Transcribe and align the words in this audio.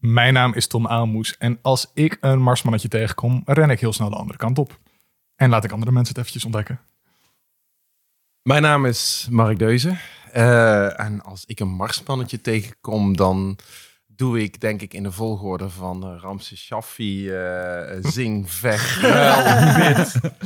Mijn 0.00 0.32
naam 0.32 0.54
is 0.54 0.66
Tom 0.66 0.86
Aalmoes 0.86 1.36
en 1.38 1.58
als 1.62 1.90
ik 1.94 2.18
een 2.20 2.42
marsmannetje 2.42 2.88
tegenkom, 2.88 3.42
ren 3.44 3.70
ik 3.70 3.80
heel 3.80 3.92
snel 3.92 4.10
de 4.10 4.16
andere 4.16 4.38
kant 4.38 4.58
op. 4.58 4.78
En 5.36 5.50
laat 5.50 5.64
ik 5.64 5.72
andere 5.72 5.92
mensen 5.92 6.08
het 6.08 6.18
eventjes 6.18 6.44
ontdekken. 6.44 6.80
Mijn 8.42 8.62
naam 8.62 8.86
is 8.86 9.26
Mark 9.30 9.58
Deuze. 9.58 9.96
Eh, 10.32 11.00
en 11.00 11.22
als 11.22 11.44
ik 11.46 11.60
een 11.60 11.68
marsmannetje 11.68 12.40
tegenkom, 12.40 13.16
dan 13.16 13.58
doe 14.06 14.42
ik 14.42 14.60
denk 14.60 14.82
ik 14.82 14.94
in 14.94 15.02
de 15.02 15.12
volgorde 15.12 15.68
van 15.68 16.12
uh, 16.12 16.20
Ramses 16.20 16.60
Shaffi, 16.60 17.30
eh, 17.30 17.96
zing, 18.00 18.50
vecht, 18.50 19.02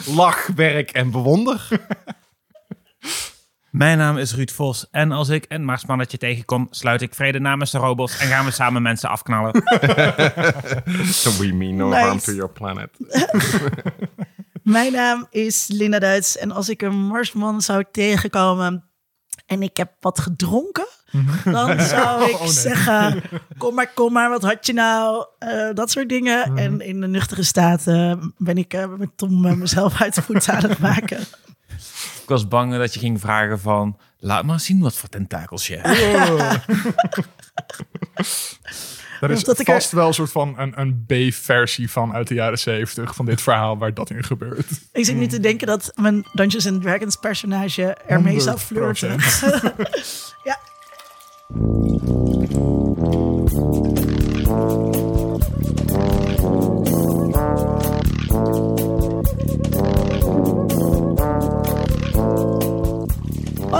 lach, 0.16 0.46
werk 0.46 0.91
en 0.91 1.11
bewonder. 1.11 1.68
Mijn 3.75 3.98
naam 3.98 4.16
is 4.18 4.34
Ruud 4.34 4.50
Vos 4.50 4.86
en 4.91 5.12
als 5.12 5.29
ik 5.29 5.45
een 5.48 5.64
marsmannetje 5.64 6.18
tegenkom, 6.18 6.66
sluit 6.70 7.02
ik 7.02 7.14
vrede 7.14 7.38
namens 7.41 7.70
de 7.70 7.79
robots 7.79 8.18
en 8.18 8.27
gaan 8.29 8.45
we 8.45 8.50
samen 8.50 8.82
mensen 8.82 9.09
afknallen. 9.09 9.52
We 11.38 11.51
mean 11.55 11.77
no 11.77 11.88
Nice. 11.88 12.01
harm 12.01 12.18
to 12.18 12.32
your 12.32 12.51
planet. 12.52 12.88
Mijn 14.62 14.92
naam 14.92 15.27
is 15.30 15.66
Linda 15.68 15.98
Duits 15.98 16.37
en 16.38 16.51
als 16.51 16.68
ik 16.68 16.82
een 16.82 16.95
marsman 17.06 17.60
zou 17.62 17.84
tegenkomen 17.92 18.84
en 19.46 19.62
ik 19.62 19.77
heb 19.77 19.93
wat 20.01 20.18
gedronken, 20.20 20.87
dan 21.45 21.80
zou 21.80 22.24
ik 22.30 22.34
Oh, 22.34 22.41
nee. 22.41 22.48
zeggen, 22.51 23.23
kom 23.59 23.74
maar, 23.74 23.91
kom 23.95 24.12
maar, 24.12 24.29
wat 24.30 24.43
had 24.43 24.66
je 24.66 24.73
nou? 24.73 25.27
Eh, 25.38 25.68
dat 25.73 25.91
soort 25.91 26.09
dingen. 26.09 26.56
En 26.56 26.80
in 26.80 27.01
de 27.01 27.06
nuchtere 27.09 27.43
staat 27.43 27.87
eh, 27.87 28.12
ben 28.38 28.56
ik 28.59 28.73
eh, 28.74 28.87
met 28.98 29.10
Tom 29.16 29.46
eh, 29.46 29.52
mezelf 29.52 30.01
uit 30.01 30.15
de 30.15 30.23
voet 30.23 30.48
aan 30.48 30.62
het 30.62 30.79
maken. 30.79 31.18
Ik 32.24 32.30
was 32.30 32.48
bang 32.48 32.77
dat 32.77 32.95
je 32.95 33.01
ging 33.01 33.20
vragen 33.20 33.60
van, 33.60 33.98
laat 34.19 34.45
maar 34.45 34.60
zien 34.60 34.80
wat 34.80 34.95
voor 34.95 35.09
tentakels 35.09 35.66
je 35.66 35.77
hebt. 35.77 35.98
Er 39.20 39.30
is 39.30 39.45
dat 39.45 39.59
er- 39.59 39.65
vast 39.65 39.92
wel 39.92 40.06
een 40.06 40.15
soort 40.15 40.32
van 40.32 40.59
een, 40.59 40.80
een 40.80 41.05
B-versie 41.06 41.91
van 41.91 42.12
uit 42.15 42.29
de 42.29 42.34
jaren 42.34 42.59
zeventig 42.59 43.15
van 43.15 43.27
dit 43.27 43.43
verhaal 43.43 43.79
waar 43.79 43.95
dat 43.95 44.10
in 44.10 44.24
gebeurt. 44.24 44.66
Ik 44.93 45.04
zit 45.04 45.16
nu 45.16 45.26
te 45.26 45.40
denken 45.40 45.66
dat 45.66 45.93
mijn 45.95 46.24
Dungeons 46.32 46.66
and 46.66 46.82
Dragons 46.82 47.16
personage 47.16 47.96
ermee 48.07 48.40
zou 48.40 48.59
100%. 48.59 48.60
flirten. 48.60 49.16
ja. 50.49 50.59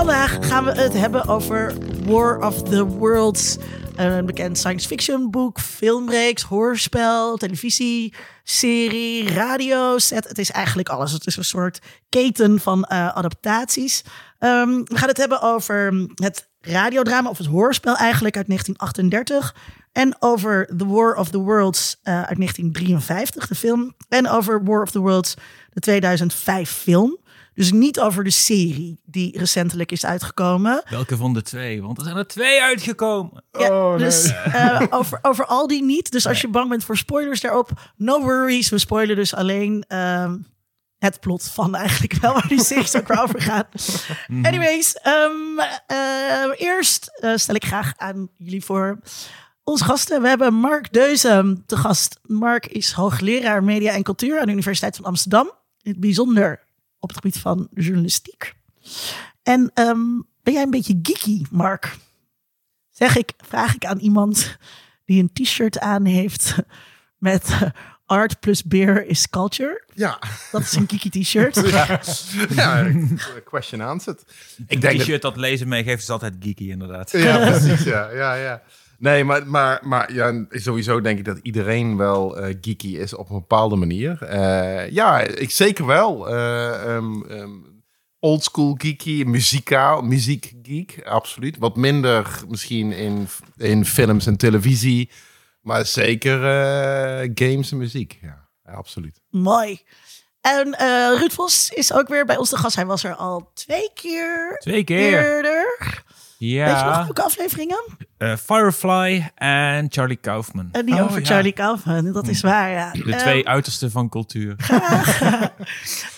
Vandaag 0.05 0.47
gaan 0.47 0.63
we 0.63 0.71
het 0.71 0.93
hebben 0.93 1.27
over 1.27 1.73
War 2.03 2.41
of 2.41 2.63
the 2.63 2.85
Worlds. 2.85 3.57
Een 3.95 4.25
bekend 4.25 4.57
science 4.57 4.87
fiction 4.87 5.31
boek, 5.31 5.59
filmreeks, 5.59 6.41
hoorspel, 6.41 7.37
televisieserie, 7.37 9.33
radio 9.33 9.97
set. 9.97 10.27
Het 10.27 10.37
is 10.37 10.51
eigenlijk 10.51 10.89
alles. 10.89 11.11
Het 11.11 11.27
is 11.27 11.37
een 11.37 11.45
soort 11.45 11.79
keten 12.09 12.59
van 12.59 12.83
eh, 12.83 13.15
adaptaties. 13.15 14.03
Ehm, 14.39 14.69
we 14.69 14.97
gaan 14.97 15.07
het 15.07 15.17
hebben 15.17 15.41
over 15.41 16.07
het 16.15 16.49
radiodrama 16.61 17.29
of 17.29 17.37
het 17.37 17.47
hoorspel 17.47 17.95
eigenlijk 17.95 18.35
uit 18.35 18.47
1938. 18.47 19.55
En 19.91 20.15
over 20.19 20.69
The 20.77 20.87
War 20.87 21.15
of 21.15 21.29
the 21.29 21.39
Worlds 21.39 21.99
eh, 22.03 22.13
uit 22.13 22.37
1953, 22.37 23.47
de 23.47 23.55
film. 23.55 23.95
En 24.09 24.29
over 24.29 24.63
War 24.63 24.81
of 24.81 24.91
the 24.91 24.99
Worlds, 24.99 25.33
de 25.73 25.79
2005 25.79 26.69
film. 26.69 27.17
Dus 27.55 27.71
niet 27.71 27.99
over 27.99 28.23
de 28.23 28.29
serie 28.29 28.99
die 29.05 29.37
recentelijk 29.39 29.91
is 29.91 30.05
uitgekomen. 30.05 30.83
Welke 30.89 31.17
van 31.17 31.33
de 31.33 31.41
twee? 31.41 31.81
Want 31.81 31.97
er 31.97 32.03
zijn 32.03 32.17
er 32.17 32.27
twee 32.27 32.61
uitgekomen. 32.61 33.43
Ja, 33.51 33.69
Oh, 33.85 33.89
nee. 33.89 33.97
dus 33.97 34.33
eh, 34.33 34.81
over, 34.89 35.19
over 35.21 35.45
al 35.45 35.67
die 35.67 35.83
niet. 35.83 36.11
Dus 36.11 36.27
als 36.27 36.41
je 36.41 36.47
bang 36.47 36.69
bent 36.69 36.83
voor 36.83 36.97
spoilers 36.97 37.41
daarop, 37.41 37.69
no 37.95 38.21
worries. 38.21 38.69
We 38.69 38.77
spoilen 38.77 39.15
dus 39.15 39.33
alleen 39.35 39.83
ehm, 39.87 40.37
het 40.97 41.19
plot 41.19 41.43
van 41.43 41.75
eigenlijk 41.75 42.13
wel 42.13 42.33
waar 42.33 42.47
die 42.47 42.63
serie 42.63 42.95
ook 42.97 43.17
over 43.23 43.41
gaat. 43.41 43.67
Anyways, 44.41 44.93
ehm, 44.95 45.59
eh, 45.87 45.97
eerst 46.57 47.07
eh, 47.19 47.31
stel 47.35 47.55
ik 47.55 47.65
graag 47.65 47.93
aan 47.97 48.29
jullie 48.37 48.63
voor 48.63 48.99
onze 49.63 49.83
gasten. 49.83 50.21
We 50.21 50.27
hebben 50.27 50.53
Mark 50.53 50.93
Deuze 50.93 51.57
te 51.65 51.77
gast. 51.77 52.19
Mark 52.23 52.65
is 52.65 52.91
hoogleraar 52.91 53.63
media 53.63 53.91
en 53.93 54.03
cultuur 54.03 54.39
aan 54.39 54.45
de 54.45 54.51
Universiteit 54.51 54.95
van 54.95 55.05
Amsterdam. 55.05 55.51
In 55.81 55.91
het 55.91 55.99
bijzonder 55.99 56.63
op 57.05 57.15
het 57.15 57.23
gebied 57.23 57.41
van 57.41 57.67
journalistiek. 57.73 58.53
En 59.43 59.71
ehm, 59.73 60.21
ben 60.43 60.53
jij 60.53 60.63
een 60.63 60.69
beetje 60.69 60.99
geeky, 61.01 61.43
Mark? 61.51 61.97
zeg 62.95 63.17
ik, 63.17 63.31
vraag 63.37 63.75
ik 63.75 63.85
aan 63.85 63.99
iemand 63.99 64.57
die 65.05 65.21
een 65.21 65.33
t-shirt 65.33 65.79
aan 65.79 66.05
heeft 66.05 66.55
met 67.17 67.49
eh, 67.49 67.61
art 68.05 68.39
plus 68.39 68.63
beer 68.63 69.05
is 69.05 69.29
culture. 69.29 69.83
Ja, 69.93 70.19
Dat 70.51 70.61
is 70.61 70.73
een 70.73 70.89
geeky 70.89 71.21
t-shirt. 71.21 71.55
ja. 71.69 71.99
ja 72.49 72.91
question 73.43 73.81
answered. 73.81 74.23
Ik 74.67 74.81
denk 74.81 74.97
dat 74.97 75.05
T-shirt 75.05 75.21
dat 75.21 75.35
lezen 75.35 75.67
meegeeft 75.67 76.01
is 76.01 76.09
altijd 76.09 76.33
geeky 76.39 76.69
inderdaad. 76.69 77.11
Ja, 77.11 77.37
precies. 77.49 77.83
Ja, 77.83 78.09
ja, 78.11 78.33
ja. 78.35 78.61
Nee, 78.97 79.23
maar, 79.23 79.47
maar, 79.47 79.79
maar 79.83 80.13
ja, 80.13 80.45
sowieso 80.49 81.01
denk 81.01 81.17
ik 81.19 81.25
dat 81.25 81.39
iedereen 81.41 81.97
wel 81.97 82.37
eh, 82.37 82.55
geeky 82.61 82.97
is 82.97 83.13
op 83.15 83.29
een 83.29 83.35
bepaalde 83.35 83.75
manier. 83.75 84.21
Eh, 84.21 84.89
ja, 84.91 85.19
ik 85.21 85.51
zeker 85.51 85.85
wel. 85.85 86.29
Eh 86.29 87.03
old 88.19 88.43
school 88.43 88.75
geeky, 88.77 89.23
muzikaal, 89.23 90.01
muziekgeek, 90.01 91.01
absoluut. 91.03 91.57
Wat 91.57 91.75
minder 91.75 92.41
misschien 92.47 92.91
in, 92.91 93.27
in 93.57 93.85
films 93.85 94.25
en 94.25 94.37
televisie, 94.37 95.09
maar 95.61 95.85
zeker 95.85 96.35
eh, 96.43 97.29
games 97.33 97.71
en 97.71 97.77
muziek. 97.77 98.17
Ja, 98.21 98.47
ja, 98.65 98.71
absoluut. 98.71 99.21
Mooi. 99.29 99.81
En 100.41 100.73
eh 100.73 101.19
Ruud 101.19 101.31
Vos 101.31 101.69
is 101.73 101.93
ook 101.93 102.07
weer 102.07 102.25
bij 102.25 102.37
ons 102.37 102.49
de 102.49 102.57
gast. 102.57 102.75
Hij 102.75 102.85
was 102.85 103.03
er 103.03 103.15
al 103.15 103.51
twee 103.53 103.89
keer 103.93 104.55
Twee 104.59 104.83
keer. 104.83 105.23
eerder. 105.25 106.03
Weet 106.39 106.49
je 106.49 106.59
nog 106.59 106.67
Ja. 106.69 107.03
welke 107.03 107.21
afleveringen? 107.23 107.83
Eh, 108.17 108.33
Firefly 108.45 109.31
en 109.35 109.85
Charlie 109.89 110.17
Kaufman. 110.21 110.69
En 110.71 110.85
die 110.85 110.95
Oh, 110.95 111.01
over 111.03 111.19
ja. 111.19 111.25
Charlie 111.25 111.51
Kaufman. 111.53 112.11
Dat 112.11 112.27
is 112.27 112.41
waar, 112.41 112.69
ja. 112.69 112.91
De 112.91 113.11
Ehm, 113.13 113.17
twee 113.19 113.47
uitersten 113.47 113.91
van 113.91 114.09
cultuur. 114.09 114.55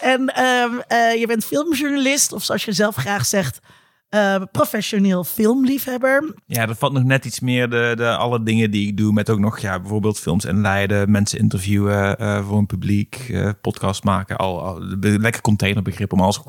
En 0.02 0.28
ehm, 0.36 0.80
eh, 0.88 1.20
je 1.20 1.28
bent 1.28 1.46
filmjournalist, 1.46 2.32
of 2.32 2.44
zoals 2.44 2.66
je 2.66 2.72
zelf 2.72 2.96
graag 2.96 3.26
zegt, 3.26 3.60
eh, 4.09 4.41
professioneel 4.51 5.23
filmliefhebber. 5.23 6.34
Ja, 6.45 6.66
dat 6.66 6.78
valt 6.78 6.94
nog 6.94 7.03
net 7.03 7.25
iets 7.25 7.40
meer 7.40 7.69
de, 7.69 7.94
de 7.95 8.16
alle 8.16 8.44
dingen 8.44 8.72
die 8.72 8.88
ik 8.88 8.97
doe. 8.97 9.13
Met 9.13 9.29
ook 9.29 9.40
nog 9.40 9.59
ja, 9.59 9.79
bijvoorbeeld 9.79 10.19
films 10.19 10.45
inleiden, 10.45 11.12
mensen 11.12 11.40
interviewen 11.40 12.18
eh, 12.18 12.45
voor 12.47 12.57
een 12.57 12.66
publiek, 12.66 13.16
eh, 13.29 13.50
podcast 13.62 14.03
maken. 14.03 14.38
Al, 14.38 14.62
al 14.63 15.00
de- 15.00 15.19
lekker 15.19 15.41
containerbegrip 15.41 16.13
om 16.13 16.22
alles 16.22 16.40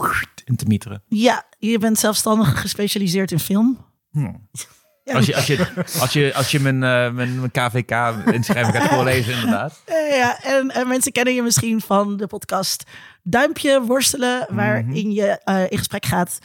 in 0.44 0.56
te 0.56 0.64
mieteren. 0.66 1.02
Ja, 1.08 1.44
je 1.58 1.78
bent 1.78 1.98
zelfstandig 1.98 2.60
gespecialiseerd 2.60 3.30
in 3.32 3.38
film. 3.40 3.78
Hm. 4.10 4.32
Ja, 5.04 5.14
Als 5.14 5.26
je, 5.26 5.34
als 5.36 5.46
je, 5.46 5.66
als 6.00 6.12
je, 6.12 6.34
als 6.34 6.50
je 6.50 6.60
mijn, 6.60 6.78
mijn, 6.78 7.14
mijn 7.14 7.50
KVK-inschrijving 7.50 8.76
gaat 8.76 8.88
voorlezen, 8.88 9.34
inderdaad. 9.34 9.82
Ja, 10.18 10.42
en, 10.42 10.70
en 10.70 10.88
mensen 10.88 11.12
kennen 11.12 11.34
je 11.34 11.42
misschien 11.42 11.80
van 11.80 12.16
de 12.16 12.26
podcast 12.26 12.84
Duimpje 13.22 13.82
Worstelen, 13.82 14.46
waarin 14.50 15.12
je 15.12 15.40
eh, 15.44 15.62
in 15.68 15.78
gesprek 15.78 16.06
gaat, 16.06 16.38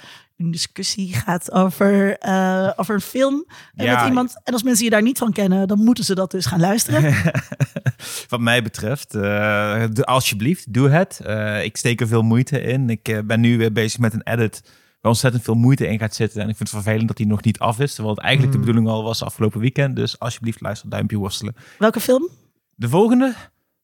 een 0.44 0.52
discussie 0.52 1.14
gaat 1.14 1.52
over, 1.52 2.18
eh, 2.18 2.72
over 2.76 2.96
een 2.96 3.02
film 3.02 3.46
en 3.76 3.86
Ja. 3.86 3.96
met 4.00 4.08
iemand. 4.08 4.42
En 4.44 4.54
als 4.54 4.64
mensen 4.64 4.84
je 4.84 4.90
daar 4.92 5.02
niet 5.02 5.18
van 5.18 5.32
kennen, 5.32 5.68
dan 5.68 5.84
moeten 5.84 6.04
ze 6.04 6.16
dat 6.16 6.32
dus 6.32 6.46
gaan 6.46 6.60
luisteren. 6.60 7.14
Wat 8.30 8.40
mij 8.40 8.64
betreft, 8.64 9.16
eh, 9.16 9.84
doe- 9.92 10.06
alsjeblieft, 10.06 10.74
doe 10.74 10.90
het. 10.90 11.20
Eh, 11.26 11.64
ik 11.64 11.78
steek 11.78 12.02
er 12.02 12.08
veel 12.08 12.22
moeite 12.22 12.62
in. 12.62 12.90
Ik 12.90 13.08
eh, 13.08 13.20
ben 13.26 13.40
nu 13.40 13.58
weer 13.58 13.72
bezig 13.72 14.00
met 14.00 14.14
een 14.14 14.24
edit 14.24 14.62
waar 15.02 15.12
ontzettend 15.12 15.44
veel 15.44 15.54
moeite 15.56 15.88
in 15.88 16.00
gaat 16.00 16.16
zitten. 16.16 16.42
En 16.42 16.50
ik 16.50 16.56
vind 16.56 16.72
het 16.72 16.82
vervelend 16.82 17.08
dat 17.08 17.18
die 17.18 17.28
nog 17.28 17.44
niet 17.44 17.60
af 17.60 17.80
is. 17.80 17.94
Terwijl 17.94 18.16
het 18.16 18.24
eigenlijk 18.24 18.54
de 18.54 18.60
bedoeling 18.60 18.88
al 18.88 19.04
was 19.04 19.24
afgelopen 19.24 19.60
weekend. 19.60 19.96
Dus 19.96 20.20
alsjeblieft, 20.20 20.62
luister 20.62 20.90
duimpje 20.90 21.18
worstelen. 21.18 21.56
Welke 21.78 22.00
film? 22.00 22.30
De 22.76 22.90
volgende? 22.90 23.34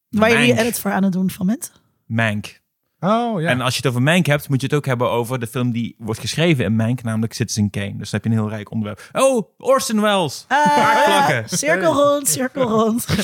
Waar 0.10 0.44
je 0.46 0.60
edit 0.60 0.80
voor 0.80 0.92
aan 0.92 1.04
het 1.04 1.12
doen 1.14 1.30
van 1.30 1.46
bent? 1.46 1.72
Mank. 2.06 2.59
Oh 3.00 3.42
ja. 3.42 3.50
En 3.50 3.62
als 3.62 3.74
je 3.74 3.82
het 3.82 3.90
over 3.90 4.02
Mank 4.02 4.26
hebt, 4.26 4.50
moet 4.50 4.62
je 4.62 4.68
het 4.68 4.76
ook 4.76 4.86
hebben 4.86 5.10
over 5.10 5.40
de 5.40 5.48
film 5.48 5.72
die 5.72 5.96
wordt 5.98 6.20
geschreven 6.20 6.66
in 6.66 6.76
Mank, 6.76 7.04
namelijk 7.04 7.34
Citizen 7.34 7.70
Kane. 7.70 7.98
Dus 7.98 8.10
dan 8.10 8.20
heb 8.22 8.24
je 8.24 8.30
een 8.30 8.44
heel 8.44 8.56
rijk 8.56 8.72
onderwerp. 8.72 9.10
Oh, 9.12 9.50
Orson 9.58 10.02
Welles. 10.02 10.46
Ah, 10.48 10.66
Raakvlakken. 10.66 11.58
cirkel 11.58 11.94
rond, 11.94 12.28
cirkel 12.28 12.70
rond. 12.70 13.06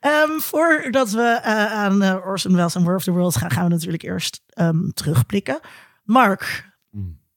Ehm, 0.00 0.38
voordat 0.38 1.10
we 1.10 1.40
eh, 1.42 1.72
aan 1.72 2.02
eh, 2.02 2.26
Orson 2.26 2.54
Welles 2.54 2.74
en 2.74 2.84
War 2.84 2.94
of 2.94 3.02
the 3.02 3.10
Worlds 3.10 3.36
gaan, 3.36 3.50
gaan 3.50 3.64
we 3.64 3.70
natuurlijk 3.70 4.02
eerst 4.02 4.42
ehm, 4.48 4.88
terugblikken. 4.88 5.60
Mark, 6.04 6.70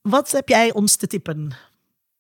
wat 0.02 0.32
heb 0.32 0.50
jij 0.50 0.74
ons 0.74 0.96
te 0.96 1.08
tippen? 1.08 1.56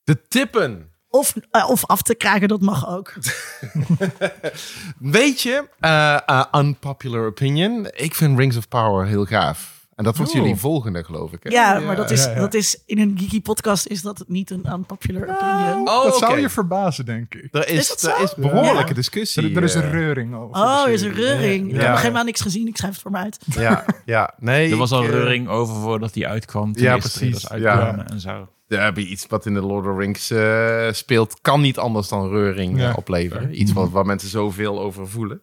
De 0.04 0.28
tippen. 0.28 0.91
Of, 1.14 1.36
eh, 1.52 1.70
of 1.70 1.86
af 1.86 2.02
te 2.02 2.16
kraken, 2.16 2.48
dat 2.48 2.62
mag 2.62 2.90
ook. 2.90 3.14
Weet 5.00 5.42
je, 5.42 5.68
eh, 5.80 6.14
eh, 6.26 6.44
unpopular 6.56 7.26
opinion, 7.26 7.88
ik 7.94 8.16
vind 8.16 8.38
Rings 8.40 8.58
of 8.58 8.68
Power 8.68 9.06
heel 9.06 9.26
gaaf. 9.26 9.80
En 9.96 10.04
dat 10.04 10.18
wordt 10.18 10.32
Oeh. 10.34 10.42
jullie 10.42 10.60
volgende, 10.60 11.04
geloof 11.04 11.32
ik. 11.32 11.40
Hè? 11.44 11.50
Ja, 11.50 11.80
maar 11.80 11.96
dat 11.96 12.12
is, 12.12 12.24
ja, 12.24 12.32
ja. 12.32 12.40
dat 12.40 12.54
is 12.54 12.82
in 12.86 13.00
een 13.00 13.16
geeky 13.20 13.42
podcast 13.42 13.86
is 13.88 14.02
dat 14.02 14.24
niet 14.28 14.50
een 14.50 14.66
unpopular 14.74 15.22
opinion. 15.22 15.88
Oh, 15.90 16.04
dat 16.04 16.18
zou 16.18 16.40
je 16.40 16.50
verbazen, 16.50 17.06
denk 17.06 17.34
ik. 17.36 17.48
Er 17.52 17.68
is, 17.68 17.80
Is 17.80 17.88
dat 17.88 18.02
er 18.02 18.18
zo? 18.18 18.24
is 18.24 18.36
behoorlijke 18.36 18.88
Ja. 18.88 18.94
discussie. 18.94 19.50
Er, 19.50 19.58
er 19.58 19.64
is 19.64 19.74
een 19.74 19.92
reuring 19.92 20.36
over. 20.36 20.56
Oh, 20.64 20.84
er 20.86 20.92
is 20.92 21.02
een 21.02 21.14
reuring. 21.14 21.68
Ik 21.70 21.76
Ja. 21.76 21.82
heb 21.82 21.90
nog 21.90 22.02
helemaal 22.02 22.24
niks 22.24 22.42
gezien. 22.42 22.68
Ik 22.68 22.78
schrijf 22.78 22.94
het 22.94 23.02
voor 23.02 23.12
me 23.12 23.18
uit. 23.18 23.40
Ja, 23.46 23.86
ja. 24.06 24.34
Nee, 24.40 24.72
Er 24.72 24.78
was 24.78 24.92
al 24.92 25.04
ik, 25.04 25.10
reuring 25.10 25.48
over 25.48 25.76
voordat 25.76 26.16
hij 26.16 26.28
uitkwam. 26.28 26.74
Toen 26.74 26.84
Ja, 26.84 26.98
precies. 26.98 27.48
en 27.48 28.20
zo. 28.20 28.48
Ja, 28.72 28.84
heb 28.84 28.98
je 28.98 29.08
iets 29.08 29.26
wat 29.28 29.46
in 29.46 29.54
de 29.54 29.62
Lord 29.62 29.86
of 29.86 29.92
the 29.94 29.98
Rings 30.00 30.32
eh, 30.32 30.92
speelt, 30.92 31.42
kan 31.42 31.62
niet 31.62 31.78
anders 31.78 32.08
dan 32.08 32.30
reuring 32.30 32.78
Ja. 32.80 32.90
eh, 32.90 32.98
opleveren. 32.98 33.62
Iets 33.62 33.74
wat, 33.74 33.90
waar 33.90 34.06
mensen 34.06 34.30
zoveel 34.30 34.80
over 34.80 35.08
voelen. 35.10 35.42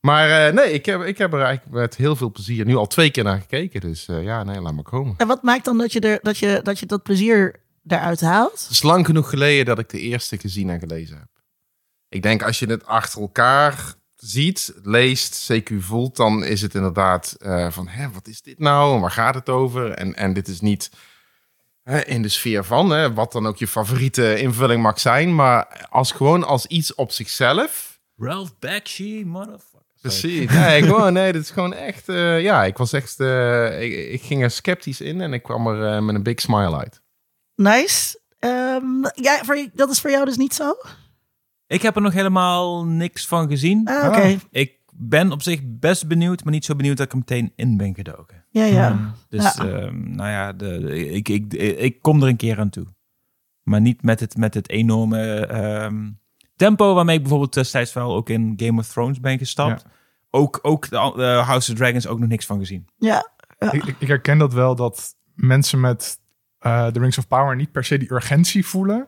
Maar 0.00 0.46
eh, 0.46 0.52
nee, 0.54 0.72
ik 0.72 0.86
heb, 0.86 1.02
ik 1.02 1.18
heb 1.18 1.32
er 1.32 1.40
eigenlijk 1.42 1.76
met 1.76 1.96
heel 1.96 2.16
veel 2.16 2.30
plezier 2.32 2.64
nu 2.64 2.74
al 2.76 2.86
twee 2.86 3.10
keer 3.10 3.24
naar 3.24 3.40
gekeken. 3.40 3.80
Dus 3.80 4.08
eh, 4.08 4.22
ja, 4.22 4.42
nee, 4.42 4.60
laat 4.60 4.74
maar 4.74 4.84
komen. 4.84 5.14
En 5.16 5.26
wat 5.26 5.42
maakt 5.42 5.64
dan 5.64 5.78
dat 5.78 5.92
je 5.92 6.00
er, 6.00 6.18
dat, 6.22 6.38
je, 6.38 6.60
dat, 6.62 6.78
je 6.78 6.86
dat 6.86 7.02
plezier 7.02 7.60
daaruit 7.82 8.20
haalt? 8.20 8.60
Het 8.62 8.70
is 8.70 8.82
lang 8.82 9.06
genoeg 9.06 9.30
geleden 9.30 9.64
dat 9.64 9.78
ik 9.78 9.88
de 9.88 10.00
eerste 10.00 10.38
gezien 10.38 10.70
en 10.70 10.78
gelezen 10.78 11.16
heb. 11.16 11.28
Ik 12.08 12.22
denk 12.22 12.42
als 12.42 12.58
je 12.58 12.66
het 12.66 12.86
achter 12.86 13.20
elkaar 13.20 13.94
ziet, 14.16 14.74
leest, 14.82 15.52
CQ 15.52 15.74
voelt, 15.78 16.16
dan 16.16 16.44
is 16.44 16.60
het 16.62 16.74
inderdaad 16.74 17.36
eh, 17.38 17.70
van, 17.70 17.88
hè, 17.88 18.10
wat 18.10 18.26
is 18.26 18.42
dit 18.42 18.58
nou? 18.58 18.94
En 18.94 19.00
waar 19.00 19.10
gaat 19.10 19.34
het 19.34 19.48
over? 19.48 19.90
En, 19.90 20.14
en 20.16 20.32
dit 20.32 20.48
is 20.48 20.60
niet 20.60 20.90
in 21.84 22.22
de 22.22 22.28
sfeer 22.28 22.64
van, 22.64 22.90
hè, 22.90 23.12
wat 23.12 23.32
dan 23.32 23.46
ook 23.46 23.56
je 23.56 23.66
favoriete 23.66 24.40
invulling 24.40 24.82
mag 24.82 25.00
zijn, 25.00 25.34
maar 25.34 25.86
als 25.90 26.12
gewoon 26.12 26.44
als 26.44 26.66
iets 26.66 26.94
op 26.94 27.12
zichzelf. 27.12 28.00
Ralph 28.16 28.58
Bakshi, 28.58 29.24
motherfucker. 29.24 29.82
Precies. 30.00 30.50
Nee, 30.50 30.82
gewoon, 30.88 31.12
nee, 31.12 31.32
dit 31.32 31.42
is 31.42 31.50
gewoon 31.50 31.74
echt, 31.74 32.08
eh, 32.08 32.40
ja, 32.40 32.64
ik 32.64 32.76
was 32.76 32.92
echt, 32.92 33.20
eh, 33.20 33.82
ik, 33.82 34.12
ik 34.12 34.22
ging 34.22 34.42
er 34.42 34.50
sceptisch 34.50 35.00
in 35.00 35.20
en 35.20 35.32
ik 35.32 35.42
kwam 35.42 35.66
er 35.66 35.94
eh, 35.94 36.02
met 36.02 36.14
een 36.14 36.22
big 36.22 36.40
smile 36.40 36.78
uit. 36.78 37.02
Nice. 37.54 38.20
Ehm, 38.38 39.02
ja, 39.14 39.44
voor, 39.44 39.68
dat 39.72 39.90
is 39.90 40.00
voor 40.00 40.10
jou 40.10 40.24
dus 40.24 40.36
niet 40.36 40.54
zo? 40.54 40.74
Ik 41.66 41.82
heb 41.82 41.96
er 41.96 42.02
nog 42.02 42.12
helemaal 42.12 42.84
niks 42.84 43.26
van 43.26 43.48
gezien. 43.48 43.88
Ah, 43.88 44.08
Oké. 44.08 44.38
Ik 44.50 44.78
ben 44.94 45.32
op 45.32 45.42
zich 45.42 45.60
best 45.64 46.06
benieuwd, 46.06 46.44
maar 46.44 46.52
niet 46.52 46.64
zo 46.64 46.74
benieuwd 46.74 46.96
dat 46.96 47.06
ik 47.06 47.12
er 47.12 47.18
meteen 47.18 47.52
in 47.56 47.76
ben 47.76 47.94
gedoken. 47.94 48.33
Ja, 48.54 48.64
ja. 48.64 49.14
Dus 49.28 49.42
Ja. 49.54 49.64
ehm, 49.66 50.10
nou 50.14 50.30
ja, 50.30 50.52
de, 50.52 50.78
de- 50.80 51.10
ik, 51.10 51.28
ik, 51.28 51.52
ik 51.54 52.02
kom 52.02 52.22
er 52.22 52.28
een 52.28 52.36
keer 52.36 52.58
aan 52.58 52.70
toe. 52.70 52.86
Maar 53.62 53.80
niet 53.80 54.02
met 54.02 54.20
het, 54.20 54.36
met 54.36 54.54
het 54.54 54.68
enorme 54.68 55.46
ehm, 55.46 56.10
tempo 56.56 56.94
waarmee 56.94 57.14
ik 57.14 57.20
bijvoorbeeld 57.22 57.54
destijds 57.54 57.92
wel 57.92 58.14
ook 58.14 58.28
in 58.30 58.52
Game 58.56 58.80
of 58.80 58.88
Thrones 58.88 59.20
ben 59.20 59.38
gestapt. 59.38 59.84
Ook, 60.30 60.58
ook 60.62 60.88
de, 60.88 60.96
eh, 60.96 61.46
House 61.46 61.72
of 61.72 61.78
Dragons 61.78 62.06
ook 62.06 62.18
nog 62.18 62.28
niks 62.28 62.46
van 62.46 62.58
gezien. 62.58 62.86
ja. 62.98 63.32
Ik, 63.58 63.72
ik, 63.84 63.96
ik 63.98 64.08
herken 64.08 64.38
dat 64.38 64.52
wel, 64.52 64.74
dat 64.74 65.14
mensen 65.34 65.80
met 65.80 66.18
eh 66.58 66.86
The 66.86 66.98
Rings 67.00 67.18
of 67.18 67.28
Power 67.28 67.56
niet 67.56 67.72
per 67.72 67.84
se 67.84 67.98
die 67.98 68.12
urgentie 68.12 68.66
voelen. 68.66 69.06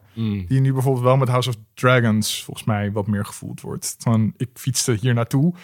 Die 0.48 0.60
nu 0.60 0.72
bijvoorbeeld 0.72 1.04
wel 1.04 1.16
met 1.16 1.28
House 1.28 1.48
of 1.48 1.54
Dragons 1.74 2.44
volgens 2.44 2.66
mij 2.66 2.92
wat 2.92 3.06
meer 3.06 3.24
gevoeld 3.24 3.60
wordt. 3.60 3.94
Van, 3.98 4.32
ik 4.36 4.48
fietste 4.54 4.92
hier 5.00 5.14
naartoe. 5.14 5.54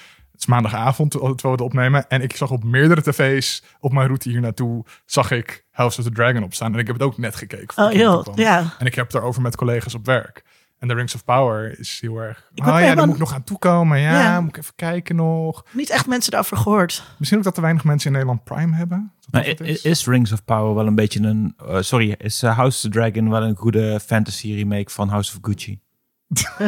Is 0.42 0.48
maandagavond 0.48 1.10
terwijl 1.10 1.36
we 1.40 1.50
het 1.50 1.60
opnemen. 1.60 2.08
En 2.08 2.22
ik 2.22 2.36
zag 2.36 2.50
op 2.50 2.64
meerdere 2.64 3.02
tv's 3.02 3.62
op 3.80 3.92
mijn 3.92 4.06
route 4.06 4.28
hier 4.28 4.40
naartoe... 4.40 4.84
zag 5.06 5.30
ik 5.30 5.64
House 5.70 5.98
of 5.98 6.04
the 6.04 6.10
Dragon 6.12 6.42
opstaan. 6.42 6.72
En 6.72 6.78
ik 6.78 6.86
heb 6.86 6.96
het 6.96 7.04
ook 7.04 7.18
net 7.18 7.36
gekeken. 7.36 7.74
voor 7.74 7.84
Oh, 7.84 7.90
heel. 7.90 8.32
Ja. 8.34 8.74
En 8.78 8.86
ik 8.86 8.94
heb 8.94 9.06
het 9.06 9.14
erover 9.14 9.42
met 9.42 9.56
collega's 9.56 9.94
op 9.94 10.06
werk. 10.06 10.42
En 10.78 10.88
The 10.88 10.94
Rings 10.94 11.14
of 11.14 11.24
Power 11.24 11.78
is 11.78 11.98
heel 12.00 12.16
erg... 12.16 12.50
Ik 12.54 12.62
oh 12.62 12.66
ja, 12.66 12.72
helemaal- 12.74 12.96
daar 12.96 13.04
moet 13.06 13.14
ik 13.14 13.20
nog 13.20 13.32
aan 13.34 13.44
toekomen. 13.44 13.98
Ja, 13.98 14.20
Ja. 14.20 14.40
moet 14.40 14.56
ik 14.56 14.62
even 14.62 14.74
kijken 14.76 15.16
nog. 15.16 15.64
Niet 15.70 15.90
echt 15.90 16.06
mensen 16.06 16.30
daarover 16.30 16.56
gehoord. 16.56 17.02
Misschien 17.18 17.38
ook 17.38 17.44
dat 17.44 17.56
er 17.56 17.62
weinig 17.62 17.84
mensen 17.84 18.06
in 18.06 18.12
Nederland 18.12 18.44
Prime 18.44 18.76
hebben. 18.76 19.12
Dat 19.30 19.44
dat 19.44 19.60
is 19.60 20.06
Rings 20.06 20.32
of 20.32 20.44
Power 20.44 20.74
wel 20.74 20.86
een 20.86 20.94
beetje 20.94 21.20
een... 21.20 21.54
eh, 21.66 21.76
sorry, 21.80 22.14
is 22.18 22.42
eh, 22.42 22.56
House 22.56 22.76
of 22.86 22.92
the 22.92 22.98
Dragon 22.98 23.30
wel 23.30 23.42
een 23.42 23.56
goede 23.56 24.00
fantasy 24.00 24.54
remake 24.54 24.90
van 24.90 25.08
House 25.08 25.32
of 25.32 25.38
Gucci? 25.42 25.80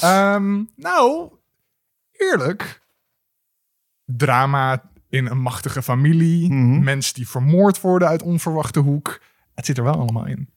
Ehm, 0.00 0.62
nou, 0.76 1.28
eerlijk. 2.20 2.80
Drama 4.04 4.90
in 5.08 5.26
een 5.26 5.38
machtige 5.40 5.82
familie. 5.82 6.52
Mhm. 6.52 6.82
Mensen 6.82 7.14
die 7.14 7.28
vermoord 7.28 7.80
worden 7.80 8.08
uit 8.08 8.22
onverwachte 8.22 8.80
hoek. 8.80 9.22
Het 9.54 9.66
zit 9.66 9.78
er 9.78 9.84
wel 9.84 9.98
allemaal 9.98 10.26
in. 10.26 10.48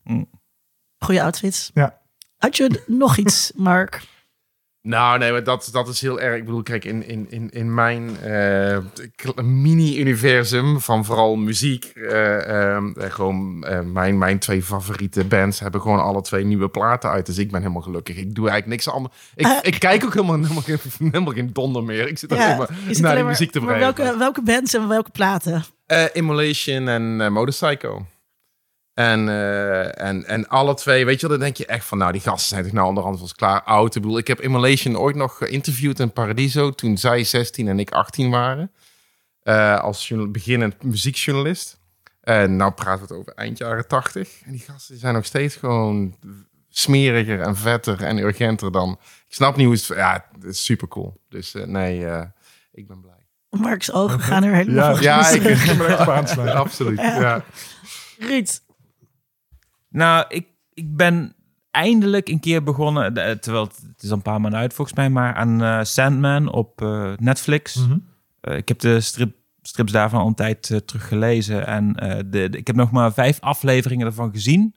Goeie 0.97 1.23
outfits. 1.23 1.71
Ja. 1.73 2.01
Had 2.37 2.57
je 2.57 2.83
nog 2.87 3.17
iets, 3.17 3.51
Mark? 3.55 4.01
Nou, 4.87 5.17
nee, 5.19 5.31
maar 5.31 5.43
dat, 5.43 5.69
dat 5.71 5.87
is 5.87 6.01
heel 6.01 6.19
erg. 6.19 6.37
Ik 6.37 6.45
bedoel, 6.45 6.63
kijk, 6.63 6.85
in, 6.85 7.07
in, 7.07 7.27
in, 7.29 7.49
in 7.49 7.73
mijn 7.73 8.17
eh, 8.21 8.77
mini-universum 9.43 10.79
van 10.79 11.05
vooral 11.05 11.35
muziek. 11.35 11.85
eh, 11.85 12.71
ehm, 12.75 12.91
eh, 12.99 13.11
gewoon 13.11 13.63
eh, 13.63 13.79
mijn, 13.79 14.17
mijn 14.17 14.39
twee 14.39 14.63
favoriete 14.63 15.23
bands 15.25 15.59
hebben 15.59 15.81
gewoon 15.81 15.99
alle 16.03 16.21
twee 16.21 16.43
nieuwe 16.45 16.69
platen 16.69 17.09
uit. 17.09 17.25
Dus 17.25 17.37
ik 17.37 17.51
ben 17.51 17.61
helemaal 17.61 17.81
gelukkig. 17.81 18.15
Ik 18.17 18.35
doe 18.35 18.49
eigenlijk 18.49 18.67
niks 18.83 18.95
anders. 18.95 19.15
Ik, 19.35 19.47
ik 19.61 19.79
kijk 19.79 20.03
ook 20.05 20.13
helemaal, 20.13 20.35
helemaal, 20.41 20.61
geen, 20.61 20.77
helemaal 21.11 21.33
geen 21.33 21.49
donder 21.53 21.83
meer. 21.83 22.07
Ik 22.07 22.17
zit 22.17 22.31
alleen 22.31 22.43
Ja, 22.47 22.57
maar 22.57 22.69
je 22.87 22.93
zit 22.93 23.03
naar 23.03 23.11
alleen 23.11 23.13
die 23.15 23.23
maar- 23.23 23.31
muziek 23.31 23.51
te 23.51 23.59
maar 23.59 23.75
brengen. 23.77 23.95
welke, 23.95 24.17
welke 24.17 24.41
bands 24.41 24.73
en 24.73 24.87
welke 24.87 25.09
platen? 25.11 25.63
Eh, 25.85 26.05
Immolation 26.13 26.87
en 26.87 27.21
eh 27.21 27.29
Motorpsycho. 27.29 28.05
En, 28.93 29.29
eh, 29.29 30.01
en, 30.01 30.25
en 30.25 30.47
alle 30.47 30.73
twee, 30.73 31.05
weet 31.05 31.19
je 31.19 31.27
wel, 31.27 31.37
dan 31.37 31.45
denk 31.45 31.57
je 31.57 31.65
echt 31.65 31.85
van, 31.85 31.97
nou, 31.97 32.11
die 32.11 32.21
gasten 32.21 32.49
zijn 32.49 32.63
toch 32.63 32.73
nou 32.73 32.87
anderhand 32.87 33.19
was 33.19 33.33
klaar 33.33 33.63
oud. 33.63 33.95
Ik 33.95 34.01
bedoel, 34.01 34.17
ik 34.17 34.27
heb 34.27 34.41
Immolation 34.41 34.97
ooit 34.97 35.15
nog 35.15 35.37
geïnterviewd 35.37 35.99
in 35.99 36.11
Paradiso 36.11 36.71
toen 36.71 36.97
zij 36.97 37.23
16 37.23 37.67
en 37.67 37.79
ik 37.79 37.91
18 37.91 38.29
waren. 38.29 38.71
Eh, 39.43 39.79
als 39.79 40.13
beginnend 40.29 40.83
muziekjournalist. 40.83 41.81
En 42.21 42.55
nou 42.55 42.71
praten 42.71 43.07
we 43.07 43.13
het 43.13 43.21
over 43.21 43.33
eind 43.33 43.57
jaren 43.57 43.87
80. 43.87 44.29
En 44.45 44.51
die 44.51 44.61
gasten 44.61 44.97
zijn 44.97 45.13
nog 45.13 45.25
steeds 45.25 45.55
gewoon 45.55 46.17
smeriger 46.69 47.41
en 47.41 47.55
vetter 47.55 48.03
en 48.03 48.17
urgenter 48.17 48.71
dan... 48.71 48.99
Ik 49.27 49.33
snap 49.33 49.55
niet 49.55 49.65
hoe 49.65 49.75
het... 49.75 49.85
Ja, 49.85 50.25
het 50.33 50.43
is 50.43 50.65
super 50.65 50.87
cool. 50.87 51.21
Dus 51.29 51.53
eh, 51.53 51.65
nee, 51.65 52.05
eh, 52.05 52.25
ik 52.71 52.87
ben 52.87 53.01
blij. 53.01 53.11
Mark's 53.49 53.91
ogen 53.91 54.19
gaan 54.19 54.43
er 54.43 54.53
helemaal 54.53 54.95
voor. 54.95 55.03
Ja, 55.03 55.29
ik 55.29 55.43
Ik 55.43 55.65
ben 55.65 55.79
er 55.79 55.85
echt 55.85 56.09
aansluiten. 56.19 56.59
absoluut. 56.59 56.99
Ja. 56.99 57.43
Ruud. 58.17 58.59
Nou, 59.93 60.25
ik, 60.29 60.47
ik 60.73 60.95
ben 60.95 61.35
eindelijk 61.71 62.29
een 62.29 62.39
keer 62.39 62.63
begonnen, 62.63 63.13
terwijl 63.41 63.63
het, 63.63 64.03
is 64.03 64.09
al 64.09 64.15
een 64.15 64.21
paar 64.21 64.41
maanden 64.41 64.59
uit 64.59 64.73
volgens 64.73 64.97
mij, 64.97 65.09
maar 65.09 65.33
aan 65.33 65.63
eh, 65.63 65.79
Sandman 65.83 66.51
op 66.51 66.81
eh, 66.81 67.11
Netflix. 67.17 67.75
Mhm. 67.75 67.97
Eh, 68.41 68.57
ik 68.57 68.67
heb 68.67 68.79
de 68.79 68.99
strip, 69.01 69.35
strips 69.61 69.91
daarvan 69.91 70.19
al 70.21 70.27
een 70.27 70.33
tijd 70.35 70.69
eh, 70.69 70.77
terug 70.77 71.07
gelezen 71.07 71.67
en 71.67 71.95
eh, 71.95 72.15
de, 72.17 72.49
de- 72.49 72.57
ik 72.57 72.67
heb 72.67 72.75
nog 72.75 72.91
maar 72.91 73.13
vijf 73.13 73.39
afleveringen 73.39 74.05
ervan 74.05 74.31
gezien. 74.31 74.75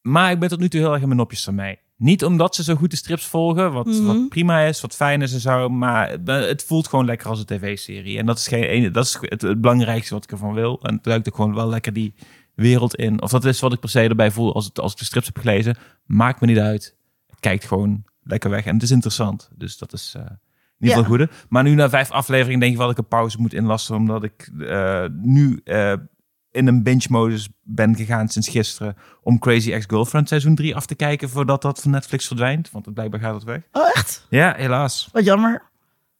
Maar 0.00 0.30
ik 0.30 0.38
ben 0.38 0.48
tot 0.48 0.58
nu 0.60 0.68
toe 0.68 0.80
heel 0.80 0.92
erg 0.92 1.00
in 1.00 1.06
mijn 1.06 1.18
nopjes 1.20 1.46
ermee. 1.46 1.78
Niet 1.96 2.24
omdat 2.24 2.54
ze 2.54 2.62
zo 2.62 2.74
goed 2.74 2.90
de 2.90 2.96
strips 2.96 3.26
volgen, 3.26 3.72
wat, 3.72 3.86
Mhm. 3.86 4.04
wat 4.04 4.28
prima 4.28 4.60
is, 4.60 4.80
wat 4.80 4.94
fijn 4.94 5.22
is 5.22 5.32
en 5.32 5.40
zo, 5.40 5.68
maar 5.68 6.10
het- 6.24 6.64
voelt 6.66 6.88
gewoon 6.88 7.04
lekker 7.04 7.28
als 7.28 7.38
een 7.38 7.44
tv-serie. 7.44 8.18
En 8.18 8.26
dat 8.26 8.38
is, 8.38 8.46
geen, 8.48 8.62
ene- 8.62 8.90
dat 8.90 9.04
is 9.04 9.18
het, 9.20 9.42
het 9.42 9.60
belangrijkste 9.60 10.14
wat 10.14 10.24
ik 10.24 10.30
ervan 10.30 10.54
wil. 10.54 10.78
En 10.82 10.94
het 10.94 11.04
duikt 11.04 11.28
ook 11.28 11.34
gewoon 11.34 11.54
wel 11.54 11.68
lekker 11.68 11.92
die 11.92 12.14
wereld 12.54 12.94
in. 12.94 13.22
Of 13.22 13.30
dat 13.30 13.44
is 13.44 13.60
wat 13.60 13.72
ik 13.72 13.80
per 13.80 13.88
se 13.88 14.00
erbij 14.00 14.30
voel 14.30 14.54
als, 14.54 14.64
het, 14.64 14.80
als 14.80 14.92
ik 14.92 14.98
de 14.98 15.04
strips 15.04 15.26
heb 15.26 15.38
gelezen. 15.38 15.76
Maakt 16.06 16.40
me 16.40 16.46
niet 16.46 16.58
uit. 16.58 16.96
Het 17.26 17.40
kijkt 17.40 17.64
gewoon 17.64 18.04
lekker 18.22 18.50
weg 18.50 18.64
en 18.64 18.74
het 18.74 18.82
is 18.82 18.90
interessant. 18.90 19.50
Dus 19.56 19.78
dat 19.78 19.92
is 19.92 20.12
eh, 20.16 20.22
in 20.22 20.28
ieder 20.78 20.96
geval 20.96 21.02
Ja. 21.02 21.08
goede. 21.08 21.28
Maar 21.48 21.62
nu 21.62 21.74
na 21.74 21.88
vijf 21.88 22.10
afleveringen 22.10 22.60
denk 22.60 22.72
ik 22.72 22.78
wel 22.78 22.86
dat 22.86 22.96
ik 22.98 23.02
een 23.02 23.08
pauze 23.08 23.40
moet 23.40 23.54
inlassen. 23.54 23.94
Omdat 23.96 24.22
ik 24.24 24.50
eh, 24.58 25.04
nu 25.12 25.60
eh, 25.64 25.92
in 26.50 26.66
een 26.66 26.82
binge-modus 26.82 27.48
ben 27.62 27.96
gegaan 27.96 28.28
sinds 28.28 28.48
gisteren. 28.48 28.96
Om 29.22 29.38
Crazy 29.38 29.72
Ex-Girlfriend 29.72 30.28
seizoen 30.28 30.54
3 30.54 30.76
af 30.76 30.86
te 30.86 30.94
kijken 30.94 31.28
voordat 31.28 31.62
dat 31.62 31.80
van 31.80 31.90
Netflix 31.90 32.26
verdwijnt. 32.26 32.70
Want 32.70 32.84
het 32.84 32.94
blijkbaar 32.94 33.20
gaat 33.20 33.34
het 33.34 33.44
weg. 33.44 33.60
Oh, 33.72 33.88
echt? 33.94 34.26
Ja, 34.30 34.54
helaas. 34.56 35.08
Wat 35.12 35.24
jammer. 35.24 35.62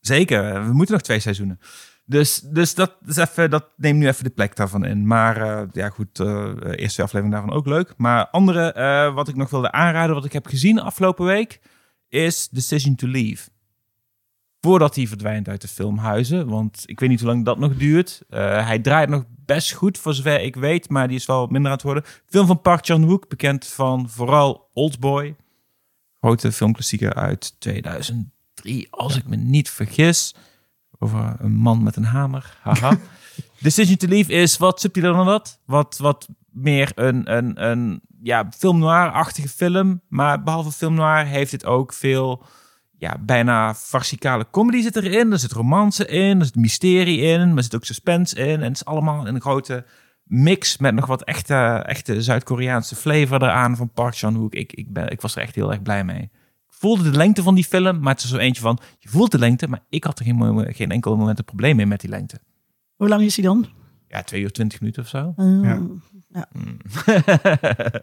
Zeker, 0.00 0.66
we 0.66 0.72
moeten 0.72 0.94
nog 0.94 1.02
twee 1.02 1.20
seizoenen. 1.20 1.58
Dus, 2.06 2.40
dus 2.40 2.74
dat, 2.74 2.96
is 3.06 3.16
even, 3.16 3.50
dat 3.50 3.68
neemt 3.76 3.98
nu 3.98 4.06
even 4.06 4.24
de 4.24 4.30
plek 4.30 4.56
daarvan 4.56 4.84
in. 4.84 5.06
Maar 5.06 5.36
eh, 5.36 5.68
ja, 5.72 5.88
goed, 5.88 6.20
eh 6.20 6.26
eerste 6.54 6.92
twee 6.92 7.06
afleveringen 7.06 7.30
daarvan 7.30 7.52
ook 7.52 7.66
leuk. 7.66 7.94
Maar 7.96 8.28
andere, 8.28 8.72
eh, 8.72 9.14
wat 9.14 9.28
ik 9.28 9.36
nog 9.36 9.50
wilde 9.50 9.72
aanraden, 9.72 10.14
wat 10.14 10.24
ik 10.24 10.32
heb 10.32 10.46
gezien 10.46 10.80
afgelopen 10.80 11.24
week, 11.24 11.60
is 12.08 12.48
Decision 12.48 12.94
to 12.94 13.06
Leave. 13.06 13.48
Voordat 14.60 14.94
hij 14.94 15.06
verdwijnt 15.06 15.48
uit 15.48 15.60
de 15.60 15.68
filmhuizen. 15.68 16.48
Want 16.48 16.82
ik 16.86 17.00
weet 17.00 17.08
niet 17.08 17.20
hoe 17.20 17.28
lang 17.28 17.44
dat 17.44 17.58
nog 17.58 17.76
duurt. 17.76 18.22
Hij 18.28 18.78
draait 18.78 19.08
nog 19.08 19.24
best 19.44 19.72
goed, 19.72 19.98
voor 19.98 20.14
zover 20.14 20.40
ik 20.40 20.56
weet. 20.56 20.88
Maar 20.88 21.08
die 21.08 21.16
is 21.16 21.26
wel 21.26 21.46
minder 21.46 21.70
aan 21.70 21.76
het 21.76 21.86
worden. 21.86 22.04
Film 22.26 22.46
van 22.46 22.60
Park 22.60 22.84
Chan-wook, 22.84 23.28
bekend 23.28 23.66
van 23.66 24.08
vooral 24.08 24.70
Oldboy. 24.72 25.36
Grote 26.20 26.52
filmklassieker 26.52 27.14
uit 27.14 27.60
2003, 27.60 28.86
als 28.90 29.16
ik 29.16 29.26
me 29.26 29.36
niet 29.36 29.70
vergis. 29.70 30.34
Over 30.98 31.36
een 31.38 31.54
man 31.54 31.82
met 31.82 31.96
een 31.96 32.04
hamer. 32.04 32.58
Haha. 32.62 32.96
Decision 33.60 33.96
to 33.96 34.08
Leave 34.08 34.32
is 34.32 34.56
wat 34.56 34.80
subtieler 34.80 35.12
dan 35.12 35.26
dat. 35.26 35.60
Wat, 35.64 35.98
wat 35.98 36.28
meer 36.50 36.92
een, 36.94 37.36
een, 37.36 37.68
een 37.68 38.00
ja, 38.22 38.48
film 38.56 38.78
noir-achtige 38.78 39.48
film. 39.48 40.00
Maar 40.08 40.42
behalve 40.42 40.72
film 40.72 40.94
noir 40.94 41.26
heeft 41.26 41.52
het 41.52 41.64
ook 41.64 41.92
veel 41.92 42.44
ja, 42.98 43.16
bijna 43.20 43.74
farcicale 43.74 44.46
comedy 44.50 44.82
zit 44.82 44.96
erin. 44.96 45.32
Er 45.32 45.38
zit 45.38 45.52
romance 45.52 46.06
in, 46.06 46.38
er 46.38 46.44
zit 46.44 46.54
mysterie 46.54 47.20
in, 47.20 47.48
maar 47.48 47.56
er 47.56 47.62
zit 47.62 47.74
ook 47.74 47.84
suspense 47.84 48.36
in. 48.36 48.60
En 48.60 48.62
het 48.62 48.74
is 48.74 48.84
allemaal 48.84 49.26
in 49.26 49.34
een 49.34 49.40
grote 49.40 49.84
mix 50.24 50.76
met 50.76 50.94
nog 50.94 51.06
wat 51.06 51.24
echte, 51.24 51.54
echte 51.86 52.22
Zuid-Koreaanse 52.22 52.96
flavor 52.96 53.42
eraan 53.42 53.76
van 53.76 53.90
Park 53.90 54.16
Chan-wook. 54.16 54.54
Ik, 54.54 54.72
ik, 54.72 54.92
ben, 54.92 55.10
ik 55.10 55.20
was 55.20 55.36
er 55.36 55.42
echt 55.42 55.54
heel 55.54 55.70
erg 55.70 55.82
blij 55.82 56.04
mee. 56.04 56.30
Voelde 56.84 57.10
de 57.10 57.16
lengte 57.16 57.42
van 57.42 57.54
die 57.54 57.64
film, 57.64 58.00
maar 58.00 58.12
het 58.14 58.22
is 58.22 58.30
zo 58.30 58.36
eentje 58.36 58.62
van, 58.62 58.78
je 58.98 59.08
voelt 59.08 59.30
de 59.30 59.38
lengte, 59.38 59.68
maar 59.68 59.80
ik 59.88 60.04
had 60.04 60.18
er 60.18 60.24
geen, 60.24 60.74
geen 60.74 60.90
enkel 60.90 61.16
moment 61.16 61.38
een 61.38 61.44
probleem 61.44 61.76
mee 61.76 61.86
met 61.86 62.00
die 62.00 62.10
lengte. 62.10 62.40
Hoe 62.96 63.08
lang 63.08 63.22
is 63.22 63.36
hij 63.36 63.44
dan? 63.44 63.68
Ja, 64.08 64.22
twee 64.22 64.42
uur 64.42 64.50
twintig 64.52 64.80
minuten 64.80 65.02
of 65.02 65.08
zo. 65.08 65.34
Uh, 65.36 65.62
Ja. 65.62 65.80
ja. 66.28 66.48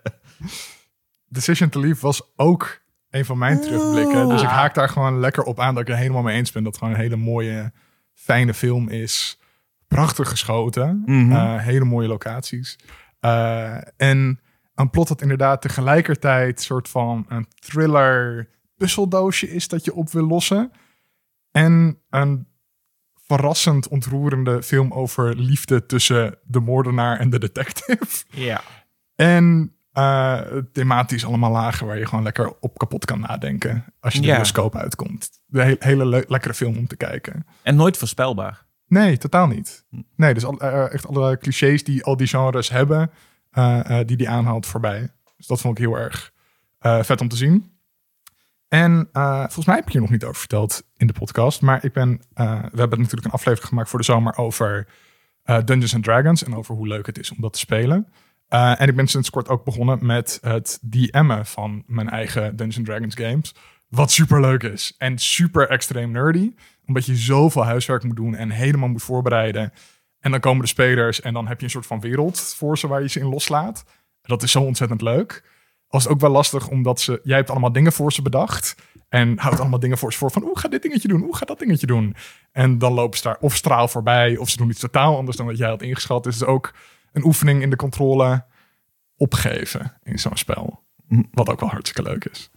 Decision 1.27 1.69
to 1.69 1.79
Leave 1.81 2.01
was 2.01 2.21
ook 2.35 2.81
een 3.09 3.25
van 3.25 3.37
mijn 3.37 3.61
terugblikken. 3.61 4.29
Dus 4.29 4.41
ik 4.41 4.47
Ah. 4.47 4.53
haak 4.53 4.73
daar 4.73 4.89
gewoon 4.89 5.19
lekker 5.19 5.43
op 5.43 5.59
aan 5.59 5.73
dat 5.73 5.83
ik 5.83 5.89
er 5.89 5.97
helemaal 5.97 6.21
mee 6.21 6.35
eens 6.37 6.51
ben. 6.51 6.63
Dat 6.63 6.71
het 6.71 6.81
gewoon 6.81 6.97
een 6.97 7.01
hele 7.03 7.15
mooie, 7.15 7.71
fijne 8.13 8.53
film 8.53 8.89
is. 8.89 9.39
Prachtig 9.87 10.29
geschoten. 10.29 11.01
Mhm. 11.05 11.31
Eh, 11.31 11.57
hele 11.57 11.85
mooie 11.85 12.07
locaties. 12.07 12.75
Eh, 13.19 13.77
en 13.97 14.39
een 14.75 14.89
plot 14.89 15.07
dat 15.07 15.21
inderdaad 15.21 15.61
tegelijkertijd 15.61 16.61
soort 16.61 16.89
van 16.89 17.25
een 17.29 17.47
thriller 17.59 18.49
puzzeldoosje 18.85 19.49
is 19.49 19.67
dat 19.67 19.85
je 19.85 19.93
op 19.93 20.09
wil 20.09 20.27
lossen. 20.27 20.71
En 21.51 21.97
een 22.09 22.47
verrassend 23.25 23.87
ontroerende 23.87 24.63
film 24.63 24.91
over 24.93 25.35
liefde 25.35 25.85
tussen 25.85 26.37
de 26.43 26.59
moordenaar 26.59 27.19
en 27.19 27.29
de 27.29 27.39
detective. 27.39 28.23
Ja. 28.29 28.61
En 29.15 29.75
eh, 29.91 30.41
thematisch 30.71 31.25
allemaal 31.25 31.51
lagen 31.51 31.87
waar 31.87 31.97
je 31.97 32.05
gewoon 32.05 32.23
lekker 32.23 32.53
op 32.59 32.77
kapot 32.77 33.05
kan 33.05 33.19
nadenken. 33.19 33.85
Als 33.99 34.13
je 34.13 34.19
de 34.21 34.27
Ja. 34.27 34.35
bioscoop 34.35 34.75
uitkomt. 34.75 35.29
De 35.45 35.61
he- 35.63 35.75
hele 35.79 36.05
le- 36.05 36.23
lekkere 36.27 36.53
film 36.53 36.77
om 36.77 36.87
te 36.87 36.95
kijken. 36.97 37.45
En 37.61 37.75
nooit 37.75 37.97
voorspelbaar. 37.97 38.65
Nee, 38.87 39.17
totaal 39.17 39.47
niet. 39.47 39.85
Nee, 40.15 40.33
dus 40.33 40.45
al, 40.45 40.59
eh, 40.59 40.93
echt 40.93 41.07
alle 41.07 41.37
clichés 41.37 41.83
die 41.83 42.03
al 42.03 42.17
die 42.17 42.27
genres 42.27 42.69
hebben, 42.69 43.11
eh, 43.51 43.99
eh, 43.99 44.07
die 44.07 44.17
die 44.17 44.29
aanhaalt 44.29 44.65
voorbij. 44.65 45.09
Dus 45.37 45.47
dat 45.47 45.61
vond 45.61 45.77
ik 45.77 45.83
heel 45.85 45.97
erg 45.97 46.31
eh, 46.79 47.03
vet 47.03 47.21
om 47.21 47.27
te 47.27 47.35
zien. 47.35 47.70
En 48.71 49.09
eh, 49.11 49.39
volgens 49.39 49.65
mij 49.65 49.75
heb 49.75 49.85
ik 49.85 49.91
hier 49.91 50.01
nog 50.01 50.09
niet 50.09 50.23
over 50.23 50.39
verteld 50.39 50.83
in 50.97 51.07
de 51.07 51.13
podcast. 51.13 51.61
Maar 51.61 51.85
ik 51.85 51.93
ben, 51.93 52.21
eh, 52.33 52.59
we 52.71 52.79
hebben 52.79 52.99
natuurlijk 52.99 53.25
een 53.25 53.31
aflevering 53.31 53.67
gemaakt 53.67 53.89
voor 53.89 53.99
de 53.99 54.05
zomer 54.05 54.37
over 54.37 54.87
eh, 55.43 55.57
Dungeons 55.65 55.95
and 55.95 56.03
Dragons. 56.03 56.43
En 56.43 56.55
over 56.55 56.75
hoe 56.75 56.87
leuk 56.87 57.05
het 57.05 57.19
is 57.19 57.31
om 57.31 57.37
dat 57.41 57.53
te 57.53 57.59
spelen. 57.59 58.07
En 58.47 58.87
ik 58.87 58.95
ben 58.95 59.07
sinds 59.07 59.29
kort 59.29 59.49
ook 59.49 59.63
begonnen 59.63 60.05
met 60.05 60.37
het 60.41 60.79
DM'en 60.81 61.45
van 61.45 61.83
mijn 61.87 62.09
eigen 62.09 62.55
Dungeons 62.55 62.87
Dragons 62.87 63.15
games. 63.15 63.55
Wat 63.89 64.11
super 64.11 64.41
leuk 64.41 64.63
is. 64.63 64.95
En 64.97 65.17
super 65.17 65.69
extreem 65.69 66.11
nerdy. 66.11 66.53
Omdat 66.85 67.05
je 67.05 67.15
zoveel 67.15 67.63
huiswerk 67.63 68.03
moet 68.03 68.15
doen 68.15 68.35
en 68.35 68.49
helemaal 68.49 68.89
moet 68.89 69.03
voorbereiden. 69.03 69.73
En 70.19 70.31
dan 70.31 70.39
komen 70.39 70.61
de 70.61 70.67
spelers 70.67 71.21
en 71.21 71.33
dan 71.33 71.47
heb 71.47 71.59
je 71.59 71.65
een 71.65 71.71
soort 71.71 71.85
van 71.85 71.99
wereld 71.99 72.39
voor 72.39 72.77
ze 72.77 72.87
waar 72.87 73.01
je 73.01 73.09
ze 73.09 73.19
in 73.19 73.29
loslaat. 73.29 73.85
Dat 74.21 74.43
is 74.43 74.51
zo 74.51 74.61
ontzettend 74.61 75.01
leuk. 75.01 75.43
Als 75.91 76.03
het 76.03 76.11
ook 76.11 76.19
wel 76.19 76.29
lastig 76.29 76.67
omdat 76.67 76.99
ze, 76.99 77.19
jij 77.23 77.37
hebt 77.37 77.49
allemaal 77.49 77.71
dingen 77.71 77.91
voor 77.91 78.13
ze 78.13 78.21
bedacht. 78.21 78.75
En 79.09 79.37
houdt 79.39 79.59
allemaal 79.59 79.79
dingen 79.79 79.97
voor 79.97 80.11
ze 80.11 80.17
voor 80.17 80.31
van, 80.31 80.41
hoe 80.41 80.59
ga 80.59 80.67
dit 80.67 80.81
dingetje 80.81 81.07
doen? 81.07 81.21
Hoe 81.21 81.35
gaat 81.35 81.47
dat 81.47 81.59
dingetje 81.59 81.87
doen? 81.87 82.15
En 82.51 82.77
dan 82.77 82.93
lopen 82.93 83.17
ze 83.17 83.23
daar 83.23 83.37
of 83.39 83.55
straal 83.55 83.87
voorbij 83.87 84.37
of 84.37 84.49
ze 84.49 84.57
doen 84.57 84.69
iets 84.69 84.79
totaal 84.79 85.17
anders 85.17 85.37
dan 85.37 85.45
wat 85.45 85.57
jij 85.57 85.69
had 85.69 85.81
ingeschat. 85.81 86.23
Dus 86.23 86.33
het 86.33 86.43
is 86.43 86.49
ook 86.49 86.73
een 87.11 87.25
oefening 87.25 87.61
in 87.61 87.69
de 87.69 87.75
controle 87.75 88.45
opgeven 89.15 89.97
in 90.03 90.19
zo'n 90.19 90.37
spel. 90.37 90.83
Wat 91.31 91.49
ook 91.49 91.59
wel 91.59 91.69
hartstikke 91.69 92.09
leuk 92.09 92.25
is. 92.25 92.49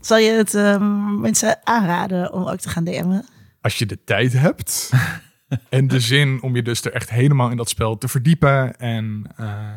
Zal 0.00 0.18
je 0.18 0.30
het 0.30 0.54
ehm, 0.54 1.20
mensen 1.20 1.66
aanraden 1.66 2.32
om 2.32 2.48
ook 2.48 2.58
te 2.58 2.68
gaan 2.68 2.84
DM'en? 2.84 3.24
als 3.60 3.78
je 3.78 3.86
de 3.86 4.04
tijd 4.04 4.32
hebt 4.32 4.90
en 5.68 5.86
de 5.86 6.00
zin 6.00 6.42
om 6.42 6.56
je 6.56 6.62
dus 6.62 6.84
er 6.84 6.92
echt 6.92 7.10
helemaal 7.10 7.50
in 7.50 7.56
dat 7.56 7.68
spel 7.68 7.98
te 7.98 8.08
verdiepen 8.08 8.78
en 8.78 9.24
eh, 9.36 9.74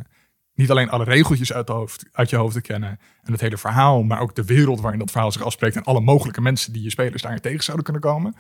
niet 0.54 0.72
alleen 0.72 0.90
alle 0.90 1.04
regeltjes 1.04 1.54
uit, 1.54 1.68
de 1.68 1.74
hoofd, 1.74 2.06
uit 2.12 2.30
je 2.30 2.36
hoofd 2.36 2.54
te 2.54 2.62
kennen 2.62 3.00
en 3.24 3.32
het 3.32 3.42
hele 3.42 3.58
verhaal, 3.58 4.04
maar 4.04 4.20
ook 4.20 4.36
de 4.36 4.46
wereld 4.46 4.82
waarin 4.82 5.00
dat 5.00 5.12
verhaal 5.12 5.32
zich 5.32 5.44
afspreekt 5.44 5.76
en 5.76 5.84
alle 5.84 6.02
mogelijke 6.02 6.42
mensen 6.42 6.74
die 6.74 6.84
je 6.84 6.90
spelers 6.90 7.22
daarin 7.22 7.42
tegen 7.42 7.64
zouden 7.64 7.86
kunnen 7.86 8.02
komen. 8.04 8.36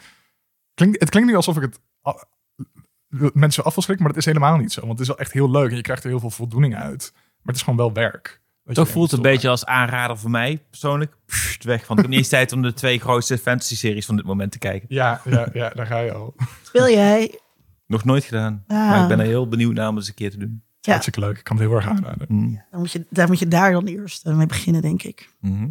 Klinkt, 0.74 1.00
het 1.00 1.10
klinkt 1.10 1.29
nu 1.29 1.36
alsof 1.36 1.58
ik 1.58 1.62
het 1.62 3.34
mensen 3.34 3.63
af 3.63 3.74
wil 3.74 3.84
schrikken, 3.84 4.05
maar 4.05 4.13
dat 4.13 4.25
is 4.25 4.34
helemaal 4.34 4.58
niet 4.58 4.72
zo, 4.72 4.79
want 4.79 4.91
het 4.91 5.01
is 5.01 5.08
wel 5.08 5.17
echt 5.17 5.32
heel 5.32 5.51
leuk 5.51 5.70
en 5.70 5.75
je 5.75 5.82
krijgt 5.82 6.03
er 6.03 6.10
heel 6.10 6.20
veel 6.20 6.29
voldoening 6.29 6.75
uit. 6.75 7.12
Maar 7.13 7.41
het 7.43 7.55
is 7.55 7.62
gewoon 7.62 7.79
wel 7.79 7.93
werk. 7.93 8.41
Dat 8.63 8.75
Toch 8.75 8.89
voelt 8.89 9.12
het 9.12 9.20
een 9.20 9.32
beetje 9.32 9.50
als 9.50 9.65
aanrader 9.65 10.17
voor 10.17 10.29
mij, 10.29 10.63
persoonlijk. 10.70 11.15
Pssst, 11.25 11.63
weg, 11.63 11.88
want 11.88 12.00
ik 12.00 12.05
heb 12.05 12.08
niet 12.08 12.17
eens 12.20 12.29
tijd 12.39 12.51
om 12.51 12.62
de 12.62 12.74
twee 12.74 13.00
grootste 13.00 13.38
fantasy-series 13.38 14.05
van 14.05 14.15
dit 14.15 14.25
moment 14.25 14.51
te 14.51 14.58
kijken. 14.60 14.88
Ja, 14.89 15.22
ja, 15.25 15.48
ja, 15.53 15.70
daar 15.70 15.86
ga 15.86 16.00
je 16.00 16.13
al. 16.13 16.36
Speel 16.63 16.89
jij? 16.89 17.39
Nog 17.88 18.03
nooit 18.03 18.24
gedaan. 18.24 18.63
Ah. 18.67 18.77
Maar 18.89 19.01
ik 19.01 19.08
ben 19.08 19.20
er 19.20 19.25
heel 19.25 19.48
benieuwd 19.48 19.74
naar 19.74 19.88
om 19.88 19.96
het 19.96 20.00
eens 20.00 20.08
een 20.08 20.15
keer 20.15 20.32
te 20.32 20.38
doen. 20.38 20.63
Ja. 20.86 20.92
Hartstikke 20.92 21.20
leuk. 21.20 21.38
Ik 21.38 21.44
kan 21.44 21.58
het 21.58 21.66
heel 21.66 21.75
erg 21.75 21.88
aanraden. 21.88 22.28
Mm. 22.30 22.62
Dan 22.72 22.80
moet 22.80 22.92
je, 22.92 23.06
daar 23.10 23.28
moet 23.28 23.40
je 23.40 23.48
daar 23.48 23.72
dan 23.72 23.86
eerst 23.86 24.25
eh, 24.25 24.36
mee 24.36 24.46
beginnen, 24.46 24.82
denk 24.82 25.04
ik. 25.04 25.30
Mhm. 25.40 25.70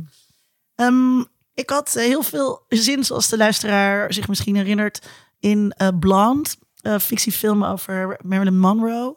Ehm, 0.75 1.19
ik 1.55 1.71
had 1.71 1.97
eh, 1.97 2.05
heel 2.05 2.23
veel 2.23 2.65
zin, 2.69 3.05
zoals 3.05 3.29
de 3.29 3.37
luisteraar 3.37 4.13
zich 4.13 4.29
misschien 4.29 4.57
herinnert, 4.57 5.09
in 5.41 5.73
eh 5.77 5.89
Blonde, 6.01 6.51
een 6.83 7.01
fictiefilm 7.01 7.65
over 7.65 8.19
Marilyn 8.25 8.59
Monroe. 8.59 9.17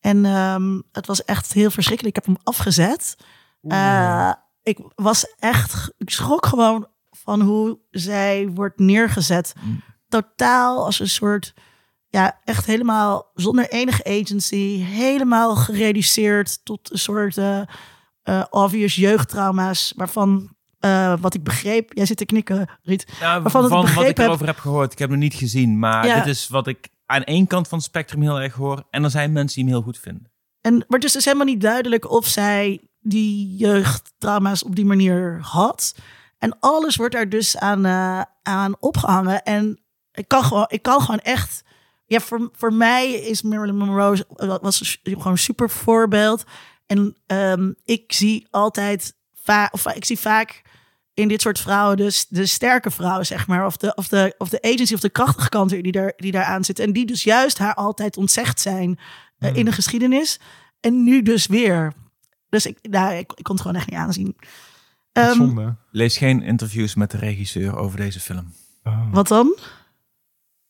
En 0.00 0.24
ehm, 0.24 0.80
het 0.92 1.06
was 1.06 1.24
echt 1.24 1.52
heel 1.52 1.70
verschrikkelijk. 1.70 2.16
Ik 2.16 2.24
heb 2.24 2.34
hem 2.34 2.44
afgezet. 2.44 3.16
Ik 4.62 4.78
was 4.94 5.34
echt, 5.38 5.90
ik 5.98 6.10
schrok 6.10 6.46
gewoon 6.46 6.86
van 7.10 7.40
hoe 7.40 7.78
zij 7.90 8.48
wordt 8.54 8.78
neergezet. 8.78 9.54
Mm. 9.60 9.82
Totaal 10.08 10.84
als 10.84 11.00
een 11.00 11.08
soort, 11.08 11.54
ja, 12.14 12.40
echt 12.44 12.66
helemaal 12.66 13.30
zonder 13.34 13.68
enige 13.70 14.04
agency. 14.04 14.78
Helemaal 14.82 15.56
gereduceerd 15.56 16.64
tot 16.64 16.92
een 16.92 16.98
soort 16.98 17.36
eh, 17.38 17.60
eh, 18.22 18.44
obvious 18.50 18.94
jeugdtrauma's. 18.94 19.92
Waarvan, 19.96 20.56
eh, 20.78 21.14
wat 21.20 21.34
ik 21.34 21.42
begreep, 21.42 21.92
jij 21.94 22.06
zit 22.06 22.16
te 22.16 22.24
knikken, 22.26 22.68
Riet. 22.82 23.06
Nou, 23.20 23.42
Waarvan 23.42 23.68
van 23.68 23.70
ik 23.70 23.70
wat 23.70 23.80
ik 23.82 23.86
begrepen 23.94 24.22
heb- 24.22 24.26
erover 24.28 24.46
heb 24.46 24.58
gehoord, 24.58 24.92
ik 24.92 24.98
heb 24.98 25.10
hem 25.10 25.18
niet 25.18 25.34
gezien, 25.34 25.78
maar 25.78 26.06
Ja. 26.06 26.14
dit 26.16 26.26
is 26.26 26.48
wat 26.48 26.66
ik 26.66 26.88
aan 27.06 27.22
één 27.24 27.46
kant 27.46 27.68
van 27.68 27.78
het 27.78 27.86
spectrum 27.86 28.22
heel 28.22 28.40
erg 28.40 28.54
hoor. 28.54 28.82
En 28.90 29.04
er 29.04 29.10
zijn 29.10 29.32
mensen 29.32 29.54
die 29.54 29.64
hem 29.64 29.72
heel 29.74 29.82
goed 29.84 29.98
vinden. 29.98 30.32
En 30.60 30.74
maar 30.74 30.98
het 30.98 31.04
is 31.04 31.12
dus 31.12 31.24
helemaal 31.24 31.46
niet 31.46 31.60
duidelijk 31.60 32.10
of 32.10 32.26
zij 32.26 32.88
die 33.00 33.56
jeugdtrauma's 33.56 34.62
op 34.64 34.76
die 34.76 34.84
manier 34.84 35.38
had. 35.42 35.94
En 36.38 36.56
alles 36.60 36.96
wordt 36.96 37.14
daar 37.14 37.28
dus 37.28 37.58
aan, 37.58 37.86
aan 38.42 38.76
opgehangen. 38.80 39.42
En 39.42 39.80
ik 40.12 40.28
kan 40.28 40.44
gewoon, 40.44 40.66
ik 40.68 40.82
kan 40.82 41.00
gewoon 41.00 41.20
echt. 41.20 41.62
Ja, 42.06 42.20
voor, 42.20 42.50
voor 42.52 42.72
mij 42.72 43.12
is 43.12 43.42
Marilyn 43.42 43.76
Monroe 43.76 44.24
was 44.60 44.98
gewoon 45.02 45.32
een 45.32 45.38
super 45.38 45.70
voorbeeld. 45.70 46.44
En 46.86 47.16
ehm, 47.26 47.72
ik 47.84 48.12
zie 48.12 48.46
altijd 48.50 49.14
vaak, 49.34 49.72
of 49.72 49.86
ik 49.86 50.04
zie 50.04 50.18
vaak 50.18 50.62
in 51.14 51.28
dit 51.28 51.40
soort 51.40 51.60
vrouwen 51.60 51.96
dus 51.96 52.26
de 52.28 52.46
sterke 52.46 52.90
vrouwen, 52.90 53.26
zeg 53.26 53.46
maar. 53.46 53.66
Of 53.66 53.76
de, 53.76 53.94
of 53.94 54.08
de, 54.08 54.34
of 54.38 54.48
de 54.48 54.62
agency 54.62 54.94
of 54.94 55.00
de 55.00 55.10
krachtige 55.10 55.48
kant 55.48 55.70
die 55.70 55.92
daar, 55.92 56.12
die 56.16 56.32
daar 56.32 56.44
aan 56.44 56.64
zit. 56.64 56.78
En 56.78 56.92
die 56.92 57.06
dus 57.06 57.24
juist 57.24 57.58
haar 57.58 57.74
altijd 57.74 58.16
ontzegd 58.16 58.60
zijn 58.60 58.98
eh, 59.38 59.56
in 59.56 59.64
de 59.64 59.72
geschiedenis. 59.72 60.40
En 60.80 61.04
nu 61.04 61.22
dus 61.22 61.46
weer. 61.46 61.92
Dus 62.48 62.66
ik, 62.66 62.78
nou, 62.82 63.14
ik, 63.14 63.32
ik 63.32 63.44
kon 63.44 63.54
het 63.54 63.64
gewoon 63.64 63.76
echt 63.76 63.90
niet 63.90 63.98
aanzien. 63.98 64.36
Ehm, 65.12 65.34
Zonde. 65.34 65.76
Lees 65.90 66.16
geen 66.16 66.42
interviews 66.42 66.94
met 66.94 67.10
de 67.10 67.18
regisseur 67.18 67.76
over 67.76 67.96
deze 67.96 68.20
film. 68.20 68.52
Oh. 68.82 69.12
wat 69.12 69.28
dan? 69.28 69.58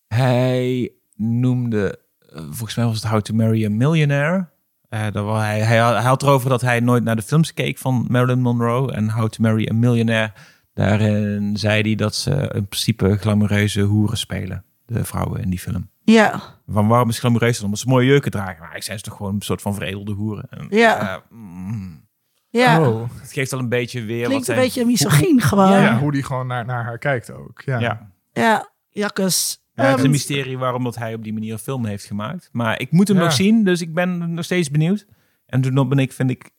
Hij 0.06 0.92
noemde, 1.16 1.98
eh, 2.32 2.40
volgens 2.50 2.74
mij 2.74 2.84
was 2.84 2.94
het 3.02 3.10
How 3.10 3.20
to 3.20 3.34
Marry 3.34 3.64
a 3.64 3.70
Millionaire. 3.70 4.48
Eh, 4.88 5.02
dat 5.12 5.24
was, 5.24 5.40
hij, 5.42 5.60
hij, 5.60 5.78
had- 5.78 5.94
hij 5.94 6.02
had 6.04 6.22
erover 6.22 6.48
dat 6.48 6.60
hij 6.60 6.80
nooit 6.80 7.04
naar 7.04 7.16
de 7.16 7.22
films 7.22 7.54
keek 7.54 7.78
van 7.78 8.06
Marilyn 8.08 8.40
Monroe 8.40 8.92
en 8.92 9.10
How 9.10 9.28
to 9.28 9.42
Marry 9.42 9.68
a 9.70 9.74
Millionaire. 9.74 10.32
Daarin 10.74 11.56
zei 11.56 11.82
hij 11.82 11.94
dat 11.94 12.14
ze 12.14 12.30
in 12.30 12.66
principe 12.66 13.16
glamoureuze 13.20 13.80
hoeren 13.80 14.16
spelen, 14.18 14.64
de 14.86 15.04
vrouwen 15.04 15.40
in 15.42 15.50
die 15.50 15.58
film. 15.58 15.88
Ja, 16.04 16.40
Van 16.66 16.88
waarom 16.88 17.08
is 17.08 17.18
glamoureus 17.18 17.56
dan? 17.56 17.64
Omdat 17.64 17.80
ze 17.80 17.88
mooie 17.88 18.06
jurken 18.06 18.30
dragen. 18.30 18.60
Maar 18.62 18.76
ik 18.76 18.82
zijn 18.82 18.98
ze 18.98 19.04
toch 19.04 19.16
gewoon 19.16 19.34
een 19.34 19.40
soort 19.42 19.62
van 19.62 19.74
veredelde 19.74 20.12
hoeren. 20.12 20.46
En, 20.50 20.66
Ja. 20.70 21.00
eh, 21.14 21.20
mm, 21.30 22.06
ja. 22.48 22.88
Oh. 22.88 23.08
het 23.20 23.32
geeft 23.32 23.52
al 23.52 23.58
een 23.58 23.68
beetje 23.68 24.02
weer 24.04 24.24
Klinkt 24.24 24.30
wat 24.30 24.38
een 24.38 24.44
zijn- 24.44 24.58
beetje 24.58 24.84
misogyn 24.84 25.40
gewoon. 25.40 25.70
Ja, 25.70 25.80
Ja, 25.82 25.98
hoe 25.98 26.12
die 26.12 26.22
gewoon 26.22 26.46
naar, 26.46 26.64
naar 26.64 26.84
haar 26.84 26.98
kijkt 26.98 27.30
ook. 27.32 27.62
Ja. 27.64 27.78
Ja. 27.78 28.10
ja 28.32 28.68
jakkes. 28.90 29.63
Ja, 29.74 29.82
het 29.82 29.88
is 29.90 29.96
Ehm, 29.96 30.04
een 30.04 30.10
mysterie 30.10 30.58
waarom 30.58 30.84
dat 30.84 30.94
hij 30.96 31.14
op 31.14 31.22
die 31.24 31.32
manier 31.32 31.52
een 31.52 31.58
film 31.58 31.84
heeft 31.84 32.04
gemaakt. 32.04 32.48
Maar 32.52 32.80
ik 32.80 32.90
moet 32.90 33.08
hem 33.08 33.16
Ja. 33.16 33.22
nog 33.22 33.32
zien, 33.32 33.64
dus 33.64 33.80
ik 33.80 33.94
ben 33.94 34.34
nog 34.34 34.44
steeds 34.44 34.70
benieuwd. 34.70 35.06
En 35.46 35.60
toen 35.60 35.88
ben 35.88 35.98
ik, 35.98 36.12
vind 36.12 36.30
ik, 36.30 36.50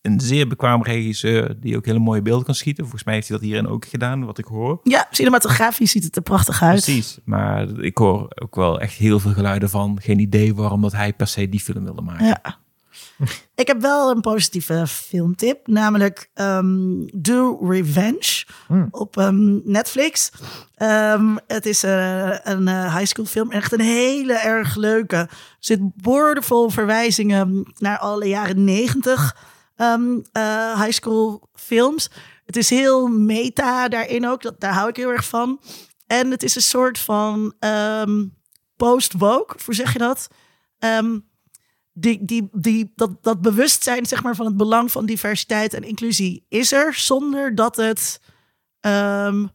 een 0.00 0.20
zeer 0.20 0.46
bekwaam 0.48 0.82
regisseur 0.82 1.60
die 1.60 1.76
ook 1.76 1.86
hele 1.86 1.98
mooie 1.98 2.22
beelden 2.22 2.44
kan 2.44 2.54
schieten. 2.54 2.82
Volgens 2.82 3.04
mij 3.04 3.14
heeft 3.14 3.28
hij 3.28 3.36
dat 3.36 3.46
hierin 3.46 3.66
ook 3.66 3.84
gedaan, 3.84 4.24
wat 4.24 4.38
ik 4.38 4.44
hoor. 4.44 4.80
ja, 4.82 5.06
cinematografisch 5.10 5.90
ziet 5.90 6.04
het 6.04 6.16
er 6.16 6.22
prachtig 6.22 6.62
uit. 6.62 6.82
Precies, 6.82 7.18
maar 7.24 7.68
ik 7.80 7.98
hoor 7.98 8.26
ook 8.42 8.54
wel 8.56 8.80
echt 8.80 8.94
heel 8.94 9.20
veel 9.20 9.32
geluiden 9.32 9.70
van. 9.70 9.98
Geen 10.02 10.18
idee 10.18 10.54
waarom 10.54 10.82
dat 10.82 10.92
hij 10.92 11.12
per 11.12 11.26
se 11.26 11.48
die 11.48 11.60
film 11.60 11.84
wilde 11.84 12.02
maken. 12.02 12.26
Ja. 12.26 12.58
Ik 13.54 13.66
heb 13.66 13.80
wel 13.80 14.10
een 14.10 14.20
positieve 14.20 14.86
filmtip, 14.86 15.66
namelijk 15.66 16.30
um, 16.34 17.06
The 17.22 17.58
Revenge 17.60 18.44
Hmm. 18.66 18.88
op 18.90 19.16
ehm, 19.16 19.70
Netflix. 19.70 20.30
Ehm, 20.74 21.36
het 21.46 21.66
is 21.66 21.82
eh, 21.82 22.38
een 22.42 22.68
eh, 22.68 22.96
high 22.96 23.06
school 23.06 23.24
film, 23.24 23.50
echt 23.50 23.72
een 23.72 23.80
hele 23.80 24.32
erg 24.32 24.76
leuke. 24.76 25.16
Er 25.16 25.28
zit 25.58 25.80
boordevol 25.96 26.70
verwijzingen 26.70 27.72
naar 27.78 27.98
alle 27.98 28.28
jaren 28.28 28.64
negentig 28.64 29.36
ehm, 29.76 30.18
eh, 30.32 30.80
high 30.80 30.92
school 30.92 31.48
films. 31.54 32.10
Het 32.46 32.56
is 32.56 32.70
heel 32.70 33.08
meta 33.08 33.88
daarin 33.88 34.28
ook, 34.28 34.42
dat, 34.42 34.60
daar 34.60 34.74
hou 34.74 34.88
ik 34.88 34.96
heel 34.96 35.10
erg 35.10 35.24
van. 35.24 35.60
En 36.06 36.30
het 36.30 36.42
is 36.42 36.54
een 36.56 36.62
soort 36.62 36.98
van 36.98 37.54
ehm, 37.58 38.24
post-woke, 38.76 39.56
hoe 39.64 39.74
zeg 39.74 39.92
je 39.92 39.98
dat? 39.98 40.28
Ehm, 40.78 41.18
die, 41.96 42.24
die, 42.24 42.48
die, 42.52 42.92
dat, 42.94 43.22
dat 43.22 43.40
bewustzijn 43.40 44.06
zeg 44.06 44.22
maar, 44.22 44.34
van 44.34 44.46
het 44.46 44.56
belang 44.56 44.92
van 44.92 45.06
diversiteit 45.06 45.74
en 45.74 45.82
inclusie 45.82 46.46
is 46.48 46.72
er, 46.72 46.94
zonder 46.94 47.54
dat 47.54 47.76
het. 47.76 48.20
ehm, 48.80 49.46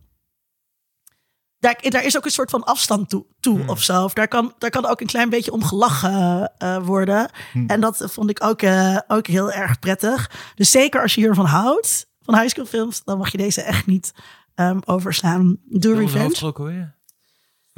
daar, 1.60 1.78
daar 1.82 2.04
is 2.06 2.18
ook 2.18 2.26
een 2.26 2.32
soort 2.32 2.50
van 2.50 2.64
afstand 2.64 3.10
toe, 3.10 3.26
toe 3.40 3.64
of 3.68 3.84
zo. 3.84 4.04
Of 4.04 4.14
daar, 4.14 4.28
kan, 4.28 4.54
daar 4.58 4.70
kan 4.70 4.86
ook 4.86 5.02
een 5.02 5.08
klein 5.08 5.30
beetje 5.30 5.52
om 5.52 5.64
gelachen 5.64 6.54
eh, 6.58 6.86
worden. 6.86 7.30
En 7.68 7.82
dat 7.82 8.04
vond 8.06 8.30
ik 8.30 8.44
ook, 8.44 8.62
eh, 8.62 8.98
ook 9.08 9.28
heel 9.28 9.52
erg 9.52 9.80
prettig. 9.80 10.32
Dus 10.56 10.72
zeker 10.72 11.02
als 11.02 11.16
je 11.16 11.22
hiervan 11.22 11.46
houdt, 11.46 12.10
van 12.22 12.36
high 12.36 12.50
school 12.50 12.66
films, 12.66 13.04
dan 13.04 13.18
mag 13.18 13.32
je 13.32 13.38
deze 13.38 13.62
echt 13.62 13.86
niet 13.86 14.14
ehm, 14.56 14.80
overslaan. 14.86 15.58
Do 15.66 15.94
Revenge. 15.94 16.30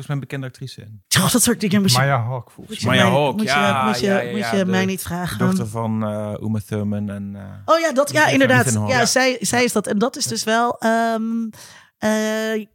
Volgens 0.03 0.07
mij 0.07 0.15
een 0.15 0.21
bekende 0.21 0.47
actrice 0.47 0.81
in. 0.81 1.03
Oh, 1.23 1.31
dat 1.31 1.43
soort 1.43 1.59
dingen 1.59 1.81
moet 1.81 1.91
je, 1.91 1.97
Maya 1.97 2.23
Hawk 2.23 2.51
volgens 2.51 2.67
moet 2.69 2.79
je, 2.79 2.85
Maya 2.97 3.09
mij, 3.09 3.19
Hawk, 3.19 3.33
moet 3.35 3.41
je, 3.41 3.47
ja, 3.47 3.85
moet 3.85 3.99
je, 3.99 4.05
ja, 4.05 4.19
ja, 4.19 4.29
moet 4.31 4.39
ja, 4.39 4.51
je 4.51 4.63
de- 4.65 4.71
mij 4.71 4.85
niet 4.85 4.99
De 4.99 5.05
vragen. 5.05 5.37
dochter 5.39 5.67
van 5.67 6.03
eh 6.03 6.33
Uma 6.41 6.59
Thurman 6.67 7.09
en... 7.09 7.35
eh, 7.35 7.73
Oh 7.73 7.79
ja, 7.79 7.91
dat, 7.91 8.11
ja 8.11 8.27
inderdaad. 8.27 8.73
Ja, 8.73 8.87
Ja. 8.87 9.05
Zij, 9.05 9.37
zij 9.41 9.63
is 9.63 9.71
dat. 9.71 9.87
En 9.87 9.97
dat 9.97 10.15
is 10.15 10.25
dus 10.25 10.43
wel... 10.43 10.77
ehm, 10.79 11.49
eh, 11.97 12.65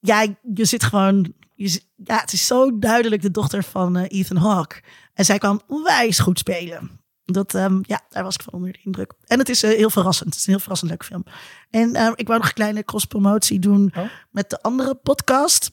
ja, 0.00 0.26
je 0.54 0.64
zit 0.64 0.82
gewoon... 0.82 1.32
Je, 1.54 1.80
ja, 1.96 2.16
het 2.20 2.32
is 2.32 2.46
zo 2.46 2.78
duidelijk 2.78 3.22
de 3.22 3.30
dochter 3.30 3.64
van 3.64 3.96
Ethan 3.96 4.36
Hawke. 4.36 4.82
En 5.14 5.24
zij 5.24 5.38
kan 5.38 5.62
onwijs 5.66 6.18
goed 6.18 6.38
spelen. 6.38 6.98
Dat, 7.24 7.54
ehm, 7.54 7.78
ja, 7.82 8.00
daar 8.08 8.22
was 8.24 8.34
ik 8.34 8.42
van 8.42 8.52
onder 8.52 8.72
de 8.72 8.78
indruk. 8.84 9.12
En 9.26 9.38
het 9.38 9.48
is 9.48 9.62
heel 9.62 9.90
verrassend. 9.90 10.28
Het 10.28 10.38
is 10.38 10.46
een 10.46 10.52
heel 10.52 10.60
verrassend 10.60 10.90
leuke 10.90 11.04
film. 11.04 11.24
En 11.70 11.94
ehm, 11.94 12.12
ik 12.14 12.26
wou 12.26 12.38
nog 12.38 12.48
een 12.48 12.54
kleine 12.54 12.84
cross-promotie 12.84 13.58
doen 13.58 13.92
Oh. 13.96 14.04
met 14.30 14.50
de 14.50 14.62
andere 14.62 14.94
podcast. 14.94 15.70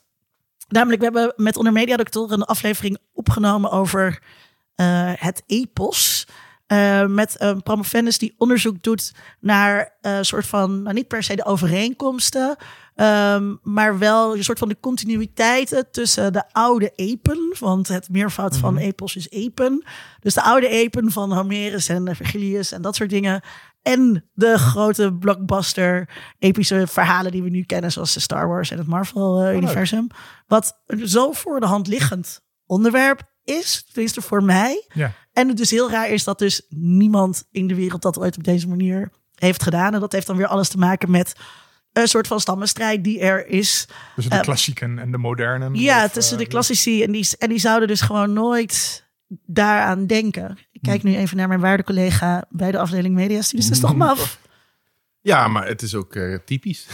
Namelijk, 0.68 1.00
we 1.00 1.06
hebben 1.06 1.34
met 1.36 1.58
Onder 1.58 1.74
Media 1.74 1.98
Doctor 1.98 2.32
een 2.32 2.44
aflevering 2.44 2.98
opgenomen 3.14 3.72
over 3.72 4.22
eh, 4.76 5.12
het 5.16 5.44
epos. 5.46 6.28
Eh, 6.68 7.06
met 7.06 7.36
een 7.38 7.64
promovendus 7.64 8.18
die 8.18 8.36
onderzoek 8.38 8.84
doet 8.84 9.14
naar 9.40 9.96
een 10.02 10.26
soort 10.26 10.48
van, 10.48 10.82
nou 10.82 10.96
niet 10.96 11.08
per 11.08 11.24
se 11.24 11.36
de 11.36 11.46
overeenkomsten, 11.46 12.56
ehm, 12.96 13.56
maar 13.62 13.98
wel 13.98 14.36
een 14.36 14.44
soort 14.44 14.60
van 14.60 14.68
de 14.68 14.78
continuïteiten 14.80 15.92
tussen 15.92 16.34
de 16.34 16.44
oude 16.52 16.92
epen, 16.96 17.56
want 17.60 17.88
het 17.88 18.10
meervoud 18.10 18.58
van 18.58 18.78
epos 18.78 19.16
is 19.16 19.30
epen. 19.30 19.84
Dus 20.20 20.34
de 20.34 20.42
oude 20.42 20.68
epen 20.68 21.12
van 21.12 21.34
Homerus 21.34 21.90
en 21.90 22.16
Virgilius 22.16 22.72
en 22.72 22.82
dat 22.82 22.96
soort 22.96 23.10
dingen. 23.10 23.42
En 23.88 24.29
de 24.34 24.58
grote 24.58 25.13
blockbuster 25.13 26.10
epische 26.39 26.88
verhalen 26.88 27.32
die 27.32 27.44
we 27.44 27.50
nu 27.50 27.63
kennen, 27.63 27.91
zoals 27.91 28.13
de 28.13 28.20
Star 28.20 28.48
Wars 28.48 28.72
en 28.72 28.77
het 28.77 28.88
Marvel-universum. 28.88 30.08
Wat 30.48 30.82
een 30.86 31.08
zo 31.08 31.32
voor 31.32 31.60
de 31.60 31.65
hand 31.65 31.88
liggend 31.88 32.41
onderwerp 32.65 33.22
is, 33.44 33.84
tenminste 33.91 34.22
voor 34.22 34.44
mij. 34.44 34.86
Ja. 34.94 35.12
En 35.34 35.48
het 35.48 35.58
dus 35.58 35.72
heel 35.72 35.89
raar 35.91 36.10
is 36.10 36.24
dat 36.24 36.39
dus 36.39 36.62
niemand 36.70 37.44
in 37.51 37.67
de 37.67 37.75
wereld 37.75 38.01
dat 38.01 38.20
ooit 38.20 38.38
op 38.38 38.44
deze 38.44 38.67
manier 38.67 39.12
heeft 39.36 39.63
gedaan. 39.63 39.94
En 39.94 40.00
dat 40.00 40.12
heeft 40.12 40.27
dan 40.27 40.38
weer 40.38 40.48
alles 40.48 40.70
te 40.70 40.77
maken 40.77 41.12
met 41.12 41.34
een 41.94 42.08
soort 42.08 42.27
van 42.27 42.39
stammenstrijd 42.39 43.03
die 43.03 43.20
er 43.20 43.48
is. 43.48 43.88
Tussen 44.15 44.32
de 44.34 44.38
Eh, 44.39 44.44
klassieken 44.44 45.00
en 45.00 45.12
de 45.12 45.17
modernen. 45.17 45.75
Ja, 45.75 46.06
Of, 46.06 46.12
tussen 46.12 46.38
eh, 46.38 46.44
de 46.44 46.50
klassici. 46.50 47.03
En 47.03 47.12
die, 47.12 47.27
en 47.38 47.50
die 47.50 47.60
zouden 47.60 47.88
dus 47.88 48.01
gewoon 48.01 48.34
nooit 48.34 49.06
daaraan 49.46 50.06
denken. 50.06 50.58
Ik 50.72 50.82
kijk 50.82 51.04
nu 51.04 51.16
even 51.16 51.38
naar 51.38 51.48
mijn 51.48 51.60
waarde 51.60 51.84
collega 51.84 52.46
bij 52.50 52.72
de 52.72 52.80
afdeling 52.80 53.16
Media 53.16 53.42
Studies. 53.42 53.66
Dat 53.66 53.76
is 53.76 53.82
toch 53.82 53.96
maf? 53.96 54.40
Ja, 55.22 55.48
maar 55.48 55.68
het 55.68 55.82
is 55.82 55.96
ook 55.96 56.16
eh, 56.16 56.38
typisch. 56.46 56.88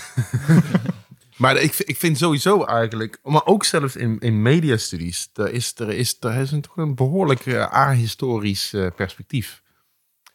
maar 1.38 1.58
ik, 1.58 1.76
ik 1.78 1.98
vind 1.98 2.18
sowieso 2.18 2.64
eigenlijk, 2.64 3.20
maar 3.24 3.46
ook 3.46 3.64
zelfs 3.66 3.96
in, 3.96 4.20
in 4.20 4.42
mediastudies, 4.42 5.30
er 5.34 5.54
is, 5.54 5.74
er 5.76 5.90
is, 5.90 6.18
er 6.20 6.36
is 6.36 6.52
een, 6.52 6.62
toch 6.62 6.78
een 6.78 6.96
behoorlijk 6.96 7.46
eh, 7.46 7.72
ahistorisch 7.72 8.74
eh, 8.74 8.88
perspectief. 8.96 9.62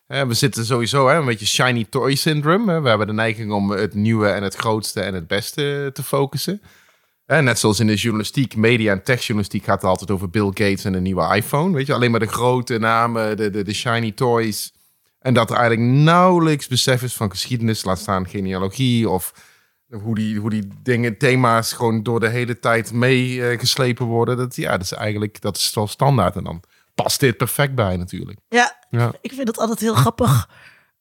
We 0.07 0.35
zitten 0.35 0.65
sowieso 0.65 1.09
hè, 1.09 1.17
een 1.17 1.25
beetje 1.25 1.47
shiny 1.47 1.87
toy 1.91 2.15
syndrome. 2.15 2.73
Hè. 2.73 2.81
We 2.81 2.89
hebben 2.89 3.07
de 3.07 3.13
neiging 3.13 3.53
om 3.53 3.71
het 3.71 3.95
nieuwe 3.95 4.29
en 4.29 4.43
het 4.43 4.55
grootste 4.55 5.01
en 5.01 5.15
het 5.15 5.27
beste 5.27 5.91
te 5.93 6.03
focussen. 6.03 6.63
Hè, 7.29 7.43
net 7.43 7.59
zoals 7.59 7.81
in 7.81 7.87
de 7.87 7.95
journalistiek, 7.95 8.57
media 8.57 8.93
en 8.93 9.03
techjournalistiek 9.03 9.65
gaat 9.65 9.81
het 9.81 9.91
altijd 9.91 10.11
over 10.11 10.31
Bill 10.31 10.47
Gates 10.47 10.85
en 10.85 10.93
de 10.93 11.01
nieuwe 11.01 11.35
iPhone. 11.37 11.75
Weet 11.75 11.87
je, 11.87 11.95
alleen 11.95 12.11
maar 12.11 12.21
de 12.21 12.27
grote 12.27 12.79
namen, 12.79 13.37
de, 13.37 13.51
de, 13.51 13.63
de 13.63 13.75
shiny 13.75 14.13
toys. 14.13 14.73
En 15.19 15.35
dat 15.35 15.51
er 15.51 15.57
eigenlijk 15.57 15.91
nauwelijks 15.91 16.67
besef 16.67 17.03
is 17.03 17.15
van 17.15 17.31
geschiedenis, 17.31 17.85
laat 17.85 17.99
staan 17.99 18.29
genealogie 18.29 19.09
of 19.09 19.33
hoe 20.03 20.15
die, 20.15 20.39
hoe 20.39 20.51
die 20.51 20.69
dingen, 20.83 21.19
thema's 21.19 21.73
gewoon 21.73 22.03
door 22.03 22.21
de 22.21 22.29
hele 22.29 22.59
tijd 22.59 22.93
meegeslepen 22.93 24.07
worden. 24.07 24.37
Dat, 24.37 24.57
ja, 24.57 24.71
dat 24.71 24.81
is 24.81 24.93
eigenlijk, 24.93 25.41
dat 25.41 25.57
is 25.57 25.75
wel 25.75 25.87
standaard. 25.87 26.37
En 26.37 26.45
dan 26.45 26.63
past 26.95 27.21
dit 27.21 27.37
perfect 27.37 27.75
bij 27.75 27.97
natuurlijk. 27.97 28.39
Ja, 28.49 28.77
Ja. 28.91 29.13
ik 29.21 29.33
vind 29.33 29.49
het 29.49 29.59
altijd 29.59 29.81
heel 29.81 29.95
grappig. 29.95 30.49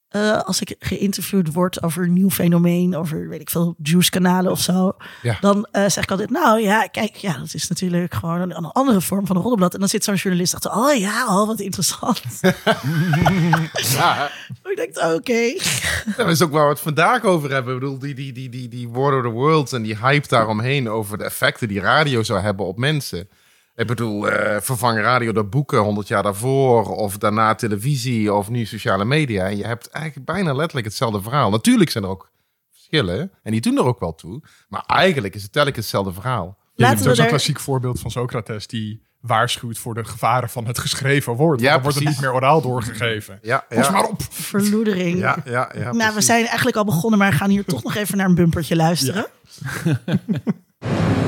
Eh, 0.08 0.40
als 0.42 0.60
ik 0.60 0.74
geïnterviewd 0.78 1.52
word 1.52 1.82
over 1.82 2.02
een 2.04 2.12
nieuw 2.12 2.30
fenomeen, 2.30 2.96
over 2.96 3.28
weet 3.28 3.40
ik 3.40 3.50
veel, 3.50 3.74
juice-kanalen 3.82 4.50
of 4.50 4.60
zo, 4.60 4.96
Ja. 5.22 5.36
dan 5.40 5.68
eh, 5.70 5.88
zeg 5.88 6.04
ik 6.04 6.10
altijd, 6.10 6.30
nou 6.30 6.60
ja, 6.60 6.86
kijk, 6.86 7.16
ja, 7.16 7.38
dat 7.38 7.54
is 7.54 7.68
natuurlijk 7.68 8.14
gewoon 8.14 8.40
een, 8.40 8.56
een 8.56 8.64
andere 8.66 9.00
vorm 9.00 9.26
van 9.26 9.36
een 9.36 9.42
roddelblad. 9.42 9.74
En 9.74 9.80
dan 9.80 9.88
zit 9.88 10.04
zo'n 10.04 10.14
journalist 10.14 10.54
achter, 10.54 10.70
oh 10.76 10.94
ja, 10.94 11.26
oh, 11.40 11.46
wat 11.46 11.60
interessant. 11.60 12.22
Ja, 13.98 14.30
ik 14.64 14.76
denk, 14.76 15.14
oké. 15.14 15.56
dat 16.16 16.28
is 16.28 16.42
ook 16.42 16.50
waar 16.52 16.64
we 16.64 16.70
het 16.70 16.80
vandaag 16.80 17.22
over 17.24 17.50
hebben. 17.50 17.74
Ik 17.74 17.80
bedoel, 17.80 17.98
die, 17.98 18.14
die, 18.14 18.32
die, 18.32 18.48
die, 18.48 18.68
die 18.68 18.88
War 18.88 19.16
of 19.16 19.22
the 19.22 19.28
Worlds 19.28 19.72
en 19.72 19.82
die 19.82 19.96
hype 19.96 20.28
daaromheen 20.28 20.88
over 20.88 21.18
de 21.18 21.24
effecten 21.24 21.68
die 21.68 21.80
radio 21.80 22.22
zou 22.22 22.40
hebben 22.40 22.66
op 22.66 22.78
mensen. 22.78 23.28
Ik 23.78 23.86
bedoel, 23.86 24.28
eh 24.28 24.60
vervang 24.60 24.98
radio 25.00 25.32
door 25.32 25.48
boeken 25.48 25.78
100 25.78 26.08
jaar 26.08 26.22
daarvoor, 26.22 26.84
of 26.84 27.18
daarna 27.18 27.54
televisie, 27.54 28.32
of 28.32 28.48
nu 28.48 28.64
sociale 28.64 29.04
media. 29.04 29.46
En 29.46 29.56
je 29.56 29.66
hebt 29.66 29.88
eigenlijk 29.90 30.26
bijna 30.26 30.52
letterlijk 30.52 30.86
hetzelfde 30.86 31.22
verhaal. 31.22 31.50
Natuurlijk 31.50 31.90
zijn 31.90 32.04
er 32.04 32.10
ook 32.10 32.30
verschillen, 32.70 33.32
en 33.42 33.52
die 33.52 33.60
doen 33.60 33.76
er 33.76 33.84
ook 33.84 34.00
wel 34.00 34.14
toe. 34.14 34.42
Maar 34.68 34.84
eigenlijk 34.86 35.34
is 35.34 35.42
het 35.42 35.52
telkens 35.52 35.76
hetzelfde 35.76 36.12
verhaal. 36.12 36.58
Ja, 36.74 36.94
dat 36.94 37.06
is 37.06 37.18
een 37.18 37.26
klassiek 37.26 37.60
voorbeeld 37.60 38.00
van 38.00 38.10
Socrates 38.10 38.66
die 38.66 39.02
waarschuwt 39.20 39.78
voor 39.78 39.94
de 39.94 40.04
gevaren 40.04 40.48
van 40.48 40.66
het 40.66 40.78
geschreven 40.78 41.32
woord. 41.32 41.60
Ja, 41.60 41.72
dan 41.72 41.82
wordt 41.82 41.98
het 41.98 42.08
niet 42.08 42.20
meer 42.20 42.34
oraal 42.34 42.60
doorgegeven. 42.60 43.38
Ja, 43.42 43.64
Pas 43.68 43.86
ja. 43.86 43.92
maar 43.92 44.04
op. 44.04 44.22
Verloedering. 44.30 45.18
Ja, 45.18 45.36
ja, 45.44 45.72
ja. 45.74 45.92
nou, 45.92 46.14
we 46.14 46.20
zijn 46.20 46.46
eigenlijk 46.46 46.76
al 46.76 46.84
begonnen, 46.84 47.18
maar 47.18 47.32
gaan 47.32 47.50
hier 47.50 47.64
toch 47.64 47.82
nog 47.82 47.94
even 47.94 48.16
naar 48.16 48.26
een 48.26 48.34
bumpertje 48.34 48.76
luisteren. 48.76 49.26
Ik 49.64 49.96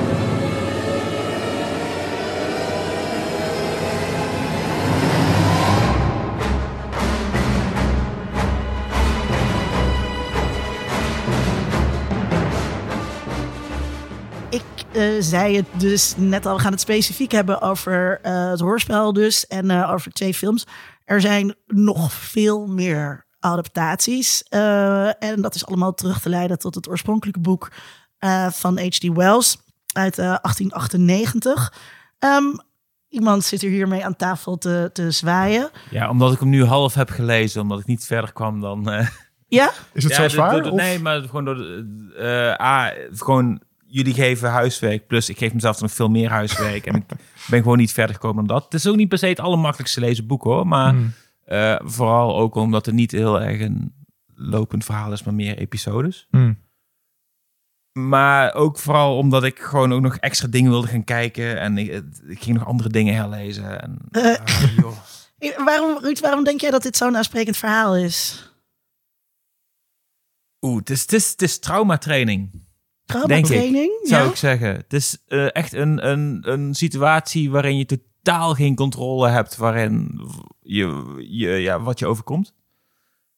eh, 14.93 15.03
zei 15.19 15.57
het 15.57 15.67
dus 15.77 16.15
net 16.17 16.47
al, 16.47 16.55
we 16.57 16.61
gaan 16.63 16.73
het 16.73 16.81
specifiek 16.81 17.33
hebben 17.33 17.61
over 17.61 18.19
eh, 18.23 18.51
het 18.51 18.61
hoorspel 18.61 19.13
dus 19.13 19.47
en 19.47 19.71
eh, 19.71 19.93
over 19.93 20.13
twee 20.13 20.35
films. 20.35 20.67
Er 21.05 21.21
zijn 21.21 21.55
nog 21.67 22.13
veel 22.13 22.67
meer 22.67 23.27
adaptaties 23.41 24.43
eh, 24.43 25.23
en 25.23 25.41
dat 25.43 25.55
is 25.55 25.67
allemaal 25.67 25.95
terug 25.95 26.21
te 26.21 26.29
leiden 26.29 26.59
tot 26.59 26.75
het 26.75 26.89
oorspronkelijke 26.89 27.41
boek 27.41 27.71
eh, 28.19 28.47
van 28.51 28.79
H.D. 28.79 29.09
Wells 29.15 29.59
uit 29.93 30.19
eh, 30.19 30.25
1898. 30.25 31.73
Ehm, 32.19 32.45
iemand 33.09 33.45
zit 33.45 33.63
er 33.63 33.69
hiermee 33.69 34.05
aan 34.05 34.17
tafel 34.17 34.59
te, 34.59 34.91
te 34.93 35.11
zwaaien. 35.11 35.71
Ja, 35.91 36.09
omdat 36.11 36.33
ik 36.33 36.39
hem 36.41 36.49
nu 36.49 36.65
half 36.65 36.95
heb 36.95 37.11
gelezen, 37.11 37.63
omdat 37.63 37.81
ik 37.81 37.87
niet 37.87 38.05
verder 38.05 38.33
kwam 38.33 38.61
dan... 38.61 38.91
eh, 38.91 39.07
Ja? 39.49 39.71
Is 39.93 40.03
het 40.05 40.13
ja, 40.17 40.23
zo 40.23 40.29
zwaar? 40.29 40.63
door 40.63 40.75
nee, 40.75 40.99
maar 40.99 41.21
gewoon 41.21 41.45
door 41.45 41.55
de... 41.57 42.15
eh, 42.59 42.67
A, 42.67 42.93
gewoon 43.13 43.61
jullie 43.91 44.15
geven 44.15 44.51
huiswerk, 44.51 45.07
plus 45.07 45.29
ik 45.29 45.39
geef 45.39 45.53
mezelf 45.55 45.81
nog 45.81 45.93
veel 45.93 46.09
meer 46.09 46.31
huiswerk. 46.31 46.87
en 46.87 46.95
ik 46.95 47.05
ben 47.51 47.63
gewoon 47.63 47.79
niet 47.79 47.93
verder 47.93 48.15
gekomen 48.15 48.47
dan 48.47 48.57
dat. 48.57 48.65
Het 48.65 48.75
is 48.75 48.87
ook 48.87 48.97
niet 48.97 49.09
per 49.09 49.19
se 49.19 49.27
het 49.27 49.41
allermakkelijkste 49.41 50.01
lezen 50.01 50.27
boek 50.27 50.43
hoor, 50.43 50.67
maar 50.67 50.91
Hmm. 50.93 51.13
eh, 51.45 51.77
vooral 51.83 52.39
ook 52.39 52.55
omdat 52.55 52.87
het 52.87 52.95
niet 52.95 53.11
heel 53.11 53.41
erg 53.41 53.61
een 53.61 53.95
lopend 54.35 54.85
verhaal 54.85 55.13
is, 55.13 55.23
maar 55.23 55.35
meer 55.35 55.59
episodes. 55.59 56.27
Hmm. 56.31 56.59
Maar 57.99 58.55
ook 58.55 58.79
vooral 58.79 59.17
omdat 59.17 59.45
ik 59.45 59.59
gewoon 59.59 59.93
ook 59.93 60.01
nog 60.01 60.17
extra 60.17 60.49
dingen 60.49 60.71
wilde 60.71 60.87
gaan 60.89 61.05
kijken. 61.05 61.61
En 61.61 61.79
ik, 61.79 62.03
ik 62.29 62.43
ging 62.43 62.59
nog 62.59 62.67
andere 62.67 62.89
dingen 62.89 63.15
herlezen. 63.15 63.81
En, 63.83 63.99
Eh. 64.11 64.39
ah, 64.39 64.77
joh. 64.77 64.97
Waarom, 65.65 65.99
Ruud, 66.03 66.21
waarom 66.21 66.45
denk 66.45 66.61
jij 66.61 66.71
dat 66.71 66.83
dit 66.83 66.97
zo'n 66.97 67.17
aansprekend 67.17 67.57
verhaal 67.57 67.97
is? 67.97 68.49
Oeh, 70.61 70.79
het 70.79 70.91
is, 70.91 71.01
het 71.01 71.13
is, 71.13 71.31
het 71.31 71.43
is 71.43 71.59
traumatraining. 71.59 72.51
Traumatraining? 73.11 73.99
zou 74.03 74.25
Ja? 74.25 74.31
ik 74.31 74.37
zeggen. 74.37 74.75
Het 74.75 74.93
is 74.93 75.19
eh, 75.27 75.55
echt 75.55 75.73
een, 75.73 76.09
een, 76.09 76.51
een 76.51 76.75
situatie 76.75 77.51
waarin 77.51 77.79
je 77.79 77.87
totaal 77.87 78.55
geen 78.55 78.75
controle 78.75 79.29
hebt, 79.29 79.57
waarin 79.57 80.21
je, 80.61 81.15
je, 81.31 81.49
ja, 81.51 81.81
wat 81.81 81.99
je 81.99 82.07
overkomt. 82.07 82.55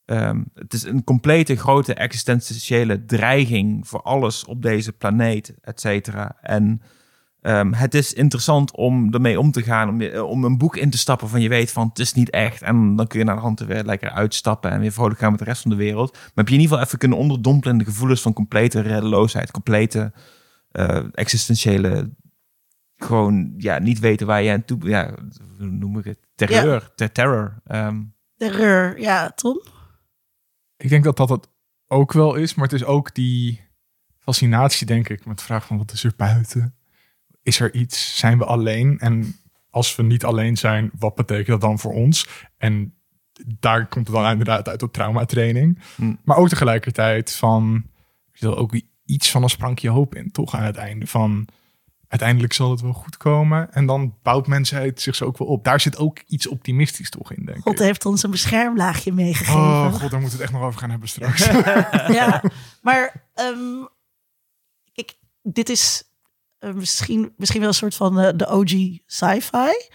Ehm, 0.05 0.43
het 0.55 0.73
is 0.73 0.83
een 0.85 1.05
complete 1.05 1.57
grote 1.57 1.95
existentiële 1.95 3.05
dreiging 3.05 3.89
voor 3.89 4.03
alles 4.03 4.45
op 4.45 4.63
deze 4.63 4.93
planeet, 4.93 5.55
et 5.61 5.81
cetera. 5.81 6.37
En 6.41 6.83
ehm, 7.43 7.73
het 7.73 7.95
is 7.95 8.13
interessant 8.13 8.73
om 8.77 9.15
ermee 9.15 9.41
om 9.41 9.51
te 9.51 9.63
gaan, 9.63 9.89
om, 9.89 10.01
je- 10.01 10.25
om 10.25 10.45
een 10.45 10.59
boek 10.59 10.77
in 10.77 10.91
te 10.91 10.99
stappen 10.99 11.29
van 11.29 11.41
je 11.41 11.49
weet 11.49 11.73
van 11.73 11.89
het 11.89 11.99
is 11.99 12.13
niet 12.13 12.31
echt. 12.31 12.63
En 12.63 12.97
dan 12.97 13.07
kun 13.07 13.19
je 13.19 13.25
naar 13.25 13.35
de 13.35 13.41
hand 13.41 13.61
weer 13.61 13.85
lekker 13.85 14.11
uitstappen 14.11 14.71
en 14.71 14.81
weer 14.81 14.93
vrolijk 14.93 15.19
gaan 15.19 15.31
met 15.31 15.39
de 15.39 15.45
rest 15.45 15.63
van 15.63 15.71
de 15.71 15.77
wereld. 15.77 16.13
Maar 16.13 16.23
heb 16.35 16.49
je 16.49 16.55
in 16.55 16.61
ieder 16.61 16.69
geval 16.69 16.85
even 16.87 16.99
kunnen 16.99 17.19
onderdompelen 17.19 17.73
in 17.73 17.79
de 17.85 17.91
gevoelens 17.91 18.21
van 18.23 18.33
complete 18.33 18.81
reddeloosheid, 18.81 19.51
complete 19.51 20.13
eh, 20.71 21.05
existentiële, 21.13 22.11
gewoon 22.97 23.55
ja, 23.57 23.79
niet 23.79 23.99
weten 23.99 24.27
waar 24.27 24.43
je 24.43 24.53
aan 24.53 24.65
toe, 24.65 24.89
ja, 24.89 25.15
hoe 25.59 25.67
noem 25.67 25.99
ik 25.99 26.05
het? 26.05 26.19
Terreur, 26.35 26.91
ter 26.95 27.13
terror. 27.13 27.61
Ehm, 27.65 28.03
Terreur, 28.37 29.01
ja, 29.01 29.31
Tom? 29.31 29.63
Ik 30.77 30.89
denk 30.89 31.05
dat 31.05 31.17
dat 31.17 31.29
het 31.29 31.49
ook 31.87 32.13
wel 32.13 32.35
is, 32.35 32.55
maar 32.55 32.65
het 32.65 32.75
is 32.81 32.85
ook 32.85 33.15
die 33.15 33.61
fascinatie, 34.19 34.87
denk 34.87 35.09
ik, 35.09 35.25
met 35.27 35.39
de 35.39 35.45
vraag 35.45 35.67
van 35.67 35.79
wat 35.79 35.93
is 35.93 36.05
er 36.05 36.13
buiten? 36.17 36.75
Is 37.43 37.61
er 37.61 37.75
iets? 37.75 38.19
Zijn 38.19 38.39
we 38.39 38.45
alleen? 38.45 38.99
En 38.99 39.37
als 39.71 39.97
we 39.97 40.03
niet 40.03 40.25
alleen 40.25 40.57
zijn, 40.57 40.91
wat 40.99 41.15
betekent 41.15 41.47
dat 41.47 41.61
dan 41.61 41.79
voor 41.79 41.93
ons? 41.93 42.29
En 42.59 42.95
daar 43.47 43.87
komt 43.87 44.07
het 44.07 44.17
dan 44.17 44.31
inderdaad 44.31 44.69
uit 44.69 44.83
op 44.83 44.93
traumatraining. 44.93 45.79
Hm. 45.97 46.15
Maar 46.25 46.37
ook 46.37 46.49
tegelijkertijd 46.49 47.33
van, 47.33 47.87
er 48.33 48.39
zit 48.39 48.57
ook 48.57 48.81
iets 49.05 49.31
van 49.31 49.43
een 49.43 49.51
sprankje 49.51 49.89
hoop 49.89 50.15
in, 50.15 50.31
toch? 50.31 50.55
Aan 50.55 50.63
het 50.63 50.77
einde 50.77 51.07
van, 51.07 51.49
uiteindelijk 52.09 52.53
zal 52.53 52.71
het 52.71 52.81
wel 52.81 52.93
goed 52.93 53.17
komen. 53.17 53.73
En 53.73 53.87
dan 53.87 54.15
bouwt 54.23 54.47
mensheid 54.47 55.01
zich 55.01 55.15
zo 55.15 55.25
ook 55.25 55.39
wel 55.39 55.49
op. 55.49 55.65
Daar 55.65 55.81
zit 55.81 55.97
ook 55.97 56.19
iets 56.27 56.49
optimistisch 56.49 57.11
toch 57.11 57.33
in, 57.33 57.45
denk 57.45 57.63
God 57.63 57.73
ik. 57.73 57.79
heeft 57.79 58.07
ons 58.07 58.23
een 58.23 58.31
beschermlaagje 58.31 59.13
meegegeven. 59.13 59.61
Oh 59.61 59.93
god, 59.93 60.11
daar 60.11 60.21
moeten 60.21 60.39
we 60.39 60.45
het 60.45 60.53
echt 60.53 60.53
nog 60.53 60.63
over 60.63 60.81
gaan 60.81 60.91
hebben 60.91 61.09
straks. 61.09 61.47
ja, 62.19 62.43
maar 62.83 63.29
ehm, 63.35 63.85
kijk, 64.93 65.15
dit 65.43 65.69
is 65.69 66.12
misschien, 66.75 67.33
misschien 67.37 67.61
wel 67.61 67.69
een 67.69 67.75
soort 67.75 67.95
van 67.95 68.21
eh, 68.21 68.33
de 68.37 68.51
OG 68.51 68.71
sci-fi. 69.07 69.91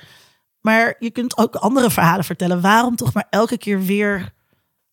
Maar 0.62 0.96
je 1.00 1.12
kunt 1.12 1.38
ook 1.38 1.56
andere 1.56 1.92
verhalen 1.92 2.26
vertellen. 2.26 2.62
Waarom 2.62 2.96
toch 2.96 3.14
maar 3.14 3.28
elke 3.30 3.58
keer 3.58 3.82
weer 3.82 4.34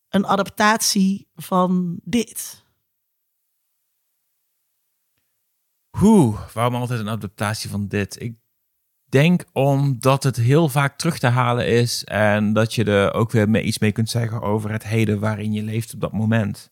een 0.08 0.26
adaptatie 0.26 1.28
van 1.34 2.00
dit? 2.04 2.64
Hoe? 5.98 6.37
Waarom 6.52 6.74
altijd 6.74 7.00
een 7.00 7.08
adaptatie 7.08 7.70
van 7.70 7.88
dit? 7.88 8.20
Ik 8.20 8.34
denk 9.08 9.44
omdat 9.52 10.22
het 10.22 10.37
heel 10.37 10.68
vaak 10.68 10.98
terug 10.98 11.18
te 11.18 11.26
halen 11.26 11.66
is 11.66 12.04
en 12.04 12.52
dat 12.52 12.74
je 12.74 12.84
er 12.84 13.12
ook 13.12 13.30
weer 13.30 13.50
mee 13.50 13.62
iets 13.62 13.78
mee 13.78 13.92
kunt 13.92 14.10
zeggen 14.10 14.42
over 14.42 14.70
het 14.70 14.84
heden 14.84 15.20
waarin 15.20 15.52
je 15.52 15.62
leeft 15.62 15.94
op 15.94 16.00
dat 16.00 16.12
moment. 16.12 16.70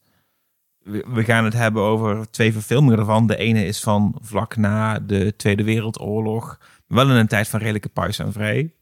We, 0.84 1.24
gaan 1.24 1.44
het 1.44 1.52
hebben 1.52 1.82
over 1.82 2.30
twee 2.30 2.52
verfilmingen 2.52 2.98
ervan. 2.98 3.26
De 3.26 3.36
ene 3.36 3.64
is 3.64 3.80
van 3.80 4.18
vlak 4.20 4.56
na 4.56 4.98
de 4.98 5.36
Tweede 5.36 5.64
Wereldoorlog, 5.64 6.58
wel 6.86 7.10
in 7.10 7.16
een 7.16 7.26
tijd 7.26 7.48
van 7.48 7.60
redelijke 7.60 7.88
puis 7.88 8.18
en 8.18 8.32
vrij. 8.32 8.74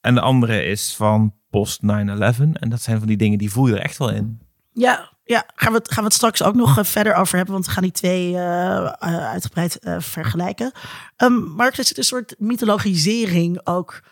En 0.00 0.14
de 0.14 0.20
andere 0.20 0.64
is 0.64 0.94
van 0.96 1.34
post 1.50 1.80
9-11. 1.82 1.86
En 1.86 2.68
dat 2.68 2.82
zijn 2.82 2.98
van 2.98 3.06
die 3.06 3.16
dingen 3.16 3.38
die 3.38 3.50
voel 3.50 3.66
je 3.66 3.74
er 3.74 3.80
echt 3.80 3.98
wel 3.98 4.10
in. 4.10 4.40
Ja, 4.72 5.10
ja 5.24 5.44
gaan, 5.54 5.72
we 5.72 5.78
het, 5.78 5.88
gaan 5.92 6.02
we 6.02 6.08
het 6.08 6.14
straks 6.14 6.42
ook 6.42 6.54
nog 6.54 6.78
eh, 6.78 6.84
verder 6.84 7.14
over 7.14 7.36
hebben. 7.36 7.54
Want 7.54 7.66
we 7.66 7.72
gaan 7.72 7.82
die 7.82 7.92
twee 7.92 8.36
eh, 8.36 8.76
eh, 8.76 8.94
uitgebreid 9.30 9.78
vergelijken. 9.98 10.72
Um, 11.16 11.54
maar 11.54 11.66
er 11.66 11.84
zit 11.84 11.98
een 11.98 12.04
soort 12.04 12.34
mythologisering 12.38 13.60
ook 13.66 14.02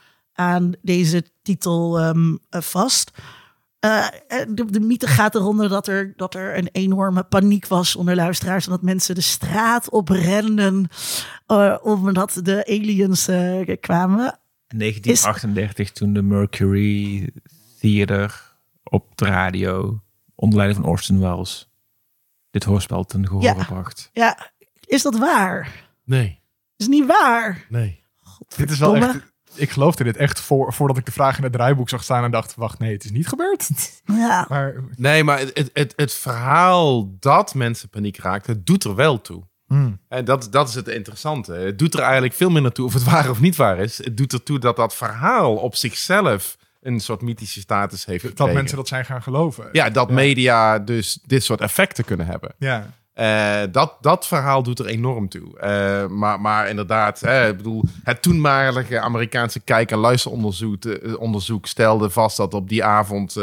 aan 0.41 0.73
deze 0.83 1.25
titel 1.43 1.99
ehm, 1.99 2.37
eh, 2.51 2.61
vast. 2.61 3.11
Eh, 3.81 4.07
de, 4.49 4.65
de 4.71 4.81
mythe 4.81 5.07
gaat 5.07 5.35
eronder 5.35 5.69
dat 5.69 5.87
er, 5.87 6.13
dat 6.17 6.35
er 6.35 6.59
een 6.59 6.69
enorme 6.73 7.23
paniek 7.23 7.67
was 7.67 7.97
onder 7.97 8.15
luisteraars. 8.15 8.65
En 8.65 8.71
dat 8.71 8.83
mensen 8.83 9.15
de 9.15 9.21
straat 9.21 9.91
oprenden 9.91 10.89
eh 11.47 11.77
omdat 11.83 12.41
de 12.43 12.67
aliens 12.67 13.29
eh, 13.29 13.77
kwamen. 13.81 14.39
In 14.69 14.79
1938, 14.79 15.91
toen 15.93 16.13
de 16.13 16.23
Mercury 16.23 17.31
Theater 17.81 18.43
op 18.83 19.17
de 19.17 19.25
radio 19.25 20.01
onder 20.35 20.57
leiding 20.59 20.81
van 20.83 20.91
Orson 20.91 21.21
Welles 21.21 21.69
dit 22.51 22.65
hoorspel 22.65 23.05
ten 23.05 23.27
gehoor 23.27 23.43
Ja. 23.43 23.55
bracht. 23.55 24.11
Ja, 24.13 24.51
is 24.87 25.03
dat 25.03 25.19
waar? 25.19 25.89
Nee, 26.05 26.41
Is 26.77 26.89
niet 26.89 27.07
waar. 27.07 27.67
nee. 27.69 28.03
dit 28.57 28.71
is 28.71 28.79
wel 28.79 28.97
echt... 28.97 29.30
Ik 29.55 29.71
geloofde 29.71 30.05
dit 30.05 30.17
echt 30.17 30.41
voor, 30.41 30.73
voordat 30.73 30.97
ik 30.97 31.05
de 31.05 31.13
vraag 31.13 31.37
in 31.37 31.43
het 31.43 31.53
draaiboek 31.53 31.89
zag 31.89 32.03
staan 32.03 32.25
en 32.25 32.31
dacht, 32.31 32.55
wacht, 32.55 32.79
nee, 32.79 32.93
het 32.93 33.05
is 33.05 33.11
niet 33.11 33.29
gebeurd. 33.29 33.69
Ja. 34.05 34.47
Maar 34.49 34.75
Nee, 34.97 35.25
maar 35.25 35.39
het, 35.39 35.51
het, 35.55 35.71
het, 35.73 35.93
het 35.97 36.13
verhaal 36.13 37.17
dat 37.19 37.55
mensen 37.55 37.89
paniek 37.89 38.17
raakten, 38.19 38.65
doet 38.65 38.85
er 38.85 38.95
wel 38.95 39.21
toe. 39.21 39.43
hmm, 39.67 40.01
En 40.09 40.25
dat, 40.25 40.49
dat 40.51 40.69
is 40.69 40.75
het 40.75 40.89
interessante. 40.89 41.53
Het 41.53 41.79
doet 41.79 41.95
er 41.95 42.01
eigenlijk 42.01 42.35
veel 42.35 42.51
minder 42.51 42.73
toe 42.73 42.87
of 42.87 42.93
het 42.95 43.05
waar 43.05 43.31
of 43.31 43.41
niet 43.41 43.57
waar 43.57 43.79
is. 43.79 43.99
Het 44.05 44.17
doet 44.17 44.33
ertoe 44.33 44.59
dat 44.59 44.77
dat 44.77 44.95
verhaal 44.95 45.57
op 45.57 45.75
zichzelf 45.77 46.57
een 46.81 47.01
soort 47.01 47.23
mythische 47.23 47.61
status 47.61 48.05
heeft 48.05 48.23
dat 48.23 48.31
gekregen. 48.31 48.55
mensen 48.55 48.77
dat 48.77 48.89
zijn 48.89 49.05
gaan 49.05 49.23
geloven. 49.23 49.69
Ja, 49.73 49.91
dat 49.91 50.09
Ja. 50.09 50.15
media 50.15 50.79
dus 50.79 51.19
dit 51.27 51.45
soort 51.45 51.61
effecten 51.61 52.05
kunnen 52.05 52.27
hebben. 52.27 52.55
Ja. 52.59 52.91
Eh, 53.21 53.63
dat, 53.73 53.97
dat 54.01 54.27
verhaal 54.27 54.63
doet 54.63 54.79
er 54.79 54.87
enorm 54.87 55.29
toe. 55.29 55.59
Eh, 55.59 56.07
maar, 56.07 56.41
maar 56.41 56.69
inderdaad, 56.69 57.21
hè, 57.21 57.49
ik 57.49 57.57
bedoel, 57.57 57.85
het 58.03 58.23
toenmalige 58.23 59.01
Amerikaanse 59.01 59.61
kijk- 59.61 59.91
en 59.91 59.99
luisteronderzoek 59.99 60.85
eh, 60.85 61.21
onderzoek 61.21 61.67
stelde 61.67 62.11
vast 62.11 62.37
dat 62.37 62.55
op 62.55 62.69
die 62.69 62.85
avond 62.85 63.37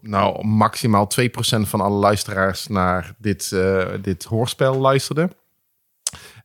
nou, 0.00 0.46
maximaal 0.46 1.06
2% 1.06 1.68
van 1.68 1.80
alle 1.80 1.98
luisteraars 1.98 2.66
naar 2.66 3.14
dit, 3.18 3.56
dit 4.00 4.24
hoorspel 4.24 4.74
luisterden. 4.74 5.32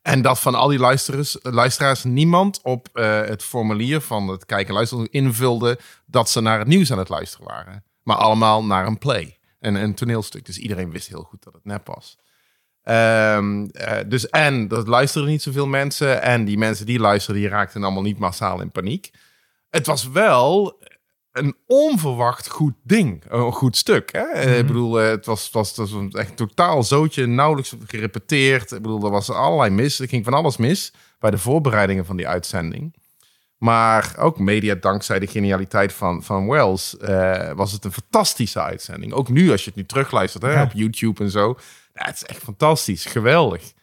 En 0.02 0.22
dat 0.22 0.40
van 0.40 0.56
al 0.56 0.68
die 0.68 0.80
luisterers, 0.80 1.38
luisteraars 1.42 2.04
niemand 2.04 2.60
op 2.64 2.88
het 3.28 3.44
formulier 3.44 4.02
van 4.02 4.28
het 4.28 4.46
kijken 4.46 4.68
en 4.68 4.74
luisteren 4.74 5.12
invulde 5.12 5.80
dat 6.06 6.30
ze 6.30 6.42
naar 6.42 6.60
het 6.60 6.68
nieuws 6.68 6.92
aan 6.92 6.98
het 6.98 7.10
luisteren 7.10 7.48
waren. 7.48 7.84
Maar 8.04 8.18
allemaal 8.18 8.64
naar 8.64 8.88
een 8.88 8.98
play. 8.98 9.37
En 9.76 9.84
een 9.84 9.94
toneelstuk. 9.94 10.46
Dus 10.46 10.58
iedereen 10.58 10.92
wist 10.92 11.08
heel 11.08 11.24
goed 11.24 11.44
dat 11.44 11.54
het 11.54 11.66
nep 11.66 11.88
was. 11.88 12.18
Ehm, 12.84 13.66
eh, 13.66 13.98
dus 14.08 14.30
en, 14.30 14.68
dat 14.68 14.88
luisterden 14.88 15.30
niet 15.30 15.42
zoveel 15.42 15.68
mensen. 15.68 16.22
En 16.22 16.46
die 16.46 16.58
mensen 16.58 16.86
die 16.86 17.00
luisterden, 17.00 17.42
die 17.42 17.52
raakten 17.52 17.84
allemaal 17.84 18.02
niet 18.04 18.20
massaal 18.20 18.62
in 18.62 18.72
paniek. 18.72 19.12
Het 19.70 19.86
was 19.86 20.10
wel 20.10 20.82
een 21.32 21.56
onverwacht 21.66 22.50
goed 22.50 22.74
ding. 22.84 23.24
Een 23.28 23.52
goed 23.52 23.78
stuk. 23.78 24.12
Hè? 24.12 24.22
Eh, 24.22 24.58
Ik 24.58 24.68
bedoel, 24.68 25.02
eh, 25.02 25.10
het 25.10 25.26
was, 25.26 25.44
het 25.44 25.54
was, 25.54 25.68
het 25.68 25.78
was 25.78 25.92
een 25.92 26.12
echt 26.12 26.38
totaal 26.38 26.84
zootje. 26.84 27.26
Nauwelijks 27.26 27.76
gerepeteerd. 27.86 28.72
Ik 28.72 28.82
bedoel, 28.82 29.04
er 29.04 29.12
was 29.12 29.30
allerlei 29.30 29.70
mis. 29.70 30.00
Er 30.00 30.08
ging 30.08 30.24
van 30.24 30.34
alles 30.34 30.58
mis 30.58 30.94
bij 31.20 31.32
de 31.32 31.38
voorbereidingen 31.38 32.06
van 32.06 32.18
die 32.18 32.28
uitzending. 32.28 32.96
Maar 33.58 34.14
ook 34.18 34.40
media, 34.40 34.76
dankzij 34.76 35.20
de 35.20 35.28
genialiteit 35.28 35.94
van, 35.94 36.24
van 36.24 36.48
Wells, 36.48 36.98
eh, 36.98 37.52
was 37.52 37.72
het 37.72 37.86
een 37.86 37.92
fantastische 37.92 38.62
uitzending. 38.62 39.14
Ook 39.14 39.30
nu, 39.30 39.52
als 39.52 39.62
je 39.64 39.68
het 39.70 39.76
nu 39.80 39.86
terugluistert 39.86 40.44
hè, 40.44 40.52
Ja. 40.52 40.64
op 40.64 40.72
YouTube 40.74 41.24
en 41.24 41.30
zo. 41.30 41.58
Ja, 41.94 42.06
het 42.06 42.16
is 42.16 42.24
echt 42.24 42.44
fantastisch, 42.44 43.06
geweldig. 43.06 43.74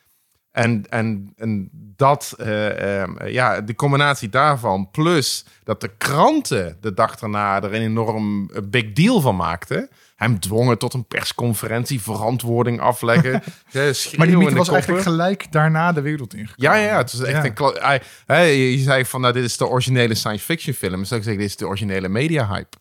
En, 0.50 0.84
en, 0.88 1.32
en 1.37 1.68
dat, 1.96 2.34
eh, 2.38 3.00
ehm, 3.02 3.26
ja, 3.26 3.60
de 3.60 3.74
combinatie 3.74 4.28
daarvan, 4.28 4.90
plus 4.90 5.44
dat 5.64 5.80
de 5.80 5.90
kranten 5.98 6.76
de 6.80 6.94
dag 6.94 7.16
daarna 7.16 7.56
er 7.62 7.74
een 7.74 7.82
enorm 7.82 8.50
eh, 8.50 8.62
big 8.64 8.92
deal 8.92 9.20
van 9.20 9.37
maakten. 9.37 9.88
Hem 10.14 10.40
dwongen 10.40 10.79
tot 10.79 10.94
een 10.94 11.07
persconferentie, 11.07 12.00
verantwoording 12.03 12.81
afleggen. 12.81 13.33
Maar 13.72 14.27
die 14.27 14.27
in 14.27 14.38
mythe 14.38 14.55
was 14.55 14.68
eigenlijk 14.68 15.03
gelijk 15.03 15.53
daarna 15.53 15.92
de 15.92 16.00
wereld 16.00 16.35
ingekomen. 16.35 16.70
Ja, 16.70 16.74
ja, 16.74 16.90
ja, 16.92 16.96
het 16.96 17.12
is 17.12 17.20
echt 17.20 17.44
Ja. 17.44 17.66
een... 17.66 17.79
hij, 17.83 18.03
hij, 18.27 18.57
je 18.70 18.79
zei 18.79 19.05
van, 19.05 19.20
nou, 19.20 19.33
dit 19.33 19.44
is 19.44 19.57
de 19.57 19.66
originele 19.66 20.14
science 20.14 20.44
fiction 20.44 20.74
film. 20.74 21.05
Zou 21.05 21.20
ik 21.20 21.27
zeggen, 21.27 21.42
dit 21.42 21.50
is 21.50 21.57
de 21.57 21.66
originele 21.66 22.09
media 22.09 22.48
hype. 22.48 22.77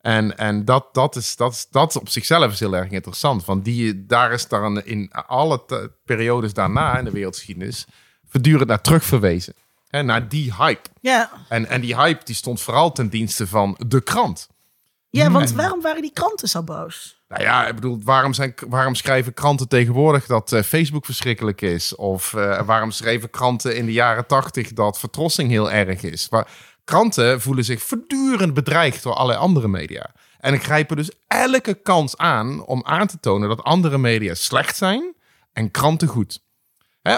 En, 0.00 0.36
en 0.38 0.64
dat, 0.64 0.88
dat, 0.94 1.16
is, 1.16 1.36
dat, 1.36 1.52
is, 1.52 1.66
dat 1.70 1.96
op 1.96 2.08
zichzelf 2.08 2.52
is 2.52 2.60
heel 2.60 2.76
erg 2.76 2.90
interessant. 2.90 3.44
Want 3.44 3.64
die, 3.64 4.06
daar 4.06 4.32
is 4.32 4.48
dan 4.48 4.82
in 4.82 5.10
alle 5.12 5.64
periodes 6.04 6.52
daarna 6.54 6.98
in 6.98 7.04
de 7.04 7.10
wereldgeschiedenis... 7.10 7.86
voortdurend 8.28 8.68
naar 8.68 8.80
terug 8.80 9.04
verwezen. 9.04 9.54
Hè, 9.88 10.02
naar 10.02 10.28
die 10.28 10.54
hype. 10.58 10.88
Ja. 11.00 11.30
En, 11.48 11.68
en 11.68 11.80
die 11.80 11.96
hype 11.96 12.24
die 12.24 12.34
stond 12.34 12.60
vooral 12.60 12.92
ten 12.92 13.08
dienste 13.08 13.46
van 13.46 13.76
de 13.86 14.00
krant. 14.02 14.48
Ja, 15.16 15.30
want 15.30 15.52
waarom 15.52 15.80
waren 15.80 16.02
die 16.02 16.12
kranten 16.12 16.48
zo 16.48 16.62
boos? 16.62 17.22
Nou 17.28 17.42
ja, 17.42 17.66
ik 17.66 17.74
bedoel, 17.74 18.00
waarom, 18.04 18.34
zijn, 18.34 18.54
waarom 18.68 18.94
schrijven 18.94 19.34
kranten 19.34 19.68
tegenwoordig 19.68 20.26
dat 20.26 20.52
eh, 20.52 20.62
Facebook 20.62 21.04
verschrikkelijk 21.04 21.60
is? 21.60 21.94
Of 21.94 22.34
eh, 22.34 22.66
waarom 22.66 22.90
schreven 22.90 23.30
kranten 23.30 23.76
in 23.76 23.86
de 23.86 23.92
jaren 23.92 24.26
tachtig 24.26 24.72
dat 24.72 24.98
vertrossing 24.98 25.50
heel 25.50 25.70
erg 25.70 26.02
is? 26.02 26.28
Waar, 26.28 26.46
Kranten 26.84 27.40
voelen 27.40 27.64
zich 27.64 27.82
voortdurend 27.82 28.54
bedreigd 28.54 29.02
door 29.02 29.14
allerlei 29.14 29.38
andere 29.38 29.68
media. 29.68 30.10
En 30.38 30.60
grijpen 30.60 30.96
dus 30.96 31.10
elke 31.26 31.74
kans 31.74 32.16
aan 32.16 32.64
om 32.64 32.82
aan 32.84 33.06
te 33.06 33.20
tonen 33.20 33.48
dat 33.48 33.62
andere 33.62 33.98
media 33.98 34.34
slecht 34.34 34.76
zijn 34.76 35.14
en 35.52 35.70
kranten 35.70 36.08
goed. 36.08 36.42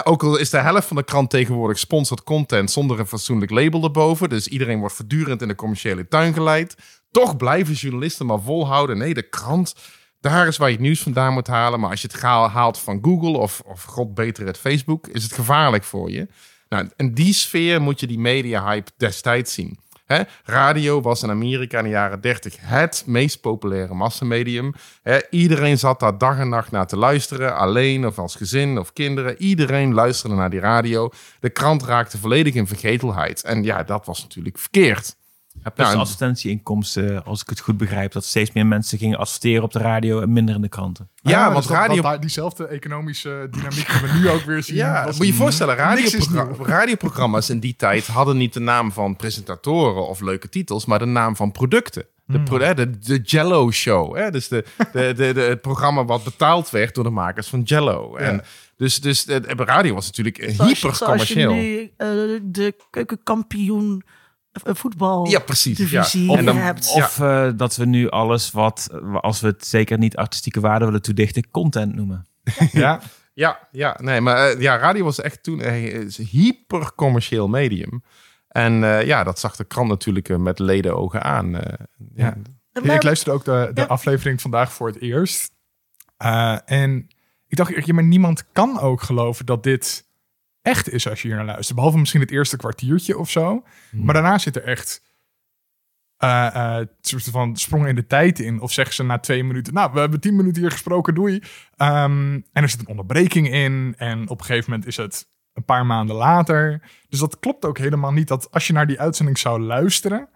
Ook 0.03 0.23
al 0.23 0.37
is 0.37 0.49
de 0.49 0.57
helft 0.57 0.87
van 0.87 0.97
de 0.97 1.03
krant 1.03 1.29
tegenwoordig 1.29 1.79
sponsored 1.79 2.23
content 2.23 2.71
zonder 2.71 2.99
een 2.99 3.07
fatsoenlijk 3.07 3.51
label 3.51 3.83
erboven. 3.83 4.29
Dus 4.29 4.47
iedereen 4.47 4.79
wordt 4.79 4.95
voortdurend 4.95 5.41
in 5.41 5.47
de 5.47 5.55
commerciële 5.55 6.07
tuin 6.07 6.33
geleid. 6.33 6.75
Toch 7.11 7.37
blijven 7.37 7.73
journalisten 7.73 8.25
maar 8.25 8.41
volhouden. 8.41 8.97
Nee, 8.97 9.13
de 9.13 9.29
krant, 9.29 9.75
daar 10.19 10.47
is 10.47 10.57
waar 10.57 10.67
je 10.67 10.73
het 10.73 10.83
nieuws 10.83 11.01
vandaan 11.01 11.33
moet 11.33 11.47
halen. 11.47 11.79
Maar 11.79 11.89
als 11.89 12.01
je 12.01 12.07
het 12.11 12.21
haalt 12.21 12.79
van 12.79 12.99
Google 13.01 13.37
of, 13.37 13.61
of 13.65 13.83
god 13.83 14.13
beter 14.13 14.45
het 14.45 14.57
Facebook, 14.57 15.07
is 15.07 15.23
het 15.23 15.33
gevaarlijk 15.33 15.83
voor 15.83 16.11
je. 16.11 16.27
Nou, 16.69 16.89
in 16.95 17.13
die 17.13 17.33
sfeer 17.33 17.81
moet 17.81 17.99
je 17.99 18.07
die 18.07 18.19
media-hype 18.19 18.91
destijds 18.97 19.53
zien. 19.53 19.79
Radio 20.43 21.01
was 21.01 21.23
in 21.23 21.29
Amerika 21.29 21.77
in 21.77 21.83
de 21.83 21.89
jaren 21.89 22.21
30 22.21 22.55
het 22.59 23.03
meest 23.05 23.41
populaire 23.41 23.93
massamedium. 23.93 24.73
Iedereen 25.29 25.77
zat 25.77 25.99
daar 25.99 26.17
dag 26.17 26.37
en 26.37 26.49
nacht 26.49 26.71
naar 26.71 26.87
te 26.87 26.97
luisteren, 26.97 27.57
alleen 27.57 28.05
of 28.05 28.19
als 28.19 28.35
gezin 28.35 28.77
of 28.77 28.93
kinderen. 28.93 29.41
Iedereen 29.41 29.93
luisterde 29.93 30.35
naar 30.35 30.49
die 30.49 30.59
radio. 30.59 31.09
De 31.39 31.49
krant 31.49 31.83
raakte 31.83 32.17
volledig 32.17 32.53
in 32.53 32.67
vergetelheid. 32.67 33.43
En 33.43 33.63
ja, 33.63 33.83
dat 33.83 34.05
was 34.05 34.21
natuurlijk 34.21 34.57
verkeerd. 34.57 35.15
Plus 35.75 35.87
Nou, 35.87 35.99
advertentieinkomsten, 35.99 37.23
als 37.25 37.41
ik 37.41 37.49
het 37.49 37.59
goed 37.59 37.77
begrijp, 37.77 38.11
dat 38.11 38.25
steeds 38.25 38.51
meer 38.51 38.65
mensen 38.65 38.97
gingen 38.97 39.17
adverteren 39.17 39.63
op 39.63 39.71
de 39.71 39.79
radio 39.79 40.21
en 40.21 40.33
minder 40.33 40.55
in 40.55 40.61
de 40.61 40.69
kranten. 40.69 41.09
Ja, 41.21 41.51
want 41.51 41.67
dat- 41.67 41.77
radio... 41.77 41.95
dat 41.95 42.03
daar- 42.03 42.19
diezelfde 42.19 42.67
economische 42.67 43.47
dynamiek 43.51 43.87
die 43.91 44.09
we 44.09 44.17
nu 44.19 44.29
ook 44.29 44.41
weer 44.41 44.63
zien. 44.63 44.75
Ja, 44.75 45.03
moet 45.05 45.17
je 45.17 45.23
je 45.25 45.29
een- 45.31 45.37
voorstellen, 45.37 45.75
nieuw. 45.95 46.55
radioprogramma's 46.65 47.49
in 47.49 47.59
die 47.59 47.75
tijd 47.75 48.07
hadden 48.07 48.37
niet 48.37 48.53
de 48.53 48.59
naam 48.59 48.91
van 48.91 49.15
presentatoren 49.15 50.07
of 50.07 50.19
leuke 50.21 50.49
titels, 50.49 50.85
maar 50.85 50.99
de 50.99 51.05
naam 51.05 51.35
van 51.35 51.51
producten. 51.51 52.05
De, 52.25 52.41
pro- 52.41 52.59
hè, 52.59 52.73
de, 52.73 52.97
de 52.99 53.19
Jello 53.23 53.71
Show. 53.71 54.15
Hè? 54.15 54.31
Dus 54.31 54.47
de, 54.47 54.65
de, 54.93 55.13
de, 55.15 55.33
de, 55.33 55.39
het 55.41 55.61
programma 55.61 56.05
wat 56.05 56.23
betaald 56.23 56.69
werd 56.69 56.95
door 56.95 57.03
de 57.03 57.09
makers 57.09 57.47
van 57.47 57.61
Jello. 57.61 58.15
En 58.15 58.41
dus, 58.77 58.99
dus 58.99 59.25
de, 59.25 59.39
de 59.39 59.53
radio 59.63 59.93
was 59.93 60.05
natuurlijk 60.05 60.37
je- 60.37 60.45
hyper 60.45 60.75
Zoals 60.75 60.99
je 60.99 61.05
commercieel. 61.05 61.53
nu 61.53 61.91
eh, 61.97 62.07
de 62.43 62.75
keukenkampioen 62.89 64.03
voetbal 64.63 65.27
Ja, 65.27 65.39
precies. 65.39 65.77
Ja. 65.77 65.85
divisie 65.85 66.37
En 66.37 66.45
dan- 66.45 66.57
hebt. 66.57 66.91
Of 66.95 67.19
eh, 67.19 67.49
dat 67.55 67.75
we 67.75 67.85
nu 67.85 68.09
alles 68.09 68.51
wat, 68.51 68.87
eh, 68.91 69.15
als 69.15 69.39
we 69.41 69.47
het 69.47 69.65
zeker 69.65 69.97
niet 69.97 70.15
artistieke 70.17 70.59
waarde 70.59 70.85
willen 70.85 71.01
toedichten, 71.01 71.51
content 71.51 71.95
noemen. 71.95 72.27
Ja, 72.71 73.01
Ja, 73.33 73.59
ja, 73.71 73.97
nee, 74.01 74.21
maar 74.21 74.49
eh, 74.49 74.61
ja, 74.61 74.77
radio 74.77 75.03
was 75.03 75.21
echt 75.21 75.43
toen 75.43 75.67
een 75.67 76.11
hyper 76.29 76.91
commercieel 76.95 77.47
medium. 77.47 78.03
En 78.47 78.83
eh, 78.83 79.05
ja, 79.05 79.23
dat 79.23 79.39
zag 79.39 79.55
de 79.55 79.63
krant 79.63 79.89
natuurlijk 79.89 80.29
eh, 80.29 80.37
met 80.37 80.59
ledenogen 80.59 81.23
aan. 81.23 81.55
eh, 81.55 81.73
ja. 82.15 82.37
Maar- 82.83 82.95
ik 82.95 83.03
luisterde 83.03 83.37
ook 83.37 83.45
de, 83.45 83.71
de 83.73 83.81
Ja. 83.81 83.87
aflevering 83.87 84.41
vandaag 84.41 84.73
voor 84.73 84.87
het 84.87 85.01
eerst. 85.01 85.51
Uh, 86.23 86.57
en 86.65 87.07
ik 87.47 87.57
dacht, 87.57 87.91
maar 87.91 88.03
niemand 88.03 88.51
kan 88.51 88.79
ook 88.79 89.01
geloven 89.01 89.45
dat 89.45 89.63
dit 89.63 90.06
echt 90.67 90.89
is 90.89 91.07
als 91.09 91.21
je 91.21 91.27
hier 91.27 91.37
naar 91.37 91.45
luistert. 91.45 91.75
Behalve 91.75 91.97
misschien 91.97 92.21
het 92.21 92.31
eerste 92.31 92.57
kwartiertje 92.57 93.17
of 93.17 93.29
zo. 93.29 93.63
Maar 93.91 94.13
daarna 94.13 94.37
zit 94.37 94.55
er 94.55 94.63
echt 94.63 95.01
een 96.17 96.89
soort 97.01 97.23
van 97.23 97.57
sprong 97.57 97.87
in 97.87 97.95
de 97.95 98.07
tijd 98.07 98.39
in. 98.39 98.61
Of 98.61 98.71
zeggen 98.71 98.95
ze 98.95 99.03
na 99.03 99.19
twee 99.19 99.43
minuten, 99.43 99.73
nou, 99.73 99.93
we 99.93 99.99
hebben 99.99 100.19
tien 100.19 100.35
minuten 100.35 100.61
hier 100.61 100.71
gesproken, 100.71 101.15
doei. 101.15 101.43
Ehm, 101.75 102.33
en 102.33 102.63
er 102.63 102.69
zit 102.69 102.79
een 102.79 102.87
onderbreking 102.87 103.51
in. 103.51 103.95
En 103.97 104.29
op 104.29 104.39
een 104.39 104.45
gegeven 104.45 104.69
moment 104.69 104.87
is 104.87 104.97
het 104.97 105.27
een 105.53 105.65
paar 105.65 105.85
maanden 105.85 106.15
later. 106.15 106.81
Dus 107.09 107.19
dat 107.19 107.39
klopt 107.39 107.65
ook 107.65 107.77
helemaal 107.77 108.11
niet 108.11 108.27
dat 108.27 108.51
als 108.51 108.67
je 108.67 108.73
naar 108.73 108.87
die 108.87 108.99
uitzending 108.99 109.37
zou 109.37 109.61
luisteren, 109.61 110.29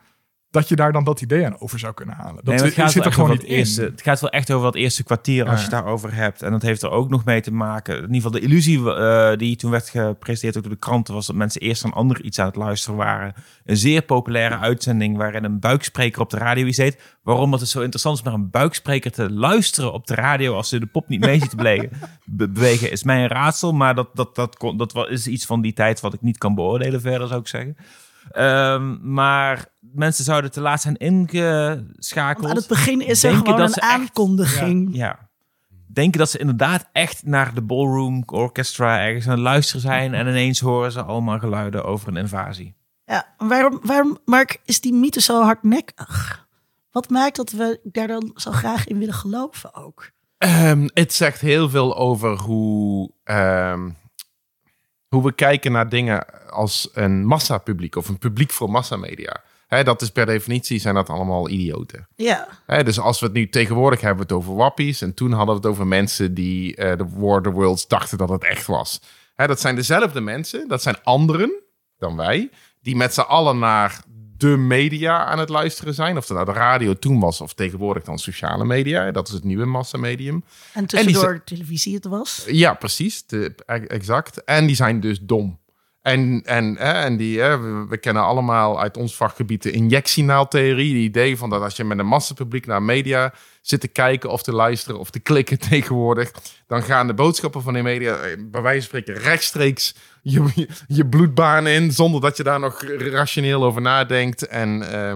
dat 0.51 0.69
je 0.69 0.75
daar 0.75 0.91
dan 0.91 1.03
dat 1.03 1.21
idee 1.21 1.45
aan 1.45 1.59
over 1.59 1.79
zou 1.79 1.93
kunnen 1.93 2.15
halen. 2.15 2.35
Dat 2.35 2.55
Nee, 2.55 2.63
het, 2.63 2.73
gaat 2.73 2.91
zit 2.91 2.93
wel 2.93 3.03
er 3.03 3.09
echt 3.09 3.15
gewoon 3.19 3.31
over 3.31 3.43
niet 3.43 3.51
eerste, 3.57 3.81
in. 3.85 3.91
het 3.91 4.01
gaat 4.01 4.19
wel 4.21 4.29
echt 4.29 4.51
over 4.51 4.65
dat 4.65 4.75
eerste 4.75 5.03
kwartier 5.03 5.41
als 5.43 5.51
Ja. 5.51 5.57
je 5.57 5.61
het 5.61 5.71
daarover 5.71 6.13
hebt. 6.13 6.41
En 6.41 6.51
dat 6.51 6.61
heeft 6.61 6.81
er 6.81 6.89
ook 6.89 7.09
nog 7.09 7.25
mee 7.25 7.41
te 7.41 7.53
maken. 7.53 7.95
In 7.95 8.01
ieder 8.01 8.15
geval 8.15 8.31
de 8.31 8.39
illusie 8.39 8.93
eh, 8.93 9.37
die 9.37 9.55
toen 9.55 9.71
werd 9.71 9.89
gepresenteerd 9.89 10.57
ook 10.57 10.63
door 10.63 10.71
de 10.71 10.79
kranten... 10.79 11.13
was 11.13 11.27
dat 11.27 11.35
mensen 11.35 11.61
eerst 11.61 11.85
aan 11.85 11.93
ander 11.93 12.21
iets 12.21 12.39
aan 12.39 12.45
het 12.45 12.55
luisteren 12.55 12.97
waren. 12.97 13.33
Een 13.65 13.77
zeer 13.77 14.01
populaire 14.01 14.57
uitzending 14.57 15.17
waarin 15.17 15.43
een 15.43 15.59
buikspreker 15.59 16.21
op 16.21 16.29
de 16.29 16.37
radio 16.37 16.65
iets 16.65 16.77
deed. 16.77 17.01
Waarom 17.23 17.51
het 17.51 17.67
zo 17.67 17.79
interessant 17.79 18.17
is 18.17 18.23
om 18.23 18.29
naar 18.31 18.39
een 18.39 18.49
buikspreker 18.49 19.11
te 19.11 19.31
luisteren 19.31 19.93
op 19.93 20.07
de 20.07 20.15
radio... 20.15 20.55
als 20.55 20.69
ze 20.69 20.79
de 20.79 20.85
pop 20.85 21.07
niet 21.09 21.19
mee 21.19 21.39
ziet 21.39 21.49
te 21.49 21.55
bewegen, 21.55 21.89
be- 22.25 22.49
bewegen, 22.49 22.91
is 22.91 23.03
mij 23.03 23.21
een 23.21 23.27
raadsel. 23.29 23.73
Maar 23.73 23.95
dat, 23.95 24.09
dat, 24.13 24.35
dat, 24.35 24.57
kon- 24.57 24.77
dat 24.77 25.07
is 25.09 25.27
iets 25.27 25.45
van 25.45 25.61
die 25.61 25.73
tijd 25.73 25.99
wat 25.99 26.13
ik 26.13 26.21
niet 26.21 26.37
kan 26.37 26.55
beoordelen 26.55 27.01
verder, 27.01 27.27
zou 27.27 27.39
ik 27.39 27.47
zeggen. 27.47 27.77
Ehm, 28.31 29.13
maar 29.13 29.65
mensen 29.79 30.23
zouden 30.23 30.51
te 30.51 30.61
laat 30.61 30.81
zijn 30.81 30.97
ingeschakeld. 30.97 32.45
Want 32.45 32.49
aan 32.55 32.55
het 32.59 32.67
begin 32.67 33.01
is 33.01 33.23
er 33.23 33.35
gewoon 33.35 33.57
dat 33.57 33.67
een 33.67 33.73
ze 33.73 33.81
echt- 33.81 33.91
aankondiging. 33.91 34.95
Ja. 34.95 35.29
Denken 35.93 36.19
dat 36.19 36.29
ze 36.29 36.37
inderdaad 36.37 36.89
echt 36.91 37.25
naar 37.25 37.53
de 37.53 37.61
ballroom 37.61 38.23
orchestra 38.25 38.99
ergens 39.05 39.25
aan 39.25 39.31
het 39.31 39.39
luisteren 39.41 39.81
zijn. 39.81 40.13
En 40.13 40.27
ineens 40.27 40.59
horen 40.59 40.91
ze 40.91 41.01
allemaal 41.03 41.39
geluiden 41.39 41.83
over 41.85 42.07
een 42.07 42.17
invasie. 42.17 42.75
Ja, 43.05 43.25
waarom, 43.37 43.79
waarom, 43.83 44.17
Mark, 44.25 44.61
is 44.65 44.81
die 44.81 44.93
mythe 44.93 45.21
zo 45.21 45.41
hardnekkig? 45.43 46.47
Wat 46.91 47.09
maakt 47.09 47.35
dat 47.35 47.51
we 47.51 47.79
daar 47.83 48.07
dan 48.07 48.31
zo 48.35 48.51
graag 48.51 48.87
in 48.87 48.97
willen 48.99 49.13
geloven 49.13 49.73
ook? 49.75 50.09
Ehm, 50.37 50.87
het 50.93 51.13
zegt 51.13 51.41
heel 51.41 51.69
veel 51.69 51.97
over 51.97 52.37
hoe, 52.37 53.11
ehm, 53.23 53.89
hoe 55.15 55.23
we 55.23 55.33
kijken 55.33 55.71
naar 55.71 55.89
dingen 55.89 56.49
als 56.49 56.89
een 56.93 57.25
massapubliek 57.25 57.95
of 57.95 58.09
een 58.09 58.17
publiek 58.17 58.51
voor 58.51 58.69
massamedia. 58.69 59.43
Dat 59.67 60.01
is 60.01 60.09
per 60.09 60.25
definitie 60.25 60.79
zijn 60.79 60.95
dat 60.95 61.09
allemaal 61.09 61.49
idioten. 61.49 62.07
Ja, 62.15 62.47
dus 62.83 62.99
als 62.99 63.19
we 63.19 63.25
het 63.25 63.35
nu 63.35 63.49
tegenwoordig 63.49 64.01
hebben, 64.01 64.23
het 64.23 64.31
over 64.31 64.55
wappies. 64.55 65.01
En 65.01 65.13
toen 65.13 65.31
hadden 65.31 65.55
we 65.55 65.61
het 65.61 65.69
over 65.69 65.87
mensen 65.87 66.33
die 66.33 66.75
eh, 66.75 66.97
de 66.97 67.05
War 67.15 67.37
of 67.37 67.43
the 67.43 67.51
Worlds 67.51 67.87
dachten 67.87 68.17
dat 68.17 68.29
het 68.29 68.43
echt 68.43 68.65
was. 68.65 69.01
Dat 69.35 69.59
zijn 69.59 69.75
dezelfde 69.75 70.21
mensen, 70.21 70.67
dat 70.67 70.81
zijn 70.81 71.03
anderen 71.03 71.51
dan 71.97 72.15
wij, 72.15 72.49
die 72.81 72.95
met 72.95 73.13
z'n 73.13 73.19
allen 73.19 73.59
naar 73.59 74.03
de 74.41 74.57
media 74.57 75.25
aan 75.25 75.39
het 75.39 75.49
luisteren 75.49 75.93
zijn. 75.93 76.17
Of 76.17 76.25
dat 76.25 76.37
nou 76.37 76.49
de 76.49 76.59
radio 76.59 76.93
toen 76.93 77.19
was, 77.19 77.41
of 77.41 77.53
tegenwoordig 77.53 78.03
dan 78.03 78.19
sociale 78.19 78.65
media. 78.65 79.11
Dat 79.11 79.27
is 79.27 79.33
het 79.33 79.43
nieuwe 79.43 79.65
massamedium. 79.65 80.43
en 80.73 80.85
tussendoor 80.85 81.31
die 81.31 81.43
televisie 81.43 81.95
het 81.95 82.05
was. 82.05 82.43
Ja, 82.47 82.73
precies. 82.73 83.25
De, 83.25 83.55
e- 83.65 83.73
exact. 83.73 84.43
En 84.43 84.65
die 84.65 84.75
zijn 84.75 84.99
dus 84.99 85.19
dom. 85.21 85.59
En, 86.01 86.41
en, 86.45 86.75
hè, 86.77 86.91
en 86.91 87.17
die, 87.17 87.39
hè, 87.39 87.59
we, 87.87 87.97
kennen 87.97 88.23
allemaal 88.23 88.79
uit 88.79 88.97
ons 88.97 89.15
vakgebied 89.15 89.63
de 89.63 89.71
injectienaaltheorie. 89.71 90.93
Het 90.93 91.03
idee 91.03 91.37
van 91.37 91.49
dat 91.49 91.61
als 91.61 91.75
je 91.75 91.83
met 91.83 91.99
een 91.99 92.07
massapubliek 92.07 92.65
naar 92.65 92.83
media 92.83 93.33
zit 93.61 93.79
te 93.81 93.87
kijken 93.87 94.29
of 94.29 94.43
te 94.43 94.53
luisteren 94.53 94.99
of 94.99 95.09
te 95.09 95.19
klikken 95.19 95.59
tegenwoordig, 95.69 96.31
dan 96.67 96.83
gaan 96.83 97.07
de 97.07 97.13
boodschappen 97.13 97.61
van 97.61 97.73
de 97.73 97.81
media 97.81 98.15
eh, 98.15 98.37
bij 98.39 98.61
wijze 98.61 98.89
van 98.89 98.99
spreken 98.99 99.23
rechtstreeks 99.23 99.95
je, 100.21 100.67
je, 100.87 101.05
bloedbaan 101.05 101.67
in, 101.67 101.91
zonder 101.91 102.21
dat 102.21 102.37
je 102.37 102.43
daar 102.43 102.59
nog 102.59 102.83
rationeel 102.97 103.63
over 103.63 103.81
nadenkt. 103.81 104.47
En 104.47 104.91
eh, 104.91 105.13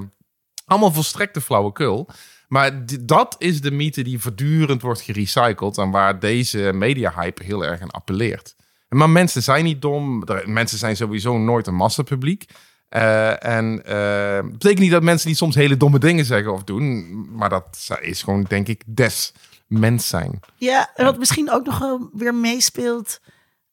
allemaal 0.65 0.91
volstrekte 0.91 1.41
flauwekul. 1.41 2.09
Maar 2.47 2.85
dat 3.01 3.35
is 3.37 3.61
de 3.61 3.71
mythe 3.71 4.03
die 4.03 4.19
voortdurend 4.19 4.81
wordt 4.81 5.01
gerecycled 5.01 5.77
en 5.77 5.91
waar 5.91 6.19
deze 6.19 6.71
media-hype 6.73 7.43
heel 7.43 7.65
erg 7.65 7.81
aan 7.81 7.91
appelleert. 7.91 8.55
Maar 8.89 9.09
mensen 9.09 9.43
zijn 9.43 9.63
niet 9.63 9.81
dom. 9.81 10.23
Mensen 10.45 10.77
zijn 10.77 10.95
sowieso 10.95 11.37
nooit 11.37 11.67
een 11.67 11.75
massapubliek. 11.75 12.45
Eh, 12.89 13.45
en 13.45 13.85
eh 13.85 14.51
betekent 14.51 14.79
niet 14.79 14.91
dat 14.91 15.03
mensen 15.03 15.27
niet 15.27 15.37
soms 15.37 15.55
hele 15.55 15.77
domme 15.77 15.99
dingen 15.99 16.25
zeggen 16.25 16.53
of 16.53 16.63
doen. 16.63 17.07
Maar 17.31 17.49
dat 17.49 17.97
is 18.01 18.23
gewoon, 18.23 18.43
denk 18.43 18.67
ik, 18.67 18.83
des 18.85 19.33
mens 19.67 20.07
zijn. 20.07 20.39
Ja, 20.55 20.91
en 20.95 21.05
wat 21.05 21.17
misschien 21.17 21.51
ook 21.51 21.65
nog 21.65 21.79
wel 21.79 22.09
weer 22.13 22.35
meespeelt, 22.35 23.21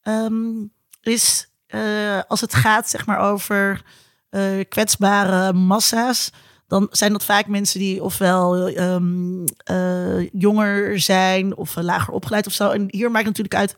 ehm, 0.03 0.51
is 1.07 1.51
eh, 1.73 2.21
als 2.29 2.41
het 2.41 2.55
gaat 2.55 2.89
zeg 2.89 3.07
maar 3.07 3.19
over 3.19 3.83
eh, 4.31 4.43
kwetsbare 4.69 5.53
massa's, 5.53 6.33
dan 6.67 6.87
zijn 6.91 7.13
dat 7.13 7.25
vaak 7.25 7.47
mensen 7.47 7.81
die 7.81 8.03
ofwel 8.03 8.69
ehm, 8.69 9.45
eh, 9.57 10.31
jonger 10.33 11.01
zijn 11.01 11.57
of 11.57 11.77
lager 11.77 12.13
opgeleid 12.13 12.47
of 12.47 12.53
zo. 12.53 12.71
En 12.71 12.85
hier 12.89 13.11
maakt 13.11 13.27
natuurlijk 13.27 13.55
uit 13.55 13.77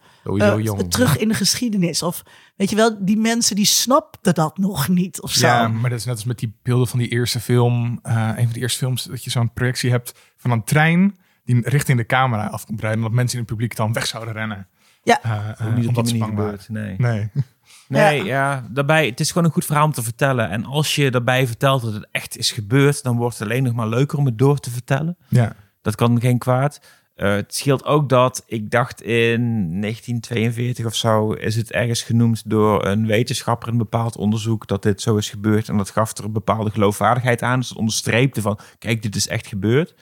terug 0.88 1.18
in 1.18 1.28
de 1.28 1.34
geschiedenis. 1.34 2.02
Of 2.02 2.22
weet 2.56 2.70
je 2.70 2.76
wel, 2.76 3.04
die 3.04 3.16
mensen 3.16 3.56
die 3.56 3.66
snapten 3.66 4.34
dat 4.34 4.58
nog 4.58 4.88
niet 4.88 5.20
of 5.20 5.32
zo. 5.32 5.46
Ja, 5.46 5.68
maar 5.68 5.90
dat 5.90 5.98
is 5.98 6.04
net 6.04 6.14
als 6.14 6.24
met 6.24 6.38
die 6.38 6.56
beelden 6.62 6.88
van 6.88 6.98
die 6.98 7.08
eerste 7.08 7.40
film. 7.40 7.98
een 8.02 8.44
van 8.44 8.52
de 8.52 8.60
eerste 8.60 8.78
films 8.78 9.04
dat 9.04 9.24
je 9.24 9.30
zo'n 9.30 9.52
projectie 9.52 9.90
hebt 9.90 10.12
van 10.36 10.50
een 10.50 10.64
trein 10.64 11.16
die 11.44 11.68
richting 11.68 11.98
de 11.98 12.06
camera 12.06 12.46
af 12.46 12.66
komt 12.66 12.80
rijden. 12.80 12.98
En 12.98 13.04
dat 13.04 13.14
mensen 13.14 13.38
in 13.38 13.44
het 13.44 13.52
publiek 13.52 13.76
dan 13.76 13.92
weg 13.92 14.06
zouden 14.06 14.34
rennen. 14.34 14.68
Ja. 15.04 15.22
Eh, 15.22 15.48
eh, 15.58 15.66
Ook 15.66 15.74
niet 15.74 15.96
op 15.96 16.04
die 16.04 16.18
manier 16.18 16.36
gebeurd. 16.36 16.68
Nee. 16.68 16.94
Nee. 16.98 17.30
Nee, 17.88 18.24
ja. 18.24 18.66
daarbij, 18.70 19.06
het 19.06 19.20
is 19.20 19.28
gewoon 19.28 19.44
een 19.44 19.52
goed 19.52 19.64
verhaal 19.64 19.84
om 19.84 19.92
te 19.92 20.02
vertellen. 20.02 20.50
En 20.50 20.64
als 20.64 20.94
je 20.94 21.10
daarbij 21.10 21.46
vertelt 21.46 21.82
dat 21.82 21.92
het 21.92 22.06
echt 22.10 22.36
is 22.36 22.52
gebeurd, 22.52 23.02
dan 23.02 23.16
wordt 23.16 23.38
het 23.38 23.48
alleen 23.48 23.62
nog 23.62 23.72
maar 23.72 23.88
leuker 23.88 24.18
om 24.18 24.26
het 24.26 24.38
door 24.38 24.58
te 24.58 24.70
vertellen. 24.70 25.16
Ja. 25.28 25.56
Dat 25.82 25.94
kan 25.94 26.20
geen 26.20 26.38
kwaad. 26.38 26.80
Uh, 27.16 27.34
het 27.34 27.54
scheelt 27.54 27.84
ook 27.84 28.08
dat 28.08 28.42
ik 28.46 28.70
dacht 28.70 29.02
in 29.02 29.40
1942 29.80 30.86
of 30.86 30.94
zo 30.94 31.32
is 31.32 31.56
het 31.56 31.72
ergens 31.72 32.02
genoemd 32.02 32.50
door 32.50 32.86
een 32.86 33.06
wetenschapper 33.06 33.68
in 33.68 33.74
een 33.74 33.80
bepaald 33.80 34.16
onderzoek 34.16 34.66
dat 34.66 34.82
dit 34.82 35.00
zo 35.00 35.16
is 35.16 35.30
gebeurd. 35.30 35.68
En 35.68 35.76
dat 35.76 35.90
gaf 35.90 36.18
er 36.18 36.24
een 36.24 36.32
bepaalde 36.32 36.70
geloofwaardigheid 36.70 37.42
aan. 37.42 37.58
Dus 37.58 37.68
het 37.68 37.78
onderstreepte 37.78 38.40
van, 38.40 38.58
kijk, 38.78 39.02
dit 39.02 39.16
is 39.16 39.28
echt 39.28 39.46
gebeurd. 39.46 39.94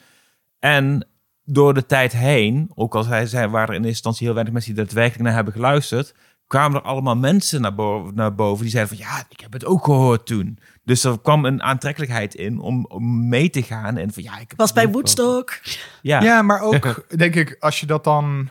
En 0.58 1.06
door 1.44 1.74
de 1.74 1.86
tijd 1.86 2.12
heen, 2.12 2.70
ook 2.74 2.94
al 2.94 3.02
zij, 3.02 3.26
zij 3.26 3.48
waren 3.48 3.68
in 3.68 3.74
eerste 3.74 3.88
instantie 3.88 4.24
heel 4.24 4.34
weinig 4.34 4.54
mensen 4.54 4.74
die 4.74 4.84
daadwerkelijk 4.84 5.24
naar 5.24 5.34
hebben 5.34 5.52
geluisterd, 5.52 6.14
kwamen 6.46 6.80
er 6.80 6.86
allemaal 6.86 7.16
mensen 7.16 7.60
naar 7.60 7.74
boven, 7.74 8.14
naar 8.14 8.34
boven 8.34 8.62
die 8.62 8.70
zeiden 8.70 8.96
van 8.96 9.06
ja, 9.06 9.24
ik 9.28 9.40
heb 9.40 9.52
het 9.52 9.64
ook 9.64 9.84
gehoord 9.84 10.26
toen. 10.26 10.58
Dus 10.84 11.04
er 11.04 11.20
kwam 11.20 11.44
een 11.44 11.62
aantrekkelijkheid 11.62 12.34
in 12.34 12.58
om, 12.58 12.86
om 12.88 13.28
mee 13.28 13.50
te 13.50 13.62
gaan. 13.62 13.96
En 13.96 14.12
van 14.12 14.22
ja, 14.22 14.38
ik 14.38 14.52
was 14.56 14.72
bij 14.72 14.88
Woodstock. 14.88 15.60
Ja. 16.02 16.22
ja, 16.22 16.42
maar 16.42 16.60
ook 16.68 17.04
denk 17.18 17.34
ik, 17.34 17.56
als 17.60 17.80
je 17.80 17.86
dat 17.86 18.04
dan 18.04 18.50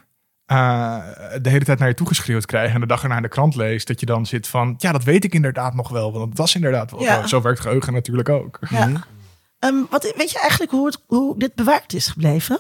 uh, 0.51 1.03
de 1.41 1.49
hele 1.49 1.65
tijd 1.65 1.79
naar 1.79 1.87
je 1.87 1.93
toegeschreeuwd 1.93 2.45
krijgt 2.45 2.73
en 2.73 2.79
de 2.79 2.87
dag 2.87 3.03
erna 3.03 3.15
in 3.15 3.21
de 3.21 3.27
krant 3.27 3.55
leest, 3.55 3.87
dat 3.87 3.99
je 3.99 4.05
dan 4.05 4.25
zit 4.25 4.47
van 4.47 4.73
ja, 4.77 4.91
dat 4.91 5.03
weet 5.03 5.23
ik 5.23 5.33
inderdaad 5.33 5.73
nog 5.73 5.89
wel, 5.89 6.11
want 6.13 6.29
het 6.29 6.37
was 6.37 6.55
inderdaad 6.55 6.91
wel 6.91 7.01
ja. 7.01 7.27
zo. 7.27 7.41
werkt 7.41 7.59
geheugen 7.59 7.93
natuurlijk 7.93 8.29
ook. 8.29 8.59
Ja. 8.69 9.05
Um, 9.59 9.87
wat, 9.89 10.13
weet 10.17 10.31
je 10.31 10.39
eigenlijk 10.39 10.71
hoe, 10.71 10.85
het, 10.85 11.01
hoe 11.07 11.39
dit 11.39 11.55
bewaard 11.55 11.93
is 11.93 12.07
gebleven? 12.07 12.59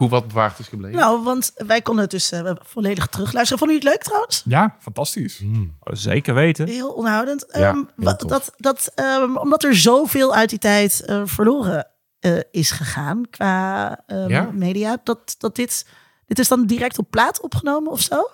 Hoe 0.00 0.08
wat 0.08 0.28
bewaard 0.28 0.58
is 0.58 0.68
gebleven? 0.68 0.98
Nou, 0.98 1.22
want 1.22 1.52
wij 1.56 1.82
konden 1.82 2.02
het 2.02 2.10
dus 2.10 2.32
uh, 2.32 2.50
volledig 2.60 3.06
terugluisteren. 3.06 3.58
Vond 3.58 3.70
u 3.70 3.74
het 3.74 3.82
leuk 3.82 4.02
trouwens? 4.02 4.42
Ja, 4.44 4.76
fantastisch. 4.78 5.40
Mm. 5.40 5.76
Zeker 5.84 6.34
weten. 6.34 6.66
Heel 6.66 6.92
onhoudend. 6.92 7.46
Ja, 7.52 7.70
um, 7.70 7.88
dat, 7.96 8.52
dat, 8.56 8.92
um, 8.94 9.36
omdat 9.36 9.64
er 9.64 9.76
zoveel 9.76 10.34
uit 10.34 10.50
die 10.50 10.58
tijd 10.58 11.02
uh, 11.06 11.22
verloren 11.24 11.86
uh, 12.20 12.40
is 12.50 12.70
gegaan 12.70 13.30
qua 13.30 14.04
ja? 14.26 14.50
media, 14.52 15.00
dat, 15.04 15.34
dat 15.38 15.56
dit, 15.56 15.86
dit 16.26 16.38
is 16.38 16.48
dan 16.48 16.66
direct 16.66 16.98
op 16.98 17.10
plaat 17.10 17.40
opgenomen 17.40 17.92
of 17.92 18.00
zo? 18.00 18.28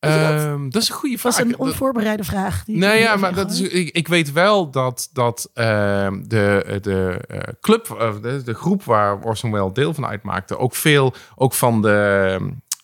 Um, 0.00 0.70
dat 0.70 0.82
is 0.82 0.88
een 0.88 0.94
goede 0.94 1.18
vraag. 1.18 1.36
Dat 1.36 1.44
was 1.44 1.52
een 1.52 1.58
onvoorbereide 1.58 2.24
vraag. 2.24 2.64
Die 2.64 2.76
nee, 2.76 3.00
ja, 3.00 3.16
maar 3.16 3.34
dat 3.34 3.50
is, 3.50 3.60
ik, 3.60 3.96
ik 3.96 4.08
weet 4.08 4.32
wel 4.32 4.70
dat, 4.70 5.10
dat 5.12 5.50
uh, 5.54 5.64
de, 6.22 6.78
de 6.82 7.20
uh, 7.30 7.38
club, 7.60 7.96
uh, 8.00 8.12
de, 8.22 8.42
de, 8.42 8.54
groep 8.54 8.84
waar 8.84 9.20
Orson 9.22 9.50
Welles 9.50 9.72
deel 9.72 9.94
van 9.94 10.06
uitmaakte, 10.06 10.58
ook 10.58 10.74
veel 10.74 11.14
ook 11.34 11.54
van 11.54 11.82
de, 11.82 12.38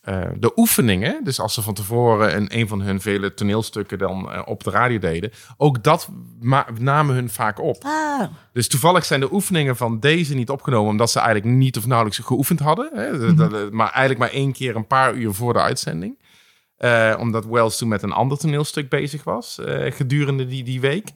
uh, 0.08 0.20
de 0.38 0.52
oefeningen. 0.56 1.24
Dus 1.24 1.40
als 1.40 1.54
ze 1.54 1.62
van 1.62 1.74
tevoren 1.74 2.36
een, 2.36 2.58
een 2.58 2.68
van 2.68 2.80
hun 2.80 3.00
vele 3.00 3.34
toneelstukken 3.34 3.98
dan 3.98 4.46
op 4.46 4.64
de 4.64 4.70
radio 4.70 4.98
deden, 4.98 5.32
ook 5.56 5.82
dat 5.82 6.08
namen 6.78 7.14
hun 7.14 7.30
vaak 7.30 7.60
op. 7.60 7.84
Ah. 7.84 8.22
Dus 8.52 8.68
toevallig 8.68 9.04
zijn 9.04 9.20
de 9.20 9.32
oefeningen 9.32 9.76
van 9.76 10.00
deze 10.00 10.34
niet 10.34 10.50
opgenomen, 10.50 10.90
omdat 10.90 11.10
ze 11.10 11.20
eigenlijk 11.20 11.56
niet 11.56 11.76
of 11.76 11.86
nauwelijks 11.86 12.18
geoefend 12.18 12.60
hadden. 12.60 12.90
Hè? 12.94 13.12
Mm 13.12 13.38
-hmm. 13.38 13.68
maar 13.70 13.90
eigenlijk 13.90 14.18
maar 14.18 14.40
één 14.40 14.52
keer 14.52 14.76
een 14.76 14.86
paar 14.86 15.14
uur 15.14 15.34
voor 15.34 15.52
de 15.52 15.60
uitzending. 15.60 16.16
Uh, 16.78 17.16
omdat 17.18 17.46
Wells 17.46 17.78
toen 17.78 17.88
met 17.88 18.02
een 18.02 18.12
ander 18.12 18.38
toneelstuk 18.38 18.88
bezig 18.88 19.24
was 19.24 19.58
uh, 19.60 19.92
gedurende 19.92 20.46
die, 20.46 20.64
die 20.64 20.80
week. 20.80 21.08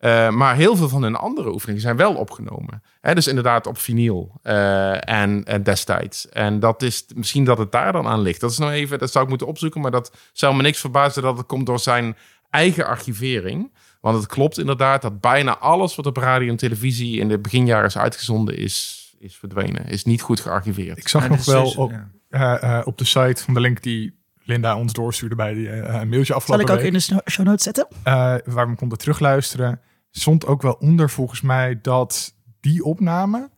Uh, 0.00 0.30
maar 0.30 0.56
heel 0.56 0.76
veel 0.76 0.88
van 0.88 1.02
hun 1.02 1.16
andere 1.16 1.52
oefeningen 1.52 1.80
zijn 1.80 1.96
wel 1.96 2.14
opgenomen. 2.14 2.82
Hè, 3.00 3.14
dus 3.14 3.26
inderdaad 3.26 3.66
op 3.66 3.78
vinyl 3.78 4.32
en, 4.42 5.44
en, 5.44 5.62
destijds. 5.62 6.28
En 6.28 6.60
dat 6.60 6.82
is 6.82 7.04
misschien 7.14 7.44
dat 7.44 7.58
het 7.58 7.72
daar 7.72 7.92
dan 7.92 8.06
aan 8.06 8.20
ligt. 8.20 8.40
Dat 8.40 8.50
is 8.50 8.58
nou 8.58 8.72
even, 8.72 8.98
dat 8.98 9.10
zou 9.10 9.24
ik 9.24 9.30
moeten 9.30 9.46
opzoeken. 9.46 9.80
Maar 9.80 9.90
dat 9.90 10.16
zou 10.32 10.56
me 10.56 10.62
niks 10.62 10.80
verbazen 10.80 11.22
dat 11.22 11.36
het 11.36 11.46
komt 11.46 11.66
door 11.66 11.78
zijn 11.78 12.16
eigen 12.50 12.86
archivering. 12.86 13.72
Want 14.00 14.16
het 14.16 14.26
klopt 14.26 14.58
inderdaad 14.58 15.02
dat 15.02 15.20
bijna 15.20 15.58
alles 15.58 15.94
wat 15.94 16.06
op 16.06 16.16
radio 16.16 16.50
en 16.50 16.56
televisie 16.56 17.20
in 17.20 17.28
de 17.28 17.38
beginjaren 17.38 17.86
is 17.86 17.98
uitgezonden 17.98 18.56
is, 18.56 19.14
is 19.18 19.36
verdwenen. 19.36 19.86
Is 19.86 20.04
niet 20.04 20.22
goed 20.22 20.40
gearchiveerd. 20.40 20.98
Ik 20.98 21.08
zag 21.08 21.28
nog 21.28 21.44
wel 21.44 21.70
op, 21.70 21.92
ja. 22.30 22.82
op 22.84 22.98
de 22.98 23.04
site 23.04 23.42
van 23.42 23.54
de 23.54 23.60
link 23.60 23.82
die 23.82 24.23
Linda 24.44 24.76
ons 24.76 24.92
doorstuurde 24.92 25.34
bij 25.34 25.54
die, 25.54 25.66
uh, 25.66 26.00
een 26.00 26.08
mailtje 26.08 26.34
afgelopen 26.34 26.66
Zal 26.66 26.76
ik 26.76 26.82
ook 26.82 26.86
in 26.86 26.92
de 26.92 27.30
show 27.30 27.46
notes 27.46 27.62
zetten? 27.62 27.86
Uh, 27.90 28.34
waar 28.44 28.68
we 28.68 28.74
konden 28.76 28.98
terugluisteren. 28.98 29.80
Stond 30.10 30.46
ook 30.46 30.62
wel 30.62 30.76
onder 30.80 31.10
volgens 31.10 31.40
mij 31.40 31.78
dat 31.82 32.34
die 32.60 32.84
opname 32.84 33.50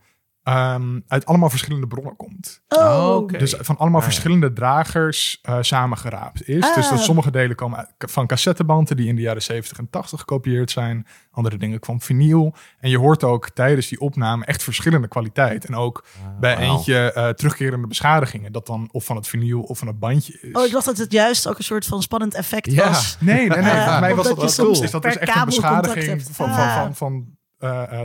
um, 0.48 1.04
uit 1.08 1.26
allemaal 1.26 1.50
verschillende 1.50 1.86
bronnen 1.86 2.16
komt. 2.16 2.62
Oh, 2.68 3.28
Dus 3.28 3.54
van 3.58 3.78
allemaal 3.78 4.02
verschillende 4.02 4.52
dragers 4.52 5.40
uh, 5.48 5.58
samengeraapt 5.60 6.48
is. 6.48 6.74
Dus 6.74 6.88
dat 6.88 6.98
ah. 6.98 7.04
sommige 7.04 7.30
delen 7.30 7.56
komen 7.56 7.78
uit, 7.78 7.88
van 7.98 8.26
cassettebanden 8.26 8.96
die 8.96 9.08
in 9.08 9.16
de 9.16 9.22
jaren 9.22 9.42
70 9.42 9.78
en 9.78 9.90
80 9.90 10.18
gekopieerd 10.18 10.70
zijn. 10.70 11.06
Andere 11.30 11.56
dingen 11.56 11.80
kwam 11.80 12.00
vinyl. 12.00 12.54
En 12.78 12.90
je 12.90 12.98
hoort 12.98 13.24
ook 13.24 13.50
tijdens 13.50 13.88
die 13.88 14.00
opname 14.00 14.44
echt 14.44 14.62
verschillende 14.62 15.08
kwaliteit. 15.08 15.64
En 15.64 15.74
ook 15.74 16.04
ah, 16.24 16.40
bij 16.40 16.56
eentje 16.56 17.12
uh, 17.16 17.28
terugkerende 17.28 17.86
beschadigingen. 17.86 18.52
Dat 18.52 18.66
dan 18.66 18.88
of 18.92 19.04
van 19.04 19.16
het 19.16 19.28
vinyl 19.28 19.60
of 19.60 19.78
van 19.78 19.86
het 19.86 19.98
bandje 19.98 20.38
is. 20.40 20.52
Oh, 20.52 20.64
ik 20.64 20.72
dacht 20.72 20.84
dat 20.86 20.98
het 20.98 21.12
juist 21.12 21.48
ook 21.48 21.58
een 21.58 21.64
soort 21.64 21.86
van 21.86 22.02
spannend 22.02 22.34
effect 22.34 22.72
ja. 22.72 22.88
was. 22.88 23.16
Nee, 23.20 23.48
nee, 23.48 23.58
nee. 23.58 23.74
Uh, 23.86 24.00
mij 24.00 24.14
was 24.14 24.28
dat, 24.28 24.40
dat 24.40 24.54
cool. 24.54 24.82
Is 24.82 24.90
dat 24.90 25.02
dus 25.02 25.16
echt 25.16 25.36
een 25.36 25.44
beschadiging 25.44 26.22
van, 26.22 26.34
van, 26.34 26.54
van, 26.54 26.94
van 26.94 27.36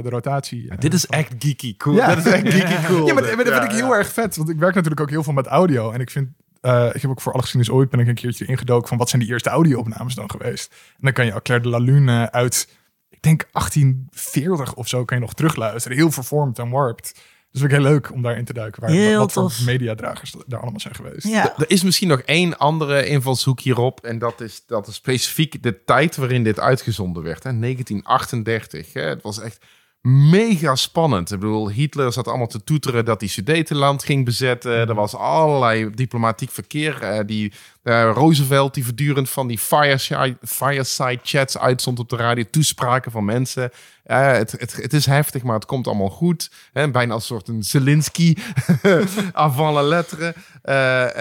de 0.02 0.10
rotatie. 0.10 0.66
Ja, 0.66 0.76
dit 0.76 0.94
is 0.94 1.06
echt 1.06 1.34
geeky 1.40 1.78
cool. 1.78 1.96
Ja. 1.96 2.08
Dat 2.08 2.26
is 2.26 2.32
echt 2.42 2.54
geeky 2.54 2.86
cool. 2.86 3.08
ja, 3.08 3.14
maar, 3.14 3.24
maar 3.24 3.46
dat 3.46 3.54
vind 3.54 3.64
ik 3.64 3.72
heel 3.72 3.96
erg 3.96 4.08
vet. 4.08 4.36
Want 4.36 4.50
ik 4.50 4.60
werk 4.60 4.74
natuurlijk 4.74 5.02
ook 5.02 5.10
heel 5.10 5.24
veel 5.24 5.34
met 5.34 5.48
audio. 5.48 5.92
En 5.92 6.00
ik 6.00 6.10
vind... 6.10 6.30
Uh, 6.62 6.90
ik 6.94 7.02
heb 7.02 7.12
ook 7.12 7.22
voor 7.22 7.32
alle 7.34 7.42
geschiedenis 7.42 7.76
ooit 7.76 7.90
ben 7.90 8.00
ik 8.00 8.08
een 8.08 8.16
keertje 8.16 8.46
ingedoken 8.46 8.88
van 8.88 8.98
wat 8.98 9.10
zijn 9.10 9.22
die 9.22 9.32
eerste 9.32 9.50
audio-opnames 9.50 10.16
dan 10.16 10.32
geweest. 10.32 10.72
En 10.72 10.98
dan 11.00 11.14
kan 11.14 11.26
je 11.26 11.42
Claire 11.42 11.70
de 11.70 11.72
la 11.72 11.78
Lune 11.78 12.32
uit, 12.32 12.68
ik 13.10 13.22
denk 13.22 13.48
1840 13.52 14.74
of 14.74 14.88
zo, 14.88 15.06
kan 15.06 15.18
je 15.18 15.24
nog 15.24 15.34
terugluisteren. 15.34 15.98
Heel 15.98 16.12
vervormd 16.12 16.60
en 16.60 16.70
warped. 16.70 17.16
Dus 17.52 17.62
vind 17.62 17.74
ik 17.74 17.80
heel 17.80 17.88
leuk 17.88 18.12
om 18.12 18.22
daarin 18.22 18.46
te 18.46 18.54
duiken. 18.54 18.82
Waar, 18.82 18.92
heel 18.92 19.20
wat 19.20 19.32
voor 19.32 19.52
mediadragers 19.66 20.36
daar 20.48 20.60
allemaal 20.60 20.80
zijn 20.80 20.96
geweest. 20.96 21.28
Ja. 21.28 21.58
Er 21.58 21.70
is 21.70 21.84
misschien 21.84 22.08
nog 22.08 22.22
één 22.22 22.58
andere 22.58 23.06
invalshoek 23.06 23.60
hierop. 23.60 24.00
En 24.06 24.20
dat 24.20 24.42
is, 24.42 24.64
dat 24.66 24.88
is 24.88 24.96
specifiek 24.96 25.64
de 25.64 25.84
tijd 25.84 26.16
waarin 26.16 26.44
dit 26.44 26.60
uitgezonden 26.60 27.24
werd. 27.24 27.44
Hè? 27.44 27.60
1938. 27.60 28.94
Hè? 28.94 29.02
Het 29.02 29.22
was 29.22 29.40
echt 29.40 29.66
mega 30.02 30.76
spannend. 30.76 31.32
Ik 31.32 31.40
bedoel, 31.40 31.70
Hitler 31.70 32.14
zat 32.14 32.28
allemaal 32.28 32.48
te 32.48 32.64
toeteren 32.64 33.06
dat 33.06 33.20
hij 33.20 33.30
Sudetenland 33.30 34.04
ging 34.04 34.26
bezetten. 34.26 34.72
Er 34.72 34.94
was 34.94 35.16
allerlei 35.16 35.90
diplomatiek 35.90 36.50
verkeer. 36.52 37.00
Uh, 37.02 37.20
die 37.26 37.54
uh, 37.84 38.12
Roosevelt 38.14 38.74
die 38.74 38.84
voortdurend 38.84 39.30
van 39.30 39.48
die 39.48 39.58
fireside, 39.58 40.38
fireside 40.42 41.20
chats 41.24 41.58
uitzond 41.58 42.00
op 42.00 42.10
de 42.10 42.16
radio. 42.16 42.44
Toespraken 42.52 43.12
van 43.12 43.26
mensen. 43.26 43.72
Uh, 44.06 44.32
het, 44.32 44.52
het, 44.52 44.76
het, 44.76 44.94
is 44.94 45.06
heftig, 45.06 45.44
maar 45.44 45.56
het 45.56 45.66
komt 45.66 45.88
allemaal 45.88 46.10
goed. 46.10 46.52
Hè? 46.74 46.92
Bijna 46.92 47.14
als 47.14 47.30
een 47.30 47.36
soort 47.36 47.48
een 47.48 47.64
Zelensky 47.64 48.36
avant 49.34 49.74
la 49.74 49.82
lettre. 49.82 50.36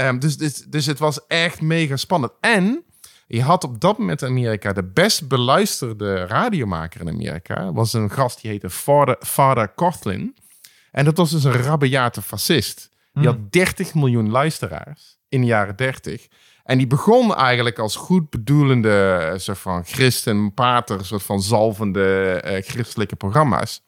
Um, 0.07 0.19
dus, 0.19 0.37
dus, 0.37 0.65
dus 0.69 0.87
het 0.87 0.99
was 0.99 1.27
echt 1.27 1.61
mega 1.61 1.97
spannend. 1.97 2.33
En 2.41 2.85
je 3.33 3.43
had 3.43 3.65
op 3.65 3.81
dat 3.81 3.99
moment 3.99 4.23
in 4.23 4.29
Amerika 4.29 4.73
de 4.73 4.85
best 4.85 5.29
beluisterde 5.29 6.27
radiomaker 6.27 7.01
in 7.01 7.09
Amerika. 7.09 7.73
Was 7.73 7.93
een 7.93 8.11
gast 8.11 8.41
die 8.41 8.51
heette 8.51 8.71
Father, 8.71 9.17
Father 9.21 9.75
Coughlin. 9.75 10.37
En 10.91 11.05
dat 11.05 11.17
was 11.17 11.31
dus 11.31 11.45
een 11.45 11.53
rabiate 11.53 12.23
fascist. 12.23 12.91
Die 13.13 13.27
had 13.27 13.53
30 13.53 13.91
hmm. 13.91 14.01
miljoen 14.01 14.31
luisteraars 14.31 15.19
in 15.29 15.41
de 15.41 15.47
jaren 15.47 15.77
30. 15.77 16.27
En 16.65 16.79
die 16.79 16.87
begon 16.87 17.35
eigenlijk 17.35 17.79
als 17.79 17.97
goed 17.97 18.31
bedoelende 18.31 19.29
eh, 19.33 19.39
soort 19.39 19.59
van 19.59 19.85
christen, 19.85 20.55
pater, 20.55 21.05
soort 21.05 21.23
van 21.23 21.43
zalvende 21.43 22.43
uh, 22.47 22.63
christelijke 22.63 23.17
programma's. 23.17 23.83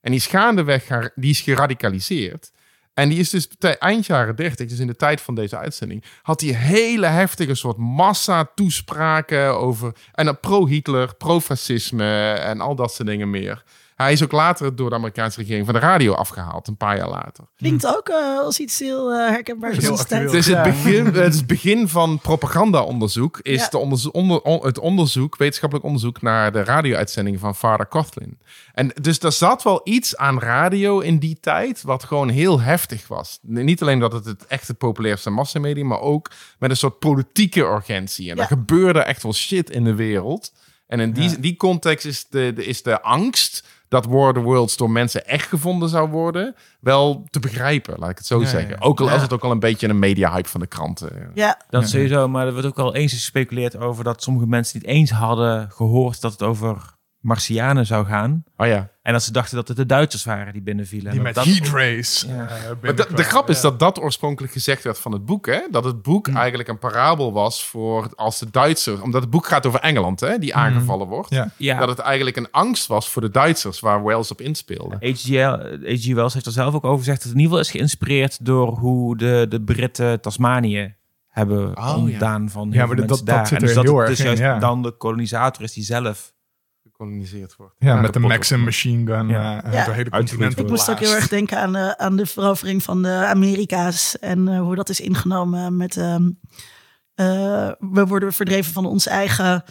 En 0.00 0.10
die 0.10 0.20
is 0.20 0.26
gaandeweg, 0.26 1.10
die 1.14 1.30
is 1.30 1.40
geradicaliseerd. 1.40 2.52
En 2.94 3.08
die 3.08 3.18
is 3.18 3.30
dus 3.30 3.48
eind 3.78 4.06
jaren 4.06 4.36
30, 4.36 4.68
dus 4.68 4.78
in 4.78 4.86
de 4.86 4.96
tijd 4.96 5.20
van 5.20 5.34
deze 5.34 5.56
uitzending, 5.56 6.04
had 6.22 6.40
hij 6.40 6.50
hele 6.50 7.06
heftige 7.06 7.54
soort 7.54 7.76
massa-toespraken 7.76 9.58
over. 9.58 9.94
En 10.12 10.24
dan 10.24 10.40
pro-Hitler, 10.40 11.14
pro-fascisme 11.14 12.32
en 12.32 12.60
al 12.60 12.74
dat 12.74 12.94
soort 12.94 13.08
dingen 13.08 13.30
meer. 13.30 13.62
Hij 14.02 14.12
is 14.12 14.22
ook 14.22 14.32
later 14.32 14.76
door 14.76 14.90
de 14.90 14.96
Amerikaanse 14.96 15.40
regering 15.40 15.64
van 15.64 15.74
de 15.74 15.80
radio 15.80 16.12
afgehaald, 16.12 16.68
een 16.68 16.76
paar 16.76 16.96
jaar 16.96 17.08
later. 17.08 17.44
Klinkt 17.56 17.86
ook 17.86 18.08
uh, 18.08 18.38
als 18.38 18.60
iets 18.60 18.78
heel 18.78 19.12
uh, 19.12 19.28
herkenbaars. 19.28 19.78
Dus 19.78 20.46
het 20.46 20.62
begin, 20.62 21.06
het 21.06 21.46
begin 21.46 21.88
van 21.88 22.18
propagandaonderzoek 22.18 23.38
is 23.42 23.60
ja. 23.60 23.68
de 23.68 23.78
onder, 24.12 24.40
het 24.62 24.78
onderzoek, 24.78 25.36
wetenschappelijk 25.36 25.86
onderzoek 25.86 26.22
naar 26.22 26.52
de 26.52 26.64
radio-uitzendingen 26.64 27.40
van 27.40 27.54
Father 27.54 27.88
Coughlin. 27.88 28.38
En 28.74 28.92
dus 29.00 29.18
er 29.18 29.32
zat 29.32 29.62
wel 29.62 29.80
iets 29.84 30.16
aan 30.16 30.40
radio 30.40 31.00
in 31.00 31.18
die 31.18 31.38
tijd 31.40 31.82
wat 31.82 32.04
gewoon 32.04 32.28
heel 32.28 32.60
heftig 32.60 33.08
was. 33.08 33.38
Niet 33.42 33.82
alleen 33.82 33.98
dat 33.98 34.12
het 34.12 34.24
het 34.24 34.46
echt 34.46 34.68
het 34.68 34.78
populairste 34.78 35.30
massamedia, 35.30 35.84
maar 35.84 36.00
ook 36.00 36.30
met 36.58 36.70
een 36.70 36.76
soort 36.76 36.98
politieke 36.98 37.60
urgentie. 37.60 38.30
En 38.30 38.36
ja. 38.36 38.42
er 38.42 38.48
gebeurde 38.48 39.00
echt 39.00 39.22
wel 39.22 39.34
shit 39.34 39.70
in 39.70 39.84
de 39.84 39.94
wereld. 39.94 40.52
En 40.86 41.00
in 41.00 41.12
die, 41.12 41.40
die 41.40 41.56
context 41.56 42.04
is 42.04 42.26
de, 42.28 42.52
de, 42.54 42.64
is 42.64 42.82
de 42.82 43.02
angst 43.02 43.64
dat 43.92 44.06
War 44.06 44.32
the 44.32 44.40
Worlds 44.40 44.76
door 44.76 44.90
mensen 44.90 45.26
echt 45.26 45.48
gevonden 45.48 45.88
zou 45.88 46.10
worden, 46.10 46.54
wel 46.80 47.24
te 47.30 47.40
begrijpen, 47.40 47.98
laat 47.98 48.10
ik 48.10 48.18
het 48.18 48.26
zo 48.26 48.44
zeggen. 48.44 48.80
Ook 48.80 49.00
al 49.00 49.10
is 49.10 49.22
het 49.22 49.32
ook 49.32 49.42
al 49.44 49.50
een 49.50 49.58
beetje 49.58 49.88
een 49.88 49.98
media-hype 49.98 50.48
van 50.48 50.60
de 50.60 50.66
kranten. 50.66 51.30
Ja. 51.34 51.60
Dat 51.70 51.88
sowieso, 51.88 52.28
maar 52.28 52.46
er 52.46 52.52
wordt 52.52 52.66
ook 52.66 52.78
al 52.78 52.94
eens 52.94 53.12
gespeculeerd 53.12 53.76
over 53.76 54.04
dat 54.04 54.22
sommige 54.22 54.46
mensen 54.46 54.78
niet 54.78 54.88
eens 54.88 55.10
hadden 55.10 55.70
gehoord 55.70 56.20
dat 56.20 56.32
het 56.32 56.42
over 56.42 56.94
Martianen 57.22 57.86
zou 57.86 58.06
gaan. 58.06 58.44
Oh 58.56 58.66
ja. 58.66 58.90
En 59.02 59.12
dat 59.12 59.22
ze 59.22 59.32
dachten 59.32 59.56
dat 59.56 59.68
het 59.68 59.76
de 59.76 59.86
Duitsers 59.86 60.24
waren 60.24 60.52
die 60.52 60.62
binnenvielen. 60.62 61.12
Die 61.12 61.20
met 61.20 61.34
dat, 61.34 61.44
Heat 61.44 61.68
Race. 61.68 62.28
Ja. 62.28 62.48
Maar 62.82 62.94
de, 62.94 63.22
grap 63.22 63.48
is 63.50 63.60
dat 63.60 63.78
dat 63.78 64.00
oorspronkelijk 64.00 64.52
gezegd 64.52 64.82
werd 64.84 64.98
van 64.98 65.12
het 65.12 65.24
boek. 65.24 65.46
Hè? 65.46 65.60
Dat 65.70 65.84
het 65.84 66.02
boek 66.02 66.28
eigenlijk 66.28 66.68
een 66.68 66.78
parabel 66.78 67.32
was 67.32 67.64
voor 67.66 68.12
als 68.14 68.38
de 68.38 68.50
Duitsers... 68.50 69.00
Omdat 69.00 69.20
het 69.20 69.30
boek 69.30 69.46
gaat 69.46 69.66
over 69.66 69.80
Engeland, 69.80 70.20
hè? 70.20 70.38
die 70.38 70.54
aangevallen 70.54 71.06
wordt. 71.06 71.30
Ja. 71.30 71.50
Ja. 71.56 71.78
Dat 71.78 71.88
het 71.88 71.98
eigenlijk 71.98 72.36
een 72.36 72.50
angst 72.50 72.86
was 72.86 73.08
voor 73.08 73.22
de 73.22 73.30
Duitsers 73.30 73.80
waar 73.80 74.02
Wales 74.02 74.30
op 74.30 74.40
inspeelde. 74.40 74.96
H.G. 75.84 76.14
Wells 76.14 76.34
heeft 76.34 76.46
er 76.46 76.52
zelf 76.52 76.74
ook 76.74 76.84
over 76.84 76.98
gezegd 76.98 77.16
dat 77.18 77.26
het 77.26 77.34
in 77.34 77.40
ieder 77.40 77.56
geval 77.56 77.70
is 77.70 77.70
geïnspireerd 77.78 78.44
door 78.44 78.68
hoe 78.78 79.16
de, 79.16 79.46
de 79.48 79.60
Britten 79.62 80.20
Tasmanië 80.20 80.94
hebben 81.28 81.76
Oh, 81.76 81.96
ontdaan 81.96 82.50
van 82.50 82.70
heel 82.72 82.80
Ja, 82.80 82.86
maar 82.86 82.96
dat- 82.96 83.06
mensen 83.08 83.26
dat 83.26 83.34
daar. 83.34 83.46
zit 83.46 83.58
en 83.58 83.64
dus 83.64 83.74
dat 83.74 83.84
heel 83.84 83.98
het 83.98 84.08
erg 84.08 84.18
in, 84.18 84.24
juist 84.24 84.40
ja. 84.40 84.58
dan 84.58 84.82
de 84.82 84.90
kolonisator 84.90 85.62
is 85.62 85.72
die 85.72 85.84
zelf. 85.84 86.32
Gekoloniseerd 87.06 87.56
wordt. 87.56 87.74
Ja, 87.78 88.00
met 88.00 88.12
de 88.12 88.18
Maxim 88.18 88.60
machine 88.64 89.12
gun. 89.12 89.28
Ja. 89.28 89.62
eh, 89.64 89.72
Ja. 89.72 89.78
het 89.84 89.94
hele 89.94 90.10
continent 90.10 90.58
Ik 90.58 90.68
moest 90.68 90.90
ook 90.90 90.98
heel 90.98 91.14
erg 91.14 91.28
denken 91.28 91.58
aan, 91.58 91.72
de, 91.72 91.98
aan 91.98 92.16
de 92.16 92.26
verovering 92.26 92.82
van 92.82 93.02
de 93.02 93.08
Amerika's 93.26 94.18
en 94.18 94.48
eh, 94.48 94.60
hoe 94.60 94.74
dat 94.74 94.88
is 94.88 95.00
ingenomen 95.00 95.76
met. 95.76 95.96
ehm, 95.96 96.30
eh, 97.14 97.70
we 97.78 98.06
worden 98.06 98.32
verdreven 98.32 98.72
van 98.72 98.86
ons 98.86 99.06
eigen 99.06 99.64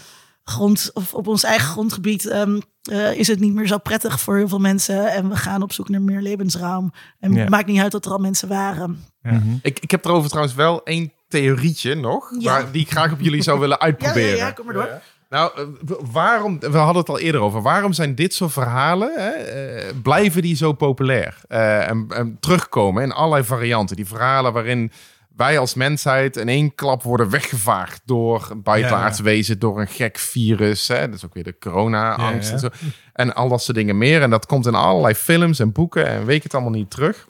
grond, 0.43 0.91
of 0.93 1.13
op 1.13 1.27
ons 1.27 1.43
eigen 1.43 1.67
grondgebied. 1.69 2.25
ehm, 2.25 2.59
eh, 2.81 3.13
is 3.17 3.27
het 3.27 3.39
niet 3.39 3.53
meer 3.53 3.67
zo 3.67 3.77
prettig 3.77 4.19
voor 4.19 4.37
heel 4.37 4.47
veel 4.47 4.59
mensen 4.59 5.11
en 5.11 5.29
we 5.29 5.35
gaan 5.35 5.61
op 5.61 5.73
zoek 5.73 5.89
naar 5.89 6.01
meer 6.01 6.21
levensruim. 6.21 6.91
En 7.19 7.33
Ja. 7.33 7.39
het 7.39 7.49
maakt 7.49 7.67
niet 7.67 7.81
uit 7.81 7.91
dat 7.91 8.05
er 8.05 8.11
al 8.11 8.17
mensen 8.17 8.47
waren. 8.47 9.03
Ja. 9.21 9.41
Ik, 9.61 9.79
ik 9.79 9.91
heb 9.91 10.05
erover 10.05 10.29
trouwens 10.29 10.55
wel 10.55 10.83
één 10.83 11.13
theorietje 11.27 11.95
nog, 11.95 12.31
Ja. 12.39 12.51
waar, 12.51 12.71
die 12.71 12.81
ik 12.81 12.91
graag 12.91 13.11
op 13.11 13.19
jullie 13.21 13.41
zou 13.41 13.59
willen 13.59 13.77
Ja, 13.79 13.85
ja, 13.85 13.91
uitproberen. 13.91 14.37
ja, 14.37 14.51
kom 14.51 14.65
maar 14.65 14.73
door. 14.73 15.01
Nou, 15.31 15.51
eh, 15.55 15.95
waarom, 16.11 16.59
we 16.59 16.77
hadden 16.77 16.97
het 17.01 17.09
al 17.09 17.19
eerder 17.19 17.41
over, 17.41 17.61
waarom 17.61 17.93
zijn 17.93 18.15
dit 18.15 18.33
soort 18.33 18.51
verhalen, 18.51 19.11
hè, 19.15 19.29
eh, 19.29 19.93
blijven 20.03 20.41
die 20.41 20.55
zo 20.55 20.73
populair? 20.73 21.37
Eh, 21.47 21.89
en, 21.89 22.05
en 22.09 22.37
terugkomen 22.39 23.03
in 23.03 23.11
allerlei 23.11 23.43
varianten. 23.43 23.95
Die 23.95 24.07
verhalen 24.07 24.53
waarin 24.53 24.91
wij 25.35 25.57
als 25.59 25.73
mensheid 25.73 26.37
in 26.37 26.49
één 26.49 26.75
klap 26.75 27.03
worden 27.03 27.29
weggevaagd 27.29 28.01
door 28.05 28.47
een 28.49 28.63
buitenaards 28.63 29.17
Ja. 29.17 29.23
wezen, 29.23 29.59
door 29.59 29.79
een 29.79 29.87
gek 29.87 30.17
virus. 30.17 30.87
Hè? 30.87 31.05
Dat 31.05 31.15
is 31.15 31.25
ook 31.25 31.33
weer 31.33 31.43
de 31.43 31.57
corona-angst 31.57 32.47
Ja, 32.47 32.53
en 32.53 32.59
zo. 32.59 32.69
En 33.13 33.35
al 33.35 33.49
dat 33.49 33.63
soort 33.63 33.77
dingen 33.77 33.97
meer. 33.97 34.21
En 34.21 34.29
dat 34.29 34.45
komt 34.45 34.65
in 34.65 34.75
allerlei 34.75 35.13
films 35.15 35.59
en 35.59 35.71
boeken 35.71 36.07
en 36.07 36.25
weet 36.25 36.35
ik 36.37 36.43
het 36.43 36.53
allemaal 36.53 36.71
niet 36.71 36.91
terug. 36.91 37.27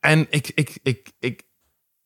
En 0.00 0.26
ik, 0.30 0.50
ik, 0.54 0.78
ik, 0.82 1.10
ik, 1.18 1.42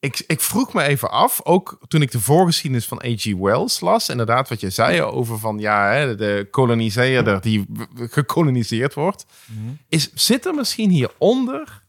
ik, 0.05 0.25
ik 0.27 0.41
vroeg 0.41 0.73
me 0.73 0.83
even 0.83 1.11
af, 1.11 1.41
ook 1.45 1.79
toen 1.89 2.03
ik 2.03 2.11
de 2.11 2.21
voorgeschiedenis 2.21 2.87
van 2.87 3.03
H.G. 3.05 3.35
Wells 3.37 3.81
las, 3.81 4.09
inderdaad 4.09 4.49
wat 4.49 4.61
je 4.61 4.71
zei 4.71 5.03
over 5.03 5.39
van 5.39 5.59
ja, 5.59 5.93
hè, 5.93 6.15
de 6.17 6.49
koloniseerder 6.51 7.41
die 7.41 7.67
gekoloniseerd 7.95 8.95
wordt, 8.95 9.27
is, 9.89 10.11
zit 10.15 10.47
er 10.47 10.55
misschien 10.55 10.91
hieronder 10.91 11.83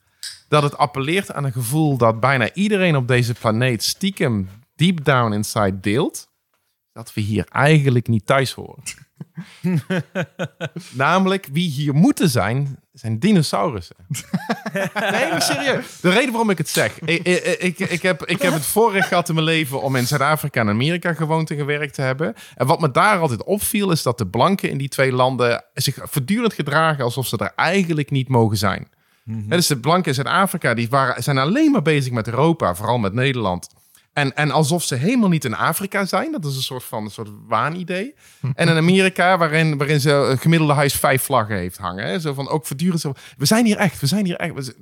dat 0.47 0.63
het 0.63 0.77
appelleert 0.77 1.31
aan 1.31 1.43
een 1.43 1.51
gevoel 1.51 1.97
dat 1.97 2.19
bijna 2.19 2.53
iedereen 2.53 2.95
op 2.95 3.07
deze 3.07 3.33
planeet 3.33 3.83
stiekem 3.83 4.49
deep 4.75 5.03
down 5.03 5.33
inside 5.33 5.79
deelt, 5.79 6.27
dat 6.93 7.13
we 7.13 7.21
hier 7.21 7.45
eigenlijk 7.49 8.07
niet 8.07 8.25
thuis 8.25 8.51
horen. 8.51 8.83
Namelijk, 10.91 11.47
wie 11.51 11.69
hier 11.69 11.93
moeten 11.93 12.29
zijn, 12.29 12.79
zijn 12.95 13.19
dinosaurussen. 13.19 13.95
nee, 15.11 15.29
maar 15.29 15.41
serieus. 15.41 15.99
De 16.01 16.09
reden 16.09 16.29
waarom 16.29 16.49
ik 16.49 16.57
het 16.57 16.69
zeg. 16.69 16.99
Ik, 16.99 17.27
ik, 17.59 17.79
ik, 17.79 18.01
heb, 18.01 18.25
ik 18.25 18.41
heb 18.41 18.53
het 18.53 18.65
voorrecht 18.65 19.07
gehad 19.07 19.29
in 19.29 19.35
mijn 19.35 19.47
leven 19.47 19.81
om 19.81 19.95
in 19.95 20.07
Zuid-Afrika 20.07 20.61
en 20.61 20.69
Amerika 20.69 21.13
gewoond 21.13 21.51
en 21.51 21.57
gewerkt 21.57 21.93
te 21.93 22.01
hebben. 22.01 22.33
En 22.55 22.67
wat 22.67 22.79
me 22.79 22.91
daar 22.91 23.19
altijd 23.19 23.43
opviel, 23.43 23.91
is 23.91 24.03
dat 24.03 24.17
de 24.17 24.27
blanken 24.27 24.69
in 24.69 24.77
die 24.77 24.89
twee 24.89 25.11
landen 25.11 25.63
zich 25.73 25.97
voortdurend 26.01 26.53
gedragen 26.53 27.03
alsof 27.03 27.27
ze 27.27 27.37
er 27.37 27.53
eigenlijk 27.55 28.11
niet 28.11 28.27
mogen 28.27 28.57
zijn. 28.57 28.87
Hè, 29.25 29.55
dus 29.55 29.67
de 29.67 29.79
blanken 29.79 30.07
in 30.07 30.13
Zuid-Afrika 30.13 30.73
die 30.73 30.89
waren, 30.89 31.23
zijn 31.23 31.37
alleen 31.37 31.71
maar 31.71 31.81
bezig 31.81 32.11
met 32.11 32.27
Europa, 32.27 32.75
vooral 32.75 32.97
met 32.97 33.13
Nederland. 33.13 33.69
En, 34.15 34.35
en 34.35 34.51
alsof 34.51 34.83
ze 34.83 34.95
helemaal 34.95 35.29
niet 35.29 35.45
in 35.45 35.55
Afrika 35.55 36.05
zijn. 36.05 36.31
Dat 36.31 36.45
is 36.45 36.55
een 36.55 36.61
soort 36.61 36.83
van 36.83 37.03
een 37.03 37.11
soort 37.11 37.29
waanidee. 37.47 38.13
En 38.53 38.67
in 38.67 38.75
Amerika, 38.75 39.37
waarin, 39.37 39.77
waarin 39.77 39.99
ze 39.99 40.11
een 40.11 40.37
gemiddelde 40.37 40.73
huis 40.73 40.93
vijf 40.93 41.23
vlaggen 41.23 41.55
heeft 41.55 41.77
hangen. 41.77 42.05
Hè? 42.05 42.19
Zo 42.19 42.33
van 42.33 42.49
ook 42.49 42.65
voortdurend 42.65 43.01
zo. 43.01 43.13
We 43.37 43.45
zijn 43.45 43.65
hier 43.65 43.77
echt, 43.77 43.99
we 43.99 44.07
zijn 44.07 44.25
hier 44.25 44.35
echt. 44.35 44.53
we 44.53 44.75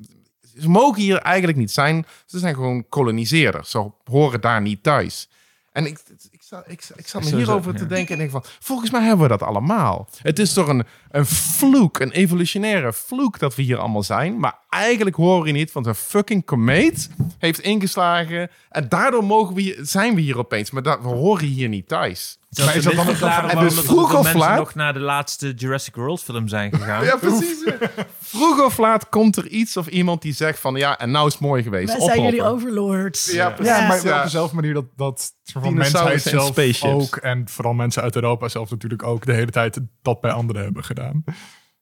ze 0.59 0.69
mogen 0.69 1.01
hier 1.01 1.17
eigenlijk 1.17 1.57
niet 1.57 1.71
zijn. 1.71 2.05
Ze 2.25 2.39
zijn 2.39 2.53
gewoon 2.53 2.89
koloniseerders. 2.89 3.69
Ze 3.69 3.91
horen 4.03 4.41
daar 4.41 4.61
niet 4.61 4.84
thuis. 4.84 5.29
En 5.74 5.86
ik, 5.86 5.99
ik, 6.32 6.41
zat, 6.41 6.63
ik, 6.67 6.84
ik 6.95 7.07
zat 7.07 7.24
me 7.24 7.36
hierover 7.36 7.76
te 7.76 7.84
ja. 7.84 7.89
denken 7.89 8.13
en 8.13 8.17
denk 8.17 8.32
van... 8.32 8.43
Volgens 8.59 8.91
mij 8.91 9.01
hebben 9.01 9.21
we 9.21 9.28
dat 9.28 9.43
allemaal. 9.43 10.07
Het 10.21 10.39
is 10.39 10.53
toch 10.53 10.67
een, 10.67 10.84
een 11.11 11.26
vloek, 11.26 11.99
een 11.99 12.11
evolutionaire 12.11 12.93
vloek 12.93 13.39
dat 13.39 13.55
we 13.55 13.61
hier 13.61 13.78
allemaal 13.78 14.03
zijn. 14.03 14.39
Maar 14.39 14.57
eigenlijk 14.69 15.15
horen 15.15 15.43
we 15.43 15.51
niet, 15.51 15.71
want 15.71 15.86
een 15.86 15.95
fucking 15.95 16.45
komeet 16.45 17.09
heeft 17.38 17.59
ingeslagen. 17.59 18.49
En 18.69 18.89
daardoor 18.89 19.24
mogen 19.24 19.55
we 19.55 19.61
hier, 19.61 19.78
zijn 19.82 20.15
we 20.15 20.21
hier 20.21 20.38
opeens. 20.38 20.71
Maar 20.71 20.84
dat, 20.84 21.01
we 21.01 21.07
horen 21.07 21.47
hier 21.47 21.69
niet 21.69 21.88
thuis. 21.88 22.38
Maar 22.65 22.76
is 22.76 22.84
dat 22.84 22.93
dan 22.93 23.01
ook 23.01 23.09
verklaren 23.09 23.49
en 23.49 23.55
waarom 23.55 23.65
dus 23.65 23.76
dat 23.76 23.86
vroeg 23.86 24.01
zoveel 24.01 24.17
of 24.17 24.24
mensen 24.24 24.41
laat- 24.41 24.57
nog 24.57 24.76
naar 24.76 24.93
de 24.93 24.99
laatste 24.99 25.53
Jurassic 25.53 25.95
World 25.95 26.24
film 26.24 26.47
zijn 26.47 26.74
gegaan? 26.74 27.03
Ja, 27.13 27.15
precies. 27.15 27.63
Vroeg 28.34 28.63
of 28.65 28.77
laat 28.77 29.09
komt 29.09 29.38
er 29.38 29.47
iets 29.47 29.77
of 29.77 29.88
iemand 29.88 30.21
die 30.21 30.34
zegt 30.34 30.59
van... 30.59 30.75
Ja, 30.75 30.99
en 30.99 31.11
nou 31.11 31.27
is 31.27 31.34
het 31.34 31.41
mooi 31.41 31.63
geweest. 31.63 31.88
Wij 31.88 31.99
zijn 31.99 32.09
Ophoppen. 32.09 32.36
jullie 32.36 32.51
overlords. 32.51 33.31
Ja, 33.31 33.49
precies. 33.49 33.75
Ja, 33.75 33.88
maar 33.88 34.05
Ja. 34.05 34.17
op 34.17 34.23
dezelfde 34.23 34.55
manier 34.55 34.73
dat, 34.73 34.86
dat 34.95 35.34
soort 35.43 35.63
van 35.63 35.73
mensheid 35.73 36.25
en 36.25 36.29
zelf 36.29 36.84
ook... 36.84 37.15
en 37.15 37.49
vooral 37.49 37.73
mensen 37.73 38.01
uit 38.01 38.15
Europa 38.15 38.47
zelf 38.47 38.69
natuurlijk 38.69 39.03
ook... 39.03 39.25
de 39.25 39.34
hele 39.34 39.51
tijd 39.51 39.79
dat 40.01 40.21
bij 40.21 40.31
anderen 40.31 40.63
hebben 40.63 40.84
gedaan. 40.84 41.23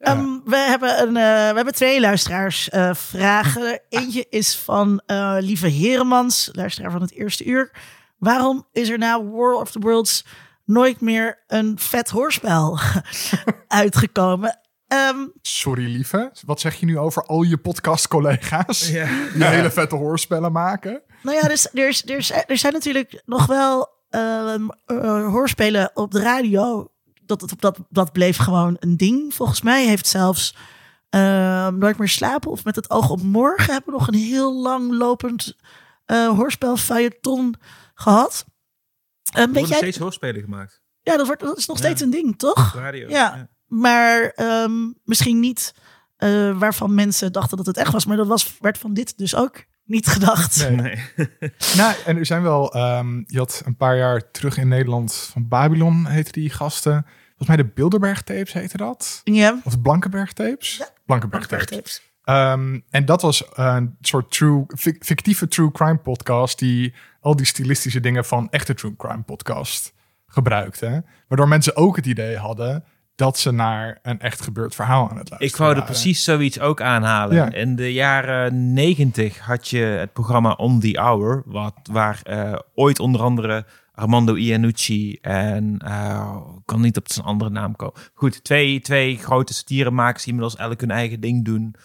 Ehm, 0.01 0.39
we, 0.45 0.55
hebben 0.55 1.01
een, 1.01 1.17
eh, 1.17 1.49
we 1.49 1.55
hebben 1.55 1.73
twee 1.73 1.99
luisteraars 1.99 2.69
eh, 2.69 2.93
vragen. 2.93 3.81
Eentje 3.89 4.25
is 4.29 4.55
van 4.55 5.01
eh, 5.05 5.35
Lieve 5.39 5.67
Heremans, 5.67 6.49
luisteraar 6.51 6.91
van 6.91 7.01
het 7.01 7.11
eerste 7.11 7.43
uur. 7.45 7.71
Waarom 8.17 8.67
is 8.71 8.89
er 8.89 8.97
na 8.97 9.23
War 9.23 9.53
of 9.53 9.71
the 9.71 9.79
Worlds 9.79 10.25
nooit 10.65 11.01
meer 11.01 11.43
een 11.47 11.79
vet 11.79 12.09
hoorspel 12.09 12.79
uitgekomen? 13.67 14.59
Ehm, 14.91 15.27
Sorry 15.41 15.85
lieve, 15.85 16.31
wat 16.45 16.59
zeg 16.59 16.75
je 16.75 16.85
nu 16.85 16.97
over 16.97 17.23
al 17.23 17.41
je 17.41 17.57
podcast-collega's... 17.57 18.79
die 18.87 19.45
hele 19.45 19.71
vette 19.71 19.95
hoorspellen 19.95 20.51
maken? 20.51 21.01
nou 21.23 21.37
ja, 21.37 21.47
dus, 21.47 21.73
er, 21.73 21.87
is, 21.87 22.09
er, 22.09 22.17
is, 22.17 22.31
er 22.47 22.57
zijn 22.57 22.73
natuurlijk 22.73 23.21
nog 23.25 23.45
wel 23.45 23.89
ehm, 24.09 24.67
eh, 24.85 25.27
hoorspelen 25.27 25.91
op 25.93 26.11
de 26.11 26.21
radio. 26.21 26.91
Dat, 27.25 27.39
dat, 27.39 27.53
dat, 27.57 27.77
dat 27.89 28.11
bleef 28.11 28.37
gewoon 28.37 28.77
een 28.79 28.97
ding. 28.97 29.33
Volgens 29.33 29.61
mij 29.61 29.85
heeft 29.85 30.07
zelfs 30.07 30.55
ehm, 31.09 31.77
Nooit 31.77 31.97
meer 31.97 32.09
slapen 32.09 32.51
of 32.51 32.63
Met 32.63 32.75
het 32.75 32.89
oog 32.89 33.09
op 33.09 33.21
morgen... 33.21 33.73
hebben 33.73 33.93
we 33.93 33.99
nog 33.99 34.07
een 34.07 34.19
heel 34.19 34.61
lang 34.61 34.91
lopend 34.91 35.55
eh 36.05 36.27
hoorspel 36.27 36.77
feuilleton 36.77 37.55
gehad. 37.93 38.45
Ehm, 39.33 39.41
Er 39.41 39.47
worden 39.47 39.69
jij? 39.69 39.77
steeds 39.77 39.97
hoorspelen 39.97 40.41
gemaakt. 40.41 40.81
Ja, 41.01 41.17
dat, 41.17 41.25
wordt, 41.25 41.41
dat 41.41 41.57
is 41.57 41.65
nog 41.65 41.77
steeds 41.77 42.01
een 42.01 42.09
ding, 42.09 42.37
toch? 42.37 42.73
Radio. 42.75 43.09
Ja. 43.09 43.49
Maar 43.71 44.31
ehm, 44.35 44.71
misschien 45.03 45.39
niet 45.39 45.73
eh, 46.17 46.57
waarvan 46.59 46.93
mensen 46.93 47.31
dachten 47.31 47.57
dat 47.57 47.65
het 47.65 47.77
echt 47.77 47.91
was. 47.91 48.05
Maar 48.05 48.17
dat 48.17 48.27
was, 48.27 48.57
werd 48.59 48.77
van 48.77 48.93
dit 48.93 49.17
dus 49.17 49.35
ook 49.35 49.63
niet 49.83 50.07
gedacht. 50.07 50.69
Nee. 50.69 50.75
Nee. 51.15 51.29
Nou, 51.77 51.95
en 52.05 52.17
er 52.17 52.25
zijn 52.25 52.41
wel... 52.41 52.73
ehm, 52.73 53.21
je 53.25 53.37
had 53.37 53.61
een 53.65 53.75
paar 53.75 53.97
jaar 53.97 54.31
terug 54.31 54.57
in 54.57 54.67
Nederland 54.67 55.29
van 55.31 55.47
Babylon 55.47 56.05
heette 56.07 56.31
die 56.31 56.49
gasten. 56.49 57.05
Volgens 57.27 57.47
mij 57.47 57.57
de 57.57 57.65
Bilderberg 57.73 58.21
tapes 58.21 58.53
heette 58.53 58.77
dat. 58.77 59.21
Ja. 59.23 59.59
Of 59.63 59.71
de 59.73 59.79
Blankenberg 59.79 60.33
tapes? 60.33 60.77
Ja, 60.77 60.89
Blankenberg 61.05 61.45
tapes. 61.47 61.67
Tips. 61.67 62.01
Ehm, 62.23 62.79
en 62.89 63.05
dat 63.05 63.21
was 63.21 63.43
een 63.53 63.97
soort 64.01 64.31
true, 64.31 64.65
fic- 64.77 65.05
fictieve 65.05 65.47
true 65.47 65.71
crime 65.71 65.97
podcast 65.97 66.59
die 66.59 66.93
al 67.19 67.35
die 67.35 67.45
stilistische 67.45 67.99
dingen 67.99 68.25
van 68.25 68.49
echte 68.49 68.73
true 68.73 68.95
crime 68.97 69.21
podcast 69.21 69.93
gebruikte. 70.27 71.03
Waardoor 71.27 71.47
mensen 71.47 71.75
ook 71.75 71.95
het 71.95 72.05
idee 72.05 72.37
hadden 72.37 72.83
dat 73.15 73.39
ze 73.39 73.51
naar 73.51 73.99
een 74.01 74.19
echt 74.19 74.41
gebeurd 74.41 74.75
verhaal 74.75 75.09
aan 75.09 75.17
het 75.17 75.29
luisteren 75.29 75.47
Ik 75.47 75.55
wou 75.55 75.69
er 75.69 75.75
waren. 75.77 75.91
precies 75.91 76.23
zoiets 76.23 76.59
ook 76.59 76.81
aanhalen. 76.81 77.35
Ja. 77.35 77.51
In 77.51 77.75
de 77.75 77.93
jaren 77.93 78.73
negentig 78.73 79.39
had 79.39 79.67
je 79.67 79.77
het 79.77 80.13
programma 80.13 80.51
On 80.51 80.79
The 80.79 80.99
Hour, 80.99 81.43
wat, 81.45 81.75
waar 81.91 82.19
eh, 82.23 82.59
ooit 82.73 82.99
onder 82.99 83.21
andere 83.21 83.65
Armando 83.93 84.35
Iannucci 84.35 85.17
en 85.21 85.73
ik 85.73 86.65
kan 86.65 86.81
niet 86.81 86.97
op 86.97 87.11
zijn 87.11 87.25
andere 87.25 87.49
naam 87.49 87.75
komen. 87.75 87.93
Goed, 88.13 88.43
twee, 88.43 88.81
twee 88.81 89.17
grote 89.17 89.53
satiremakers 89.53 90.23
die 90.23 90.33
inmiddels 90.33 90.59
elk 90.61 90.79
hun 90.79 90.91
eigen 90.91 91.19
ding 91.19 91.45
doen, 91.45 91.75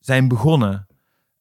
zijn 0.00 0.28
begonnen. 0.28 0.86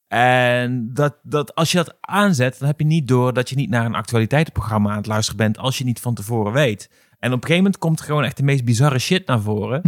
En 0.07 0.93
dat, 0.93 1.15
dat, 1.23 1.55
als 1.55 1.71
je 1.71 1.77
dat 1.77 1.97
aanzet, 2.01 2.59
dan 2.59 2.67
heb 2.67 2.79
je 2.79 2.85
niet 2.85 3.07
door 3.07 3.33
dat 3.33 3.49
je 3.49 3.55
niet 3.55 3.69
naar 3.69 3.85
een 3.85 3.95
actualiteitenprogramma 3.95 4.89
aan 4.89 4.97
het 4.97 5.07
luisteren 5.07 5.37
bent 5.37 5.57
als 5.57 5.77
je 5.77 5.83
niet 5.83 5.99
van 5.99 6.13
tevoren 6.13 6.53
weet. 6.53 6.89
En 7.23 7.29
op 7.29 7.35
een 7.35 7.47
gegeven 7.47 7.63
moment 7.63 7.77
komt 7.77 7.99
er 7.99 8.05
gewoon 8.05 8.23
echt 8.23 8.37
de 8.37 8.43
meest 8.43 8.65
bizarre 8.65 8.99
shit 8.99 9.27
naar 9.27 9.41
voren. 9.41 9.81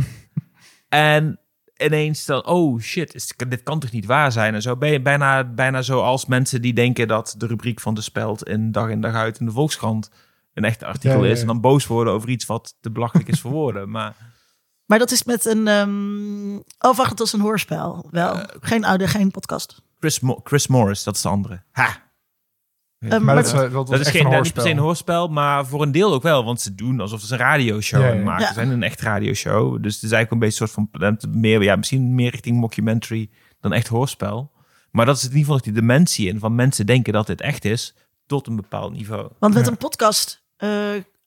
en 0.90 1.40
ineens 1.78 2.26
dan, 2.26 2.46
oh 2.46 2.80
shit, 2.80 3.16
is, 3.16 3.34
dit 3.48 3.64
kan 3.64 3.80
toch 3.80 3.92
niet 3.92 4.06
waar 4.06 4.32
zijn? 4.32 4.54
En 4.54 4.62
zo 4.62 4.76
ben 4.76 4.92
je 4.92 5.02
bijna, 5.02 5.44
bijna 5.44 5.82
zoals 5.82 6.26
mensen 6.26 6.62
die 6.62 6.74
denken 6.74 7.08
dat 7.08 7.36
de 7.38 7.48
rubriek 7.48 7.80
van 7.80 7.94
de 7.94 8.02
Speld 8.02 8.48
in 8.48 8.72
dag 8.72 8.90
in 8.90 9.02
dag 9.02 9.14
uit 9.14 9.40
in 9.40 9.46
de 9.46 9.52
Volkskrant 9.52 10.10
een 10.54 10.64
echt 10.64 10.84
artikel 10.84 11.20
Ja, 11.20 11.26
ja, 11.26 11.32
is. 11.32 11.42
En 11.42 11.48
dan 11.48 11.62
boos 11.62 11.88
worden 11.88 12.14
over 12.14 12.30
iets 12.30 12.46
wat 12.46 12.76
te 12.82 12.92
belachelijk 12.92 13.28
is 13.28 13.42
voor 13.42 13.52
woorden. 13.52 13.90
Maar 13.90 14.16
Maar 14.86 15.00
dat 15.00 15.12
is 15.12 15.24
met 15.24 15.46
een... 15.46 15.68
ehm 15.68 16.56
oh, 16.56 16.96
wacht, 16.98 17.10
het 17.10 17.20
was 17.20 17.34
een 17.34 17.40
hoorspel. 17.40 18.08
Wel, 18.12 18.46
geen 18.60 18.86
oude, 18.86 19.08
geen 19.08 19.32
podcast. 19.32 19.82
Chris, 20.00 20.20
Mo- 20.20 20.42
Chris 20.44 20.68
Morris, 20.68 21.04
dat 21.04 21.16
is 21.16 21.22
de 21.22 21.30
andere. 21.30 21.64
Ha! 21.72 22.05
Maar 23.10 23.24
maar 23.24 23.36
dat 23.36 23.46
is, 23.46 23.52
eh, 23.52 23.74
dat 23.74 24.00
is 24.00 24.08
geen, 24.10 24.22
niet 24.30 24.32
per 24.32 24.32
se 24.32 24.36
hoorspel. 24.36 24.66
een 24.66 24.78
hoorspel, 24.78 25.28
maar 25.28 25.66
voor 25.66 25.82
een 25.82 25.92
deel 25.92 26.14
ook 26.14 26.24
wel. 26.24 26.44
Want 26.46 26.62
ze 26.62 26.76
doen 26.76 27.00
alsof 27.00 27.22
ze 27.22 27.34
een 27.34 27.40
radioshow 27.40 28.02
Ja, 28.02 28.24
maken 28.24 28.46
Ja. 28.46 28.54
zijn. 28.54 28.70
Een 28.70 28.84
echt 28.84 29.02
radioshow. 29.02 29.84
Dus 29.84 29.94
het 29.94 30.04
is 30.04 30.12
eigenlijk 30.12 30.32
een 30.32 30.40
beetje 30.40 30.62
een 30.62 30.68
soort 30.70 31.20
van... 31.22 31.40
Meer, 31.42 31.64
ja, 31.64 31.76
misschien 31.76 32.16
meer 32.16 32.32
richting 32.32 32.58
mockumentary 32.58 33.30
dan 33.60 33.74
echt 33.74 33.88
hoorspel. 33.88 34.52
Maar 34.92 35.06
dat 35.06 35.16
is 35.18 35.24
in 35.24 35.30
ieder 35.30 35.44
geval 35.46 35.62
die 35.62 35.74
dimensie 35.74 36.28
in 36.28 36.40
van 36.40 36.56
mensen 36.56 36.86
denken 36.86 37.14
dat 37.14 37.28
dit 37.28 37.42
echt 37.42 37.66
is. 37.66 37.96
Tot 38.26 38.48
een 38.48 38.56
bepaald 38.56 38.94
niveau. 38.94 39.30
Want 39.40 39.54
met 39.54 39.66
Ja. 39.66 39.72
een 39.72 39.78
podcast, 39.78 40.44
eh, 40.58 40.70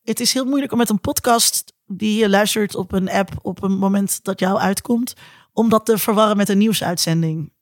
het 0.03 0.21
is 0.21 0.33
heel 0.33 0.45
moeilijk 0.45 0.73
om 0.73 0.79
met 0.79 0.91
een 0.91 1.01
podcast 1.01 1.73
die 1.87 2.19
je 2.19 2.29
luistert 2.29 2.75
op 2.75 2.93
een 2.93 3.11
app 3.11 3.31
op 3.43 3.63
een 3.63 3.79
moment 3.79 4.25
dat 4.25 4.41
jou 4.41 4.59
uitkomt, 4.59 5.15
om 5.53 5.69
dat 5.69 5.87
te 5.87 5.99
verwarren 5.99 6.37
met 6.37 6.49
een 6.49 6.59
nieuwsuitzending. 6.59 7.53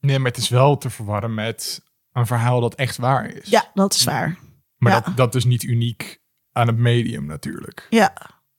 Nee, 0.00 0.18
maar 0.18 0.30
het 0.30 0.40
is 0.40 0.48
wel 0.48 0.78
te 0.78 0.90
verwarren 0.90 1.34
met 1.34 1.82
een 2.12 2.26
verhaal 2.26 2.60
dat 2.60 2.74
echt 2.74 2.96
waar 2.96 3.26
is. 3.34 3.48
Ja, 3.48 3.70
dat 3.74 3.94
is 3.94 4.04
waar. 4.04 4.38
Maar 4.76 4.92
ja. 4.92 5.00
dat, 5.00 5.16
dat 5.16 5.34
is 5.34 5.44
niet 5.44 5.62
uniek 5.62 6.20
aan 6.52 6.66
het 6.66 6.76
medium 6.76 7.26
natuurlijk. 7.26 7.86
Ja, 7.90 8.12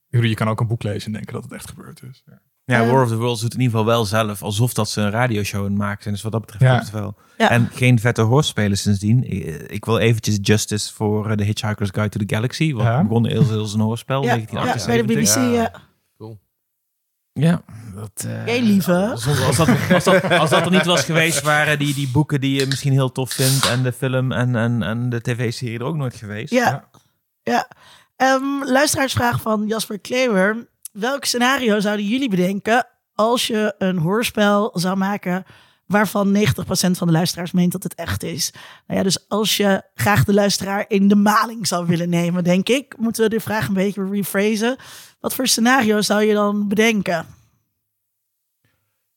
Je 0.08 0.34
kan 0.34 0.48
ook 0.48 0.60
een 0.60 0.66
boek 0.66 0.82
lezen 0.82 1.06
en 1.06 1.12
denken 1.12 1.32
dat 1.32 1.42
het 1.42 1.52
echt 1.52 1.68
gebeurd 1.68 2.02
is. 2.10 2.22
Ja. 2.26 2.40
Ja, 2.64 2.82
Eh. 2.82 2.90
War 2.90 3.02
of 3.02 3.08
the 3.08 3.16
Worlds 3.16 3.40
doet 3.40 3.54
in 3.54 3.60
ieder 3.60 3.78
geval 3.78 3.92
wel 3.94 4.04
zelf 4.04 4.42
alsof 4.42 4.72
dat 4.74 4.90
ze 4.90 5.00
een 5.00 5.10
radioshow 5.10 5.60
aan 5.60 5.66
het 5.70 5.78
maken 5.78 6.02
zijn. 6.02 6.14
Dus 6.14 6.22
wat 6.22 6.32
dat 6.32 6.40
betreft 6.40 6.64
Ja. 6.64 6.78
het 6.78 6.90
wel. 6.90 7.14
Ja. 7.38 7.50
En 7.50 7.68
geen 7.72 7.98
vette 7.98 8.22
hoorspelen 8.22 8.78
sindsdien. 8.78 9.24
Ik, 9.32 9.44
ik 9.70 9.84
wil 9.84 9.98
eventjes 9.98 10.38
justice 10.42 10.92
voor 10.94 11.30
eh, 11.30 11.36
The 11.36 11.44
Hitchhiker's 11.44 11.90
Guide 11.92 12.08
to 12.18 12.24
the 12.24 12.34
Galaxy. 12.34 12.72
Wat 12.72 12.82
Ja. 12.84 13.02
begon 13.02 13.26
heel 13.26 13.58
als 13.58 13.74
een 13.74 13.80
hoorspel. 13.80 14.22
ja, 14.22 14.34
ja, 14.34 14.44
1978. 14.46 15.06
bij 15.06 15.24
de 15.24 15.52
BBC. 15.52 15.54
Ja. 15.54 15.80
Ja. 17.32 17.62
Dat... 17.94 18.24
eh, 18.26 18.42
Geen 18.44 18.62
lieve. 18.64 18.92
Als, 19.10 19.26
als, 19.46 19.56
dat, 19.56 19.68
als, 19.92 20.04
dat, 20.04 20.30
als 20.30 20.50
dat 20.50 20.64
er 20.64 20.70
niet 20.70 20.84
was 20.84 21.04
geweest, 21.04 21.42
waren 21.52 21.78
die, 21.78 21.94
die 21.94 22.08
boeken 22.10 22.40
die 22.40 22.58
je 22.60 22.66
misschien 22.66 22.92
heel 22.92 23.12
tof 23.12 23.32
vindt... 23.32 23.66
en 23.68 23.82
de 23.82 23.92
film 23.92 24.32
en, 24.32 24.56
en, 24.56 24.82
en 24.82 25.08
de 25.10 25.20
tv-serie 25.20 25.78
er 25.78 25.84
ook 25.84 25.96
nooit 25.96 26.14
geweest. 26.14 26.52
Ja. 26.52 26.88
ja. 27.42 27.68
Ehm, 28.16 28.64
luisteraarsvraag 28.64 29.40
van 29.40 29.66
Jasper 29.66 29.98
Klewer. 30.00 30.68
Welk 30.92 31.24
scenario 31.24 31.80
zouden 31.80 32.06
jullie 32.06 32.28
bedenken 32.30 32.86
als 33.14 33.46
je 33.46 33.74
een 33.78 33.98
hoorspel 33.98 34.70
zou 34.74 34.96
maken 34.96 35.44
waarvan 35.92 36.36
90% 36.36 36.40
van 36.90 37.06
de 37.06 37.12
luisteraars 37.12 37.52
meent 37.52 37.72
dat 37.72 37.82
het 37.82 37.94
echt 37.94 38.22
is? 38.22 38.52
Nou 38.86 38.98
ja, 38.98 39.04
dus 39.04 39.28
als 39.28 39.56
je 39.56 39.82
graag 39.94 40.24
de 40.24 40.34
luisteraar 40.34 40.84
in 40.88 41.08
de 41.08 41.16
maling 41.16 41.66
zou 41.66 41.86
willen 41.86 42.08
nemen, 42.08 42.44
denk 42.44 42.68
ik, 42.68 42.94
moeten 42.98 43.22
we 43.22 43.28
de 43.28 43.40
vraag 43.40 43.68
een 43.68 43.74
beetje 43.74 44.08
rephrasen. 44.10 44.76
Wat 45.20 45.34
voor 45.34 45.46
scenario 45.46 46.00
zou 46.00 46.22
je 46.22 46.34
dan 46.34 46.68
bedenken? 46.68 47.26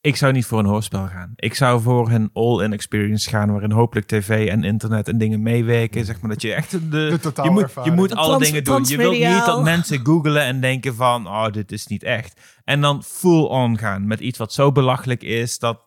Ik 0.05 0.15
zou 0.15 0.33
niet 0.33 0.45
voor 0.45 0.59
een 0.59 0.65
hoorspel 0.65 1.07
gaan. 1.07 1.33
Ik 1.35 1.53
zou 1.53 1.81
voor 1.81 2.11
een 2.11 2.29
all-in 2.33 2.73
experience 2.73 3.29
gaan... 3.29 3.51
waarin 3.51 3.71
hopelijk 3.71 4.07
tv 4.07 4.47
en 4.47 4.63
internet 4.63 5.07
en 5.07 5.17
dingen 5.17 5.41
meewerken. 5.41 6.05
Zeg 6.05 6.21
maar 6.21 6.29
dat 6.29 6.41
je 6.41 6.53
echt 6.53 6.71
de... 6.71 6.79
De 6.89 7.19
totaal 7.21 7.45
je 7.45 7.51
moet, 7.51 7.71
je 7.83 7.91
moet 7.91 8.15
alle 8.15 8.27
Trans- 8.27 8.45
dingen 8.45 8.63
doen. 8.63 8.83
Je 8.83 8.97
wilt 8.97 9.35
niet 9.35 9.45
dat 9.45 9.63
mensen 9.63 10.05
googelen 10.05 10.43
en 10.43 10.61
denken 10.61 10.95
van... 10.95 11.27
oh, 11.27 11.51
dit 11.51 11.71
is 11.71 11.87
niet 11.87 12.03
echt. 12.03 12.41
En 12.63 12.81
dan 12.81 13.03
full-on 13.03 13.77
gaan 13.77 14.07
met 14.07 14.19
iets 14.19 14.37
wat 14.37 14.53
zo 14.53 14.71
belachelijk 14.71 15.23
is... 15.23 15.59
dat 15.59 15.84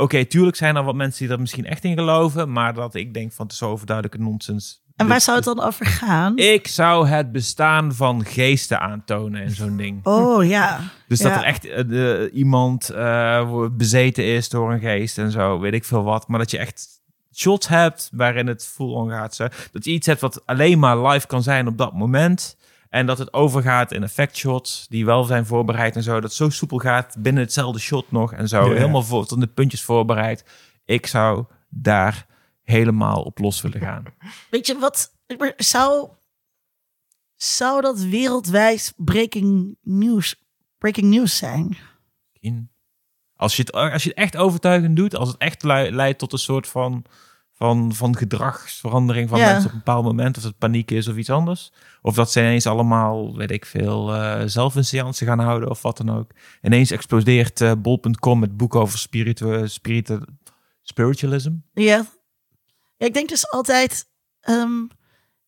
Oké, 0.00 0.24
tuurlijk 0.24 0.56
zijn 0.56 0.76
er 0.76 0.82
wat 0.84 0.94
mensen 0.94 1.24
die 1.26 1.34
er 1.34 1.40
misschien 1.40 1.66
echt 1.66 1.84
in 1.84 1.94
geloven... 1.96 2.52
maar 2.52 2.74
dat 2.74 2.94
ik 2.94 3.14
denk 3.14 3.32
van 3.32 3.44
het 3.44 3.52
is 3.54 3.58
zo 3.60 3.70
overduidelijke 3.70 4.22
nonsens. 4.22 4.82
En 4.96 5.06
waar 5.08 5.20
zou 5.20 5.36
het 5.36 5.46
dan 5.46 5.60
over 5.62 5.86
gaan? 5.86 6.36
Ik 6.36 6.66
zou 6.68 7.06
het 7.08 7.32
bestaan 7.32 7.94
van 7.94 8.24
geesten 8.24 8.80
aantonen 8.80 9.42
in 9.42 9.50
zo'n 9.50 9.76
ding. 9.76 10.06
Oh 10.06 10.44
ja. 10.44 10.80
Dus 11.08 11.18
dat 11.18 11.32
Ja. 11.32 11.38
er 11.38 11.44
echt 11.44 11.64
eh, 11.66 11.84
de- 11.88 12.30
iemand 12.32 12.88
eh, 12.90 13.66
bezeten 13.72 14.24
is 14.24 14.48
door 14.48 14.72
een 14.72 14.80
geest 14.80 15.18
en 15.18 15.30
zo, 15.30 15.58
weet 15.60 15.72
ik 15.74 15.84
veel 15.84 16.02
wat. 16.02 16.28
Maar 16.28 16.38
dat 16.38 16.50
je 16.50 16.58
echt 16.58 16.88
shots 17.34 17.68
hebt 17.68 18.08
waarin 18.12 18.46
het 18.46 18.66
full 18.66 18.92
on 18.92 19.10
gaat. 19.10 19.34
Zo. 19.34 19.46
Dat 19.72 19.84
je 19.84 19.90
iets 19.90 20.06
hebt 20.06 20.20
wat 20.20 20.46
alleen 20.46 20.78
maar 20.78 21.06
live 21.06 21.26
kan 21.26 21.42
zijn 21.42 21.66
op 21.66 21.78
dat 21.78 21.92
moment. 21.94 22.56
En 22.90 23.06
dat 23.06 23.18
het 23.18 23.32
overgaat 23.32 23.92
in 23.92 24.02
effect 24.02 24.36
shots 24.36 24.86
die 24.88 25.04
wel 25.04 25.24
zijn 25.24 25.46
voorbereid 25.46 25.96
en 25.96 26.02
zo. 26.02 26.12
Dat 26.12 26.22
het 26.22 26.32
zo 26.32 26.48
soepel 26.50 26.78
gaat 26.78 27.16
binnen 27.18 27.42
hetzelfde 27.42 27.80
shot 27.80 28.10
nog 28.10 28.32
en 28.32 28.48
zo. 28.48 28.64
Ja, 28.64 28.70
ja. 28.70 28.76
Helemaal 28.78 29.02
voor, 29.02 29.26
tot 29.26 29.40
de 29.40 29.46
puntjes 29.46 29.82
voorbereid. 29.82 30.44
Ik 30.84 31.06
zou 31.06 31.44
daar 31.68 32.26
helemaal 32.62 33.22
op 33.22 33.38
los 33.38 33.60
willen 33.60 33.80
gaan. 33.80 34.04
Weet 34.50 34.66
je 34.66 34.78
wat? 34.78 35.12
Zou, 35.56 36.08
zou 37.36 37.80
dat 37.80 38.00
wereldwijd 38.00 38.92
breaking 38.96 39.76
news, 39.82 40.44
breaking 40.78 41.06
news 41.06 41.36
zijn? 41.36 41.76
in. 42.40 42.70
Als 43.34 43.56
je, 43.56 43.62
het, 43.62 43.72
als 43.72 44.02
je 44.02 44.08
het 44.08 44.18
echt 44.18 44.36
overtuigend 44.36 44.96
doet, 44.96 45.14
als 45.16 45.28
het 45.28 45.36
echt 45.38 45.62
lei- 45.62 45.90
leidt 45.90 46.18
tot 46.18 46.32
een 46.32 46.38
soort 46.38 46.68
van, 46.68 47.04
van, 47.60 47.94
van 47.94 48.16
gedragsverandering 48.16 49.28
van 49.28 49.38
Ja. 49.38 49.46
mensen 49.46 49.66
op 49.66 49.72
een 49.72 49.78
bepaald 49.78 50.04
moment, 50.04 50.36
of 50.36 50.42
het 50.42 50.58
paniek 50.58 50.90
is 50.90 51.08
of 51.08 51.16
iets 51.16 51.30
anders. 51.30 51.72
Of 52.02 52.14
dat 52.14 52.32
ze 52.32 52.40
ineens 52.40 52.66
allemaal, 52.66 53.36
weet 53.36 53.50
ik 53.50 53.66
veel, 53.66 54.14
eh 54.14 54.42
zelf 54.46 54.74
een 54.74 54.84
seance 54.84 55.24
gaan 55.24 55.38
houden 55.38 55.70
of 55.70 55.82
wat 55.82 55.96
dan 55.96 56.10
ook. 56.10 56.30
Ineens 56.62 56.90
explodeert 56.90 57.60
eh, 57.60 57.72
bol.com 57.78 58.38
met 58.38 58.56
boek 58.56 58.74
over 58.74 58.98
spiritu 58.98 59.68
spiritu 59.68 60.20
spiritualism. 60.82 61.52
Ja. 61.72 61.82
ja. 62.96 63.06
Ik 63.06 63.14
denk 63.14 63.28
dus 63.28 63.50
altijd, 63.50 64.08
ehm, 64.40 64.86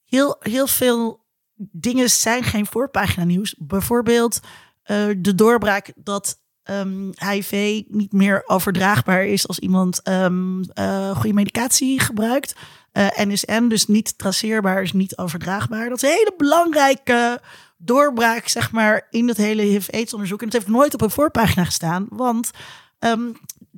heel, 0.05 0.37
heel 0.41 0.67
veel 0.67 1.25
dingen 1.73 2.11
zijn 2.11 2.43
geen 2.43 2.67
voorpagina 2.67 3.25
nieuws. 3.25 3.55
Bijvoorbeeld 3.59 4.41
eh, 4.83 5.07
de 5.19 5.35
doorbraak 5.35 5.93
dat 5.97 6.42
ehm, 6.63 7.11
HIV 7.29 7.83
niet 7.89 8.13
meer 8.13 8.43
overdraagbaar 8.47 9.27
is 9.27 9.49
als 9.49 9.59
iemand 9.59 10.03
ehm, 10.03 10.63
eh, 10.63 11.17
goede 11.17 11.35
medicatie 11.35 12.01
gebruikt. 12.01 12.55
Eh, 12.93 13.07
NSM, 13.15 13.69
dus 13.69 13.87
niet 13.87 14.19
traceerbaar, 14.19 14.83
is 14.83 14.93
niet 14.93 15.17
overdraagbaar. 15.17 15.89
Dat 15.89 16.03
is 16.03 16.09
een 16.09 16.17
hele 16.17 16.35
belangrijke 16.37 17.41
doorbraak, 17.77 18.49
zeg 18.49 18.73
maar, 18.73 19.07
in 19.11 19.29
het 19.29 19.37
hele 19.37 19.63
HIV-AIDS-onderzoek. 19.63 20.41
En 20.41 20.45
het 20.45 20.55
heeft 20.55 20.69
nooit 20.69 20.95
op 20.95 21.01
een 21.01 21.11
voorpagina 21.11 21.65
gestaan, 21.65 22.07
want 22.11 22.51
ehm, 22.99 23.21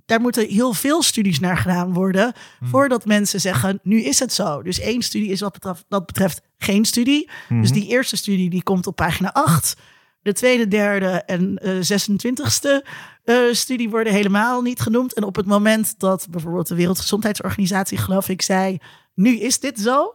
daar 0.07 0.21
moeten 0.21 0.49
heel 0.49 0.73
veel 0.73 1.03
studies 1.03 1.41
naar 1.41 1.57
gedaan 1.57 1.93
worden 1.93 2.33
voordat 2.63 3.05
mensen 3.05 3.41
zeggen, 3.41 3.81
nu 3.83 4.03
is 4.03 4.19
het 4.19 4.33
zo. 4.33 4.63
Dus 4.63 4.79
één 4.79 5.03
studie 5.03 5.31
is 5.31 5.41
wat 5.41 5.53
betreft, 5.53 5.85
dat 5.89 6.07
betreft 6.07 6.41
geen 6.59 6.85
studie. 6.85 7.31
Dus 7.49 7.73
die 7.73 7.89
eerste 7.89 8.17
studie 8.17 8.51
die 8.51 8.63
komt 8.63 8.87
op 8.87 8.97
pagina 8.97 9.33
8. 9.33 9.77
De 10.25 10.33
tweede, 10.33 10.69
derde 10.69 11.07
en 11.07 11.59
eh 11.59 11.71
26e 11.71 12.87
eh, 13.25 13.37
studie 13.53 13.91
worden 13.91 14.13
helemaal 14.13 14.63
niet 14.63 14.81
genoemd. 14.81 15.15
En 15.15 15.25
op 15.25 15.37
het 15.37 15.47
moment 15.47 15.99
dat 15.99 16.27
bijvoorbeeld 16.31 16.69
de 16.69 16.75
Wereldgezondheidsorganisatie, 16.75 17.99
geloof 17.99 18.29
ik, 18.29 18.43
zei, 18.43 18.79
nu 19.15 19.39
is 19.39 19.61
dit 19.61 19.81
zo. 19.81 20.15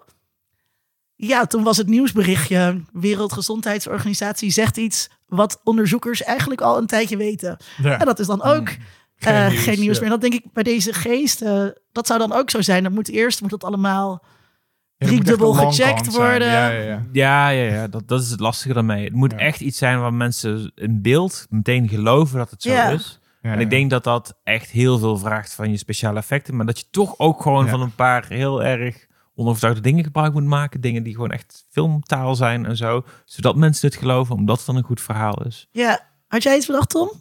Ja, 1.16 1.46
toen 1.46 1.64
was 1.64 1.78
het 1.78 1.88
nieuwsberichtje, 1.88 2.84
Wereldgezondheidsorganisatie 2.92 4.52
zegt 4.52 4.78
iets 4.78 5.10
wat 5.26 5.62
onderzoekers 5.64 6.24
eigenlijk 6.24 6.62
al 6.62 6.78
een 6.78 6.88
tijdje 6.88 7.18
weten. 7.18 7.58
Ja. 7.82 8.00
En 8.00 8.06
dat 8.06 8.20
is 8.20 8.28
dan 8.28 8.44
ook 8.44 8.70
Geen 9.16 9.34
eh, 9.34 9.50
nieuws, 9.50 9.64
geen 9.64 9.80
nieuws 9.80 9.96
ja. 9.96 10.02
meer. 10.02 10.10
Dat 10.10 10.22
denk 10.22 10.34
ik 10.34 10.54
bij 10.54 10.64
deze 10.64 10.94
geest, 10.94 11.42
eh, 11.42 11.66
dat 11.92 12.08
zou 12.08 12.20
dan 12.20 12.32
ook 12.32 12.50
zo 12.50 12.62
zijn. 12.62 12.84
Dan 12.84 12.94
moet 12.94 13.10
eerst 13.10 13.42
moet 13.42 13.52
het 13.52 13.64
allemaal 13.64 14.12
Ja, 14.12 14.18
dat 14.18 14.24
moet 14.24 14.26
echt 14.28 14.88
driedubbel 15.08 15.54
gecheckt 15.54 16.16
worden. 16.16 16.48
Ja, 16.48 16.70
ja, 16.70 16.82
ja. 16.82 17.06
Ja, 17.12 17.50
ja, 17.50 17.74
ja 17.74 17.88
dat, 17.88 18.08
dat 18.08 18.22
is 18.22 18.30
het 18.30 18.40
lastige 18.40 18.74
daarmee. 18.74 19.04
Het 19.04 19.14
moet 19.14 19.32
Ja. 19.32 19.38
echt 19.38 19.60
iets 19.62 19.78
zijn 19.78 20.00
waar 20.00 20.14
mensen 20.14 20.72
in 20.76 21.02
beeld 21.02 21.46
meteen 21.50 21.88
geloven 21.90 22.38
dat 22.38 22.50
het 22.52 22.62
zo 22.62 22.70
Ja. 22.72 22.90
is. 22.90 23.20
Ja, 23.42 23.50
en 23.52 23.58
ik 23.60 23.64
ja. 23.64 23.70
denk 23.70 23.90
dat 23.90 24.04
dat 24.04 24.40
echt 24.44 24.70
heel 24.70 25.00
veel 25.00 25.18
vraagt 25.18 25.54
van 25.54 25.70
je 25.72 25.78
speciale 25.78 26.20
effecten. 26.20 26.56
Maar 26.56 26.66
dat 26.66 26.80
je 26.80 26.86
toch 26.92 27.20
ook 27.20 27.42
gewoon 27.42 27.66
Ja. 27.66 27.72
van 27.72 27.82
een 27.82 27.96
paar 27.96 28.26
heel 28.28 28.64
erg 28.64 29.08
onovertuigde 29.36 29.82
dingen 29.82 30.04
gebruik 30.04 30.34
moet 30.34 30.44
maken. 30.46 30.82
Dingen 30.82 31.04
die 31.04 31.14
gewoon 31.14 31.32
echt 31.32 31.66
filmtaal 31.70 32.36
zijn 32.36 32.66
en 32.66 32.78
zo. 32.78 33.04
Zodat 33.26 33.56
mensen 33.56 33.90
dit 33.90 34.00
geloven, 34.00 34.36
omdat 34.36 34.58
het 34.58 34.66
dan 34.66 34.76
een 34.76 34.84
goed 34.84 35.02
verhaal 35.02 35.44
is. 35.46 35.68
Ja. 35.72 36.08
Had 36.28 36.44
jij 36.44 36.56
iets 36.58 36.66
bedacht, 36.66 36.90
Tom? 36.90 37.12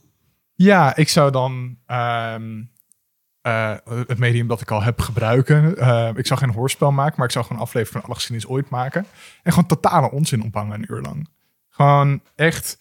Ja, 0.54 0.96
ik 0.96 1.08
zou 1.08 1.30
dan 1.30 1.76
ehm, 1.86 2.62
eh, 3.40 3.74
het 3.84 4.18
medium 4.18 4.46
dat 4.48 4.60
ik 4.60 4.70
al 4.70 4.82
heb 4.82 5.00
gebruiken. 5.00 5.76
Eh, 5.78 6.10
ik 6.14 6.26
zou 6.26 6.40
geen 6.40 6.52
hoorspel 6.52 6.92
maken, 6.92 7.14
maar 7.16 7.26
ik 7.26 7.32
zou 7.32 7.44
gewoon 7.44 7.60
een 7.60 7.66
aflevering 7.68 8.00
van 8.00 8.04
alle 8.10 8.20
geschiedenis 8.20 8.50
ooit 8.50 8.68
maken. 8.70 9.06
En 9.42 9.52
gewoon 9.52 9.68
totale 9.68 10.10
onzin 10.10 10.42
ophangen 10.44 10.74
een 10.74 10.86
uur 10.94 11.00
lang. 11.00 11.28
Gewoon 11.68 12.20
echt 12.34 12.78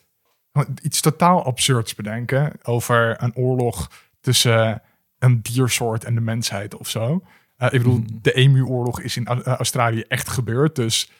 gewoon 0.51 0.78
iets 0.82 1.01
totaal 1.01 1.43
absurds 1.45 1.95
bedenken 1.95 2.53
over 2.64 3.24
een 3.24 3.36
oorlog 3.36 3.89
tussen 4.22 4.82
een 5.20 5.41
diersoort 5.41 6.03
en 6.03 6.16
de 6.16 6.22
mensheid 6.22 6.76
of 6.76 6.89
zo. 6.89 7.24
Eh, 7.58 7.68
ik 7.74 7.78
bedoel, 7.82 8.03
de 8.22 8.34
emu-oorlog 8.34 9.01
is 9.01 9.18
in 9.18 9.28
Au- 9.28 9.41
Australië 9.41 10.01
echt 10.01 10.30
gebeurd, 10.30 10.76
dus 10.76 11.12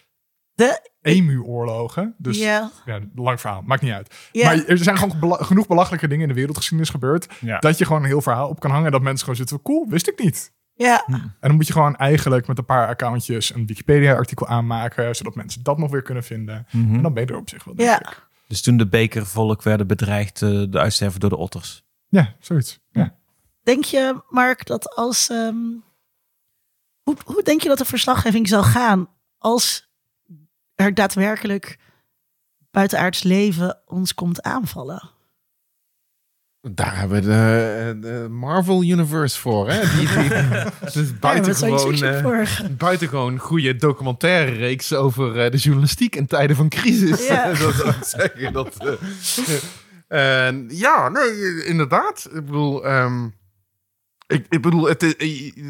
De, 0.58 0.90
emu-oorlogen. 1.02 2.16
Dus 2.18 2.38
ja. 2.38 2.72
ja, 2.86 3.00
lang 3.16 3.40
verhaal, 3.42 3.62
maakt 3.62 3.82
niet 3.82 3.92
uit. 3.92 4.16
Ja. 4.32 4.46
Maar 4.46 4.66
er 4.66 4.78
zijn 4.78 4.98
gewoon 4.98 5.20
bela- 5.20 5.44
genoeg 5.44 5.68
belachelijke 5.68 6.08
dingen 6.08 6.22
in 6.22 6.28
de 6.28 6.34
wereldgeschiedenis 6.34 6.90
gebeurd. 6.92 7.28
Ja. 7.40 7.60
Dat 7.60 7.78
je 7.78 7.86
gewoon 7.86 8.02
een 8.02 8.08
heel 8.08 8.22
verhaal 8.22 8.50
op 8.50 8.60
kan 8.60 8.72
hangen. 8.72 8.92
Dat 8.92 9.02
mensen 9.02 9.20
gewoon 9.20 9.36
zitten 9.36 9.62
cool, 9.62 9.88
wist 9.90 10.08
ik 10.08 10.24
niet. 10.24 10.54
Ja. 10.74 11.04
En 11.06 11.34
dan 11.40 11.56
moet 11.56 11.68
je 11.68 11.74
gewoon 11.74 11.96
eigenlijk 11.96 12.48
met 12.48 12.58
een 12.58 12.66
paar 12.66 12.88
accountjes 12.88 13.54
een 13.54 13.66
Wikipedia-artikel 13.66 14.48
aanmaken. 14.48 15.16
Zodat 15.16 15.36
mensen 15.36 15.64
dat 15.64 15.78
nog 15.78 15.92
weer 15.92 16.02
kunnen 16.02 16.24
vinden. 16.24 16.68
Mhm. 16.72 16.96
En 16.96 17.02
dan 17.02 17.14
ben 17.14 17.26
je 17.26 17.32
er 17.32 17.38
op 17.40 17.50
zich 17.50 17.64
wel, 17.64 17.76
denk 17.76 17.90
Ja. 17.90 18.00
ik. 18.00 18.28
Dus 18.48 18.62
toen 18.62 18.78
de 18.78 18.88
bekervolk 18.88 19.64
werden 19.64 19.88
bedreigd, 19.88 20.42
uh, 20.42 20.66
de 20.70 20.80
uitsterven 20.80 21.20
door 21.20 21.30
de 21.30 21.38
otters. 21.38 21.84
Ja, 22.08 22.36
zoiets. 22.40 22.80
Ja. 22.92 23.16
Denk 23.64 23.84
je, 23.84 24.22
Mark, 24.30 24.66
dat 24.66 24.96
als... 24.96 25.30
ehm, 25.30 25.56
hoe, 27.02 27.16
hoe 27.26 27.44
denk 27.44 27.62
je 27.62 27.68
dat 27.68 27.78
de 27.78 27.86
verslaggeving 27.86 28.48
zal 28.48 28.64
gaan 28.64 29.10
als 29.38 29.87
er 30.78 30.94
daadwerkelijk 30.94 31.78
buitenaards 32.72 33.24
leven 33.24 33.82
ons 33.86 34.14
komt 34.14 34.42
aanvallen? 34.42 35.10
Daar 36.62 36.98
hebben 36.98 37.22
we 37.22 37.28
de, 37.28 37.98
de 38.00 38.28
Marvel 38.30 38.84
Universe 38.84 39.40
voor, 39.40 39.70
hè? 39.70 39.80
Die, 39.98 40.08
is 41.04 41.20
buitengewoon, 41.20 41.96
Ja, 41.96 42.14
eh, 42.14 42.22
voor. 42.22 42.48
buitengewoon 42.78 43.38
goede 43.38 43.76
documentaire 43.76 44.52
reeks 44.52 44.94
over 44.94 45.40
eh, 45.44 45.52
de 45.52 45.58
journalistiek 45.58 46.16
in 46.16 46.28
tijden 46.28 46.56
van 46.56 46.70
crisis. 46.70 47.28
Ja. 47.28 47.54
dat 47.54 47.74
zou 47.74 47.90
ik 47.90 48.04
zeggen. 48.04 48.54
Dat, 48.54 48.78
eh, 50.08 50.46
en 50.46 50.66
ja, 50.70 51.10
nee, 51.10 51.66
inderdaad. 51.66 52.30
Ik 52.34 52.46
bedoel, 52.46 52.86
ehm, 52.86 53.26
ik, 54.28 54.46
ik 54.50 54.62
bedoel 54.62 54.88
het, 54.88 55.16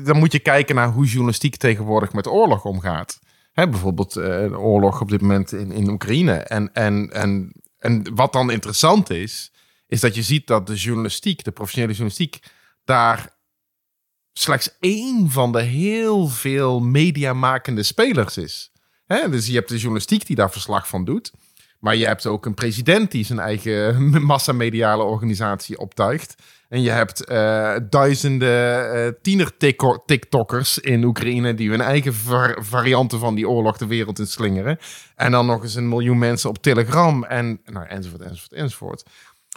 dan 0.05 0.17
moet 0.17 0.31
je 0.31 0.39
kijken 0.39 0.75
naar 0.75 0.89
hoe 0.89 1.05
journalistiek 1.05 1.55
tegenwoordig 1.55 2.13
met 2.13 2.27
oorlog 2.27 2.65
omgaat. 2.65 3.19
Hè, 3.57 3.69
bijvoorbeeld 3.69 4.15
eh, 4.15 4.23
de 4.23 4.59
oorlog 4.59 5.01
op 5.01 5.09
dit 5.09 5.21
moment 5.21 5.51
in, 5.51 5.71
in 5.71 5.89
Oekraïne. 5.89 6.33
En, 6.33 6.73
en, 6.73 7.09
en, 7.11 7.51
en 7.79 8.15
wat 8.15 8.33
dan 8.33 8.51
interessant 8.51 9.09
is, 9.09 9.51
is 9.87 9.99
dat 9.99 10.15
je 10.15 10.21
ziet 10.21 10.47
dat 10.47 10.67
de 10.67 10.75
journalistiek, 10.75 11.43
de 11.43 11.51
professionele 11.51 11.93
journalistiek, 11.93 12.39
daar 12.83 13.35
slechts 14.33 14.77
één 14.79 15.29
van 15.29 15.51
de 15.51 15.61
heel 15.61 16.27
veel 16.27 16.79
mediamakende 16.79 17.83
spelers 17.83 18.37
is. 18.37 18.71
Hè? 19.05 19.29
Dus 19.29 19.47
je 19.47 19.53
hebt 19.53 19.69
de 19.69 19.77
journalistiek 19.77 20.25
die 20.25 20.35
daar 20.35 20.51
verslag 20.51 20.87
van 20.87 21.05
doet. 21.05 21.31
Maar 21.79 21.95
je 21.95 22.05
hebt 22.05 22.25
ook 22.25 22.45
een 22.45 22.53
president 22.53 23.11
die 23.11 23.25
zijn 23.25 23.39
eigen 23.39 24.09
massamediale 24.33 25.03
organisatie 25.03 25.77
optuigt. 25.77 26.35
En 26.69 26.81
je 26.81 26.89
hebt 26.89 27.25
eh, 27.25 27.75
duizenden 27.89 28.93
eh 29.07 29.13
tiener-TikTokkers 29.21 30.79
in 30.79 31.03
Oekraïne 31.03 31.53
die 31.53 31.69
hun 31.69 31.81
eigen 31.81 32.13
var- 32.13 32.57
varianten 32.59 33.19
van 33.19 33.35
die 33.35 33.49
oorlog 33.49 33.77
de 33.77 33.87
wereld 33.87 34.19
in 34.19 34.27
slingeren. 34.27 34.77
En 35.15 35.31
dan 35.31 35.45
nog 35.45 35.63
eens 35.63 35.75
een 35.75 35.89
miljoen 35.89 36.17
mensen 36.17 36.49
op 36.49 36.57
Telegram 36.57 37.23
en 37.23 37.61
nou, 37.65 37.85
enzovoort, 37.85 38.21
enzovoort, 38.21 38.53
enzovoort. 38.53 39.03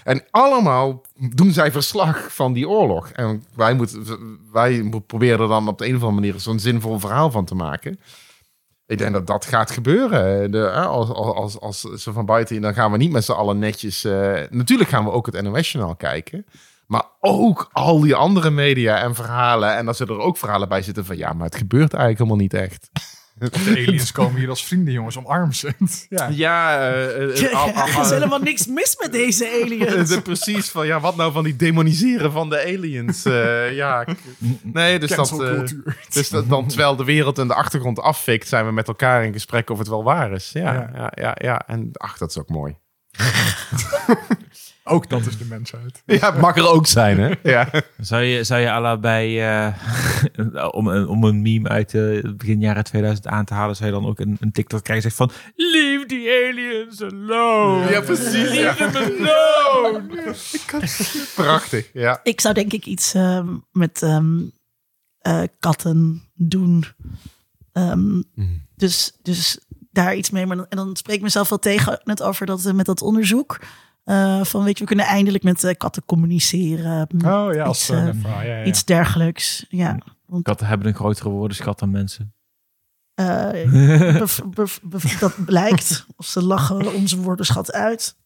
En 0.05 0.25
allemaal 0.31 1.03
doen 1.35 1.53
zij 1.53 1.73
verslag 1.73 2.35
van 2.35 2.53
die 2.53 2.69
oorlog. 2.69 3.09
En 3.09 3.45
wij, 3.55 3.75
moeten, 3.75 4.05
wij 4.53 4.91
proberen 5.07 5.41
er 5.41 5.49
dan 5.49 5.69
op 5.69 5.79
de 5.79 5.85
een 5.87 5.97
of 5.97 6.03
andere 6.03 6.21
manier 6.21 6.41
zo'n 6.41 6.59
zinvol 6.59 6.99
verhaal 6.99 7.31
van 7.31 7.45
te 7.45 7.55
maken. 7.55 8.01
Ik 8.87 8.99
denk 8.99 9.13
dat 9.13 9.27
dat 9.27 9.45
gaat 9.45 9.71
gebeuren. 9.71 10.51
De, 10.51 10.59
hè, 10.59 10.85
als, 10.85 11.09
als, 11.09 11.61
als, 11.61 11.81
ze 11.81 12.13
van 12.13 12.27
buiten, 12.27 12.61
dan 12.61 12.75
gaan 12.75 12.93
we 12.93 12.97
niet 12.97 13.13
met 13.13 13.25
z'n 13.25 13.33
allen 13.33 13.59
netjes. 13.59 14.05
eh, 14.05 14.41
natuurlijk 14.51 14.91
gaan 14.91 15.05
we 15.05 15.11
ook 15.11 15.27
het 15.27 15.43
NOS-journaal 15.43 15.97
kijken. 15.97 16.47
Maar 16.91 17.05
ook 17.20 17.68
al 17.72 18.01
die 18.01 18.14
andere 18.14 18.51
media 18.51 18.99
en 19.03 19.14
verhalen. 19.14 19.76
En 19.76 19.86
dat 19.86 19.97
ze 19.97 20.05
er 20.07 20.18
ook 20.18 20.38
verhalen 20.38 20.68
bij 20.68 20.82
zitten 20.82 21.05
van 21.05 21.16
ja, 21.16 21.32
maar 21.32 21.47
het 21.47 21.57
gebeurt 21.57 21.93
eigenlijk 21.95 22.18
helemaal 22.18 22.36
niet 22.43 22.55
echt. 22.55 22.88
De 23.34 23.51
aliens 23.70 24.12
komen 24.12 24.38
hier 24.41 24.49
als 24.49 24.64
vrienden, 24.64 24.93
jongens, 24.93 25.18
omarm 25.18 25.53
ze. 25.53 25.72
ja. 26.09 26.28
Ja, 26.30 26.78
eh, 26.91 27.43
eh, 27.45 27.55
al- 27.55 27.70
al- 27.72 27.88
Er 27.88 28.01
is 28.01 28.11
helemaal 28.11 28.38
niks 28.38 28.66
mis 28.66 28.97
met 29.03 29.12
deze 29.12 29.45
Eh, 29.49 29.62
aliens. 29.62 30.09
de- 30.09 30.20
precies 30.20 30.70
van 30.70 30.86
ja, 30.86 31.01
wat 31.01 31.16
nou 31.16 31.32
van 31.32 31.45
die 31.45 31.57
demoniseren 31.57 32.32
van 32.32 32.49
de 32.49 32.61
aliens? 32.66 33.24
Eh, 33.24 33.72
ja, 33.74 34.07
nee, 34.62 34.99
dus 34.99 35.11
dat, 35.11 35.41
eh, 35.43 35.61
dus 36.11 36.28
dat 36.28 36.49
dan 36.49 36.66
terwijl 36.66 36.97
de 36.97 37.05
wereld 37.05 37.38
en 37.38 37.47
de 37.49 37.55
achtergrond 37.55 38.01
afvikt, 38.01 38.49
zijn 38.49 38.66
we 38.66 38.72
met 38.72 38.88
elkaar 38.88 39.24
in 39.24 39.32
gesprek 39.32 39.70
of 39.70 39.78
het 39.78 39.88
wel 39.88 40.05
waar 40.05 40.32
is. 40.32 40.51
Ja, 40.53 40.72
ja, 40.72 40.91
Ja. 40.95 41.12
ja, 41.14 41.36
ja, 41.41 41.62
En 41.66 41.91
ach, 41.93 42.18
dat 42.18 42.30
is 42.30 42.38
ook 42.38 42.49
mooi. 42.49 42.76
Ook 44.91 45.09
dat 45.09 45.26
is 45.26 45.38
de 45.38 45.45
mensheid. 45.45 46.03
Ja, 46.20 46.32
het 46.32 46.41
mag 46.41 46.57
er 46.57 46.68
ook 46.68 46.86
zijn, 46.86 47.18
hè? 47.18 47.32
Ja. 47.51 47.70
Zou 48.01 48.22
je, 48.22 48.45
zou 48.45 48.61
je 48.61 48.72
alla 48.72 48.99
bij, 48.99 49.49
eh, 49.49 50.68
om, 50.78 50.86
een, 50.86 51.09
om 51.09 51.24
een 51.24 51.43
meme 51.43 51.68
uit 51.68 51.95
eh, 51.95 52.32
begin 52.36 52.61
jaren 52.61 52.84
2000 52.84 53.26
aan 53.26 53.45
te 53.45 53.55
halen, 53.55 53.76
zou 53.76 53.88
je 53.88 54.01
dan 54.01 54.07
ook 54.07 54.20
een, 54.20 54.36
een 54.41 54.53
TikTok 54.53 54.82
krijgen 54.84 55.11
zegt 55.11 55.16
van, 55.16 55.30
leave 55.57 56.07
the 56.07 56.49
aliens 56.49 57.03
alone. 57.03 57.91
Ja, 57.91 58.01
precies. 58.01 58.51
Leave 58.51 58.91
them 58.91 59.26
alone. 59.26 60.34
Prachtig. 61.34 61.91
Ja. 61.93 62.20
Ik 62.22 62.41
zou 62.41 62.55
denk 62.55 62.72
ik 62.72 62.86
iets 62.86 63.14
ehm, 63.14 63.57
met 63.72 64.03
ehm, 64.03 64.38
eh, 65.18 65.43
katten 65.59 66.30
doen. 66.34 66.84
Ehm, 67.72 68.22
dus, 68.76 69.18
dus 69.22 69.59
daar 69.91 70.16
iets 70.16 70.30
mee. 70.30 70.47
Maar 70.47 70.57
dan, 70.57 70.66
en 70.68 70.76
dan 70.76 70.97
spreek 70.97 71.16
ik 71.16 71.22
mezelf 71.22 71.49
wel 71.49 71.59
tegen 71.59 72.01
net 72.05 72.22
over 72.22 72.47
dat 72.47 72.72
met 72.72 72.86
dat 72.86 73.03
onderzoek. 73.03 73.59
Eh, 74.11 74.45
van 74.45 74.65
weet 74.65 74.75
je, 74.75 74.81
we 74.81 74.87
kunnen 74.87 75.07
eindelijk 75.07 75.45
met 75.45 75.65
eh, 75.65 75.75
katten 75.77 76.05
communiceren. 76.05 77.09
Oh 77.25 77.55
ja, 77.55 77.63
als 77.65 77.79
Iets, 77.81 77.89
eh, 77.91 78.09
eh, 78.09 78.15
ja, 78.23 78.43
ja, 78.43 78.57
ja. 78.59 78.65
Iets 78.65 78.85
dergelijks. 78.85 79.67
Ja. 79.69 79.99
Katten 80.43 80.67
hebben 80.67 80.87
een 80.87 80.95
grotere 80.95 81.29
woordenschat 81.29 81.79
dan 81.79 81.91
mensen. 81.91 82.35
Eh, 83.15 83.49
bev- 84.19 84.41
bev- 84.47 84.79
bev- 84.83 85.19
dat 85.19 85.45
blijkt. 85.45 86.07
Of 86.17 86.27
ze 86.27 86.43
lachen 86.43 86.95
onze 86.95 87.17
woordenschat 87.21 87.73
uit. 87.73 88.17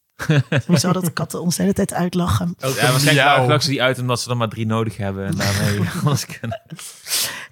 Hoezo 0.67 0.93
dat 0.93 1.13
katten 1.13 1.41
ons 1.41 1.57
de 1.57 1.63
hele 1.63 1.75
tijd 1.75 1.93
uitlachen. 1.93 2.55
Ja, 2.59 2.67
waarschijnlijk 2.91 3.27
lachen 3.49 3.63
ze 3.63 3.71
die 3.71 3.83
uit 3.83 3.99
omdat 3.99 4.21
ze 4.21 4.31
er 4.31 4.37
maar 4.37 4.49
drie 4.49 4.67
nodig 4.67 4.97
hebben. 4.97 5.27
En 5.27 5.37
daarmee 5.37 5.81
alles 6.05 6.27
kunnen. 6.27 6.63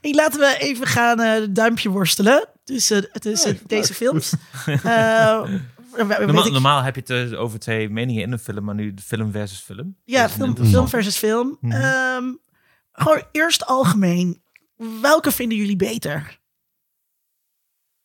Hey, 0.01 0.13
laten 0.15 0.41
we 0.41 0.57
even 0.59 0.87
gaan 0.87 1.21
eh, 1.21 1.43
duimpje 1.51 1.89
worstelen 1.89 2.49
tussen, 2.65 3.09
tussen 3.13 3.59
deze 3.67 3.95
films. 3.95 4.33
Eh, 4.83 5.43
Normaal, 5.97 6.47
ik- 6.47 6.53
normaal 6.53 6.83
heb 6.83 6.95
je 6.95 7.01
het 7.15 7.33
eh, 7.33 7.41
over 7.41 7.59
twee 7.59 7.89
meningen 7.91 8.23
in 8.23 8.33
een 8.33 8.39
film, 8.39 8.65
maar 8.65 8.75
nu 8.75 8.95
de 8.95 9.03
film 9.03 9.33
versus 9.33 9.61
film. 9.61 9.97
ja, 10.05 10.29
film, 10.29 10.89
versus 10.89 11.17
film. 11.19 11.59
Ehm, 11.63 12.25
gewoon 12.93 13.23
eerst 13.33 13.67
algemeen. 13.67 14.43
Welke 15.01 15.33
vinden 15.33 15.59
jullie 15.59 15.77
beter? 15.77 16.41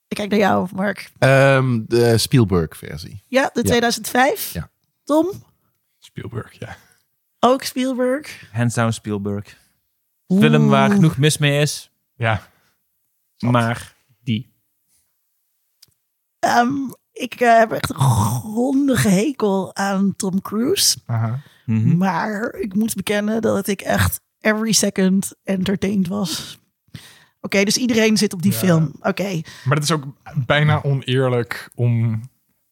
Ik 0.08 0.18
kijk 0.18 0.30
naar 0.30 0.40
jou, 0.40 0.70
Mark. 0.74 1.12
Ehm, 1.18 1.82
de 1.86 2.18
Spielberg-versie. 2.18 3.24
Ja, 3.28 3.50
de 3.54 3.64
2005? 3.64 4.54
Ja. 4.54 4.70
Tom? 5.04 5.32
Spielberg, 6.00 6.60
ja. 6.60 6.78
Ook 7.40 7.64
Spielberg? 7.64 8.50
Hands 8.52 8.76
down 8.76 8.92
Spielberg. 8.92 9.58
Film 10.28 10.68
waar 10.68 10.90
genoeg 10.92 11.18
mis 11.18 11.38
mee 11.38 11.62
is, 11.62 11.92
Ja, 12.16 12.48
maar 13.38 13.96
die. 14.24 14.54
Ehm, 16.40 16.74
ik 17.18 17.34
eh, 17.34 17.58
heb 17.58 17.72
echt 17.72 17.90
een 17.90 17.96
grondige 18.00 19.10
hekel 19.10 19.76
aan 19.76 20.14
Tom 20.16 20.42
Cruise. 20.42 20.98
aha. 21.06 21.40
Mhm. 21.66 21.98
Maar 21.98 22.54
ik 22.60 22.74
moet 22.76 22.96
bekennen 22.96 23.42
dat 23.42 23.68
ik 23.68 23.82
echt 23.82 24.20
every 24.40 24.72
second 24.72 25.34
entertained 25.44 26.08
was. 26.08 26.60
Oké, 27.42 27.64
dus 27.64 27.78
iedereen 27.78 28.18
zit 28.18 28.34
op 28.34 28.42
die 28.42 28.52
Ja. 28.52 28.58
film. 28.58 28.92
Oké, 29.02 29.42
Maar 29.66 29.76
het 29.76 29.84
is 29.84 29.92
ook 29.92 30.04
bijna 30.46 30.84
oneerlijk 30.84 31.70
om 31.76 32.22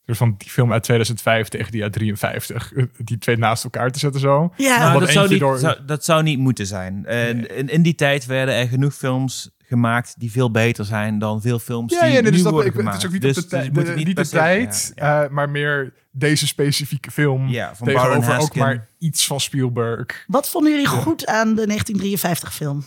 soort 0.06 0.18
van 0.18 0.36
die 0.38 0.50
film 0.50 0.72
uit 0.74 0.84
2005 0.84 1.48
tegen 1.48 1.72
die 1.72 1.84
uit 1.84 1.93
53, 1.93 2.74
eh, 2.74 2.84
die 2.98 3.18
twee 3.18 3.38
naast 3.38 3.64
elkaar 3.64 3.91
te 3.91 4.00
zetten 4.00 4.22
zo. 4.22 4.54
ja, 4.58 4.78
Nou, 4.80 5.00
dat, 5.00 5.10
zou 5.10 5.30
niet, 5.30 5.39
door- 5.39 5.58
zou, 5.60 5.86
dat 5.86 6.06
zou 6.06 6.24
niet 6.24 6.39
moeten 6.39 6.68
zijn. 6.68 7.06
En 7.06 7.56
in, 7.58 7.70
in 7.70 7.82
die 7.82 7.96
tijd 7.96 8.26
werden 8.26 8.56
er 8.56 8.68
genoeg 8.68 8.93
films 8.96 9.50
gemaakt 9.68 10.20
die 10.20 10.32
veel 10.32 10.51
beter 10.51 10.86
zijn 10.86 11.20
dan 11.20 11.41
veel 11.41 11.59
films 11.59 11.93
Ja, 11.93 11.99
die 11.99 12.07
ja 12.07 12.13
nee, 12.13 12.24
nu 12.24 12.32
dus 12.32 12.41
dat, 12.43 12.51
worden 12.51 12.70
ik, 12.70 12.74
het 12.76 12.82
gemaakt. 12.84 13.01
is 13.01 13.05
ook 13.05 13.11
niet 13.13 13.22
Dus- 13.22 13.43
op 13.43 13.49
de, 13.49 13.72
dus 13.72 13.86
de- 13.86 13.93
niet 13.95 14.16
de 14.16 14.28
tijd, 14.28 14.91
ja, 14.95 15.05
ja. 15.05 15.24
eh, 15.24 15.30
maar 15.30 15.49
meer 15.49 15.93
deze 16.11 16.47
specifieke 16.47 17.11
film 17.11 17.47
Ja, 17.47 17.76
van 17.76 17.88
Baron 17.93 18.20
tegenover 18.20 18.43
ook 18.43 18.55
maar 18.55 18.88
iets 18.97 19.28
van 19.28 19.39
Spielberg. 19.39 20.24
wat 20.28 20.49
vonden 20.49 20.72
jullie 20.72 20.88
goed 20.88 21.26
aan 21.26 21.47
de 21.55 21.66
1953 21.68 22.53
film? 22.53 22.84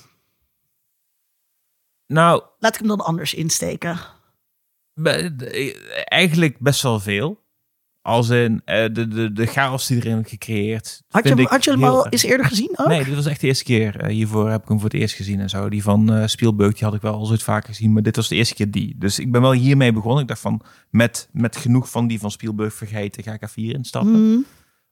Nou, 2.06 2.42
Laat 2.58 2.72
ik 2.74 2.78
hem 2.78 2.88
dan 2.88 3.00
anders 3.00 3.34
insteken. 3.34 3.98
eigenlijk 6.04 6.58
best 6.58 6.82
wel 6.82 7.00
veel. 7.00 7.46
Als 8.08 8.28
in 8.28 8.62
eh, 8.64 8.84
de, 8.92 9.08
de, 9.08 9.32
de 9.32 9.46
chaos 9.46 9.86
die 9.86 9.96
erin 9.96 10.24
gecreëerd. 10.24 11.02
Had 11.08 11.28
je, 11.28 11.46
had 11.48 11.64
je 11.64 11.70
hem 11.70 11.84
al 11.84 12.08
eens 12.08 12.22
eerder 12.22 12.46
gezien 12.46 12.70
ook? 12.76 12.86
Nee, 12.86 13.04
dit 13.04 13.14
was 13.14 13.26
echt 13.26 13.40
de 13.40 13.46
eerste 13.46 13.64
keer. 13.64 14.00
Eh, 14.00 14.10
hiervoor 14.10 14.50
heb 14.50 14.62
ik 14.62 14.68
hem 14.68 14.80
voor 14.80 14.90
het 14.90 15.00
eerst 15.00 15.14
gezien 15.14 15.40
en 15.40 15.48
zo. 15.48 15.68
Die 15.68 15.82
van 15.82 16.12
eh, 16.12 16.26
Spielberg, 16.26 16.72
die 16.72 16.84
had 16.84 16.94
ik 16.94 17.00
wel 17.00 17.14
al 17.14 17.24
zoiets 17.24 17.44
vaker 17.44 17.68
gezien. 17.68 17.92
Maar 17.92 18.02
dit 18.02 18.16
was 18.16 18.28
de 18.28 18.34
eerste 18.34 18.54
keer 18.54 18.70
die. 18.70 18.94
Dus 18.98 19.18
ik 19.18 19.32
ben 19.32 19.40
wel 19.40 19.52
hiermee 19.52 19.92
begonnen. 19.92 20.22
Ik 20.22 20.28
dacht 20.28 20.40
van, 20.40 20.60
met, 20.90 21.28
met 21.32 21.56
genoeg 21.56 21.90
van 21.90 22.06
die 22.06 22.18
van 22.18 22.30
Spielberg 22.30 22.74
vergeten, 22.74 23.22
ga 23.22 23.32
ik 23.32 23.42
even 23.42 23.62
hier 23.62 23.74
instappen. 23.74 24.14
Hmm. 24.14 24.44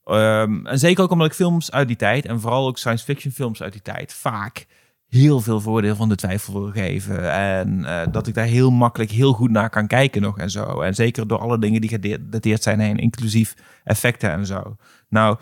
Ehm, 0.05 0.67
en 0.67 0.79
zeker 0.79 1.05
ook 1.05 1.11
omdat 1.11 1.27
ik 1.27 1.35
films 1.35 1.71
uit 1.71 1.87
die 1.87 1.97
tijd, 1.97 2.27
en 2.27 2.41
vooral 2.41 2.67
ook 2.67 2.79
science 2.79 3.05
fiction 3.05 3.33
films 3.33 3.63
uit 3.63 3.73
die 3.73 3.83
tijd, 3.83 4.13
vaak 4.13 4.67
heel 5.09 5.41
veel 5.41 5.61
voordeel 5.61 5.97
van 5.97 6.09
de 6.09 6.15
twijfel 6.15 6.53
wil 6.53 6.71
geven. 6.73 7.33
En 7.33 7.85
eh, 7.85 8.07
dat 8.13 8.27
ik 8.27 8.35
daar 8.35 8.47
heel 8.47 8.71
makkelijk, 8.71 9.11
heel 9.11 9.33
goed 9.33 9.51
naar 9.51 9.71
kan 9.71 9.87
kijken 9.87 10.23
nog 10.23 10.39
en 10.39 10.51
zo. 10.51 10.81
En 10.81 10.95
zeker 10.95 11.27
door 11.29 11.39
alle 11.39 11.59
dingen 11.59 11.81
die 11.81 11.91
gedateerd 11.91 12.63
zijn 12.63 12.81
heen, 12.81 12.97
inclusief 12.99 13.55
effecten 13.85 14.31
en 14.31 14.47
zo. 14.47 14.77
Nou, 15.09 15.39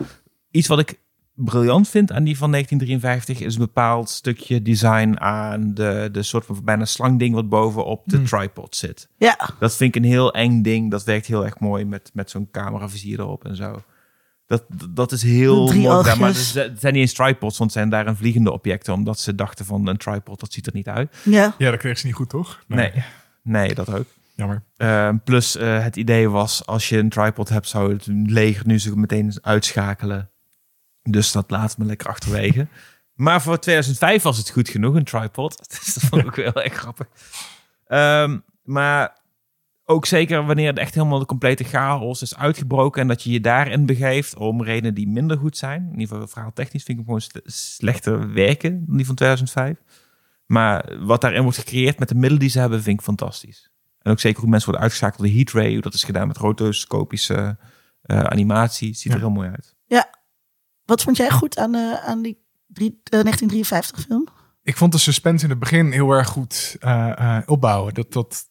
iets 0.51 0.67
wat 0.67 0.79
ik 0.79 0.99
briljant 1.33 1.89
vind 1.89 2.11
aan 2.11 2.23
die 2.23 2.37
van 2.37 2.51
1953 2.51 3.47
is 3.47 3.53
een 3.55 3.61
bepaald 3.61 4.09
stukje 4.09 4.61
design 4.61 5.15
aan 5.19 5.73
de, 5.73 6.09
de 6.11 6.23
soort 6.23 6.45
van 6.45 6.61
bijna 6.63 6.85
slangding 6.85 7.33
wat 7.35 7.49
bovenop 7.49 8.01
de 8.05 8.15
Hmm. 8.17 8.25
tripod 8.25 8.75
zit. 8.75 9.09
Ja, 9.17 9.49
Dat 9.59 9.75
vind 9.75 9.95
ik 9.95 10.03
een 10.03 10.09
heel 10.09 10.33
eng 10.33 10.61
ding. 10.61 10.91
Dat 10.91 11.03
werkt 11.03 11.25
heel 11.25 11.45
erg 11.45 11.59
mooi 11.59 11.85
met, 11.85 12.11
met 12.13 12.29
zo'n 12.29 12.47
cameravizier 12.51 13.19
erop 13.19 13.45
en 13.45 13.55
zo. 13.55 13.81
Dat, 14.47 14.63
dat 14.89 15.11
is 15.11 15.23
heel 15.23 15.67
mooi. 15.67 16.15
Maar 16.15 16.27
het 16.27 16.79
zijn 16.79 16.93
niet 16.93 16.95
eens 16.95 17.13
tripods, 17.13 17.57
want 17.57 17.73
het 17.73 17.79
zijn 17.79 17.89
daar 17.89 18.07
een 18.07 18.17
vliegende 18.17 18.51
objecten. 18.51 18.93
Omdat 18.93 19.19
ze 19.19 19.35
dachten 19.35 19.65
van 19.65 19.87
een 19.87 19.97
tripod, 19.97 20.39
dat 20.39 20.53
ziet 20.53 20.67
er 20.67 20.73
niet 20.73 20.87
uit. 20.87 21.15
ja. 21.23 21.55
Ja, 21.57 21.69
dat 21.69 21.79
kreeg 21.79 21.97
ze 21.97 22.05
niet 22.05 22.15
goed, 22.15 22.29
toch? 22.29 22.63
Nee, 22.67 22.91
nee 23.41 23.73
dat 23.73 23.93
ook. 23.93 24.05
Jammer. 24.35 24.63
Uh, 24.77 25.09
plus 25.23 25.55
uh, 25.55 25.83
het 25.83 25.95
idee 25.95 26.29
was, 26.29 26.65
als 26.65 26.89
je 26.89 26.97
een 26.97 27.09
tripod 27.09 27.49
hebt, 27.49 27.67
zou 27.67 27.93
het 27.93 28.07
leger 28.25 28.67
nu 28.67 28.79
zich 28.79 28.95
meteen 28.95 29.33
uitschakelen. 29.41 30.29
Dus 31.03 31.31
dat 31.31 31.49
laat 31.49 31.77
me 31.77 31.85
lekker 31.85 32.07
achterwege. 32.07 32.67
maar 33.13 33.41
voor 33.41 33.59
2005 33.59 34.23
was 34.23 34.37
het 34.37 34.49
goed 34.49 34.69
genoeg, 34.69 34.95
een 34.95 35.03
tripod. 35.03 35.57
Dat 35.93 36.03
vond 36.03 36.21
ik 36.21 36.27
ook 36.27 36.35
heel 36.35 36.63
erg 36.63 36.73
grappig. 36.73 37.07
Um, 37.87 38.43
maar 38.63 39.17
ook 39.85 40.05
zeker 40.05 40.45
wanneer 40.45 40.67
het 40.67 40.77
echt 40.77 40.93
helemaal 40.93 41.19
de 41.19 41.25
complete 41.25 41.63
chaos 41.63 42.21
is 42.21 42.35
uitgebroken 42.35 43.01
en 43.01 43.07
dat 43.07 43.23
je 43.23 43.31
je 43.31 43.41
daarin 43.41 43.85
begeeft 43.85 44.35
om 44.35 44.63
redenen 44.63 44.93
die 44.93 45.07
minder 45.07 45.37
goed 45.37 45.57
zijn. 45.57 45.81
In 45.81 45.99
ieder 45.99 46.07
geval 46.07 46.27
verhaal 46.27 46.53
technisch 46.53 46.83
vind 46.83 46.99
ik 46.99 47.05
hem 47.05 47.19
gewoon 47.19 47.43
slechter 47.45 48.33
werken 48.33 48.85
dan 48.85 48.97
die 48.97 49.05
van 49.05 49.15
2005. 49.15 49.77
Maar 50.45 50.97
wat 50.99 51.21
daarin 51.21 51.43
wordt 51.43 51.57
gecreëerd 51.57 51.99
met 51.99 52.07
de 52.09 52.15
middelen 52.15 52.39
die 52.39 52.49
ze 52.49 52.59
hebben, 52.59 52.81
vind 52.81 52.99
ik 52.99 53.05
fantastisch. 53.05 53.69
En 54.01 54.11
ook 54.11 54.19
zeker 54.19 54.39
hoe 54.39 54.49
mensen 54.49 54.69
worden 54.69 54.83
uitgeschakeld 54.83 55.21
door 55.21 55.31
de 55.31 55.37
heat 55.37 55.51
ray, 55.51 55.73
hoe 55.73 55.81
dat 55.81 55.93
is 55.93 56.03
gedaan 56.03 56.27
met 56.27 56.37
rotoscopische 56.37 57.57
uh, 58.05 58.19
animatie. 58.19 58.93
Ziet 58.93 59.13
er 59.13 59.19
heel 59.19 59.29
mooi 59.29 59.49
uit. 59.49 59.75
Ja. 59.85 60.09
Wat 60.85 61.03
vond 61.03 61.17
jij 61.17 61.29
goed 61.29 61.57
aan, 61.57 61.75
uh, 61.75 61.93
aan 61.93 62.21
die 62.21 62.43
drie, 62.67 62.89
uh, 62.89 63.21
1953 63.21 64.01
film? 64.01 64.27
Ik 64.63 64.77
vond 64.77 64.91
de 64.91 64.97
suspense 64.97 65.43
in 65.43 65.49
het 65.49 65.59
begin 65.59 65.91
heel 65.91 66.11
erg 66.11 66.27
goed 66.27 66.77
uh, 66.81 67.37
opbouwen. 67.45 67.93
Dat, 67.93 68.13
dat 68.13 68.49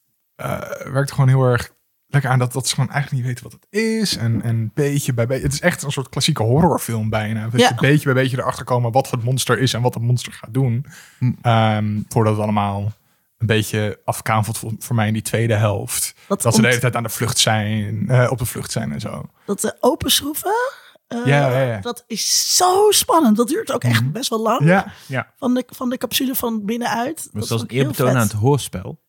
werkt 0.93 1.13
gewoon 1.13 1.29
heel 1.29 1.43
erg 1.45 1.73
lekker 2.07 2.31
aan 2.31 2.39
dat, 2.39 2.53
dat 2.53 2.69
ze 2.69 2.75
gewoon 2.75 2.91
eigenlijk 2.91 3.23
niet 3.23 3.33
weten 3.35 3.51
wat 3.51 3.61
het 3.61 3.81
is. 3.83 4.17
En, 4.17 4.43
en 4.43 4.71
beetje 4.75 5.15
bij 5.15 5.27
beetje. 5.27 5.43
Het 5.43 5.53
is 5.53 5.61
echt 5.61 5.83
een 5.83 5.91
soort 5.91 6.09
klassieke 6.09 6.43
horrorfilm 6.43 7.11
bijna. 7.11 7.49
Dat 7.49 7.61
Ja. 7.61 7.69
je 7.69 7.75
beetje 7.81 8.05
bij 8.13 8.23
beetje 8.23 8.39
erachter 8.39 8.65
komen 8.65 8.93
wat 8.93 9.11
het 9.11 9.23
monster 9.25 9.59
is 9.59 9.73
en 9.75 9.83
wat 9.83 9.95
het 9.95 10.03
monster 10.03 10.33
gaat 10.33 10.55
doen. 10.55 10.87
Hm. 11.19 11.33
Um, 11.49 12.05
voordat 12.09 12.33
het 12.33 12.43
allemaal 12.43 12.93
een 13.39 13.47
beetje 13.47 14.01
afkaanvelt 14.05 14.59
voor, 14.59 14.73
voor 14.79 14.97
mij 14.97 15.07
in 15.07 15.13
die 15.13 15.23
tweede 15.23 15.55
helft. 15.55 16.15
Wat 16.27 16.43
dat 16.43 16.55
ze 16.55 16.61
de 16.61 16.67
hele 16.67 16.81
tijd 16.81 16.97
aan 16.97 17.03
de 17.03 17.09
vlucht 17.09 17.39
zijn, 17.39 18.05
uh, 18.09 18.27
op 18.31 18.39
de 18.39 18.45
vlucht 18.45 18.71
zijn 18.71 18.93
en 18.93 19.01
zo. 19.01 19.29
Dat 19.47 19.61
de 19.61 19.77
open 19.81 20.11
schroeven. 20.11 20.53
eh, 21.07 21.27
Ja, 21.27 21.51
ja, 21.51 21.61
ja. 21.63 21.81
Dat 21.81 22.05
is 22.07 22.57
zo 22.57 22.91
spannend. 22.91 23.37
Dat 23.37 23.49
duurt 23.49 23.73
ook 23.73 23.85
echt 23.85 24.13
best 24.13 24.29
wel 24.31 24.41
lang. 24.43 24.65
Ja, 24.65 24.93
ja. 25.07 25.33
Van, 25.37 25.55
de, 25.55 25.65
van 25.67 25.89
de 25.89 25.99
capsule 25.99 26.35
van 26.35 26.65
binnenuit. 26.65 27.29
Dat 27.33 27.49
Dat 27.49 27.59
is 27.59 27.65
een 27.65 27.69
eerbetoon 27.79 28.09
aan 28.11 28.17
het 28.17 28.33
hoorspel. 28.33 29.03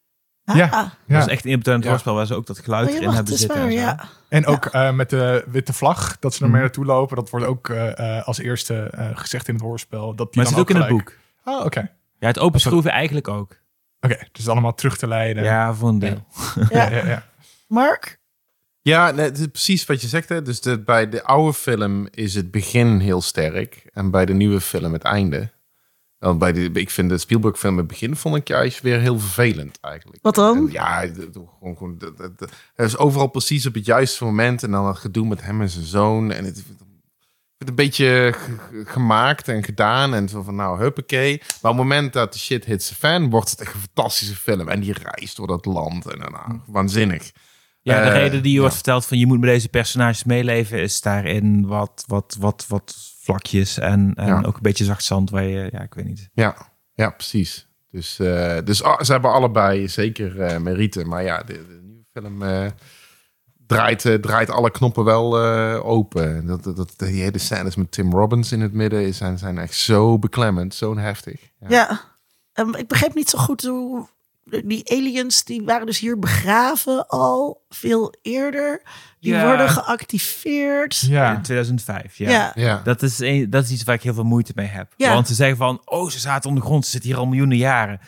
Ah, 0.45 0.55
Ja. 0.55 0.63
ah. 0.65 0.71
ja. 1.05 1.17
Dat 1.17 1.27
is 1.27 1.33
echt 1.33 1.45
een 1.45 1.51
aan 1.67 1.73
het 1.73 1.83
Ja. 1.83 1.89
hoorspel 1.89 2.15
waar 2.15 2.25
ze 2.25 2.35
ook 2.35 2.45
dat 2.45 2.59
geluid 2.59 2.87
Oh, 2.87 2.91
wacht, 2.93 3.03
hebben 3.05 3.23
het 3.23 3.33
is 3.33 3.39
zitten. 3.39 3.57
waar, 3.59 3.67
en 3.67 3.73
zo. 3.73 3.79
ja. 3.79 3.99
En 4.29 4.45
ook 4.45 4.65
eh, 4.65 4.91
met 4.91 5.09
de 5.09 5.43
witte 5.47 5.73
vlag, 5.73 6.19
dat 6.19 6.33
ze 6.33 6.37
er 6.39 6.43
Mhm. 6.45 6.53
mee 6.53 6.61
naartoe 6.61 6.85
lopen. 6.85 7.15
Dat 7.15 7.29
wordt 7.29 7.45
ook 7.45 7.69
eh, 7.69 8.17
eh, 8.17 8.27
als 8.27 8.37
eerste 8.37 8.75
eh, 8.83 9.09
gezegd 9.13 9.47
in 9.47 9.53
het 9.53 9.63
hoorspel. 9.63 10.15
Dat 10.15 10.33
die 10.33 10.41
Maar 10.43 10.45
het 10.45 10.55
dan 10.55 10.65
zit 10.67 10.75
ook 10.77 10.81
in 10.89 10.95
het 10.95 11.05
boek. 11.05 11.17
Oh, 11.55 11.65
oké. 11.65 11.91
Ja, 12.19 12.27
het 12.27 12.39
open 12.39 12.59
schroeven 12.59 12.91
eigenlijk 12.91 13.27
ook. 13.27 13.57
Oké, 13.99 14.17
dus 14.31 14.47
allemaal 14.49 14.73
terug 14.73 14.97
te 14.97 15.07
leiden. 15.07 15.43
Ja, 15.43 15.73
voor 15.73 15.89
een 15.89 15.99
deel. 15.99 16.25
ja, 16.69 16.89
ja. 16.89 17.05
ja. 17.05 17.23
Mark? 17.67 18.19
Ja, 18.81 19.11
nee, 19.11 19.25
het 19.25 19.37
is 19.37 19.47
precies 19.47 19.85
wat 19.85 20.01
je 20.01 20.07
zegt. 20.07 20.29
Hè. 20.29 20.41
Dus 20.41 20.61
de, 20.61 20.79
bij 20.79 21.09
de 21.09 21.23
oude 21.23 21.53
film 21.53 22.07
is 22.11 22.35
het 22.35 22.51
begin 22.51 22.99
heel 22.99 23.21
sterk. 23.21 23.89
En 23.93 24.11
bij 24.11 24.25
de 24.25 24.33
nieuwe 24.33 24.61
film 24.61 24.93
het 24.93 25.03
einde. 25.03 25.51
Want 26.25 26.39
bij 26.39 26.51
de, 26.53 26.69
ik 26.73 26.89
vind 26.89 27.09
de 27.09 27.17
Spielberg 27.17 27.57
film 27.59 27.77
het 27.77 27.87
begin 27.87 28.15
vond 28.15 28.35
ik 28.35 28.47
juist 28.47 28.81
weer 28.81 28.99
heel 28.99 29.19
vervelend 29.19 29.77
eigenlijk. 29.81 30.19
Wat 30.21 30.35
dan? 30.35 30.57
En 30.57 30.71
ja, 30.71 30.99
gewoon, 30.99 31.77
gewoon, 31.77 31.97
het- 32.17 32.51
is 32.75 32.97
overal 32.97 33.27
precies 33.27 33.65
op 33.65 33.73
het 33.73 33.85
juiste 33.85 34.23
moment. 34.23 34.63
En 34.63 34.71
dan 34.71 34.87
het 34.87 34.97
gedoe 34.97 35.27
met 35.27 35.41
hem 35.41 35.61
en 35.61 35.69
zijn 35.69 35.85
zoon. 35.85 36.31
En 36.31 36.45
het 36.45 36.63
wordt 37.57 37.69
een 37.69 37.75
beetje 37.75 38.33
gemaakt 38.85 39.47
en 39.47 39.63
gedaan. 39.63 40.13
En 40.13 40.29
zo 40.29 40.41
van, 40.41 40.55
nou, 40.55 40.79
huppakee. 40.79 41.37
Maar 41.61 41.71
op 41.71 41.77
het 41.77 41.87
moment 41.87 42.13
dat 42.13 42.33
de 42.33 42.39
shit 42.39 42.65
hits 42.65 42.87
the 42.87 42.95
fan, 42.95 43.29
wordt 43.29 43.49
het 43.49 43.61
echt 43.61 43.73
een 43.73 43.79
fantastische 43.79 44.35
film. 44.35 44.67
En 44.69 44.79
die 44.79 44.95
reist 45.01 45.35
door 45.35 45.47
dat 45.47 45.65
land. 45.65 46.05
En 46.11 46.17
nou, 46.19 46.59
waanzinnig. 46.67 47.31
Ja, 47.81 48.01
de 48.03 48.09
Eh, 48.09 48.15
reden 48.15 48.41
die 48.41 48.49
je 48.49 48.53
ja. 48.55 48.59
wordt 48.59 48.75
verteld 48.75 49.05
van 49.05 49.17
je 49.17 49.25
moet 49.25 49.39
met 49.39 49.49
deze 49.49 49.69
personages 49.69 50.23
meeleven, 50.23 50.81
is 50.81 51.01
daarin 51.01 51.65
wat, 51.67 52.03
wat, 52.07 52.35
wat, 52.39 52.65
wat 52.67 52.95
vlakjes 53.25 53.77
en, 53.77 54.13
en 54.15 54.25
Ja. 54.27 54.41
ook 54.45 54.55
een 54.55 54.61
beetje 54.61 54.83
zacht 54.83 55.03
zand 55.03 55.29
waar 55.29 55.43
je, 55.43 55.69
ja, 55.71 55.81
ik 55.81 55.93
weet 55.93 56.05
niet. 56.05 56.29
Ja, 56.33 56.55
ja 56.93 57.09
precies. 57.09 57.67
Dus, 57.91 58.19
eh, 58.19 58.57
dus 58.63 58.83
ah, 58.83 59.01
ze 59.01 59.11
hebben 59.11 59.31
allebei 59.31 59.87
zeker 59.87 60.41
eh 60.41 60.57
merite. 60.59 61.05
Maar 61.05 61.23
ja, 61.23 61.43
de, 61.43 61.53
de 61.53 61.79
nieuwe 61.83 62.03
film 62.11 62.41
eh, 62.43 62.65
draait, 63.67 64.17
draait 64.21 64.49
alle 64.49 64.71
knoppen 64.71 65.03
wel 65.03 65.39
eh, 65.43 65.85
open. 65.85 66.45
Dat, 66.45 66.63
dat, 66.63 66.75
dat, 66.75 66.93
die 66.97 67.21
hele 67.21 67.37
scènes 67.37 67.75
met 67.75 67.91
Tim 67.91 68.11
Robbins 68.11 68.51
in 68.51 68.61
het 68.61 68.73
midden 68.73 69.13
zijn, 69.13 69.37
zijn 69.37 69.57
echt 69.57 69.75
zo 69.75 70.19
beklemmend, 70.19 70.75
zo 70.75 70.97
heftig. 70.97 71.41
Ja. 71.59 71.67
Ja. 71.69 72.01
Ehm, 72.53 72.75
ik 72.75 72.87
begreep 72.87 73.13
niet 73.13 73.29
zo 73.29 73.37
goed 73.37 73.61
hoe... 73.63 74.07
Die 74.63 74.91
aliens 74.91 75.43
die 75.43 75.63
waren 75.63 75.85
dus 75.85 75.99
hier 75.99 76.19
begraven 76.19 77.07
al 77.07 77.65
veel 77.69 78.13
eerder. 78.21 78.81
Die 79.25 79.33
Ja. 79.33 79.45
worden 79.45 79.69
geactiveerd. 79.69 80.99
Ja. 80.99 81.35
In 81.35 81.41
2005, 81.41 82.17
ja. 82.17 82.29
Ja. 82.29 82.51
Ja. 82.55 82.81
Dat, 82.83 83.01
is 83.01 83.19
een, 83.19 83.49
dat 83.49 83.63
is 83.63 83.71
iets 83.71 83.83
waar 83.83 83.95
ik 83.95 84.01
heel 84.03 84.13
veel 84.13 84.23
moeite 84.23 84.51
mee 84.55 84.67
heb. 84.67 84.93
Ja. 84.97 85.13
Want 85.13 85.27
ze 85.27 85.33
zeggen 85.33 85.57
van, 85.57 85.81
oh, 85.85 86.09
ze 86.09 86.19
zaten 86.19 86.47
onder 86.49 86.63
de 86.63 86.69
grond, 86.69 86.85
ze 86.85 86.91
zitten 86.91 87.09
hier 87.09 87.19
al 87.19 87.25
miljoenen 87.25 87.57
jaren. 87.57 87.99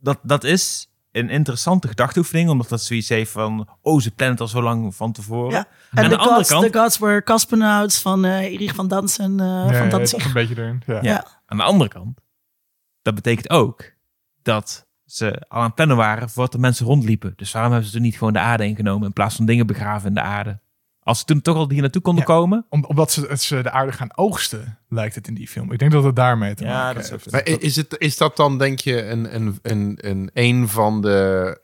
Dat, 0.00 0.18
dat 0.22 0.44
is 0.44 0.90
een 1.12 1.30
interessante 1.30 1.88
gedachteoefening, 1.88 2.48
omdat 2.50 2.68
dat 2.68 2.82
zoiets 2.82 3.08
heeft 3.08 3.30
van, 3.30 3.68
oh, 3.82 4.00
ze 4.00 4.10
plannen 4.10 4.36
het 4.36 4.44
al 4.44 4.48
zo 4.60 4.62
lang 4.62 4.94
van 4.94 5.12
tevoren. 5.12 5.50
Ja. 5.50 5.58
Aan 5.58 5.66
En 5.90 6.02
de 6.02 6.08
de 6.08 6.16
andere 6.16 6.34
gods, 6.36 6.48
kant- 6.48 6.72
de 6.72 6.78
gods 6.78 6.98
were 6.98 7.22
cosmonauts 7.22 7.98
van 7.98 8.24
eh 8.24 8.40
Erich 8.52 8.74
van 8.74 8.88
Dansen. 8.88 9.40
eh 9.40 9.46
Ja, 9.46 9.66
van 9.66 9.74
ja, 9.84 9.88
Danzig. 9.88 10.24
een 10.24 10.32
beetje 10.32 10.56
erin. 10.56 10.82
Ja. 10.86 10.98
Ja. 11.02 11.26
Aan 11.46 11.56
de 11.56 11.62
andere 11.62 11.90
kant, 11.90 12.20
dat 13.02 13.14
betekent 13.14 13.50
ook 13.50 13.92
dat 14.42 14.85
ze 15.06 15.42
al 15.48 15.58
aan 15.58 15.64
het 15.66 15.74
plannen 15.74 15.96
waren 15.96 16.30
voor 16.30 16.42
wat 16.42 16.52
de 16.52 16.58
mensen 16.58 16.86
rondliepen. 16.86 17.32
Dus 17.36 17.52
waarom 17.52 17.70
hebben 17.72 17.88
ze 17.90 17.94
toen 17.96 18.04
niet 18.06 18.18
gewoon 18.18 18.32
de 18.32 18.38
aarde 18.38 18.64
ingenomen 18.66 19.06
in 19.06 19.12
plaats 19.12 19.36
van 19.36 19.46
dingen 19.46 19.66
begraven 19.66 20.08
in 20.08 20.14
de 20.14 20.20
aarde? 20.20 20.60
Als 21.02 21.18
ze 21.18 21.24
toen 21.24 21.40
toch 21.42 21.56
al 21.56 21.70
hier 21.70 21.80
naartoe 21.80 22.02
konden 22.02 22.24
Ja. 22.26 22.34
komen. 22.34 22.66
Om, 22.68 22.84
omdat 22.84 23.12
ze, 23.12 23.36
ze 23.38 23.62
de 23.62 23.70
aarde 23.70 23.92
gaan 23.92 24.16
oogsten, 24.16 24.78
lijkt 24.88 25.14
het 25.14 25.28
in 25.28 25.34
die 25.34 25.48
film. 25.48 25.72
Ik 25.72 25.78
denk 25.78 25.92
dat 25.92 26.04
het 26.04 26.16
daarmee 26.16 26.54
te 26.54 26.64
Ja, 26.64 26.70
maken 26.72 27.10
dat 27.10 27.24
heeft. 27.44 27.62
Is, 27.62 27.76
het, 27.76 27.94
is 27.98 28.16
dat 28.16 28.36
dan, 28.36 28.58
denk 28.58 28.78
je, 28.78 29.02
een, 29.06 29.34
een, 29.34 29.58
een, 29.62 29.98
een, 30.00 30.30
een 30.34 30.68
van 30.68 31.00
de 31.02 31.60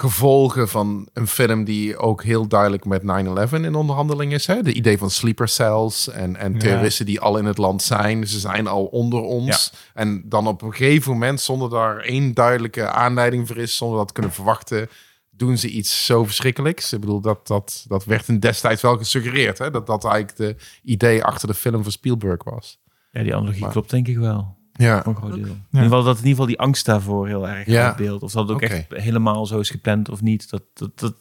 gevolgen 0.00 0.68
van 0.68 1.08
een 1.12 1.26
film 1.26 1.64
die 1.64 1.96
ook 1.96 2.22
heel 2.22 2.48
duidelijk 2.48 2.84
met 2.84 3.02
9-11 3.02 3.04
in 3.50 3.74
onderhandeling 3.74 4.32
is? 4.32 4.46
Hè? 4.46 4.62
De 4.62 4.72
idee 4.72 4.98
van 4.98 5.10
sleeper 5.10 5.48
cells 5.48 6.08
en, 6.08 6.36
en 6.36 6.52
Ja. 6.52 6.58
terroristen 6.58 7.06
die 7.06 7.20
al 7.20 7.38
in 7.38 7.44
het 7.44 7.58
land 7.58 7.82
zijn. 7.82 8.26
Ze 8.26 8.38
zijn 8.38 8.66
al 8.66 8.84
onder 8.84 9.20
ons. 9.20 9.72
En 9.94 10.22
dan 10.28 10.46
op 10.46 10.62
een 10.62 10.74
gegeven 10.74 11.12
moment, 11.12 11.40
zonder 11.40 11.70
daar 11.70 11.96
één 11.98 12.34
duidelijke 12.34 12.88
aanleiding 12.90 13.46
voor 13.46 13.56
is, 13.56 13.76
zonder 13.76 13.98
dat 13.98 14.06
te 14.06 14.12
kunnen 14.12 14.32
verwachten, 14.32 14.88
doen 15.30 15.58
ze 15.58 15.68
iets 15.68 16.04
zo 16.04 16.24
verschrikkelijks. 16.24 16.92
Ik 16.92 17.00
bedoel, 17.00 17.20
dat, 17.20 17.46
dat, 17.46 17.84
dat 17.88 18.04
werd 18.04 18.28
in 18.28 18.40
destijds 18.40 18.82
wel 18.82 18.96
gesuggereerd. 18.96 19.58
Hè? 19.58 19.70
Dat 19.70 19.86
dat 19.86 20.04
eigenlijk 20.04 20.36
de 20.36 20.56
idee 20.82 21.24
achter 21.24 21.48
de 21.48 21.54
film 21.54 21.82
van 21.82 21.92
Spielberg 21.92 22.44
was. 22.44 22.78
Ja, 23.12 23.22
die 23.22 23.34
analogie 23.34 23.60
Maar- 23.62 23.70
klopt 23.72 23.90
denk 23.90 24.08
ik 24.08 24.18
wel. 24.18 24.56
Ja. 24.78 25.02
Voor 25.02 25.12
een 25.12 25.18
groot 25.18 25.34
deel. 25.34 25.42
In 25.44 25.64
ieder 25.72 25.82
geval 25.82 26.02
dat 26.02 26.12
in 26.12 26.16
ieder 26.26 26.30
geval 26.30 26.46
die 26.46 26.58
angst 26.58 26.84
daarvoor 26.86 27.26
heel 27.26 27.48
erg 27.48 27.66
Ja. 27.66 27.94
beeld. 27.94 28.22
Of 28.22 28.32
dat 28.32 28.42
het 28.48 28.52
ook 28.56 28.62
echt 28.62 28.84
helemaal 28.88 29.46
zo 29.46 29.58
is 29.60 29.70
gepland 29.70 30.08
of 30.08 30.22
niet. 30.22 30.50
Dat, 30.50 30.62
dat, 30.74 30.98
dat 30.98 31.14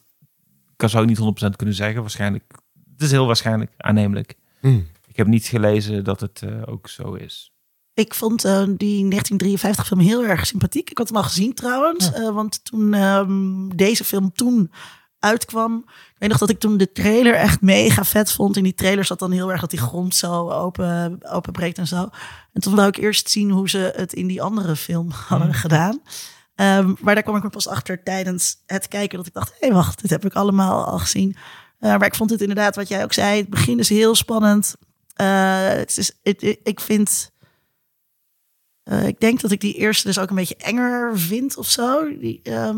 kan 0.75 0.89
zou 0.89 1.03
ik 1.09 1.19
niet 1.19 1.51
100% 1.51 1.55
kunnen 1.55 1.75
zeggen. 1.75 2.01
Waarschijnlijk. 2.01 2.43
Het 2.93 3.01
is 3.01 3.11
heel 3.11 3.25
waarschijnlijk 3.25 3.71
aannemelijk. 3.77 4.35
Hmm. 4.59 4.87
Ik 5.07 5.17
heb 5.17 5.27
niet 5.27 5.45
gelezen 5.45 6.03
dat 6.03 6.19
het 6.19 6.41
eh, 6.43 6.61
ook 6.65 6.89
zo 6.89 7.13
is. 7.13 7.51
Ik 7.93 8.13
vond 8.13 8.45
eh, 8.45 8.51
die 8.53 9.07
1953 9.09 9.87
film 9.87 9.99
heel 9.99 10.23
erg 10.25 10.45
sympathiek. 10.45 10.89
Ik 10.89 10.97
had 10.97 11.07
hem 11.07 11.17
al 11.17 11.23
gezien 11.23 11.53
trouwens. 11.53 12.11
eh, 12.13 12.29
want 12.33 12.63
toen 12.65 12.93
ehm, 12.93 13.67
deze 13.75 14.03
film 14.03 14.31
toen 14.33 14.71
uitkwam. 15.19 15.83
Ik 15.87 16.15
weet 16.17 16.29
nog 16.29 16.37
dat 16.37 16.49
ik 16.49 16.59
toen 16.59 16.77
de 16.77 16.91
trailer 16.91 17.33
echt 17.33 17.61
mega 17.61 18.03
vet 18.03 18.31
vond. 18.31 18.57
In 18.57 18.63
die 18.63 18.73
trailer 18.75 19.05
zat 19.05 19.19
dan 19.19 19.31
heel 19.31 19.51
erg 19.51 19.61
dat 19.61 19.69
die 19.69 19.79
grond 19.79 20.15
zo 20.15 20.49
open, 20.51 21.19
openbreekt 21.31 21.77
en 21.77 21.87
zo. 21.87 22.09
En 22.53 22.61
toen 22.61 22.75
wou 22.75 22.87
ik 22.87 22.97
eerst 22.97 23.29
zien 23.29 23.49
hoe 23.51 23.69
ze 23.69 23.93
het 23.95 24.13
in 24.13 24.27
die 24.27 24.41
andere 24.41 24.75
film 24.75 25.09
hadden 25.29 25.53
gedaan. 25.53 26.01
Ehm, 26.55 26.93
maar 27.01 27.13
daar 27.13 27.23
kwam 27.23 27.35
ik 27.35 27.43
er 27.43 27.49
pas 27.49 27.67
achter 27.67 28.03
tijdens 28.03 28.55
het 28.65 28.87
kijken. 28.87 29.17
Dat 29.17 29.27
ik 29.27 29.33
dacht, 29.33 29.49
hé 29.51 29.55
hey, 29.67 29.73
wacht, 29.73 30.01
dit 30.01 30.09
heb 30.11 30.25
ik 30.25 30.33
allemaal 30.33 30.85
al 30.85 30.99
gezien. 30.99 31.35
Eh, 31.79 31.89
maar 31.97 32.05
ik 32.05 32.15
vond 32.15 32.29
het 32.29 32.41
inderdaad, 32.41 32.75
wat 32.75 32.87
jij 32.87 33.03
ook 33.03 33.13
zei. 33.13 33.37
Het 33.39 33.49
begin 33.49 33.79
is 33.79 33.89
heel 33.89 34.15
spannend. 34.15 34.75
Eh, 35.13 35.67
het 35.67 35.97
is, 35.97 36.11
het- 36.23 36.41
het- 36.41 36.59
ik 36.63 36.79
vind... 36.79 37.31
Eh, 38.83 39.07
ik 39.07 39.19
denk 39.19 39.41
dat 39.41 39.51
ik 39.51 39.61
die 39.61 39.73
eerste 39.73 40.07
dus 40.07 40.19
ook 40.19 40.29
een 40.29 40.35
beetje 40.35 40.55
enger 40.55 41.19
vind 41.19 41.57
of 41.57 41.67
zo. 41.69 42.17
Die, 42.19 42.39
ehm, 42.43 42.77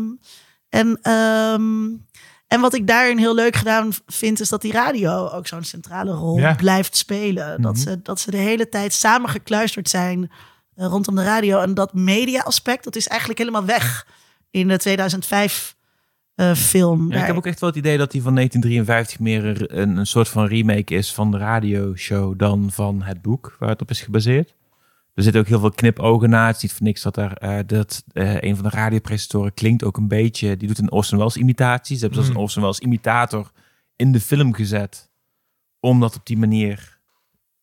en 0.68 0.98
ehm, 1.02 1.88
En 2.50 2.60
wat 2.60 2.74
ik 2.74 2.86
daarin 2.86 3.18
heel 3.18 3.34
leuk 3.34 3.56
gedaan 3.56 3.92
vind, 4.06 4.40
is 4.40 4.48
dat 4.48 4.60
die 4.62 4.72
radio 4.72 5.28
ook 5.28 5.46
zo'n 5.46 5.62
centrale 5.64 6.10
rol 6.12 6.38
Ja. 6.38 6.54
blijft 6.54 6.96
spelen. 6.96 7.62
dat, 7.62 7.72
Mhm. 7.74 7.82
ze, 7.82 8.00
dat 8.02 8.20
ze 8.20 8.30
de 8.30 8.36
hele 8.36 8.68
tijd 8.68 8.92
samen 8.92 9.30
gekluisterd 9.30 9.88
zijn 9.88 10.30
eh, 10.74 10.86
rondom 10.86 11.14
de 11.14 11.22
radio. 11.22 11.60
En 11.60 11.74
dat 11.74 11.94
media-aspect, 11.94 12.84
dat 12.84 12.96
is 12.96 13.08
eigenlijk 13.08 13.38
helemaal 13.38 13.64
weg 13.64 14.06
in 14.50 14.68
de 14.68 14.76
2005 14.78 15.76
eh, 16.34 16.54
film. 16.54 17.12
Ja, 17.12 17.20
ik 17.20 17.26
heb 17.26 17.36
ook 17.36 17.46
echt 17.46 17.60
wel 17.60 17.68
het 17.68 17.78
idee 17.78 17.98
dat 17.98 18.10
die 18.10 18.22
van 18.22 18.34
1953 18.34 19.18
meer 19.18 19.72
een, 19.78 19.96
een 19.96 20.06
soort 20.06 20.28
van 20.28 20.46
remake 20.46 20.94
is 20.94 21.12
van 21.14 21.30
de 21.30 21.38
radioshow 21.38 22.38
dan 22.38 22.68
van 22.72 23.02
het 23.02 23.22
boek 23.22 23.56
waar 23.58 23.68
het 23.68 23.80
op 23.82 23.90
is 23.90 24.00
gebaseerd. 24.00 24.54
Er 25.14 25.22
zitten 25.22 25.40
ook 25.40 25.48
heel 25.48 25.60
veel 25.60 25.70
knipogen 25.70 26.30
na. 26.30 26.46
Het 26.46 26.56
is 26.56 26.62
niet 26.62 26.72
voor 26.72 26.86
niks 26.86 27.02
dat 27.02 27.16
er 27.16 27.32
eh, 27.36 27.58
dat 27.66 28.04
eh, 28.12 28.40
een 28.40 28.54
van 28.56 28.64
de 28.64 28.70
radiopresentatoren 28.76 29.54
klinkt 29.54 29.84
ook 29.84 29.96
een 29.96 30.08
beetje. 30.08 30.56
Die 30.56 30.68
doet 30.68 30.78
een 30.78 30.92
Orson 30.92 31.18
Welles 31.18 31.36
imitatie. 31.36 31.94
Ze 31.96 32.00
hebben 32.04 32.14
zelfs 32.14 32.28
Hmm. 32.28 32.36
een 32.36 32.42
Orson 32.42 32.62
Welles 32.62 32.78
imitator 32.80 33.50
in 33.96 34.12
de 34.12 34.20
film 34.20 34.54
gezet 34.54 35.10
om 35.80 36.00
dat 36.00 36.16
op 36.16 36.26
die 36.26 36.38
manier 36.38 36.98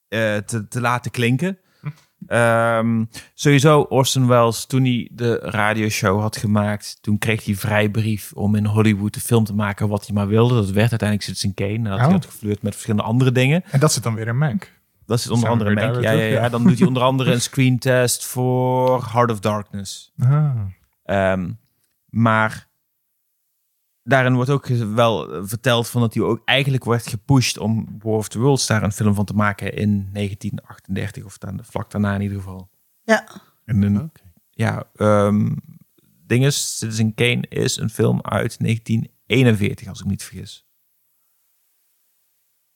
eh, 0.08 0.36
te, 0.38 0.68
te 0.68 0.82
laten 0.82 1.12
klinken. 1.12 1.58
Ehm, 2.28 3.06
sowieso 3.34 3.82
Orson 3.82 4.28
Welles, 4.28 4.66
toen 4.66 4.84
hij 4.84 5.10
de 5.12 5.36
radioshow 5.39 6.22
had 6.22 6.38
gemaakt, 6.38 6.98
toen 7.02 7.18
kreeg 7.18 7.45
hij 7.45 7.56
vrijbrief 7.56 8.32
om 8.34 8.56
in 8.56 8.66
Hollywood 8.66 9.14
de 9.14 9.20
film 9.20 9.43
te 9.43 9.54
maken 9.54 9.88
wat 9.88 10.06
hij 10.06 10.16
maar 10.16 10.28
wilde. 10.28 10.54
Dat 10.56 10.70
werd 10.70 10.89
uiteindelijk 10.89 11.22
Citizen 11.30 11.54
Kane. 11.54 11.74
En 11.74 11.84
dat 11.84 11.98
hij 11.98 12.06
Oh. 12.08 12.12
had 12.14 12.26
geflirt 12.26 12.62
met 12.62 12.72
verschillende 12.74 13.06
andere 13.08 13.32
dingen. 13.32 13.64
En 13.72 13.80
dat 13.80 13.93
zit 13.93 14.04
dan 14.04 14.16
weer 14.16 14.28
in 14.28 14.38
Mank. 14.38 14.76
Dat 15.08 15.20
is 15.20 15.30
onder 15.30 15.49
andere 15.49 15.76
daar 15.76 16.16
Ja. 16.16 16.49
Dan 16.49 16.64
doet 16.64 16.78
hij 16.78 16.88
onder 16.88 17.03
andere 17.03 17.32
een 17.32 17.41
screen 17.41 17.80
test 17.80 18.26
voor 18.26 19.10
Heart 19.12 19.32
of 19.32 19.39
Darkness. 19.39 20.12
Ah. 20.20 20.55
Ehm, 21.03 21.51
maar 22.05 22.70
daarin 24.03 24.36
wordt 24.36 24.49
ook 24.49 24.68
wel 24.68 25.45
verteld 25.45 25.88
van 25.88 26.01
dat 26.01 26.14
hij 26.14 26.24
ook 26.24 26.41
eigenlijk 26.45 26.86
werd 26.86 27.08
gepusht 27.08 27.58
om 27.58 27.97
War 27.99 28.14
of 28.14 28.28
the 28.28 28.39
Worlds 28.39 28.68
daar 28.68 28.84
een 28.84 28.91
film 28.91 29.14
van 29.14 29.26
te 29.26 29.34
maken 29.34 29.74
in 29.74 30.10
1938 30.14 31.24
of 31.24 31.38
dan, 31.38 31.60
vlak 31.64 31.91
daarna 31.91 32.16
in 32.16 32.22
ieder 32.22 32.38
geval. 32.38 32.70
Ja. 33.03 33.28
En 33.66 33.82
een, 33.82 34.12
ja, 34.51 34.84
ehm 34.95 35.49
ding 36.28 36.45
is, 36.45 36.78
Citizen 36.78 37.14
Kane 37.14 37.43
is 37.49 37.78
een 37.78 37.89
film 37.89 38.22
uit 38.22 38.60
1941 38.60 39.88
als 39.88 39.99
ik 39.99 40.05
me 40.05 40.12
niet 40.12 40.24
vergis. 40.24 40.66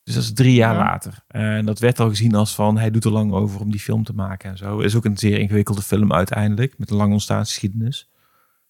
Dus 0.04 0.14
dat 0.14 0.24
is 0.24 0.34
drie 0.34 0.54
jaar 0.54 0.74
Ja. 0.74 0.80
later. 0.80 1.24
En 1.28 1.66
dat 1.66 1.80
werd 1.80 1.99
al 1.99 2.10
gezien 2.10 2.36
als 2.36 2.56
van, 2.56 2.78
hij 2.78 2.91
doet 2.91 3.06
er 3.06 3.12
lang 3.12 3.32
over 3.34 3.60
om 3.60 3.72
die 3.72 3.80
film 3.80 4.04
te 4.04 4.14
maken 4.14 4.49
en 4.49 4.58
zo. 4.58 4.80
Is 4.80 4.95
ook 4.95 5.06
een 5.06 5.18
zeer 5.18 5.39
ingewikkelde 5.39 5.82
film 5.82 6.14
uiteindelijk, 6.14 6.78
met 6.78 6.89
een 6.89 6.97
lange 6.97 7.14
ontstaansgeschiedenis. 7.14 8.10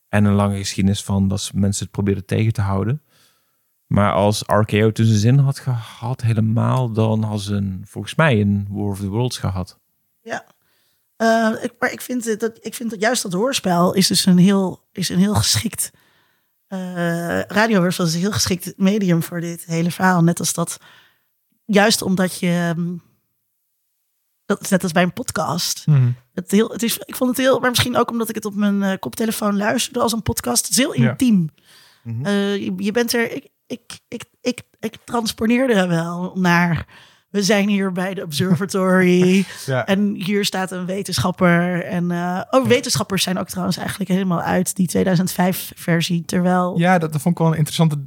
En 0.09 0.25
een 0.25 0.33
lange 0.33 0.57
geschiedenis 0.57 1.03
van 1.03 1.27
dat 1.27 1.41
ze 1.41 1.51
mensen 1.57 1.83
het 1.83 1.91
probeerden 1.91 2.25
tegen 2.25 2.53
te 2.53 2.61
houden. 2.61 3.01
Maar 3.87 4.13
als 4.13 4.43
RKO 4.45 4.89
zijn 4.93 5.07
zin 5.17 5.37
had 5.37 5.59
gehad 5.59 6.21
helemaal, 6.21 6.91
dan 6.91 7.23
hadden 7.23 7.41
ze 7.41 7.55
een, 7.55 7.83
volgens 7.87 8.15
mij 8.15 8.41
een 8.41 8.67
War 8.69 8.89
of 8.89 8.99
the 8.99 9.07
Worlds 9.07 9.37
gehad. 9.37 9.79
Eh, 11.15 11.49
ik, 11.61 11.73
maar 11.79 11.91
ik 11.91 12.01
vind, 12.01 12.39
dat, 12.39 12.57
ik 12.61 12.73
vind 12.73 12.89
dat 12.89 13.01
juist 13.01 13.23
dat 13.23 13.33
hoorspel 13.33 13.93
is 13.93 14.07
dus 14.07 14.25
een 14.25 14.37
heel, 14.37 14.87
is 14.91 15.09
een 15.09 15.19
heel 15.19 15.35
geschikt. 15.35 15.91
radiohoorspel 17.47 18.05
is 18.05 18.13
een 18.13 18.19
heel 18.19 18.31
geschikt 18.31 18.73
medium 18.77 19.23
voor 19.23 19.41
dit 19.41 19.65
hele 19.65 19.91
verhaal. 19.91 20.23
Net 20.23 20.39
als 20.39 20.53
dat, 20.53 20.77
juist 21.73 22.01
omdat 22.01 22.39
je. 22.39 22.73
ehm, 22.75 22.95
Dat 24.45 24.61
is 24.61 24.69
net 24.69 24.83
als 24.83 24.91
bij 24.91 25.03
een 25.03 25.13
podcast. 25.13 25.87
Mhm. 25.87 26.11
Het 26.33 26.51
heel, 26.51 26.69
het 26.69 26.83
is, 26.83 26.97
ik 26.97 27.15
vond 27.15 27.29
het 27.29 27.39
heel, 27.45 27.59
maar 27.59 27.69
misschien 27.69 27.97
ook 27.97 28.11
omdat 28.11 28.29
ik 28.29 28.35
het 28.35 28.45
op 28.45 28.55
mijn 28.55 28.83
eh, 28.83 28.97
koptelefoon 28.99 29.57
luisterde 29.57 29.99
als 29.99 30.11
een 30.13 30.21
podcast. 30.21 30.61
Het 30.63 30.71
is 30.71 30.77
heel 30.77 30.99
Ja. 31.01 31.09
intiem. 31.09 31.49
Mhm. 32.03 32.25
Eh, 32.25 32.55
je, 32.57 32.73
je 32.77 32.91
bent 32.91 33.13
er. 33.13 33.31
Ik, 33.31 33.49
ik, 33.67 33.99
ik, 34.07 34.23
ik, 34.41 34.61
ik 34.79 34.95
transponeerde 35.05 35.87
wel 35.87 36.31
naar. 36.35 36.85
We 37.29 37.43
zijn 37.43 37.69
hier 37.69 37.91
bij 37.91 38.13
de 38.13 38.23
observatory. 38.23 39.45
Ja. 39.65 39.85
En 39.85 40.13
hier 40.13 40.45
staat 40.45 40.71
een 40.71 40.85
wetenschapper. 40.85 41.83
En 41.85 42.11
eh, 42.11 42.41
oh, 42.49 42.67
wetenschappers 42.67 43.23
zijn 43.23 43.37
ook 43.39 43.47
trouwens 43.49 43.77
eigenlijk 43.77 44.09
helemaal 44.09 44.41
uit 44.41 44.75
die 44.75 44.89
2005-versie. 44.97 46.25
Terwijl. 46.25 46.77
Ja, 46.79 46.97
dat, 46.97 47.11
dat 47.11 47.21
vond 47.21 47.35
ik 47.35 47.41
wel 47.41 47.51
een 47.51 47.57
interessante 47.57 47.97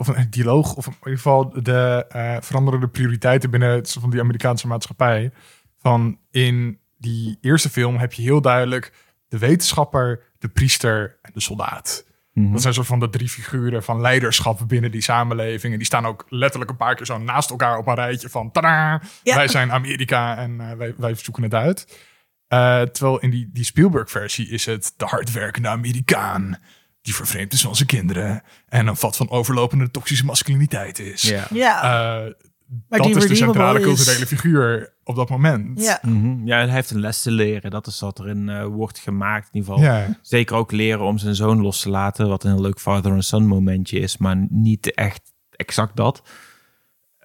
of 0.00 0.08
een 0.08 0.30
dialoog, 0.30 0.74
of 0.74 0.86
in 0.86 0.92
ieder 0.98 1.16
geval 1.16 1.62
de 1.62 2.06
eh, 2.08 2.36
veranderende 2.40 2.88
prioriteiten 2.88 3.50
binnen 3.50 3.70
het, 3.70 3.96
van 4.00 4.10
die 4.10 4.20
Amerikaanse 4.20 4.66
maatschappij. 4.66 5.32
Van 5.78 6.18
in 6.30 6.78
die 6.98 7.38
eerste 7.40 7.70
film 7.70 7.96
heb 7.96 8.12
je 8.12 8.22
heel 8.22 8.40
duidelijk 8.40 8.92
de 9.28 9.38
wetenschapper, 9.38 10.22
de 10.38 10.48
priester 10.48 11.18
en 11.22 11.30
de 11.34 11.40
soldaat. 11.40 12.06
Mhm. 12.32 12.52
Dat 12.52 12.62
zijn 12.62 12.74
soort 12.74 12.86
van 12.86 13.00
de 13.00 13.10
drie 13.10 13.28
figuren 13.28 13.82
van 13.82 14.00
leiderschap 14.00 14.60
binnen 14.66 14.90
die 14.90 15.00
samenleving. 15.00 15.72
En 15.72 15.78
die 15.78 15.86
staan 15.86 16.06
ook 16.06 16.26
letterlijk 16.28 16.70
een 16.70 16.76
paar 16.76 16.94
keer 16.94 17.06
zo 17.06 17.18
naast 17.18 17.50
elkaar 17.50 17.78
op 17.78 17.86
een 17.86 17.94
rijtje 17.94 18.28
van... 18.28 18.50
Tada, 18.50 19.02
Ja. 19.22 19.34
wij 19.34 19.48
zijn 19.48 19.72
Amerika 19.72 20.36
en 20.36 20.60
eh, 20.60 20.76
wij, 20.76 20.94
wij 20.96 21.14
zoeken 21.14 21.42
het 21.42 21.54
uit. 21.54 22.08
Eh, 22.48 22.82
terwijl 22.82 23.18
in 23.18 23.30
die, 23.30 23.50
die 23.52 23.64
Spielberg-versie 23.64 24.48
is 24.48 24.66
het 24.66 24.94
de 24.96 25.04
hardwerkende 25.04 25.68
Amerikaan... 25.68 26.58
die 27.02 27.14
vervreemd 27.14 27.52
is 27.52 27.62
van 27.62 27.76
zijn 27.76 27.88
kinderen... 27.88 28.42
en 28.68 28.86
een 28.86 28.96
vat 28.96 29.16
van 29.16 29.30
overlopende 29.30 29.90
toxische 29.90 30.24
masculiniteit 30.24 30.98
is. 30.98 31.22
Ja. 31.22 31.46
Ja, 31.50 31.82
Eh, 31.82 32.32
maar 32.88 32.98
dat 32.98 33.08
is 33.08 33.14
de 33.14 33.20
redeemable 33.20 33.36
centrale 33.36 33.78
is- 33.78 33.84
culturele 33.84 34.26
figuur 34.26 34.92
op 35.04 35.16
dat 35.16 35.28
moment. 35.30 35.80
Ja, 35.82 35.98
Mhm. 36.02 36.46
Ja, 36.46 36.56
hij 36.56 36.68
heeft 36.68 36.90
een 36.90 37.00
les 37.00 37.22
te 37.22 37.30
leren. 37.30 37.70
Dat 37.70 37.86
is 37.86 38.00
wat 38.00 38.18
erin 38.18 38.48
eh, 38.48 38.64
wordt 38.64 38.98
gemaakt 38.98 39.48
in 39.52 39.60
ieder 39.60 39.74
geval. 39.74 39.88
Ja. 39.90 40.18
Zeker 40.22 40.56
ook 40.56 40.72
leren 40.72 41.04
om 41.04 41.18
zijn 41.18 41.34
zoon 41.34 41.60
los 41.60 41.80
te 41.80 41.90
laten. 41.90 42.28
Wat 42.28 42.44
een 42.44 42.60
leuk 42.60 42.80
father 42.80 43.12
and 43.12 43.24
son 43.24 43.46
momentje 43.46 43.98
is. 43.98 44.16
Maar 44.16 44.46
niet 44.50 44.94
echt 44.94 45.32
exact 45.50 45.96
dat. 45.96 46.22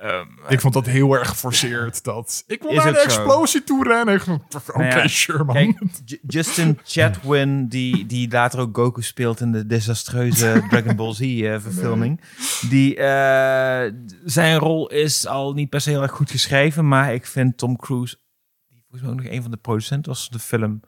Ehm, 0.05 0.27
Ik 0.47 0.59
vond 0.59 0.73
dat 0.73 0.85
heel 0.85 1.13
erg 1.13 1.27
geforceerd. 1.29 2.03
Dat 2.03 2.43
ik 2.47 2.61
wil 2.61 2.73
naar 2.73 2.93
de 2.93 2.99
zo. 2.99 3.03
explosie 3.05 3.63
toe 3.63 3.83
rennen. 3.83 4.21
Oké, 4.21 4.77
Nou 4.77 4.83
ja, 4.85 5.07
sure 5.07 5.43
man. 5.43 5.53
Kijk, 5.55 5.77
J- 6.05 6.19
Justin 6.27 6.79
Chatwin, 6.83 7.67
die, 7.67 8.05
die 8.05 8.31
later 8.31 8.59
ook 8.59 8.77
Goku 8.77 9.01
speelt 9.01 9.39
in 9.39 9.51
de 9.51 9.65
desastreuze 9.65 10.61
Dragon 10.69 10.95
Ball 10.95 11.13
Z 11.13 11.19
eh, 11.21 11.59
verfilming. 11.59 12.21
Die, 12.69 12.95
eh, 12.95 13.91
zijn 14.25 14.57
rol 14.57 14.89
is 14.89 15.27
al 15.27 15.53
niet 15.53 15.69
per 15.69 15.81
se 15.81 15.89
heel 15.89 16.01
erg 16.01 16.11
goed 16.11 16.31
geschreven, 16.31 16.87
maar 16.87 17.13
ik 17.13 17.25
vind 17.25 17.57
Tom 17.57 17.75
Cruise, 17.77 18.17
die 18.67 18.81
volgens 18.81 19.01
mij 19.01 19.11
ook 19.11 19.23
nog 19.23 19.31
een 19.33 19.41
van 19.41 19.51
de 19.51 19.57
producenten 19.57 20.11
was 20.11 20.23
van 20.27 20.37
de 20.37 20.43
film, 20.43 20.81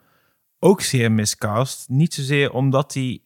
ook 0.58 0.80
zeer 0.80 1.12
miscast. 1.12 1.88
Niet 1.88 2.14
zozeer 2.14 2.52
omdat 2.52 2.94
hij 2.94 3.22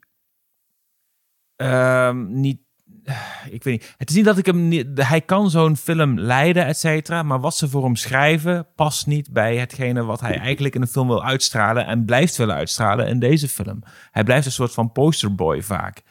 ehm, 1.56 2.40
niet 2.40 2.60
ik 3.56 3.64
weet 3.64 3.80
niet. 3.80 3.94
Het 3.98 4.10
is 4.10 4.16
niet 4.16 4.24
dat 4.24 4.38
ik 4.38 4.46
hem 4.46 4.68
niet. 4.68 4.86
Hij 4.94 5.20
kan 5.20 5.50
zo'n 5.50 5.76
film 5.76 6.18
leiden, 6.18 6.66
et 6.66 6.78
cetera. 6.78 7.22
Maar 7.22 7.40
wat 7.40 7.56
ze 7.56 7.68
voor 7.68 7.84
hem 7.84 7.96
schrijven 7.96 8.66
past 8.74 9.06
niet 9.06 9.32
bij 9.32 9.56
hetgene 9.56 10.04
wat 10.04 10.20
hij 10.20 10.38
eigenlijk 10.38 10.74
in 10.74 10.80
een 10.80 10.86
film 10.86 11.08
wil 11.08 11.24
uitstralen. 11.24 11.86
En 11.86 12.04
blijft 12.04 12.36
willen 12.36 12.54
uitstralen 12.54 13.08
in 13.08 13.18
deze 13.18 13.48
film. 13.48 13.82
Hij 14.10 14.24
blijft 14.24 14.46
een 14.46 14.52
soort 14.52 14.72
van 14.72 14.92
posterboy 14.92 15.62
vaak. 15.62 16.02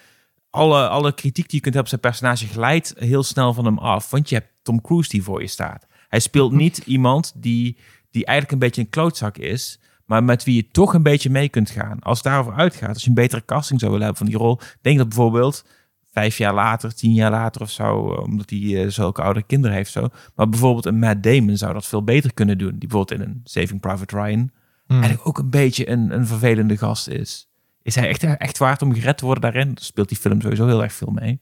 Alle, 0.49 0.87
alle 0.87 1.13
kritiek 1.13 1.49
die 1.49 1.55
je 1.55 1.61
kunt 1.61 1.75
hebben 1.75 1.93
op 1.93 1.99
zijn 1.99 2.13
personage 2.13 2.47
glijdt 2.47 2.93
heel 2.97 3.23
snel 3.23 3.53
van 3.53 3.65
hem 3.65 3.77
af. 3.77 4.09
Want 4.09 4.29
je 4.29 4.35
hebt 4.35 4.49
Tom 4.61 4.81
Cruise 4.81 5.09
die 5.09 5.23
voor 5.23 5.41
je 5.41 5.47
staat. 5.47 5.87
Hij 6.07 6.19
speelt 6.19 6.51
niet 6.51 6.77
iemand 6.95 7.33
die, 7.35 7.77
die 8.11 8.25
eigenlijk 8.25 8.51
een 8.51 8.67
beetje 8.67 8.81
een 8.81 8.89
klootzak 8.89 9.37
is. 9.37 9.79
Maar 10.05 10.23
met 10.23 10.43
wie 10.43 10.55
je 10.55 10.67
toch 10.67 10.93
een 10.93 11.03
beetje 11.03 11.29
mee 11.29 11.49
kunt 11.49 11.69
gaan. 11.69 11.99
Als 11.99 12.17
het 12.17 12.27
daarover 12.27 12.53
uitgaat, 12.53 12.93
als 12.93 13.03
je 13.03 13.09
een 13.09 13.15
betere 13.15 13.45
casting 13.45 13.79
zou 13.79 13.91
willen 13.91 14.07
hebben 14.07 14.25
van 14.25 14.35
die 14.35 14.45
rol. 14.45 14.59
Denk 14.81 14.97
dat 14.97 15.07
bijvoorbeeld 15.07 15.65
vijf 16.12 16.38
jaar 16.38 16.53
later, 16.53 16.95
tien 16.95 17.14
jaar 17.14 17.32
later 17.32 17.62
of 17.62 17.72
zo, 17.72 18.14
eh, 18.14 18.24
omdat 18.24 18.49
hij 18.49 18.84
eh, 18.84 18.89
zulke 18.89 19.22
oude 19.22 19.43
kinderen 19.43 19.76
heeft. 19.76 19.91
Zo. 19.91 20.07
Maar 20.36 20.49
bijvoorbeeld 20.49 20.86
een 20.86 20.99
Matt 20.99 21.24
Damon 21.24 21.57
zou 21.57 21.74
dat 21.74 21.86
veel 21.86 22.03
beter 22.03 22.34
kunnen 22.34 22.57
doen. 22.57 22.70
Die 22.70 22.89
bijvoorbeeld 22.89 23.22
in 23.22 23.28
een 23.28 23.41
Saving 23.43 23.80
Private 23.80 24.16
Ryan 24.16 24.51
Hmm. 24.91 24.99
eigenlijk 24.99 25.28
ook 25.28 25.38
een 25.38 25.49
beetje 25.49 25.89
een, 25.89 26.14
een 26.14 26.28
vervelende 26.28 26.78
gast 26.78 27.07
is. 27.07 27.49
Is 27.82 27.95
hij 27.95 28.07
echt, 28.07 28.24
echt 28.24 28.57
waard 28.57 28.82
om 28.82 28.93
gered 28.93 29.18
te 29.18 29.26
worden 29.26 29.51
daarin? 29.51 29.68
Daar 29.68 29.84
speelt 29.84 30.09
die 30.09 30.18
film 30.18 30.41
sowieso 30.41 30.68
heel 30.68 30.84
erg 30.84 30.93
veel 30.93 31.12
mee. 31.12 31.41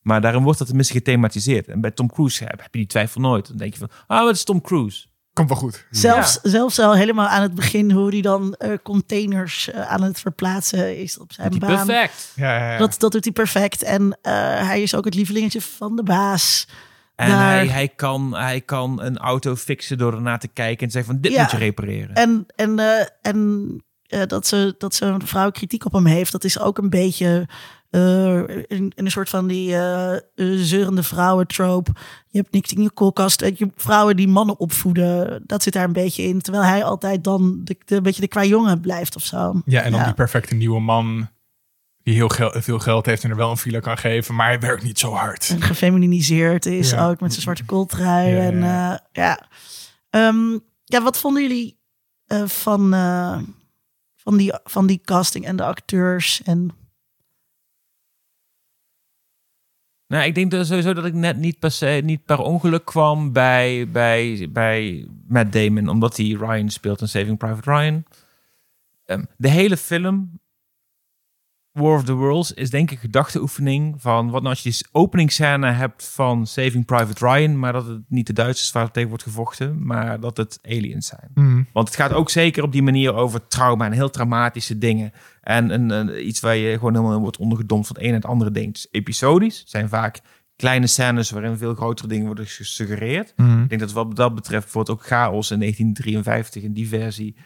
Maar 0.00 0.20
daarin 0.20 0.42
wordt 0.42 0.58
dat 0.58 0.66
tenminste 0.66 0.94
gethematiseerd. 0.94 1.68
En 1.68 1.80
bij 1.80 1.90
Tom 1.90 2.12
Cruise 2.12 2.44
heb, 2.44 2.60
heb 2.60 2.72
je 2.72 2.78
die 2.78 2.86
twijfel 2.86 3.20
nooit. 3.20 3.48
Dan 3.48 3.56
denk 3.56 3.72
je 3.72 3.78
van, 3.78 3.90
ah, 4.06 4.26
het 4.26 4.36
is 4.36 4.44
Tom 4.44 4.60
Cruise. 4.60 5.06
Komt 5.46 5.60
wel 5.60 5.70
goed. 5.70 5.86
zelfs, 5.90 6.38
zelfs 6.42 6.78
al 6.78 6.94
helemaal 6.94 7.26
aan 7.26 7.42
het 7.42 7.54
begin 7.54 7.90
hoe 7.90 8.08
hij 8.10 8.20
dan 8.20 8.54
eh, 8.54 8.72
containers 8.82 9.70
eh, 9.70 9.88
aan 9.88 10.02
het 10.02 10.20
verplaatsen 10.20 10.98
is 10.98 11.18
op 11.18 11.32
zijn 11.32 11.50
Die 11.50 11.60
baan. 11.60 11.86
perfect. 11.86 12.32
Ja, 12.34 12.58
ja, 12.58 12.72
ja. 12.72 12.78
Dat, 12.78 12.94
dat 12.98 13.12
doet 13.12 13.24
hij 13.24 13.32
perfect. 13.32 13.82
En 13.82 14.18
eh, 14.22 14.32
hij 14.66 14.82
is 14.82 14.94
ook 14.94 15.04
het 15.04 15.14
lievelingetje 15.14 15.60
van 15.60 15.96
de 15.96 16.02
baas. 16.02 16.68
En 17.16 17.28
Daar- 17.28 17.38
hij, 17.50 17.66
hij, 17.66 17.88
kan, 17.88 18.34
hij 18.36 18.60
kan 18.60 19.02
een 19.02 19.18
auto 19.18 19.56
fixen 19.56 19.98
door 19.98 20.14
ernaar 20.14 20.38
te 20.38 20.48
kijken 20.48 20.86
en 20.86 20.92
zeggen 20.92 21.12
van, 21.12 21.20
dit 21.20 21.32
Ja. 21.32 21.42
moet 21.42 21.50
je 21.50 21.56
repareren. 21.56 22.14
En, 22.14 22.46
en, 22.56 22.78
eh, 22.78 23.06
en 23.22 23.68
eh, 24.06 24.22
dat, 24.26 24.46
ze, 24.46 24.74
dat 24.78 24.94
zo'n 24.94 25.26
vrouw 25.26 25.50
kritiek 25.50 25.84
op 25.84 25.92
hem 25.92 26.06
heeft, 26.06 26.32
dat 26.32 26.44
is 26.44 26.58
ook 26.58 26.78
een 26.78 26.90
beetje 26.90 27.48
in, 27.90 28.66
in 28.68 28.92
een 28.94 29.10
soort 29.10 29.28
van 29.28 29.46
die 29.46 29.74
eh, 29.74 30.14
eh, 30.14 30.20
zeurende 30.56 31.02
vrouwentrope. 31.02 31.90
Je 32.28 32.38
hebt 32.38 32.52
niks 32.52 32.72
in 32.72 32.82
je 32.82 32.90
koelkast. 32.90 33.40
Je, 33.40 33.70
vrouwen 33.76 34.16
die 34.16 34.28
mannen 34.28 34.58
opvoeden, 34.60 35.42
dat 35.46 35.62
zit 35.62 35.72
daar 35.72 35.84
een 35.84 35.92
beetje 35.92 36.22
in. 36.22 36.40
Terwijl 36.40 36.64
hij 36.64 36.84
altijd 36.84 37.24
dan 37.24 37.60
de, 37.64 37.76
de, 37.84 37.96
een 37.96 38.02
beetje 38.02 38.20
de 38.20 38.28
qua 38.28 38.44
jongen 38.44 38.80
blijft 38.80 39.16
of 39.16 39.24
zo. 39.24 39.60
Ja, 39.64 39.82
en 39.82 39.90
dan 39.90 40.00
Ja. 40.00 40.06
die 40.06 40.14
perfecte 40.14 40.54
nieuwe 40.54 40.80
man. 40.80 41.28
die 42.02 42.14
heel 42.14 42.28
gel- 42.28 42.52
veel 42.60 42.78
geld 42.78 43.06
heeft 43.06 43.24
en 43.24 43.30
er 43.30 43.36
wel 43.36 43.50
een 43.50 43.56
villa 43.56 43.80
kan 43.80 43.98
geven, 43.98 44.34
maar 44.34 44.46
hij 44.46 44.60
werkt 44.60 44.82
niet 44.82 44.98
zo 44.98 45.12
hard. 45.12 45.48
En 45.48 45.62
gefeminiseerd 45.62 46.66
is 46.66 46.90
Ja. 46.90 47.08
ook 47.08 47.20
met 47.20 47.30
zijn 47.30 47.42
zwarte 47.42 47.64
kooltrui. 47.64 48.28
Ja, 48.34 48.40
en 48.42 48.58
ja. 48.58 48.92
eh, 48.92 48.98
ja. 49.12 49.48
Ehm, 50.10 50.58
ja, 50.84 51.02
wat 51.02 51.18
vonden 51.18 51.42
jullie 51.42 51.78
eh, 52.26 52.44
van, 52.46 52.94
eh, 52.94 53.38
van, 54.16 54.36
die, 54.36 54.52
van 54.64 54.86
die 54.86 55.00
casting 55.04 55.44
en 55.44 55.56
de 55.56 55.64
acteurs? 55.64 56.42
En 56.42 56.70
Nou, 60.10 60.24
ik 60.24 60.34
denk 60.34 60.50
dat 60.50 60.66
sowieso 60.66 60.92
dat 60.92 61.04
ik 61.04 61.14
net 61.14 61.36
niet 61.36 61.58
per 61.58 61.70
se, 61.70 62.00
niet 62.04 62.24
per 62.24 62.38
ongeluk 62.38 62.84
kwam 62.84 63.32
bij, 63.32 63.88
bij, 63.88 64.48
bij 64.52 65.08
Matt 65.28 65.52
Damon, 65.52 65.88
omdat 65.88 66.16
hij 66.16 66.26
Ryan 66.26 66.68
speelt 66.68 67.00
in 67.00 67.08
Saving 67.08 67.38
Private 67.38 67.70
Ryan. 67.70 68.04
Ehm, 69.04 69.24
de 69.36 69.48
hele 69.48 69.76
film, 69.76 70.39
War 71.80 71.94
of 71.96 72.04
the 72.04 72.12
Worlds, 72.12 72.52
is 72.52 72.70
denk 72.70 72.90
ik 72.90 72.96
een 72.96 73.00
gedachteoefening 73.02 73.94
van 73.98 74.24
wat 74.30 74.42
nou 74.42 74.54
als 74.54 74.62
je 74.62 74.70
die 74.70 74.86
openingsscène 74.92 75.70
hebt 75.70 76.08
van 76.08 76.46
Saving 76.46 76.84
Private 76.84 77.26
Ryan, 77.26 77.58
maar 77.58 77.72
dat 77.72 77.86
het 77.86 78.02
niet 78.08 78.26
de 78.26 78.32
Duitsers 78.32 78.72
waar 78.72 78.84
het 78.84 78.92
tegen 78.92 79.08
wordt 79.08 79.24
gevochten, 79.24 79.86
maar 79.86 80.20
dat 80.20 80.36
het 80.36 80.58
aliens 80.62 81.06
zijn. 81.06 81.30
Mm. 81.34 81.66
Want 81.72 81.88
het 81.88 81.96
gaat 81.96 82.12
ook 82.12 82.30
zeker 82.30 82.62
op 82.62 82.72
die 82.72 82.82
manier 82.82 83.14
over 83.14 83.46
trauma 83.48 83.84
en 83.86 83.92
heel 83.92 84.10
traumatische 84.10 84.78
dingen. 84.78 85.12
En 85.42 85.70
een, 85.70 85.90
een- 85.90 86.26
iets 86.26 86.40
waar 86.40 86.56
je 86.56 86.74
gewoon 86.74 86.92
helemaal 86.94 87.14
in 87.14 87.20
wordt 87.22 87.36
ondergedompt 87.38 87.86
van 87.86 87.96
het 87.96 88.04
een 88.04 88.10
en 88.10 88.16
het 88.16 88.26
andere 88.26 88.50
ding. 88.50 88.74
Is 88.74 88.86
episodisch. 88.90 89.62
Zijn 89.66 89.88
vaak 89.88 90.20
kleine 90.56 90.86
scènes 90.86 91.30
waarin 91.30 91.56
veel 91.56 91.74
grotere 91.74 92.08
dingen 92.08 92.26
worden 92.26 92.46
gesuggereerd. 92.46 93.32
Mm. 93.36 93.62
Ik 93.62 93.68
denk 93.68 93.80
dat 93.80 93.92
wat 93.92 94.16
dat 94.16 94.34
betreft 94.34 94.62
bijvoorbeeld 94.64 94.98
ook 94.98 95.06
Chaos 95.06 95.50
in 95.50 95.58
1953 95.58 96.62
in 96.62 96.72
die 96.72 96.88
versie 96.88 97.36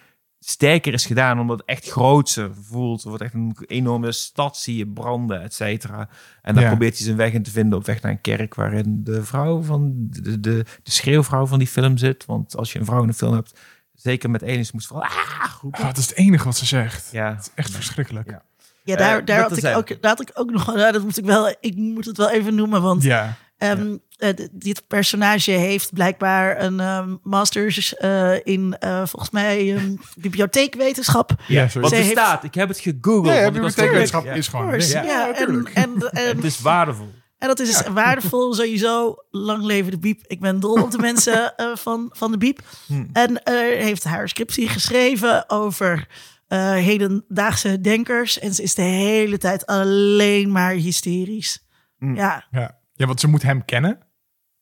sterker 0.47 0.92
is 0.92 1.07
gedaan, 1.07 1.40
omdat 1.40 1.59
het 1.59 1.66
echt 1.68 1.90
grootser 1.90 2.51
voelt. 2.61 3.03
Er 3.03 3.09
wordt 3.09 3.22
echt 3.22 3.34
een 3.34 3.57
enorme 3.66 4.12
stad 4.12 4.57
zie 4.57 4.76
je 4.76 4.86
branden, 4.88 5.42
et 5.42 5.55
cetera. 5.55 6.09
En 6.42 6.55
Ja. 6.55 6.68
probeert 6.68 6.97
hij 6.97 7.05
zijn 7.05 7.16
weg 7.16 7.32
in 7.32 7.42
te 7.42 7.51
vinden 7.51 7.78
op 7.78 7.86
weg 7.86 8.03
naar 8.03 8.11
een 8.12 8.20
kerk 8.20 8.55
waarin 8.55 9.01
de 9.05 9.24
vrouw 9.24 9.62
van 9.62 9.92
de, 9.97 10.40
de, 10.40 10.64
de 10.82 10.90
schreeuwvrouw 10.90 11.47
van 11.47 11.59
die 11.59 11.68
film 11.68 11.97
zit. 11.99 12.24
Want 12.24 12.57
als 12.57 12.72
je 12.72 12.78
een 12.78 12.84
vrouw 12.84 13.03
in 13.03 13.09
een 13.09 13.14
film 13.14 13.34
hebt, 13.34 13.59
zeker 13.95 14.30
met 14.30 14.42
aliens, 14.42 14.72
moet 14.72 14.82
ze 14.82 14.88
vooral 14.88 15.07
ah, 15.09 15.55
roepen. 15.62 15.80
Ah, 15.80 15.86
dat 15.86 15.97
is 15.97 16.09
het 16.09 16.16
enige 16.16 16.45
wat 16.45 16.57
ze 16.57 16.66
zegt. 16.66 17.09
Ja, 17.12 17.30
Het 17.30 17.40
is 17.40 17.51
echt 17.55 17.70
verschrikkelijk. 17.70 18.30
Ja. 18.30 18.42
ja, 18.84 18.97
daar, 18.97 19.18
Eh, 19.18 19.26
daar, 19.26 19.40
had 19.40 19.57
ik 19.57 19.76
ook, 19.76 19.88
daar 20.03 20.11
had 20.11 20.20
ik 20.20 20.30
ook 20.34 20.51
nog... 20.51 20.66
nou, 20.74 20.92
dat 20.92 21.03
moet 21.03 21.18
ik 21.18 21.24
wel... 21.24 21.55
Ik 21.61 21.76
moet 21.76 22.05
het 22.05 22.16
wel 22.16 22.30
even 22.30 22.55
noemen, 22.55 22.82
want... 22.82 23.03
Ja. 23.03 23.36
Ehm, 23.59 23.80
eh, 23.80 23.95
d- 24.19 24.49
dit 24.53 24.87
personage 24.87 25.51
heeft 25.51 25.93
blijkbaar 25.93 26.61
een 26.62 26.81
ehm, 26.81 27.17
masters 27.23 27.97
eh, 27.97 28.33
in 28.45 28.77
eh, 28.79 29.03
volgens 29.07 29.31
mij 29.31 29.75
ehm, 29.77 29.95
bibliotheekwetenschap. 30.17 31.31
Ja, 31.49 31.62
Wat 31.62 31.71
sowieso. 31.71 31.95
Zij 31.97 32.05
heeft- 32.05 32.43
ik 32.45 32.55
heb 32.55 32.69
het 32.69 32.79
gegoogeld. 32.79 33.27
Ja, 33.37 33.51
bibliotheekwetenschap 33.51 34.25
Ja. 34.25 34.33
is 34.33 34.49
gewoon... 34.49 34.81
Ja, 34.81 35.03
ja, 35.03 35.35
en, 35.37 35.67
en, 35.75 36.11
en, 36.11 36.37
Het 36.37 36.45
is 36.45 36.61
waardevol. 36.61 37.09
en 37.39 37.49
dat 37.49 37.59
is 37.61 37.83
waardevol 37.87 38.55
sowieso. 38.61 39.17
Lang 39.31 39.65
leven 39.65 39.91
de 39.91 39.99
biep. 39.99 40.21
Ik 40.27 40.41
ben 40.41 40.61
dol 40.61 40.83
op 40.83 40.91
de 40.91 40.99
mensen 40.99 41.53
eh, 41.57 41.67
van, 41.77 42.11
van 42.12 42.31
de 42.33 42.39
biep. 42.39 42.61
Hm. 42.87 43.05
En 43.12 43.43
eh, 43.43 43.55
heeft 43.83 44.05
haar 44.05 44.29
scriptie 44.29 44.69
geschreven 44.69 45.51
over 45.51 46.07
eh, 46.49 46.73
hedendaagse 46.73 47.81
denkers. 47.81 48.39
En 48.39 48.55
ze 48.55 48.62
is 48.62 48.75
de 48.75 48.83
hele 48.83 49.39
tijd 49.39 49.67
alleen 49.67 50.53
maar 50.53 50.73
hysterisch. 50.73 51.65
Hm. 51.99 52.15
Ja, 52.15 52.47
Ja. 52.51 52.83
Ja, 52.95 53.07
want 53.07 53.20
ze 53.20 53.28
moet 53.28 53.42
hem 53.42 53.64
kennen 53.64 53.99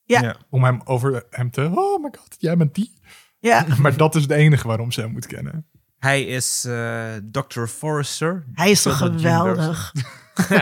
ja, 0.04 0.20
Ja. 0.20 0.26
ja. 0.26 0.36
om 0.50 0.64
hem 0.64 0.80
over 0.84 1.24
hem 1.30 1.50
te... 1.50 1.70
Oh 1.74 2.02
my 2.02 2.08
god, 2.18 2.34
jij 2.38 2.56
bent 2.56 2.74
die. 2.74 3.00
Maar 3.82 3.96
dat 3.96 4.14
is 4.14 4.22
het 4.22 4.30
enige 4.30 4.66
waarom 4.66 4.92
ze 4.92 5.00
hem 5.00 5.12
moet 5.12 5.26
kennen. 5.26 5.66
Hij 5.98 6.22
is 6.22 6.64
eh 6.64 7.14
Dr. 7.30 7.64
Forrester. 7.64 8.46
Hij 8.52 8.70
is 8.70 8.82
toch 8.82 8.96
geweldig. 8.96 9.92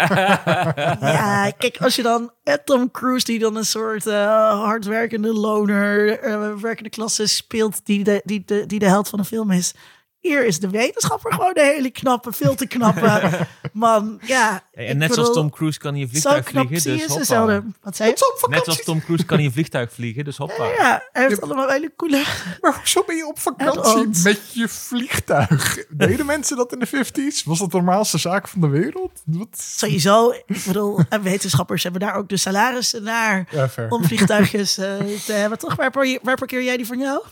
ja, 1.00 1.50
kijk, 1.58 1.76
als 1.80 1.96
je 1.96 2.02
dan 2.02 2.32
eh, 2.42 2.54
Tom 2.64 2.90
Cruise, 2.90 3.26
die 3.26 3.38
dan 3.38 3.56
een 3.56 3.64
soort 3.64 4.06
eh, 4.06 4.62
hardwerkende 4.62 5.32
loner, 5.32 6.60
werkende 6.60 6.90
klasse 6.90 7.26
speelt, 7.26 7.86
die 7.86 8.04
de, 8.04 8.20
die, 8.24 8.42
de, 8.44 8.66
die 8.66 8.78
de 8.78 8.86
held 8.86 9.08
van 9.08 9.18
de 9.18 9.24
film 9.24 9.50
is. 9.50 9.74
Hier 10.20 10.46
is 10.46 10.60
de 10.60 10.70
wetenschapper 10.70 11.32
gewoon 11.32 11.54
de 11.54 11.62
hele 11.74 11.90
knappe, 11.90 12.32
veel 12.32 12.54
te 12.54 12.66
knappe 12.66 13.30
man. 13.72 14.20
Ja, 14.22 14.62
en 14.72 14.84
net 14.98 15.08
bedoel, 15.08 15.14
zoals 15.14 15.32
Tom 15.38 15.50
Cruise 15.50 15.78
kan 15.78 15.92
hij 15.94 16.02
een 16.02 16.08
Zo 16.08 16.12
vliegtuig 16.30 16.48
vliegen. 16.48 16.92
je 16.92 16.98
Dus 16.98 17.06
hoppa. 17.06 17.24
zelden. 17.24 17.74
Wat 17.82 17.96
zei 17.96 18.08
je? 18.10 18.46
Net 18.48 18.64
zoals 18.64 18.82
Tom 18.84 19.00
Cruise 19.04 19.24
kan 19.24 19.36
hij 19.36 19.46
een 19.46 19.52
vliegtuig 19.52 19.92
vliegen. 19.92 20.24
Dus 20.24 20.36
hoppa. 20.36 20.64
Ja, 20.64 21.02
hij 21.12 21.26
heeft 21.26 21.40
allemaal 21.40 21.68
hele 21.68 21.92
coole... 21.96 22.24
Maar 22.60 22.74
hoezo 22.76 23.02
ben 23.06 23.16
je 23.16 23.26
op 23.26 23.38
vakantie 23.38 24.22
met 24.22 24.40
je 24.52 24.68
vliegtuig? 24.68 25.84
Deden 25.88 26.26
mensen 26.26 26.56
dat 26.56 26.72
in 26.72 26.78
de 26.78 26.88
50s? 26.88 27.44
Was 27.44 27.58
dat 27.58 27.70
de 27.70 27.76
normaalste 27.76 28.18
zaak 28.18 28.48
van 28.48 28.60
de 28.60 28.68
wereld? 28.68 29.22
Wat? 29.24 29.48
Sowieso, 29.76 30.30
ik 30.46 30.62
bedoel, 30.66 31.00
en 31.08 31.22
wetenschappers 31.22 31.82
hebben 31.82 32.00
daar 32.00 32.14
ook 32.14 32.28
de 32.28 32.36
salarissen 32.36 33.02
naar 33.02 33.48
Ja, 33.50 33.68
om 33.88 34.04
vliegtuigjes 34.04 34.78
eh, 34.78 34.96
te 35.26 35.32
hebben. 35.32 35.58
Toch, 35.58 35.74
waar, 35.76 36.18
waar 36.22 36.36
parkeer 36.36 36.62
jij 36.62 36.76
die 36.76 36.86
van 36.86 36.98
jou? 36.98 37.22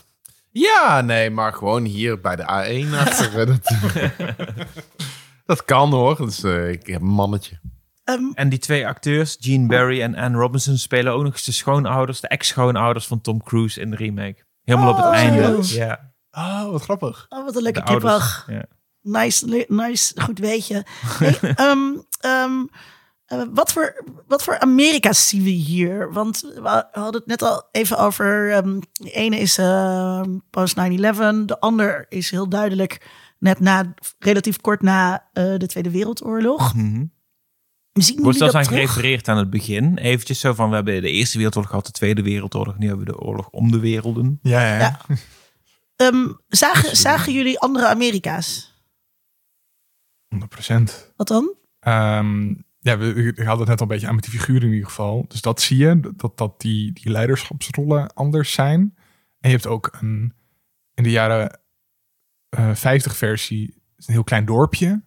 Ja, 0.59 1.01
nee, 1.01 1.29
maar 1.29 1.53
gewoon 1.53 1.83
hier 1.83 2.19
bij 2.21 2.35
de 2.35 2.43
A1 2.43 2.93
achter. 2.97 3.39
eh, 3.39 3.45
dat, 3.47 3.75
dat 5.45 5.65
kan 5.65 5.91
hoor. 5.91 6.17
Dus, 6.17 6.43
eh, 6.43 6.69
ik 6.69 6.87
heb 6.87 7.01
een 7.01 7.07
mannetje. 7.07 7.59
Ehm, 8.03 8.23
En 8.33 8.49
die 8.49 8.59
twee 8.59 8.87
acteurs, 8.87 9.37
Gene 9.39 9.67
Barry 9.67 10.01
en 10.01 10.15
Anne 10.15 10.37
Robinson, 10.37 10.77
spelen 10.77 11.13
ook 11.13 11.23
nog 11.23 11.31
eens 11.33 11.43
de 11.45 11.51
schoonouders, 11.51 12.19
de 12.19 12.27
ex-schoonouders 12.27 13.07
van 13.07 13.21
Tom 13.21 13.43
Cruise 13.43 13.81
in 13.81 13.89
de 13.89 13.95
remake. 13.95 14.43
Helemaal 14.63 14.89
op 14.91 14.97
het 14.97 15.05
Oh, 15.05 15.13
einde. 15.13 15.59
Ja, 15.63 16.07
Oh, 16.31 16.69
wat 16.71 16.81
grappig. 16.83 17.25
oh, 17.29 17.43
wat 17.45 17.55
een 17.55 17.61
lekker 17.61 17.83
kippig. 17.83 18.47
Ja. 18.49 18.63
Nice, 19.01 19.65
nice, 19.67 20.21
goed 20.21 20.39
weetje. 20.39 20.85
Hey, 21.19 21.39
ehm, 21.55 21.79
ehm, 22.19 22.51
eh, 23.29 23.41
wat, 23.53 23.71
voor, 23.71 24.03
wat 24.27 24.43
voor 24.43 24.59
Amerika's 24.59 25.27
zien 25.27 25.43
we 25.43 25.49
hier? 25.49 26.13
Want 26.13 26.41
we 26.41 26.85
hadden 26.91 27.13
het 27.13 27.25
net 27.25 27.41
al 27.41 27.67
even 27.71 27.97
over. 27.97 28.51
ehm, 28.51 28.79
de 28.91 29.11
ene 29.11 29.39
is 29.39 29.57
ehm, 29.57 30.37
post 30.49 30.75
9-11. 30.77 31.45
De 31.45 31.59
ander 31.59 32.05
is 32.09 32.31
heel 32.31 32.49
duidelijk 32.49 33.07
net 33.39 33.59
na, 33.59 33.93
relatief 34.19 34.61
kort 34.61 34.81
na 34.81 35.29
eh, 35.33 35.43
de 35.57 35.67
Tweede 35.67 35.91
Wereldoorlog. 35.91 36.73
Mhm. 36.75 37.05
Zien 37.93 38.21
Wordt 38.21 38.37
zelfs 38.37 38.53
aan 38.55 38.65
gerefereerd 38.65 39.27
aan 39.27 39.37
het 39.37 39.49
begin. 39.49 39.97
Eventjes 39.97 40.39
zo 40.39 40.53
van, 40.53 40.69
we 40.69 40.75
hebben 40.75 41.01
de 41.01 41.11
Eerste 41.11 41.35
Wereldoorlog 41.35 41.69
gehad, 41.69 41.85
de 41.85 41.91
Tweede 41.91 42.21
Wereldoorlog. 42.21 42.77
Nu 42.77 42.87
hebben 42.87 43.05
we 43.05 43.11
de 43.11 43.19
oorlog 43.19 43.49
om 43.49 43.71
de 43.71 43.79
werelden. 43.79 44.39
Ja, 44.41 44.61
ja. 44.61 44.77
Ja. 44.77 44.99
Ehm, 45.95 46.27
zagen, 46.47 46.97
zagen 46.97 47.33
jullie 47.33 47.59
andere 47.59 47.87
Amerika's? 47.87 48.73
100% 50.27 51.13
Wat 51.15 51.27
dan? 51.27 51.53
Ehm, 51.79 52.53
ja, 52.79 52.97
we, 52.97 53.13
we 53.13 53.43
het 53.43 53.57
net 53.57 53.69
al 53.69 53.77
een 53.81 53.87
beetje 53.87 54.07
aan 54.07 54.15
met 54.15 54.23
die 54.23 54.39
figuren 54.39 54.67
in 54.67 54.73
ieder 54.73 54.87
geval. 54.87 55.25
Dus 55.27 55.41
dat 55.41 55.61
zie 55.61 55.77
je, 55.77 55.99
dat, 56.15 56.37
dat 56.37 56.61
die, 56.61 56.93
die 56.93 57.11
leiderschapsrollen 57.11 58.13
anders 58.13 58.51
zijn. 58.51 58.79
En 59.39 59.49
je 59.49 59.55
hebt 59.55 59.67
ook 59.67 59.97
een, 60.01 60.33
in 60.93 61.03
de 61.03 61.11
jaren 61.11 61.59
eh 62.49 62.75
50 62.75 63.15
versie, 63.17 63.73
een 63.95 64.13
heel 64.13 64.23
klein 64.23 64.45
dorpje. 64.45 65.01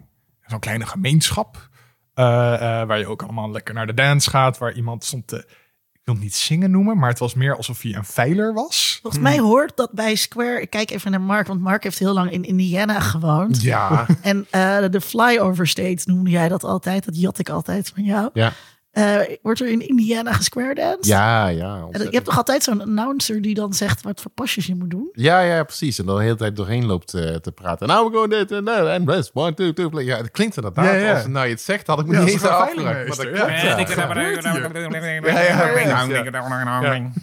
Zo'n 0.47 0.59
kleine 0.61 0.87
gemeenschap. 0.87 1.71
eh, 2.15 2.55
eh, 2.55 2.89
waar 2.89 2.99
je 2.99 3.07
ook 3.07 3.23
allemaal 3.23 3.51
lekker 3.51 3.75
naar 3.75 3.87
de 3.87 3.95
dance 3.95 4.31
gaat. 4.31 4.59
Waar 4.59 4.73
iemand 4.73 5.05
stond 5.05 5.27
te, 5.27 5.49
wil 6.05 6.15
het 6.15 6.23
niet 6.23 6.35
zingen 6.35 6.71
noemen, 6.71 6.99
maar 6.99 7.09
het 7.09 7.19
was 7.19 7.35
meer 7.35 7.57
alsof 7.57 7.83
hij 7.83 7.95
een 7.95 8.05
veiler 8.05 8.55
was. 8.55 8.99
Volgens 9.03 9.23
mij 9.23 9.39
hoort 9.39 9.77
dat 9.77 9.93
bij 9.93 10.15
Square. 10.15 10.61
Ik 10.61 10.71
kijk 10.71 10.91
even 10.91 11.11
naar 11.11 11.21
Mark, 11.21 11.47
want 11.47 11.61
Mark 11.61 11.83
heeft 11.83 11.99
heel 11.99 12.13
lang 12.13 12.31
in 12.31 12.45
Indiana 12.45 13.01
gewoond. 13.01 13.63
Ja, 13.63 14.07
En 14.23 14.47
eh, 14.51 14.85
de 14.91 15.01
flyover 15.01 15.67
state 15.67 16.03
noemde 16.05 16.31
jij 16.31 16.49
dat 16.49 16.65
altijd. 16.65 17.05
Dat 17.05 17.21
jat 17.21 17.39
ik 17.39 17.49
altijd 17.49 17.91
van 17.95 18.05
jou. 18.05 18.31
ja, 18.33 18.53
Eh, 18.93 19.21
wordt 19.43 19.61
er 19.61 19.69
in 19.69 19.89
Indiana 19.89 20.33
gesquare 20.33 20.75
danced? 20.75 21.07
ja, 21.07 21.47
ja. 21.47 21.75
Ontzettend. 21.75 22.11
je 22.11 22.15
hebt 22.15 22.25
toch 22.25 22.37
altijd 22.37 22.63
zo'n 22.63 22.81
announcer 22.81 23.43
die 23.43 23.55
dan 23.55 23.73
zegt 23.75 24.03
wat 24.03 24.21
voor 24.21 24.31
pasjes 24.31 24.67
je 24.67 24.75
moet 24.75 24.91
doen? 24.91 25.09
Ja, 25.13 25.41
ja, 25.41 25.65
precies. 25.65 25.99
En 25.99 26.07
dan 26.07 26.17
de 26.17 26.23
hele 26.23 26.37
tijd 26.37 26.57
doorheen 26.57 26.87
loopt 26.87 27.15
eh, 27.15 27.35
te 27.35 27.53
praten. 27.53 27.87
Nou, 27.87 28.11
we 28.11 28.19
gaan 28.19 28.29
dit 28.29 28.51
en 28.51 28.65
dat 28.65 28.87
en 28.87 29.05
best. 29.05 29.31
One, 29.35 29.55
two, 29.55 29.73
two, 29.73 29.89
play. 29.89 30.05
Ja, 30.05 30.17
het 30.17 30.31
klinkt 30.31 30.57
inderdaad. 30.57 30.85
Ja, 30.85 30.93
ja. 30.93 31.15
Als 31.15 31.27
nou 31.27 31.47
je 31.47 31.53
het 31.53 31.61
zegt, 31.61 31.87
had 31.87 31.99
ik 32.01 32.07
me 32.07 32.13
Ja, 32.13 32.19
niet 32.19 32.33
als 32.33 32.43
eens 32.43 32.51
een 32.51 32.57
afgevraagd. 32.57 33.07
Maar 33.07 33.17
dat 33.17 33.17
klopt, 33.17 33.37
ja. 33.37 33.47
ja. 33.49 33.79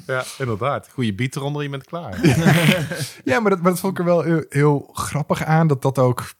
Ja, 0.05 0.23
inderdaad. 0.37 0.89
Goede 0.93 1.13
beat 1.13 1.35
eronder, 1.35 1.63
je 1.63 1.69
bent 1.69 1.85
klaar. 1.85 2.17
Ja, 3.23 3.39
maar 3.39 3.49
dat, 3.49 3.61
maar 3.61 3.71
dat 3.71 3.79
vond 3.79 3.93
ik 3.93 3.99
er 3.99 4.05
wel 4.05 4.21
heel, 4.21 4.45
heel 4.49 4.89
grappig 4.93 5.43
aan. 5.43 5.67
Dat 5.67 5.81
dat 5.81 5.99
ook 5.99 6.33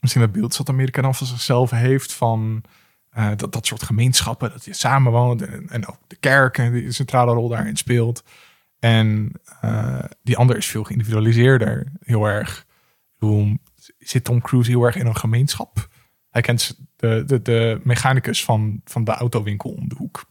misschien 0.00 0.22
het 0.22 0.32
beeld 0.32 0.56
dat 0.56 0.68
Amerika 0.68 1.02
dan 1.02 1.14
van 1.14 1.26
zichzelf 1.26 1.70
heeft 1.70 2.12
van 2.12 2.62
eh, 3.16 3.30
dat, 3.36 3.52
dat 3.52 3.66
soort 3.66 3.82
gemeenschappen, 3.82 4.50
dat 4.50 4.64
je 4.64 4.72
samenwoont 4.72 5.42
en, 5.42 5.68
en 5.68 5.86
ook 5.86 5.98
de 6.06 6.16
kerken 6.16 6.72
die 6.72 6.84
een 6.84 6.94
centrale 6.94 7.32
rol 7.32 7.48
daarin 7.48 7.76
speelt. 7.76 8.22
En 8.78 9.32
eh, 9.60 10.04
die 10.22 10.36
ander 10.36 10.56
is 10.56 10.66
veel 10.66 10.84
geïndividualiseerder, 10.84 11.92
heel 12.00 12.24
erg. 12.26 12.66
Bedoel, 13.18 13.56
zit 13.98 14.24
Tom 14.24 14.40
Cruise 14.40 14.70
heel 14.70 14.82
erg 14.82 14.96
in 14.96 15.06
een 15.06 15.16
gemeenschap? 15.16 15.88
Hij 16.30 16.42
kent 16.42 16.78
de, 16.96 17.22
de, 17.26 17.42
de 17.42 17.80
mechanicus 17.82 18.44
van, 18.44 18.80
van 18.84 19.04
de 19.04 19.12
autowinkel 19.12 19.70
om 19.70 19.88
de 19.88 19.94
hoek. 19.98 20.24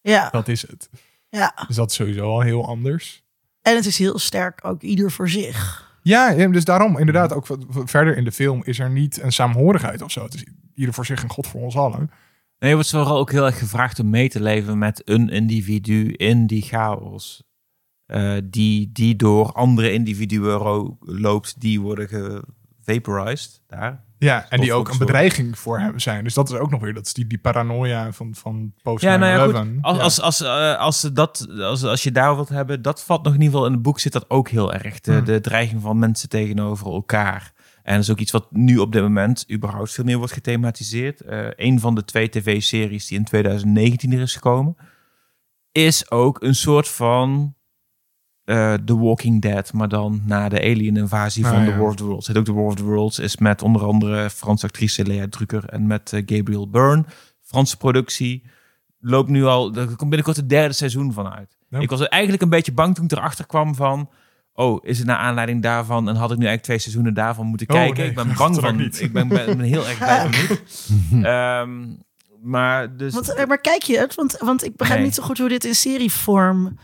Ja, 0.00 0.30
Dat 0.30 0.48
is 0.48 0.62
het. 0.68 0.90
ja. 1.28 1.64
Dus 1.66 1.76
dat 1.76 1.90
is 1.90 1.96
sowieso 1.96 2.30
al 2.30 2.40
heel 2.40 2.66
anders. 2.66 3.24
En 3.62 3.76
het 3.76 3.86
is 3.86 3.98
heel 3.98 4.18
sterk 4.18 4.64
ook 4.64 4.82
ieder 4.82 5.10
voor 5.10 5.28
zich. 5.28 5.92
Ja, 6.04 6.48
dus 6.48 6.64
daarom 6.64 6.98
inderdaad 6.98 7.32
ook 7.32 7.46
verder 7.68 8.16
in 8.16 8.24
de 8.24 8.32
film 8.32 8.62
is 8.64 8.78
er 8.78 8.90
niet 8.90 9.22
een 9.22 9.32
saamhorigheid 9.32 10.02
of 10.02 10.10
zo. 10.10 10.24
Het 10.24 10.34
is 10.34 10.44
ieder 10.74 10.94
voor 10.94 11.06
zich 11.06 11.22
en 11.22 11.30
God 11.30 11.46
voor 11.46 11.60
ons 11.60 11.76
allen. 11.76 12.10
Nee, 12.58 12.70
je 12.70 12.74
wordt 12.74 12.90
vooral 12.90 13.18
ook 13.18 13.30
heel 13.30 13.46
erg 13.46 13.58
gevraagd 13.58 13.98
om 13.98 14.10
mee 14.10 14.28
te 14.28 14.42
leven 14.42 14.78
met 14.78 15.02
een 15.04 15.28
individu 15.28 16.12
in 16.12 16.46
die 16.46 16.62
chaos. 16.62 17.42
Eh, 18.06 18.36
die, 18.44 18.90
die 18.92 19.16
door 19.16 19.52
andere 19.52 19.92
individuen 19.92 20.96
loopt, 21.00 21.60
die 21.60 21.80
worden 21.80 22.08
gevaporized 22.08 23.62
daar. 23.66 24.04
Ja, 24.18 24.48
en 24.48 24.60
die 24.60 24.72
ook 24.72 24.88
een 24.88 24.98
bedreiging 24.98 25.58
voor 25.58 25.78
hem 25.78 25.98
zijn. 25.98 26.24
Dus 26.24 26.34
dat 26.34 26.50
is 26.50 26.56
ook 26.58 26.70
nog 26.70 26.80
weer, 26.80 26.94
dat 26.94 27.06
is 27.06 27.12
die, 27.12 27.26
die 27.26 27.38
paranoia 27.38 28.12
van, 28.12 28.34
van 28.34 28.72
post 28.82 29.02
Ja, 29.02 29.16
nou 29.16 29.32
ja, 29.32 29.62
9/11. 29.64 29.74
goed. 29.74 29.82
Als, 29.82 29.96
Ja. 29.96 30.02
als, 30.02 30.20
als, 30.20 30.40
eh, 30.40 30.76
als, 30.78 31.00
ze 31.00 31.12
dat, 31.12 31.46
als, 31.58 31.84
als 31.84 32.02
je 32.02 32.12
daar 32.12 32.34
wilt 32.34 32.48
hebben, 32.48 32.82
dat 32.82 33.04
valt 33.04 33.22
nog 33.22 33.34
in 33.34 33.38
ieder 33.40 33.52
geval 33.54 33.66
in 33.68 33.72
het 33.74 33.82
boek 33.82 34.00
zit 34.00 34.12
dat 34.12 34.30
ook 34.30 34.48
heel 34.48 34.72
erg. 34.72 35.00
De, 35.00 35.12
Hmm. 35.12 35.24
de 35.24 35.40
dreiging 35.40 35.82
van 35.82 35.98
mensen 35.98 36.28
tegenover 36.28 36.86
elkaar. 36.86 37.52
En 37.82 37.94
dat 37.94 38.02
is 38.02 38.10
ook 38.10 38.18
iets 38.18 38.32
wat 38.32 38.46
nu 38.50 38.78
op 38.78 38.92
dit 38.92 39.02
moment 39.02 39.44
überhaupt 39.50 39.92
veel 39.92 40.04
meer 40.04 40.16
wordt 40.18 40.32
gethematiseerd. 40.32 41.20
Eh 41.20 41.46
een 41.56 41.80
van 41.80 41.94
de 41.94 42.04
twee 42.04 42.28
tv-series 42.28 43.06
die 43.06 43.18
in 43.18 43.24
2019 43.24 44.12
er 44.12 44.20
is 44.20 44.34
gekomen, 44.34 44.76
is 45.72 46.10
ook 46.10 46.42
een 46.42 46.54
soort 46.54 46.88
van 46.88 47.54
eh 48.44 48.74
The 48.74 48.98
Walking 48.98 49.42
Dead, 49.42 49.72
maar 49.72 49.88
dan 49.88 50.22
na 50.26 50.48
de 50.48 50.60
alien-invasie 50.60 51.44
Ah, 51.44 51.50
van 51.52 51.64
ja. 51.64 51.70
The 51.72 51.76
War 51.78 51.88
of 51.88 51.94
the 51.96 52.04
Worlds. 52.04 52.26
Het 52.26 52.38
ook 52.38 52.44
The 52.44 52.52
War 52.54 52.64
of 52.64 52.74
the 52.74 52.84
Worlds, 52.84 53.18
is 53.18 53.36
met 53.36 53.62
onder 53.62 53.84
andere 53.84 54.30
Franse 54.30 54.66
actrice 54.66 55.04
Lea 55.06 55.26
Drucker 55.28 55.64
en 55.64 55.86
met 55.86 56.12
eh, 56.12 56.22
Gabriel 56.26 56.70
Byrne. 56.70 57.04
Franse 57.42 57.76
productie. 57.76 58.42
Loopt 59.00 59.28
nu 59.28 59.44
al, 59.44 59.74
er 59.74 59.86
komt 59.86 59.98
binnenkort 59.98 60.36
het 60.36 60.48
derde 60.48 60.74
seizoen 60.74 61.12
van 61.12 61.32
uit. 61.32 61.56
Ja. 61.68 61.78
Ik 61.78 61.90
was 61.90 62.08
eigenlijk 62.08 62.42
een 62.42 62.48
beetje 62.48 62.72
bang 62.72 62.94
toen 62.94 63.04
ik 63.04 63.12
erachter 63.12 63.46
kwam 63.46 63.74
van... 63.74 64.10
Oh, 64.56 64.84
is 64.84 64.98
het 64.98 65.06
naar 65.06 65.16
aanleiding 65.16 65.62
daarvan? 65.62 66.08
En 66.08 66.14
had 66.14 66.30
ik 66.30 66.38
nu 66.38 66.46
eigenlijk 66.46 66.62
twee 66.62 66.78
seizoenen 66.78 67.14
daarvan 67.14 67.46
moeten 67.46 67.68
Oh, 67.68 67.74
kijken? 67.74 67.96
nee, 67.98 68.08
ik 68.08 68.14
ben 68.14 68.34
bang 68.38 68.60
van. 68.60 68.76
niet. 68.76 69.00
Ik 69.00 69.12
ben, 69.12 69.28
ben, 69.28 69.46
ben 69.46 69.60
heel 69.60 69.86
erg 69.88 69.98
bij 69.98 70.28
benieuwd. 70.30 70.62
Ehm, 71.26 71.70
maar 72.42 72.96
dus... 72.96 73.14
Want, 73.14 73.34
eh, 73.34 73.46
maar 73.46 73.60
kijk 73.60 73.82
je 73.82 73.98
het? 73.98 74.14
Want, 74.14 74.36
want 74.38 74.64
ik 74.64 74.76
begrijp 74.76 74.98
Nee. 74.98 75.08
niet 75.08 75.16
zo 75.18 75.22
goed 75.22 75.38
hoe 75.38 75.48
dit 75.48 75.64
in 75.64 75.74
serievorm 75.74 76.78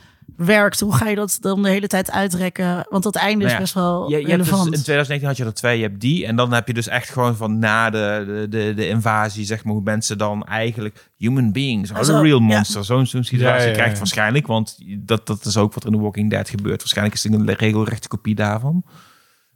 werkt. 0.45 0.81
Hoe 0.81 0.95
ga 0.95 1.09
je 1.09 1.15
dat 1.15 1.39
dan 1.41 1.63
de 1.63 1.69
hele 1.69 1.87
tijd 1.87 2.11
uitrekken? 2.11 2.87
Want 2.89 3.03
dat 3.03 3.17
einde 3.17 3.37
Nou 3.37 3.47
is 3.47 3.53
ja, 3.53 3.59
best 3.59 3.75
wel 3.75 4.11
Je, 4.11 4.17
je 4.21 4.27
hebt 4.27 4.27
dus, 4.27 4.49
relevant. 4.49 4.75
in 4.75 4.83
2019 4.83 5.29
had 5.29 5.37
je 5.37 5.45
er 5.45 5.55
twee, 5.55 5.77
je 5.77 5.83
hebt 5.83 6.01
die. 6.01 6.27
En 6.27 6.37
dan 6.37 6.53
heb 6.53 6.67
je 6.67 6.75
dus 6.75 6.89
echt 6.89 7.11
gewoon 7.11 7.37
van 7.37 7.59
na 7.59 7.91
de, 7.91 8.25
de, 8.27 8.47
de, 8.49 8.75
de 8.75 8.89
invasie, 8.89 9.45
zeg 9.45 9.65
maar, 9.65 9.73
hoe 9.73 9.83
mensen 9.83 10.19
dan 10.19 10.45
eigenlijk 10.45 11.11
human 11.17 11.53
beings, 11.53 11.93
are 11.93 12.05
the 12.05 12.21
real 12.21 12.39
ja. 12.39 12.45
monsters. 12.45 12.87
Zo'n 12.87 13.07
zo'n 13.07 13.25
situatie 13.25 13.59
Ja, 13.59 13.63
ja, 13.63 13.71
ja. 13.71 13.73
krijgt 13.73 13.99
waarschijnlijk, 13.99 14.47
want 14.47 14.79
dat, 14.99 15.27
dat 15.27 15.45
is 15.45 15.57
ook 15.57 15.75
wat 15.75 15.83
er 15.85 15.91
in 15.91 15.97
The 15.97 16.03
Walking 16.03 16.31
Dead 16.31 16.49
gebeurt. 16.49 16.79
Waarschijnlijk 16.79 17.17
is 17.17 17.23
het 17.23 17.33
een 17.33 17.55
regelrechte 17.55 18.09
kopie 18.09 18.35
daarvan. 18.35 18.85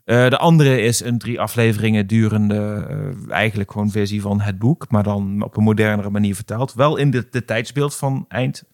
Eh, 0.04 0.28
de 0.28 0.38
andere 0.38 0.80
is 0.80 1.04
een 1.04 1.18
drie 1.18 1.40
afleveringen 1.40 2.06
durende, 2.06 2.86
eh, 2.88 3.32
eigenlijk 3.32 3.72
gewoon 3.72 3.90
versie 3.90 4.20
van 4.20 4.40
het 4.40 4.58
boek, 4.58 4.90
maar 4.90 5.02
dan 5.02 5.42
op 5.42 5.56
een 5.56 5.62
modernere 5.62 6.10
manier 6.10 6.34
vertaald. 6.34 6.74
Wel 6.74 6.96
in 6.96 7.10
de, 7.10 7.26
de 7.30 7.44
tijdsbeeld 7.44 7.94
van 7.94 8.24
eind, 8.28 8.64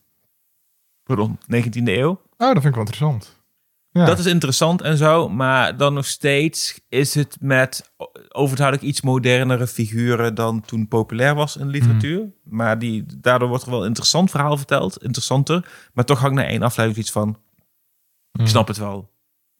pardon, 1.17 1.39
19e 1.55 1.83
eeuw. 1.85 2.11
Oh, 2.11 2.19
dat 2.37 2.53
vind 2.53 2.65
ik 2.65 2.75
wel 2.75 2.81
interessant. 2.81 3.39
Ja. 3.93 4.05
Dat 4.05 4.19
is 4.19 4.27
interessant 4.27 4.83
en 4.83 4.97
zo, 4.97 5.29
maar 5.29 5.77
dan 5.77 5.95
nog 5.95 6.07
steeds 6.07 6.81
is 6.89 7.15
het 7.15 7.37
met 7.41 7.93
overduidelijk 8.29 8.87
iets 8.87 9.01
modernere 9.01 9.67
figuren 9.67 10.35
dan 10.35 10.61
toen 10.61 10.89
populair 10.89 11.35
was 11.35 11.57
in 11.57 11.69
literatuur. 11.69 12.33
Maar 12.45 12.79
die, 12.79 13.05
daardoor 13.21 13.49
wordt 13.49 13.65
er 13.65 13.71
wel 13.71 13.81
een 13.81 13.87
interessant 13.87 14.31
verhaal 14.31 14.57
verteld, 14.57 15.03
interessanter. 15.03 15.89
Maar 15.93 16.05
toch 16.05 16.21
hangt 16.21 16.37
na 16.37 16.45
één 16.45 16.63
aflevering 16.63 16.99
iets 16.99 17.13
van, 17.13 17.39
ik 18.33 18.49
snap 18.49 18.69
het 18.69 18.77
wel. 18.77 19.10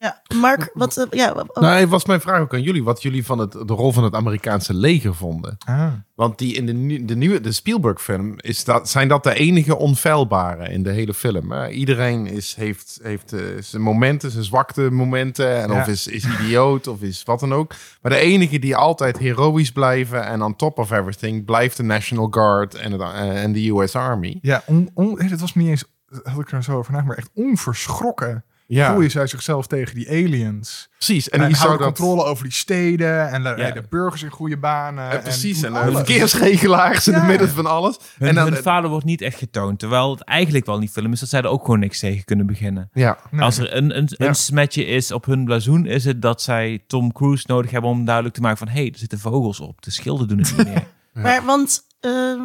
Ja, 0.03 0.23
Mark, 0.35 0.71
wat... 0.75 0.97
eh, 0.97 1.05
ja, 1.11 1.35
wat- 1.35 1.57
Nou, 1.61 1.87
was 1.87 2.05
mijn 2.05 2.21
vraag 2.21 2.41
ook 2.41 2.55
aan 2.55 2.63
jullie. 2.63 2.85
Wat 2.85 3.03
jullie 3.03 3.25
van 3.25 3.39
het, 3.39 3.53
de 3.53 3.73
rol 3.75 3.93
van 3.93 4.05
het 4.05 4.15
Amerikaanse 4.15 4.75
leger 4.75 5.15
vonden. 5.15 5.57
Ah. 5.59 5.93
Want 6.15 6.39
die 6.39 6.55
in 6.55 6.67
de, 6.67 7.05
de 7.05 7.17
nieuwe 7.17 7.41
de 7.41 7.53
Spielberg 7.53 8.03
film 8.03 8.35
is 8.37 8.65
dat, 8.65 8.89
zijn 8.89 9.09
dat 9.09 9.23
de 9.23 9.35
enige 9.35 9.77
onfeilbare 9.77 10.69
in 10.69 10.83
de 10.83 10.91
hele 10.91 11.15
film. 11.15 11.53
Hè? 11.53 11.69
Iedereen 11.69 12.27
is, 12.27 12.55
heeft, 12.55 12.99
heeft 13.03 13.33
eh, 13.33 13.41
zijn 13.61 13.83
momenten, 13.83 14.31
zijn 14.31 14.45
zwakte 14.45 14.91
momenten. 14.91 15.63
En 15.63 15.71
Ja. 15.73 15.81
of 15.81 15.87
is, 15.87 16.07
is 16.07 16.25
idioot 16.25 16.87
of 16.87 17.01
is 17.03 17.23
wat 17.23 17.41
dan 17.41 17.55
ook. 17.55 17.75
Maar 18.03 18.13
de 18.13 18.19
enige 18.19 18.59
die 18.59 18.77
altijd 18.77 19.19
heroïs 19.19 19.73
blijven 19.73 20.27
en 20.27 20.43
on 20.43 20.57
top 20.57 20.79
of 20.79 20.91
everything 20.91 21.45
blijft 21.45 21.77
de 21.77 21.83
National 21.83 22.27
Guard 22.31 22.75
en, 22.75 22.93
het, 22.93 23.01
eh, 23.01 23.43
en 23.43 23.53
de 23.53 23.69
US 23.71 23.95
Army. 23.97 24.39
Ja, 24.43 24.63
on, 24.67 24.91
dat 25.31 25.41
was 25.41 25.55
niet 25.55 25.69
eens, 25.69 25.85
had 26.23 26.41
ik 26.41 26.53
er 26.53 26.63
zo 26.63 26.77
over 26.77 26.93
nagedacht, 26.93 27.07
maar 27.07 27.17
echt 27.17 27.31
onverschrokken. 27.49 28.45
Ja, 28.73 28.93
Gooien 28.93 29.11
zij 29.11 29.27
zichzelf 29.27 29.67
tegen 29.67 29.95
die 29.95 30.09
aliens. 30.09 30.89
precies. 30.97 31.29
En, 31.29 31.41
En, 31.41 31.49
die 31.49 31.57
houden 31.57 31.79
dat... 31.87 31.97
controle 31.97 32.25
over 32.25 32.45
die 32.45 32.53
steden. 32.53 33.29
En 33.31 33.43
Ja. 33.43 33.53
rijden 33.53 33.87
burgers 33.89 34.23
in 34.23 34.31
goede 34.31 34.57
banen. 34.59 35.05
Ja, 35.05 35.19
precies. 35.19 35.63
En, 35.63 35.75
en 35.77 35.83
alles. 35.83 35.95
verkeersregelaars 35.95 37.09
in 37.09 37.15
het 37.15 37.27
midden 37.27 37.49
van 37.49 37.67
alles. 37.67 37.99
Hun, 38.19 38.29
en 38.29 38.35
dan, 38.35 38.53
hun 38.53 38.63
falen 38.63 38.91
wordt 38.91 39.05
niet 39.05 39.21
echt 39.23 39.39
getoond. 39.39 39.79
Terwijl 39.79 40.11
het 40.11 40.21
eigenlijk 40.25 40.67
wel 40.67 40.79
niet 40.79 40.91
film 40.91 41.13
is 41.13 41.21
dat 41.21 41.29
zij 41.29 41.41
er 41.41 41.47
ook 41.47 41.65
gewoon 41.65 41.79
niks 41.81 41.99
tegen 41.99 42.25
kunnen 42.25 42.47
beginnen. 42.47 42.91
ja, 42.93 43.19
Nee. 43.31 43.43
Als 43.43 43.59
er 43.59 43.77
een, 43.77 43.97
een, 43.97 44.09
Ja. 44.17 44.27
een 44.27 44.35
smetje 44.35 44.85
is 44.85 45.13
op 45.13 45.25
hun 45.25 45.45
blazoen, 45.45 45.87
is 45.87 46.05
het 46.05 46.23
dat 46.23 46.43
zij 46.43 46.83
Tom 46.87 47.13
Cruise 47.13 47.45
nodig 47.47 47.71
hebben 47.71 47.91
om 47.91 48.05
duidelijk 48.05 48.35
te 48.35 48.41
maken 48.41 48.59
van... 48.59 48.69
hé, 48.69 48.81
hey, 48.81 48.91
er 48.93 48.99
zitten 48.99 49.19
vogels 49.19 49.61
op, 49.61 49.83
de 49.83 49.91
schilden 49.91 50.29
doen 50.29 50.39
het 50.39 50.57
niet 50.57 50.67
meer. 50.67 50.87
Maar 51.23 51.45
want 51.45 51.83
ehm, 52.01 52.41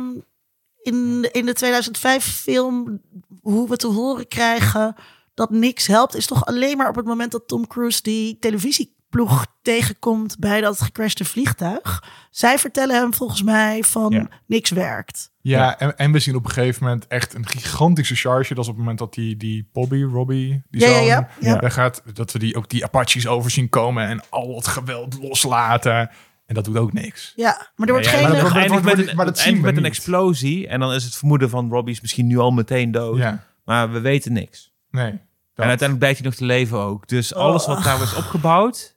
in, 0.81 1.29
in 1.31 1.45
de 1.45 1.53
2005 1.53 2.25
film, 2.25 3.01
hoe 3.41 3.69
we 3.69 3.75
te 3.77 3.87
horen 3.87 4.27
krijgen 4.27 4.95
dat 5.35 5.49
niks 5.49 5.87
helpt, 5.87 6.15
is 6.15 6.25
toch 6.27 6.45
alleen 6.45 6.77
maar 6.77 6.89
op 6.89 6.95
het 6.95 7.05
moment 7.05 7.31
dat 7.31 7.47
Tom 7.47 7.67
Cruise 7.67 8.01
die 8.01 8.37
televisieploeg 8.39 9.45
tegenkomt 9.61 10.39
bij 10.39 10.61
dat 10.61 10.81
gecrashte 10.81 11.25
vliegtuig. 11.25 12.03
Zij 12.31 12.57
vertellen 12.59 12.95
hem 12.95 13.13
volgens 13.13 13.43
mij 13.43 13.83
van 13.83 14.11
Ja. 14.11 14.27
niks 14.47 14.69
werkt. 14.69 15.33
Ja, 15.41 15.79
en, 15.79 15.97
en 15.97 16.11
we 16.11 16.19
zien 16.19 16.35
op 16.35 16.45
een 16.45 16.51
gegeven 16.51 16.83
moment 16.83 17.07
echt 17.07 17.33
een 17.33 17.47
gigantische 17.47 18.15
charge. 18.15 18.53
Dat 18.53 18.63
is 18.63 18.69
op 18.69 18.75
het 18.75 18.83
moment 18.83 18.99
dat 18.99 19.13
die, 19.13 19.37
die 19.37 19.69
Bobby, 19.73 20.03
Robbie, 20.03 20.63
die 20.69 20.81
Ja, 20.81 20.87
ja, 20.87 20.95
zoon, 20.97 21.05
ja, 21.07 21.27
ja. 21.39 21.57
daar 21.57 21.71
gaat, 21.71 22.03
dat 22.13 22.31
we 22.31 22.39
die, 22.39 22.55
ook 22.55 22.69
die 22.69 22.83
Apaches 22.83 23.27
over 23.27 23.51
zien 23.51 23.69
komen 23.69 24.07
en 24.07 24.21
al 24.29 24.55
het 24.55 24.67
geweld 24.67 25.17
loslaten. 25.21 26.09
En 26.45 26.55
dat 26.55 26.65
doet 26.65 26.77
ook 26.77 26.93
niks. 26.93 27.33
Ja, 27.35 27.69
maar 27.75 27.87
er 27.87 27.93
wordt 27.93 28.07
geen... 28.07 28.21
maar 28.21 28.31
dat 28.31 28.41
wordt- 28.41 28.53
wordt- 28.67 28.71
met 28.83 28.83
wordt- 28.95 29.09
een, 29.09 29.15
maar 29.15 29.25
dat 29.25 29.35
het 29.35 29.43
zien 29.45 29.55
we 29.55 29.61
met 29.61 29.77
een 29.77 29.85
explosie. 29.85 30.67
En 30.67 30.79
dan 30.79 30.93
is 30.93 31.03
het 31.03 31.15
vermoeden 31.15 31.49
van 31.49 31.69
Robbie 31.69 31.93
is 31.93 32.01
misschien 32.01 32.27
nu 32.27 32.37
al 32.37 32.51
meteen 32.51 32.91
dood. 32.91 33.17
Ja, 33.17 33.43
Maar 33.65 33.91
we 33.91 33.99
weten 33.99 34.33
niks. 34.33 34.73
Nee. 34.95 35.11
En 35.55 35.63
uiteindelijk 35.63 35.97
blijkt 35.99 36.17
hij 36.17 36.27
nog 36.27 36.35
te 36.35 36.45
leven 36.45 36.77
ook. 36.79 37.07
Dus 37.07 37.33
alles 37.35 37.65
wat 37.65 37.83
daar 37.83 38.01
is 38.01 38.15
opgebouwd, 38.23 38.95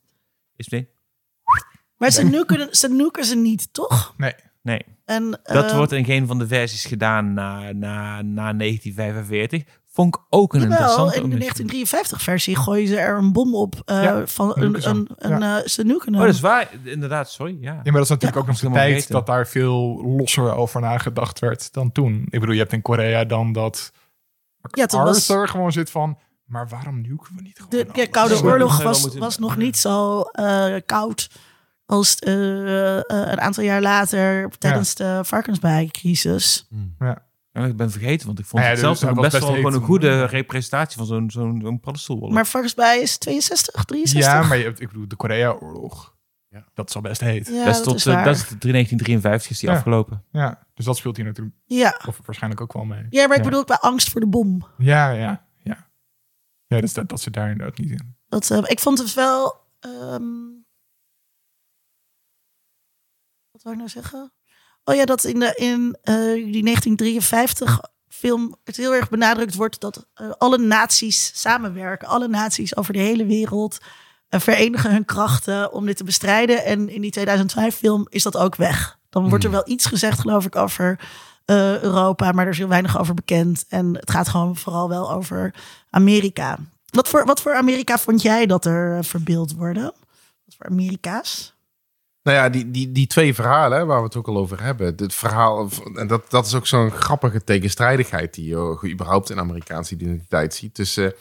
is 0.57 0.69
nee. 0.69 0.89
Maar 1.97 2.11
ze 2.11 2.25
nuken, 2.25 2.69
ze 2.77 2.89
nuken 2.89 3.25
ze 3.25 3.37
niet, 3.37 3.73
toch? 3.73 4.15
Nee. 4.17 4.35
Nee, 4.63 4.81
En, 5.05 5.41
dat 5.43 5.71
eh, 5.71 5.77
wordt 5.77 5.93
in 5.93 6.05
geen 6.05 6.27
van 6.27 6.39
de 6.39 6.47
versies 6.47 6.85
gedaan 6.85 7.33
na, 7.33 7.73
na, 7.73 8.23
na 8.23 8.53
1945. 8.55 9.65
Vond 9.87 10.15
ik 10.17 10.23
ook 10.31 10.55
een 10.55 10.61
Jawel, 10.61 10.77
interessante 10.79 11.21
in 11.23 11.31
de 11.31 11.37
omissie. 11.63 11.97
1953-versie 11.97 12.57
gooien 12.57 12.89
ze 12.89 12.99
er 12.99 13.19
een 13.19 13.33
bom 13.33 13.55
op. 13.55 13.83
eh, 13.85 14.03
Ja, 14.03 14.27
van 14.27 14.53
een, 14.55 14.83
ze 14.83 14.89
een, 14.89 15.09
een, 15.17 15.43
eh, 15.43 15.57
ze 15.67 15.85
nuken 15.85 16.13
hem. 16.13 16.21
Oh, 16.21 16.27
dat 16.27 16.35
is 16.35 16.41
waar. 16.41 16.69
Inderdaad, 16.85 17.31
sorry. 17.31 17.57
Ja. 17.61 17.73
Ja, 17.73 17.81
maar 17.83 17.93
dat 17.93 18.03
is 18.03 18.09
natuurlijk 18.09 18.47
Ja, 18.47 18.53
ook 18.53 18.57
helemaal 18.59 18.83
tijd 18.83 19.09
dat 19.09 19.27
daar 19.27 19.47
veel 19.49 20.03
losser 20.17 20.55
over 20.55 20.81
nagedacht 20.81 21.39
werd 21.39 21.73
dan 21.73 21.93
toen. 21.93 22.23
Ik 22.31 22.41
bedoel, 22.41 22.55
je 22.55 22.61
hebt 22.61 22.73
in 22.73 22.83
Korea 22.83 23.25
dan 23.25 23.53
dat 23.53 23.93
Ja, 24.71 24.87
toen 24.87 25.03
was- 25.03 25.31
Arthur 25.31 25.49
gewoon 25.49 25.73
zit 25.73 25.91
van, 25.91 26.19
maar 26.45 26.69
waarom 26.69 27.01
nuken 27.01 27.35
we 27.37 27.43
niet 27.43 27.57
gewoon 27.57 27.71
De 27.71 28.01
ja? 28.01 28.07
Koude 28.07 28.43
Oorlog 28.43 28.83
was, 28.83 29.17
was 29.17 29.39
nog 29.39 29.57
niet 29.57 29.77
zo 29.77 30.21
eh, 30.21 30.75
koud 30.87 31.31
als 31.87 32.17
eh, 32.19 32.97
eh, 32.99 33.03
een 33.07 33.41
aantal 33.41 33.65
jaar 33.65 33.81
later 33.83 34.51
tijdens 34.59 34.95
de 34.95 35.21
varkensbijcrisis. 35.25 36.69
Ja. 36.99 37.27
Ja, 37.53 37.65
ik 37.65 37.77
ben 37.77 37.91
vergeten, 37.91 38.27
want 38.27 38.39
ik 38.39 38.45
vond 38.45 38.63
Ja, 38.63 38.69
het 38.69 38.79
dus 38.79 38.85
zelfs 38.85 39.03
was 39.15 39.31
best 39.31 39.43
wel 39.45 39.55
gewoon 39.55 39.75
een 39.75 39.83
goede 39.83 40.25
representatie 40.25 40.97
van 40.97 41.07
zo'n 41.07 41.31
zo'n 41.31 41.61
zo'n 41.63 41.81
paddenstoelwolf. 41.81 42.33
Maar 42.33 42.47
varkensbij 42.47 43.01
is 43.01 43.19
62, 43.19 43.85
63? 43.85 44.33
Ja, 44.33 44.43
maar 44.49 44.57
je 44.59 44.65
hebt, 44.65 44.81
ik 44.81 44.87
bedoel, 44.89 45.09
de 45.09 45.17
Korea-oorlog. 45.17 46.17
Ja. 46.51 46.65
Dat 46.75 46.89
is 46.89 46.95
al 46.95 47.01
best 47.01 47.21
heet. 47.21 47.47
Ja, 47.47 47.65
dat 47.65 47.69
is 47.69 47.75
dat 47.77 47.85
tot 47.85 47.95
is 47.95 48.07
eh, 48.07 48.15
waar. 48.15 48.25
dat 48.25 48.35
is 48.35 48.41
1953 48.43 49.51
is 49.51 49.59
die 49.59 49.69
Ja. 49.69 49.75
afgelopen. 49.77 50.25
Ja, 50.33 50.67
dus 50.75 50.85
dat 50.85 50.97
speelt 50.97 51.17
hier 51.17 51.25
natuurlijk 51.25 51.57
ja. 51.65 52.01
of 52.07 52.21
waarschijnlijk 52.25 52.61
ook 52.63 52.73
wel 52.73 52.85
mee. 52.85 53.07
ja, 53.11 53.27
maar 53.27 53.37
ik 53.37 53.43
Ja. 53.45 53.49
bedoel 53.51 53.65
bij 53.65 53.77
angst 53.77 54.11
voor 54.11 54.21
de 54.21 54.27
bom. 54.27 54.67
Ja, 54.79 55.11
ja, 55.11 55.47
ja. 55.63 55.87
Ja, 56.67 56.81
dus 56.81 56.93
dat, 56.95 57.09
dat 57.09 57.21
zit 57.21 57.33
daar 57.33 57.51
inderdaad 57.51 57.79
niet 57.79 57.91
in. 57.91 58.17
Dat, 58.29 58.51
eh, 58.51 58.59
ik 58.67 58.81
vond 58.81 58.99
het 58.99 59.15
wel... 59.15 59.57
ehm, 59.81 60.23
wat 63.51 63.63
wou 63.63 63.75
ik 63.75 63.77
nou 63.77 63.89
zeggen? 63.89 64.33
Oh 64.85 64.95
ja, 64.95 65.05
dat 65.05 65.25
in, 65.25 65.39
de, 65.39 65.55
in 65.57 65.97
eh, 66.03 66.15
die 66.53 66.63
1953 66.63 67.81
film 68.09 68.57
het 68.65 68.77
heel 68.77 68.95
erg 68.95 69.09
benadrukt 69.09 69.55
wordt 69.55 69.81
dat 69.81 70.09
alle 70.39 70.59
naties 70.59 71.41
samenwerken. 71.41 72.09
Alle 72.09 72.29
naties 72.29 72.77
over 72.77 72.93
de 72.93 72.99
hele 72.99 73.27
wereld 73.27 73.79
verenigen 74.29 74.91
hun 74.91 75.05
krachten 75.05 75.73
om 75.73 75.87
dit 75.87 75.97
te 75.97 76.05
bestrijden. 76.05 76.65
En 76.65 76.89
in 76.89 77.01
die 77.01 77.11
2005 77.11 77.77
film 77.77 78.07
is 78.09 78.23
dat 78.23 78.37
ook 78.37 78.57
weg. 78.57 78.99
Dan 79.11 79.29
wordt 79.29 79.45
er 79.45 79.51
wel 79.51 79.69
iets 79.69 79.87
gezegd, 79.87 80.21
geloof 80.21 80.45
ik, 80.45 80.57
over 80.57 81.01
eh, 81.45 81.83
Europa, 81.83 82.33
maar 82.33 82.45
er 82.45 82.51
is 82.51 82.59
heel 82.59 82.69
weinig 82.69 82.99
over 82.99 83.15
bekend. 83.15 83.65
En 83.69 83.97
het 83.97 84.11
gaat 84.11 84.29
gewoon 84.29 84.57
vooral 84.57 84.89
wel 84.89 85.13
over 85.13 85.55
Amerika. 85.91 86.59
Wat 86.91 87.09
voor, 87.09 87.25
wat 87.25 87.41
voor 87.41 87.55
Amerika 87.55 87.99
vond 87.99 88.23
jij 88.23 88.47
dat 88.47 88.65
er 88.65 88.97
eh, 88.97 89.03
verbeeld 89.03 89.55
worden? 89.55 89.83
Wat 90.45 90.55
voor 90.57 90.67
Amerika's? 90.67 91.57
Nou 92.23 92.37
ja, 92.37 92.49
die, 92.49 92.71
die, 92.71 92.93
die 92.93 93.07
twee 93.07 93.35
verhalen 93.35 93.87
waar 93.87 93.99
we 93.99 94.05
het 94.05 94.17
ook 94.17 94.29
al 94.29 94.37
over 94.37 94.63
hebben. 94.63 94.95
Het 94.97 95.15
verhaal, 95.15 95.69
en 95.95 96.07
dat, 96.07 96.31
dat 96.31 96.47
is 96.47 96.55
ook 96.55 96.67
zo'n 96.67 96.91
grappige 96.91 97.45
tegenstrijdigheid 97.45 98.35
die 98.35 98.47
je 98.47 98.89
überhaupt 98.93 99.31
in 99.31 99.39
Amerikaanse 99.39 99.95
identiteit 99.95 100.55
ziet. 100.55 100.75
Tussen 100.75 101.15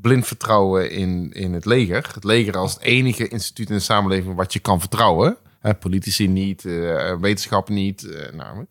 blind 0.00 0.26
vertrouwen 0.26 0.90
in, 0.90 1.32
in 1.32 1.52
het 1.52 1.64
leger. 1.64 2.10
Het 2.14 2.24
leger 2.24 2.56
als 2.56 2.72
het 2.72 2.82
enige 2.82 3.28
instituut 3.28 3.68
in 3.68 3.74
de 3.74 3.80
samenleving 3.80 4.34
wat 4.34 4.52
je 4.52 4.58
kan 4.58 4.80
vertrouwen. 4.80 5.36
Hè, 5.60 5.74
politici 5.74 6.28
niet, 6.28 6.64
uh, 6.64 7.20
wetenschap 7.20 7.68
niet. 7.68 8.02
Uh, 8.02 8.32
nou, 8.32 8.66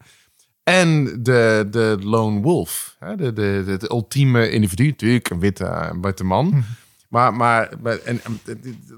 en 0.64 1.06
de, 1.23 1.68
de 1.72 1.98
lone 1.99 2.41
wolf. 2.41 2.95
Hè, 2.99 3.15
de, 3.15 3.34
de, 3.34 3.64
de, 3.65 3.77
de 3.77 3.91
ultieme 3.91 4.49
individu. 4.49 4.88
Natuurlijk 4.88 5.30
een 5.30 5.39
witte, 5.39 5.98
witte 6.02 6.23
man. 6.23 6.48
Mhm. 6.48 6.61
Maar, 7.10 7.34
maar 7.34 7.69
en, 8.06 8.22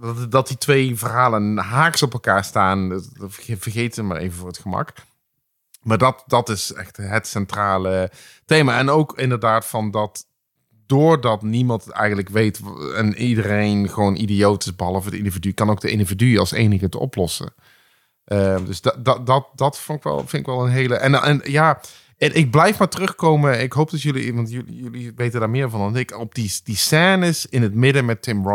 dat, 0.02 0.32
dat 0.32 0.48
die 0.48 0.58
twee 0.58 0.98
verhalen 0.98 1.58
haaks 1.58 2.04
op 2.04 2.14
elkaar 2.14 2.44
staan, 2.44 3.04
vergeet 3.38 3.96
het 3.96 4.06
maar 4.06 4.18
even 4.18 4.38
voor 4.38 4.48
het 4.48 4.58
gemak. 4.58 4.94
Maar 5.82 5.98
dat, 5.98 6.24
dat 6.28 6.50
is 6.50 6.74
echt 6.74 6.98
het 6.98 7.28
centrale 7.28 8.12
thema. 8.46 8.78
En 8.78 8.90
ook 8.90 9.18
inderdaad 9.18 9.66
van 9.66 9.92
dat, 9.92 10.26
doordat 10.94 11.42
niemand 11.42 11.86
het 11.86 11.94
eigenlijk 11.94 12.30
weet 12.30 12.62
en 12.96 13.16
iedereen 13.16 13.90
gewoon 13.90 14.16
idioot 14.16 14.66
is, 14.66 14.76
behalve 14.76 15.10
het 15.10 15.18
individu, 15.18 15.52
kan 15.52 15.70
ook 15.70 15.82
de 15.82 15.90
individu 15.90 16.38
als 16.38 16.52
enige 16.52 16.90
te 16.90 17.00
oplossen. 17.00 17.54
Uh, 18.26 18.66
dus 18.66 18.82
dat, 18.82 19.06
dat, 19.06 19.26
dat, 19.26 19.48
dat 19.56 19.80
vond 19.80 19.98
ik 19.98 20.04
wel, 20.04 20.20
vind 20.20 20.34
ik 20.34 20.46
wel 20.46 20.66
een 20.66 20.72
hele. 20.72 20.96
En, 20.96 21.14
en 21.14 21.42
ja, 21.44 21.82
en 22.18 22.36
ik 22.36 22.52
blijf 22.52 22.80
maar 22.80 22.90
terugkomen. 22.90 23.62
Ik 23.62 23.74
hoop 23.74 23.92
dat 23.92 24.02
jullie, 24.02 24.34
want 24.34 24.52
jullie, 24.52 24.76
jullie 24.76 25.12
weten 25.16 25.40
daar 25.40 25.50
meer 25.50 25.70
van 25.70 25.80
dan 25.80 25.98
ik, 25.98 26.18
op 26.20 26.36
die, 26.36 26.52
die 26.64 26.76
scènes 26.76 27.46
in 27.46 27.62
het 27.62 27.74
midden 27.74 28.06
met 28.06 28.22
Tim 28.22 28.48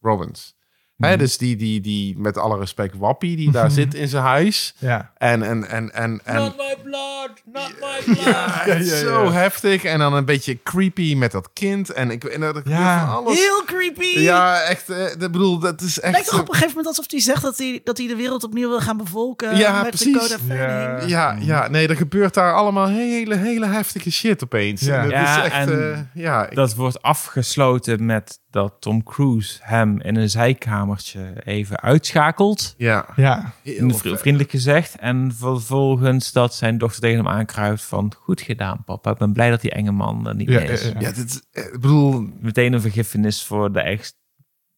Robbins. 0.00 0.56
Hè, 0.98 1.08
mhm. 1.08 1.18
dus 1.18 1.38
die, 1.38 1.56
die, 1.56 1.80
die, 1.80 2.18
met 2.18 2.38
alle 2.38 2.58
respect, 2.58 2.96
Wappie, 2.96 3.36
die 3.36 3.50
daar 3.50 3.70
zit 3.70 3.94
in 3.94 4.08
zijn 4.08 4.22
huis. 4.22 4.74
Ja. 4.78 5.12
En, 5.16 5.42
en, 5.42 5.68
en, 5.68 5.94
en, 5.94 6.20
en 6.24 6.36
not 6.36 6.56
my 6.56 6.76
blood, 6.82 7.30
not 7.44 7.72
my 7.80 8.02
blood. 8.04 8.24
Ja, 8.24 8.62
ja, 8.66 8.74
ja, 8.74 8.96
zo 8.96 9.30
heftig. 9.30 9.84
En 9.84 9.98
dan 9.98 10.14
een 10.14 10.24
beetje 10.24 10.62
creepy 10.62 11.14
met 11.14 11.32
dat 11.32 11.50
kind. 11.52 11.90
En 11.92 12.10
ik 12.10 12.24
en 12.24 12.40
dat 12.40 12.60
ja. 12.64 13.06
van 13.06 13.16
alles. 13.16 13.38
Heel 13.38 13.62
creepy. 13.66 14.18
Ja, 14.18 14.60
echt. 14.60 14.88
Ik 14.88 15.18
bedoel, 15.18 15.58
dat 15.58 15.80
is 15.80 16.00
echt. 16.00 16.12
Lijkt 16.12 16.28
toch 16.28 16.40
op 16.40 16.48
een 16.48 16.54
gegeven 16.54 16.76
moment 16.76 16.86
alsof 16.86 17.10
hij 17.10 17.20
zegt 17.20 17.42
dat 17.42 17.58
hij, 17.58 17.80
dat 17.84 17.98
hij 17.98 18.06
de 18.06 18.16
wereld 18.16 18.44
opnieuw 18.44 18.68
wil 18.68 18.80
gaan 18.80 18.96
bevolken. 18.96 19.56
Ja, 19.56 19.82
met 19.82 19.88
precies. 19.88 20.28
De 20.28 20.36
code 20.38 20.54
ja. 20.54 21.00
ja, 21.06 21.36
ja, 21.40 21.68
nee, 21.68 21.88
er 21.88 21.96
gebeurt 21.96 22.34
daar 22.34 22.54
allemaal 22.54 22.88
hele, 22.88 23.36
hele 23.36 23.66
heftige 23.66 24.10
shit 24.10 24.44
opeens. 24.44 24.80
Ja, 24.80 24.96
en 24.96 25.02
dat 25.02 25.12
ja, 25.12 25.44
is 25.44 25.52
echt. 25.52 25.68
Uh, 25.68 25.98
ja, 26.14 26.46
dat 26.46 26.74
wordt 26.74 27.02
afgesloten 27.02 28.06
met 28.06 28.38
dat 28.50 28.76
Tom 28.80 29.02
Cruise 29.02 29.58
hem 29.62 30.00
in 30.00 30.16
een 30.16 30.30
zijkamertje 30.30 31.32
even 31.44 31.80
uitschakelt. 31.80 32.74
Ja. 32.76 33.06
ja. 33.16 33.52
Vriendelijk 33.62 34.50
gezegd. 34.50 34.96
En 34.96 35.34
vervolgens 35.34 36.32
dat 36.32 36.54
zijn 36.54 36.78
dochter 36.78 37.00
tegen 37.00 37.16
hem 37.16 37.28
aankruipt 37.28 37.82
van... 37.82 38.12
Goed 38.18 38.40
gedaan, 38.40 38.84
papa. 38.84 39.10
Ik 39.10 39.18
ben 39.18 39.32
blij 39.32 39.50
dat 39.50 39.60
die 39.60 39.70
enge 39.70 39.92
man 39.92 40.28
er 40.28 40.34
niet 40.34 40.48
ja, 40.48 40.60
meer 40.60 40.70
is. 40.70 40.82
Ja, 40.82 40.94
ja. 40.98 41.12
dit, 41.12 41.46
eh, 41.52 41.64
ik 41.64 41.80
bedoel... 41.80 42.28
Meteen 42.40 42.72
een 42.72 42.80
vergiffenis 42.80 43.44
voor 43.44 43.72
de 43.72 43.80
echt... 43.80 44.16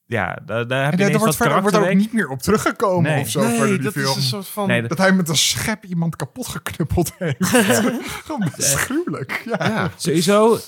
Ja, 0.05 0.38
daar, 0.47 0.66
daar 0.66 0.84
heb 0.84 0.98
je 0.98 1.05
en 1.05 1.10
daar 1.10 1.20
wordt, 1.20 1.36
verder, 1.36 1.60
wordt 1.60 1.76
er 1.76 1.88
ook 1.88 1.94
niet 1.94 2.12
meer 2.12 2.28
op 2.28 2.38
teruggekomen 2.38 3.10
nee. 3.10 3.20
of 3.20 3.28
zo. 3.28 3.40
Nee, 3.40 3.78
dat 3.78 3.92
film. 3.92 4.06
is 4.06 4.16
een 4.16 4.22
soort 4.22 4.48
van... 4.48 4.68
Nee, 4.68 4.82
dat 4.82 4.98
hij 4.98 5.12
met 5.12 5.28
een 5.28 5.36
schep 5.36 5.84
iemand 5.84 6.16
kapot 6.16 6.48
geknuppeld 6.48 7.12
heeft. 7.18 7.47
Gewoon 8.24 8.51
gruwelijk. 8.56 9.42
Ja. 9.44 9.66
ja. 9.66 9.90
Sowieso, 9.97 10.59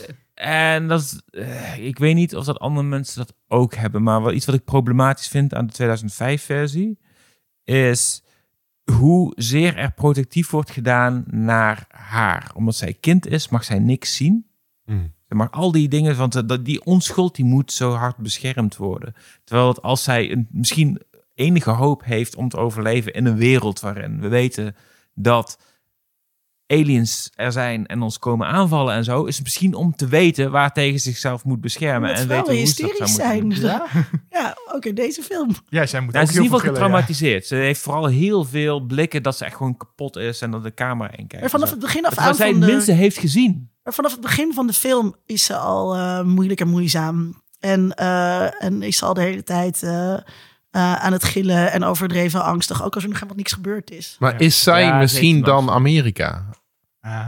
en 0.43 0.89
dat, 0.89 1.23
uh, 1.31 1.87
ik 1.87 1.99
weet 1.99 2.15
niet 2.15 2.37
of 2.37 2.45
dat 2.45 2.59
andere 2.59 2.87
mensen 2.87 3.19
dat 3.19 3.35
ook 3.49 3.75
hebben, 3.75 4.03
maar 4.03 4.21
wat, 4.21 4.33
iets 4.33 4.47
wat 4.47 4.55
ik 4.55 4.65
problematisch 4.65 5.29
vind 5.29 5.55
aan 5.55 5.67
de 5.67 5.99
2005-versie 6.01 6.99
is 7.65 8.23
hoe 8.93 9.33
zeer 9.37 9.77
er 9.77 9.93
protectief 9.93 10.51
wordt 10.51 10.71
gedaan 10.71 11.25
naar 11.27 11.85
haar. 11.89 12.51
Omdat 12.55 12.75
zij 12.75 12.95
kind 13.01 13.27
is, 13.27 13.49
mag 13.49 13.65
zij 13.65 13.79
niks 13.79 14.17
zien. 14.17 14.47
Mm. 14.85 15.13
Maar 15.29 15.51
al 15.51 15.73
die 15.73 15.89
dingen, 15.89 16.17
want 16.17 16.65
die 16.65 16.85
onschuld 16.85 17.35
die 17.35 17.45
moet 17.45 17.73
zo 17.73 17.93
hard 17.93 18.17
beschermd 18.17 18.77
worden. 18.77 19.15
Terwijl 19.45 19.69
het, 19.69 19.83
als 19.83 20.03
zij 20.03 20.33
een, 20.33 20.49
misschien 20.51 21.03
enige 21.35 21.71
hoop 21.71 22.05
heeft 22.05 22.37
om 22.37 22.49
te 22.49 22.57
overleven 22.57 23.13
in 23.13 23.27
een 23.27 23.37
wereld 23.37 23.81
waarin 23.81 24.21
we 24.21 24.29
weten 24.29 24.77
dat 25.15 25.59
aliens 26.73 27.31
er 27.35 27.53
zijn 27.53 27.87
en 27.87 28.03
ons 28.03 28.19
komen 28.19 28.47
aanvallen 28.47 28.95
en 28.95 29.05
zo, 29.05 29.25
is 29.25 29.35
het 29.35 29.45
misschien 29.45 29.75
om 29.75 29.97
te 29.97 30.07
weten 30.07 30.51
waar 30.51 30.73
tegen 30.73 31.01
zichzelf 31.01 31.45
moet 31.45 31.61
beschermen 31.61 32.15
en 32.15 32.29
weten 32.29 32.57
hoe 32.57 32.67
ze 32.67 32.95
dat 32.99 33.11
zijn. 33.11 33.51
Ja, 33.51 33.87
ja 34.31 34.57
ook 34.73 34.85
in 34.85 34.95
deze 34.95 35.23
film. 35.23 35.51
Ja, 35.69 35.87
zij 35.87 36.01
moet 36.01 36.13
nou, 36.13 36.25
ook 36.25 36.31
ze 36.31 36.39
is 36.39 36.39
in 36.39 36.45
ieder 36.45 36.59
geval 36.59 36.75
getraumatiseerd. 36.75 37.47
Ze 37.47 37.55
heeft 37.55 37.81
vooral 37.81 38.07
heel 38.07 38.45
veel 38.45 38.81
blikken 38.81 39.23
dat 39.23 39.37
ze 39.37 39.45
echt 39.45 39.57
gewoon 39.57 39.77
kapot 39.77 40.17
is 40.17 40.41
en 40.41 40.51
dat 40.51 40.63
de 40.63 40.75
camera 40.75 41.11
in 41.11 41.27
kijkt. 41.27 41.41
Maar 41.41 41.51
vanaf 41.51 41.71
het 41.71 41.79
begin 41.79 42.07
af 42.07 42.19
aan 42.19 42.25
van 42.25 42.35
zij 42.35 42.53
de... 42.53 42.59
minste 42.59 42.93
heeft 42.93 43.19
gezien. 43.19 43.71
Maar 43.83 43.95
vanaf 43.95 44.13
het 44.13 44.21
begin 44.21 44.53
van 44.55 44.67
de 44.67 44.73
film 44.73 45.15
is 45.27 45.45
ze 45.45 45.57
al 45.57 45.97
uh, 45.97 46.23
moeilijk 46.23 46.61
en 46.61 46.69
moeizaam. 46.69 47.43
En, 47.61 47.95
uh, 48.01 48.63
en 48.65 48.83
is 48.83 48.97
ze 48.97 49.05
al 49.05 49.15
de 49.15 49.21
hele 49.21 49.43
tijd 49.43 49.83
uh, 49.83 50.17
aan 50.71 51.13
het 51.13 51.25
gillen 51.25 51.73
en 51.73 51.85
overdreven 51.85 52.45
angstig. 52.45 52.85
Ook 52.85 52.95
als 52.95 53.03
er 53.03 53.09
nog 53.09 53.19
helemaal 53.19 53.39
niks 53.39 53.53
gebeurd 53.53 53.91
is. 53.91 54.17
Maar 54.19 54.41
is 54.41 54.63
zij 54.63 54.83
Ja, 54.83 54.99
misschien 54.99 55.43
dan. 55.43 55.71
Amerika? 55.71 56.45
Ah. 57.07 57.27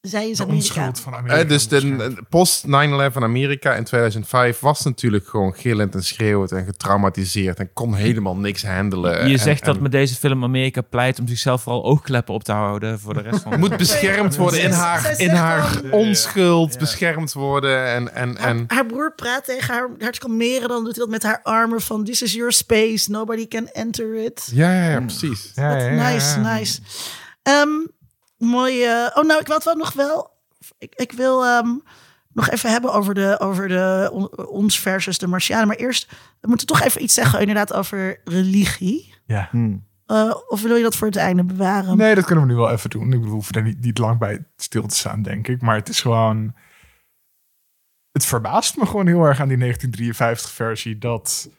Zij 0.00 0.30
is 0.30 0.36
De 0.36 0.42
Amerika. 0.42 0.64
onschuld 0.64 1.00
van 1.00 1.14
Amerika. 1.14 1.40
Eh, 1.42 1.48
dus 1.48 1.68
de, 1.68 2.16
post 2.28 2.64
9-11 2.66 2.68
Amerika 3.22 3.74
in 3.74 3.84
2005 3.84 4.60
was 4.60 4.82
natuurlijk 4.82 5.28
gewoon 5.28 5.54
gillend 5.54 5.94
en 5.94 6.04
schreeuwend 6.04 6.52
en 6.52 6.64
getraumatiseerd 6.64 7.58
en 7.58 7.72
kon 7.72 7.94
helemaal 7.94 8.36
niks 8.36 8.64
handelen. 8.66 9.26
Je 9.28 9.32
En- 9.32 9.38
zegt 9.38 9.64
dat 9.64 9.76
en 9.76 9.82
met 9.82 9.92
deze 9.92 10.14
film 10.14 10.42
Amerika 10.44 10.80
pleit 10.80 11.18
om 11.18 11.28
zichzelf 11.28 11.62
vooral 11.62 11.84
oogkleppen 11.84 12.34
op 12.34 12.44
te 12.44 12.52
houden 12.52 13.00
voor 13.00 13.14
de 13.14 13.20
rest 13.20 13.42
van 13.42 13.58
moet 13.58 13.76
beschermd 13.76 14.36
worden 14.36 14.62
in 14.62 14.70
haar, 14.70 15.20
in 15.20 15.30
haar 15.30 15.80
onschuld, 15.90 16.72
Ja. 16.72 16.78
beschermd 16.78 17.32
worden 17.32 17.86
en, 17.86 18.14
en, 18.14 18.36
Haar, 18.36 18.48
en 18.48 18.64
haar 18.68 18.86
broer 18.86 19.12
praat 19.14 19.44
tegen 19.44 19.74
haar, 19.74 19.88
haar 19.98 20.12
te 20.12 20.18
kalmeren. 20.18 20.68
Dan 20.68 20.84
doet 20.84 20.96
hij 20.96 21.04
dat 21.04 21.12
met 21.12 21.22
haar 21.22 21.40
armen 21.42 21.80
van... 21.80 22.04
This 22.04 22.22
is 22.22 22.32
your 22.34 22.52
space. 22.52 23.10
Nobody 23.10 23.48
can 23.48 23.68
enter 23.68 24.14
it. 24.24 24.48
ja, 24.52 24.72
ja, 24.72 24.90
ja, 24.90 25.00
precies. 25.00 25.52
Ja, 25.54 25.68
Wat 25.72 25.80
ja, 25.82 25.88
ja, 25.90 26.10
nice, 26.12 26.38
nice. 26.38 26.80
Ehm, 27.42 27.68
mooi. 28.38 28.84
eh, 28.84 29.06
oh, 29.14 29.24
nou, 29.24 29.40
ik 29.40 29.46
wil 29.46 29.56
het 29.56 29.64
wel 29.64 29.76
nog 29.76 29.92
wel. 29.92 30.30
Ik, 30.78 30.94
ik 30.94 31.12
wil 31.12 31.44
ehm, 31.44 31.68
nog 32.32 32.50
even 32.50 32.70
hebben 32.70 32.92
over, 32.92 33.14
de, 33.14 33.36
over 33.40 33.68
de, 33.68 34.08
on- 34.12 34.46
ons 34.46 34.80
versus 34.80 35.18
de 35.18 35.26
Martianen. 35.26 35.66
Maar 35.68 35.76
eerst 35.76 36.10
we 36.40 36.48
moeten 36.48 36.66
toch 36.66 36.82
even 36.82 37.02
iets 37.02 37.14
zeggen, 37.14 37.40
inderdaad, 37.40 37.72
over 37.72 38.20
religie. 38.24 39.14
Ja. 39.26 39.48
Hmm. 39.50 39.84
Eh, 40.06 40.34
of 40.48 40.62
wil 40.62 40.76
je 40.76 40.82
dat 40.82 40.96
voor 40.96 41.06
het 41.06 41.16
einde 41.16 41.44
bewaren? 41.44 41.96
Nee, 41.96 42.14
dat 42.14 42.24
kunnen 42.24 42.44
we 42.46 42.50
nu 42.50 42.56
wel 42.56 42.70
even 42.70 42.90
doen. 42.90 43.02
Ik 43.02 43.10
bedoel, 43.10 43.24
we 43.24 43.30
hoeven 43.30 43.54
er 43.54 43.62
niet, 43.62 43.80
niet 43.80 43.98
lang 43.98 44.18
bij 44.18 44.44
stil 44.56 44.86
te 44.86 44.96
staan, 44.96 45.22
denk 45.22 45.48
ik. 45.48 45.62
Maar 45.62 45.76
het 45.76 45.88
is 45.88 46.00
gewoon... 46.00 46.54
Het 48.12 48.24
verbaast 48.24 48.76
me 48.76 48.86
gewoon 48.86 49.06
heel 49.06 49.24
erg 49.24 49.40
aan 49.40 49.48
die 49.48 49.74
1953-versie... 49.74 50.98
dat 50.98 51.50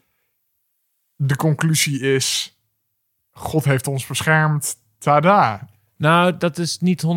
de 1.15 1.35
conclusie 1.35 1.99
is... 1.99 2.57
God 3.31 3.63
heeft 3.65 3.87
ons 3.87 4.05
beschermd. 4.05 4.75
Tada. 4.97 5.69
Nou, 5.97 6.37
dat 6.37 6.57
is 6.57 6.79
niet 6.79 7.03
100% 7.03 7.07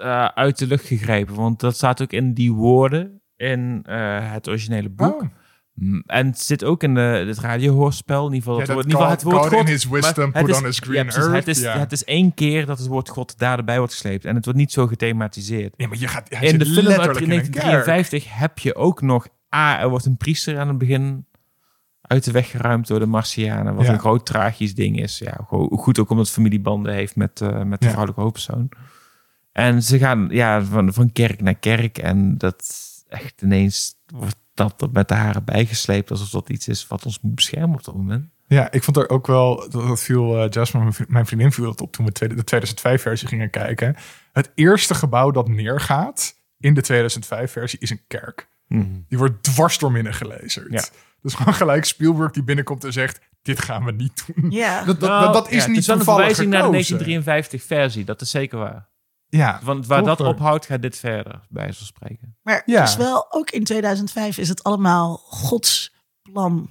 eh, 0.00 0.24
uit 0.24 0.58
de 0.58 0.66
lucht 0.66 0.84
gegrepen, 0.86 1.34
want 1.34 1.60
dat 1.60 1.74
staat 1.76 2.02
ook 2.02 2.12
in 2.12 2.34
die 2.34 2.52
woorden 2.52 3.20
in 3.36 3.80
eh, 3.84 4.32
het 4.32 4.48
originele 4.48 4.88
boek. 4.88 5.22
Oh. 5.22 5.28
Mm, 5.74 6.02
En 6.06 6.26
het 6.26 6.40
zit 6.40 6.64
ook 6.64 6.82
in 6.82 6.94
de, 6.94 7.00
het 7.00 7.38
radiohoorspel. 7.38 8.26
In 8.26 8.32
ieder 8.34 8.48
geval, 8.48 8.58
het, 8.58 8.68
woord, 8.68 8.84
in 8.84 8.90
ieder 8.90 9.06
geval 9.06 9.10
het 9.16 9.22
God- 9.22 9.32
woord 9.32 9.52
God 9.52 9.66
in 9.66 9.72
his 9.72 9.84
wisdom 9.88 10.30
maar 10.30 10.42
het 10.42 10.46
put 10.46 10.54
is- 10.54 10.60
on 10.60 10.64
his 10.66 10.76
ja, 10.78 10.84
green 10.86 11.02
precies, 11.06 11.22
earth. 11.22 11.34
Het 11.46 11.48
is, 11.56 11.64
het 11.64 11.92
is 11.92 12.04
één 12.04 12.34
keer 12.34 12.66
dat 12.66 12.78
het 12.78 12.86
woord 12.86 13.08
God 13.08 13.38
daarbij 13.38 13.78
wordt 13.78 13.92
gesleept. 13.92 14.24
En 14.24 14.34
het 14.34 14.44
wordt 14.44 14.58
niet 14.58 14.72
zo 14.72 14.86
gethematiseerd. 14.86 15.76
Nee, 15.78 15.88
maar 15.88 15.98
je 15.98 16.08
gaat... 16.08 16.28
In 16.30 16.58
de 16.58 16.64
film 16.66 16.86
uit 16.86 16.96
letterlijk 16.96 17.18
in 17.26 17.30
een 17.30 17.50
kerk. 17.50 17.52
1953 17.54 18.38
heb 18.38 18.58
je 18.58 18.74
ook 18.74 19.02
nog... 19.02 19.28
A, 19.56 19.80
er 19.80 19.88
wordt 19.88 20.04
een 20.04 20.16
priester 20.16 20.58
aan 20.58 20.68
het 20.68 20.78
begin 20.78 21.26
uit 22.08 22.24
de 22.24 22.30
weg 22.32 22.50
geruimd 22.50 22.86
door 22.86 22.98
de 22.98 23.06
Martianen. 23.06 23.74
Wat 23.74 23.86
Ja. 23.86 23.92
een 23.92 23.98
groot 23.98 24.26
tragisch 24.26 24.74
ding 24.74 25.00
is. 25.00 25.18
Ja, 25.18 25.36
goed 25.70 25.98
ook 25.98 26.10
omdat 26.10 26.26
het 26.26 26.34
familiebanden 26.34 26.92
heeft 26.94 27.16
met, 27.16 27.40
eh, 27.40 27.62
met 27.62 27.78
de 27.80 27.84
Ja. 27.86 27.90
vrouwelijke 27.90 28.20
hoofdpersoon. 28.20 28.68
En 29.52 29.82
ze 29.82 29.98
gaan 29.98 30.28
ja, 30.30 30.62
van, 30.62 30.92
van 30.92 31.12
kerk 31.12 31.40
naar 31.40 31.54
kerk. 31.54 31.98
En 31.98 32.38
dat 32.38 32.64
echt 33.08 33.42
ineens 33.42 33.94
wordt 34.14 34.36
dat 34.54 34.82
er 34.82 34.88
met 34.92 35.08
de 35.08 35.14
haren 35.14 35.44
bijgesleept. 35.44 36.10
Alsof 36.10 36.30
dat 36.30 36.48
iets 36.48 36.68
is 36.68 36.86
wat 36.86 37.04
ons 37.06 37.20
moet 37.20 37.34
beschermen 37.34 37.76
op 37.78 37.84
dat 37.84 37.94
moment. 37.94 38.28
Ja, 38.46 38.70
ik 38.70 38.84
vond 38.84 38.96
er 38.96 39.08
ook 39.08 39.26
wel, 39.26 39.70
dat, 39.70 40.00
viel 40.00 40.44
uh, 40.44 40.50
Jasmine, 40.50 40.82
mijn 40.84 40.94
vri- 40.96 41.04
mijn 41.08 41.26
vriendin, 41.26 41.52
viel 41.52 41.64
dat 41.64 41.80
op 41.80 41.92
toen 41.92 42.04
we 42.06 42.28
de 42.34 42.44
2005-versie 42.44 43.28
gingen 43.28 43.50
kijken. 43.50 43.96
Het 44.32 44.50
eerste 44.54 44.94
gebouw 44.94 45.30
dat 45.30 45.48
neergaat 45.48 46.34
in 46.58 46.74
de 46.74 46.82
2005-versie 46.82 47.78
is 47.78 47.90
een 47.90 48.00
kerk. 48.06 48.48
Die 49.08 49.18
wordt 49.18 49.42
dwars 49.42 49.78
door 49.78 49.92
midden 49.92 50.14
gelezen. 50.14 50.66
Ja. 50.70 50.84
Dus 51.28 51.36
gewoon 51.36 51.54
gelijk 51.54 51.84
Spielberg 51.84 52.32
die 52.32 52.42
binnenkomt 52.44 52.84
en 52.84 52.92
zegt, 52.92 53.20
dit 53.42 53.62
gaan 53.62 53.84
we 53.84 53.92
niet 53.92 54.24
doen. 54.34 54.50
Ja. 54.50 54.82
Dat, 54.84 55.00
dat, 55.00 55.08
Nou, 55.10 55.32
dat 55.32 55.46
is 55.48 55.54
ja, 55.54 55.58
het 55.60 55.68
niet 55.68 55.78
is 55.78 55.86
wel 55.86 55.96
een 55.96 56.02
toevallig 56.04 56.36
verwijzing 56.36 56.50
naar 56.50 56.70
de 56.72 56.84
gekozen. 56.84 57.60
1953-versie. 57.62 58.04
Dat 58.04 58.20
is 58.20 58.30
zeker 58.30 58.58
waar. 58.58 58.88
Ja, 59.26 59.60
Want 59.62 59.86
waar 59.86 60.02
dat 60.02 60.20
ophoudt, 60.20 60.66
gaat 60.66 60.82
dit 60.82 60.96
verder, 60.96 61.32
bij 61.48 61.62
wijze 61.62 61.78
van 61.78 61.86
spreken. 61.86 62.36
Maar 62.42 62.62
Ja. 62.66 62.80
het 62.80 62.88
is 62.88 62.96
wel, 62.96 63.32
ook 63.32 63.50
in 63.50 63.64
2005 63.64 64.38
is 64.38 64.48
het 64.48 64.62
allemaal 64.62 65.16
Gods 65.16 65.94
plan. 66.22 66.70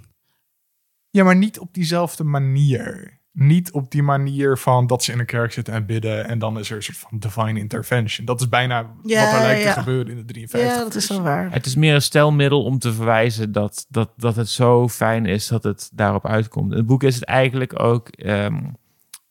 Ja, 1.10 1.24
maar 1.24 1.36
niet 1.36 1.60
op 1.60 1.74
diezelfde 1.74 2.24
manier. 2.24 3.17
Niet 3.40 3.72
op 3.72 3.92
die 3.92 4.04
manier 4.04 4.58
van 4.58 4.88
dat 4.88 5.04
ze 5.04 5.12
in 5.12 5.20
een 5.20 5.26
kerk 5.26 5.52
zitten 5.52 5.74
en 5.74 5.86
bidden 5.86 6.28
en 6.28 6.40
dan 6.40 6.60
is 6.60 6.70
er 6.70 6.76
een 6.76 6.84
soort 6.84 6.98
van 6.98 7.20
divine 7.20 7.60
intervention. 7.60 8.26
Dat 8.26 8.40
is 8.40 8.50
bijna 8.50 8.86
Ja, 9.04 9.26
wat 9.26 9.34
er 9.34 9.40
lijkt 9.40 9.64
ja. 9.64 9.74
te 9.74 9.80
gebeuren 9.80 10.12
in 10.12 10.18
de 10.18 10.26
53. 10.26 10.72
Ja, 10.72 10.84
dat 10.84 10.96
is 10.96 11.08
wel 11.08 11.22
waar. 11.22 11.52
Het 11.52 11.66
is 11.66 11.76
meer 11.76 11.94
een 11.94 12.02
stelmiddel 12.02 12.64
om 12.64 12.80
te 12.80 12.94
verwijzen 12.94 13.52
dat, 13.52 13.86
dat, 13.90 14.10
dat 14.16 14.36
het 14.36 14.50
zo 14.50 14.88
fijn 14.88 15.26
is 15.26 15.48
dat 15.48 15.64
het 15.64 15.90
daarop 15.94 16.28
uitkomt. 16.28 16.72
In 16.72 16.78
het 16.78 16.86
boek 16.86 17.04
is 17.04 17.16
het 17.16 17.24
eigenlijk 17.24 17.80
ook, 17.80 18.08
ehm, 18.10 18.60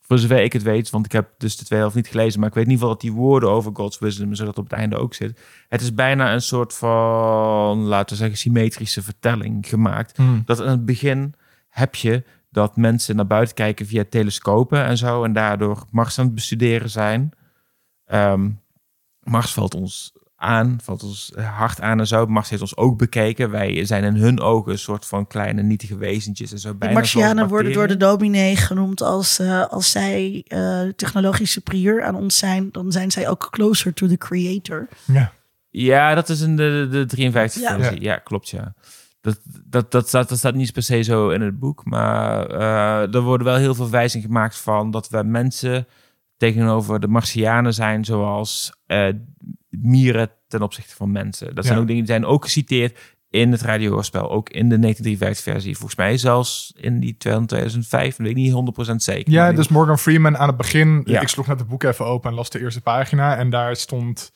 voor 0.01 0.17
zover 0.17 0.43
ik 0.43 0.53
het 0.53 0.63
weet, 0.63 0.89
want 0.89 1.05
ik 1.05 1.11
heb 1.11 1.29
dus 1.37 1.57
de 1.57 1.63
tweede 1.63 1.83
helft 1.83 1.95
niet 1.95 2.07
gelezen, 2.07 2.39
maar 2.39 2.49
ik 2.49 2.55
weet 2.55 2.65
in 2.65 2.71
ieder 2.71 2.87
geval 2.87 3.01
dat 3.01 3.11
die 3.11 3.21
woorden 3.21 3.49
over 3.49 3.71
God's 3.73 3.99
wisdom, 3.99 4.35
zodat 4.35 4.55
het 4.55 4.65
op 4.65 4.69
het 4.69 4.79
einde 4.79 4.97
ook 4.97 5.13
zit. 5.13 5.39
Het 5.69 5.81
is 5.81 5.93
bijna 5.93 6.33
een 6.33 6.41
soort 6.41 6.73
van, 6.73 7.77
laten 7.77 8.09
we 8.09 8.15
zeggen, 8.15 8.37
symmetrische 8.37 9.01
vertelling 9.01 9.67
gemaakt. 9.67 10.17
Hmm. 10.17 10.41
Dat 10.45 10.59
in 10.59 10.69
het 10.69 10.85
begin 10.85 11.33
heb 11.69 11.95
je 11.95 12.23
dat 12.49 12.75
mensen 12.77 13.15
naar 13.15 13.27
buiten 13.27 13.55
kijken 13.55 13.85
via 13.85 14.03
telescopen 14.09 14.83
en 14.85 14.97
zo. 14.97 15.23
En 15.23 15.33
daardoor 15.33 15.85
Mars 15.91 16.19
aan 16.19 16.25
het 16.25 16.35
bestuderen 16.35 16.89
zijn. 16.89 17.31
Ehm, 18.05 18.49
Mars 19.23 19.53
valt 19.53 19.75
ons 19.75 20.13
aan, 20.35 20.77
valt 20.83 21.03
ons 21.03 21.31
hard 21.35 21.81
aan 21.81 21.99
en 21.99 22.07
zo. 22.07 22.25
Mars 22.25 22.49
heeft 22.49 22.61
ons 22.61 22.77
ook 22.77 22.97
bekeken. 22.97 23.49
Wij 23.49 23.85
zijn 23.85 24.03
in 24.03 24.15
hun 24.15 24.39
ogen 24.39 24.71
een 24.71 24.79
soort 24.79 25.05
van 25.05 25.27
kleine 25.27 25.61
nietige 25.63 25.97
wezentjes 25.97 26.51
en 26.51 26.59
zo. 26.59 26.77
De 26.77 26.89
Martianen 26.89 27.47
worden 27.47 27.73
door 27.73 27.87
de 27.87 27.97
dominee 27.97 28.55
genoemd 28.55 29.01
als, 29.01 29.39
eh, 29.39 29.67
als 29.67 29.91
zij 29.91 30.43
eh, 30.47 30.81
technologisch 30.95 31.51
superieur 31.51 32.03
aan 32.03 32.15
ons 32.15 32.37
zijn. 32.37 32.69
Dan 32.71 32.91
zijn 32.91 33.11
zij 33.11 33.29
ook 33.29 33.47
closer 33.51 33.93
to 33.93 34.07
the 34.07 34.17
creator. 34.17 34.87
Ja. 35.05 35.31
Ja, 35.69 36.15
dat 36.15 36.29
is 36.29 36.41
in 36.41 36.55
de, 36.55 36.87
de 36.91 37.05
53 37.05 37.61
Ja. 37.61 37.79
versie. 37.79 38.01
Ja. 38.01 38.15
klopt, 38.17 38.49
ja. 38.49 38.73
Dat, 39.27 39.39
dat, 39.65 39.91
dat, 39.91 40.07
staat, 40.07 40.29
dat 40.29 40.37
staat 40.37 40.53
niet 40.55 40.73
per 40.73 40.83
se 40.83 41.01
zo 41.01 41.29
in 41.29 41.41
het 41.41 41.59
boek. 41.59 41.85
Maar 41.85 42.47
eh, 42.49 43.13
er 43.15 43.21
worden 43.21 43.47
wel 43.47 43.55
heel 43.55 43.75
veel 43.75 43.83
verwijzingen 43.83 44.27
gemaakt 44.27 44.57
van 44.57 44.91
dat 44.91 45.09
we 45.09 45.23
mensen 45.23 45.87
tegenover 46.37 46.99
de 46.99 47.07
Martianen 47.07 47.73
zijn 47.73 48.05
zoals 48.05 48.73
eh, 48.85 49.07
mieren 49.69 50.29
ten 50.47 50.61
opzichte 50.61 50.95
van 50.95 51.11
mensen. 51.11 51.55
Dat 51.55 51.63
zijn 51.63 51.75
Ja. 51.75 51.81
ook 51.81 51.87
dingen 51.87 52.03
die 52.03 52.11
zijn 52.13 52.25
ook 52.25 52.43
geciteerd 52.43 53.15
in 53.29 53.51
het 53.51 53.61
radiospel. 53.61 54.29
Ook 54.31 54.49
in 54.49 54.69
de 54.69 54.79
1953 54.79 55.53
versie. 55.53 55.75
Volgens 55.77 55.95
mij 55.99 56.17
zelfs 56.17 56.73
in 56.77 56.99
die 56.99 57.17
2005. 57.17 58.15
Dat 58.15 58.17
weet 58.17 58.29
ik 58.29 58.35
niet 58.35 58.51
100% 58.91 58.95
zeker. 58.95 59.31
Ja, 59.33 59.51
dus 59.53 59.67
Morgan 59.67 59.99
Freeman 59.99 60.37
aan 60.37 60.47
het 60.47 60.57
begin. 60.57 61.01
Ja. 61.05 61.21
Ik 61.21 61.27
sloeg 61.27 61.47
net 61.47 61.59
het 61.59 61.67
boek 61.67 61.83
even 61.83 62.05
open 62.05 62.29
en 62.29 62.35
las 62.35 62.49
de 62.49 62.59
eerste 62.59 62.81
pagina. 62.81 63.37
En 63.37 63.49
daar 63.49 63.75
stond, 63.75 64.31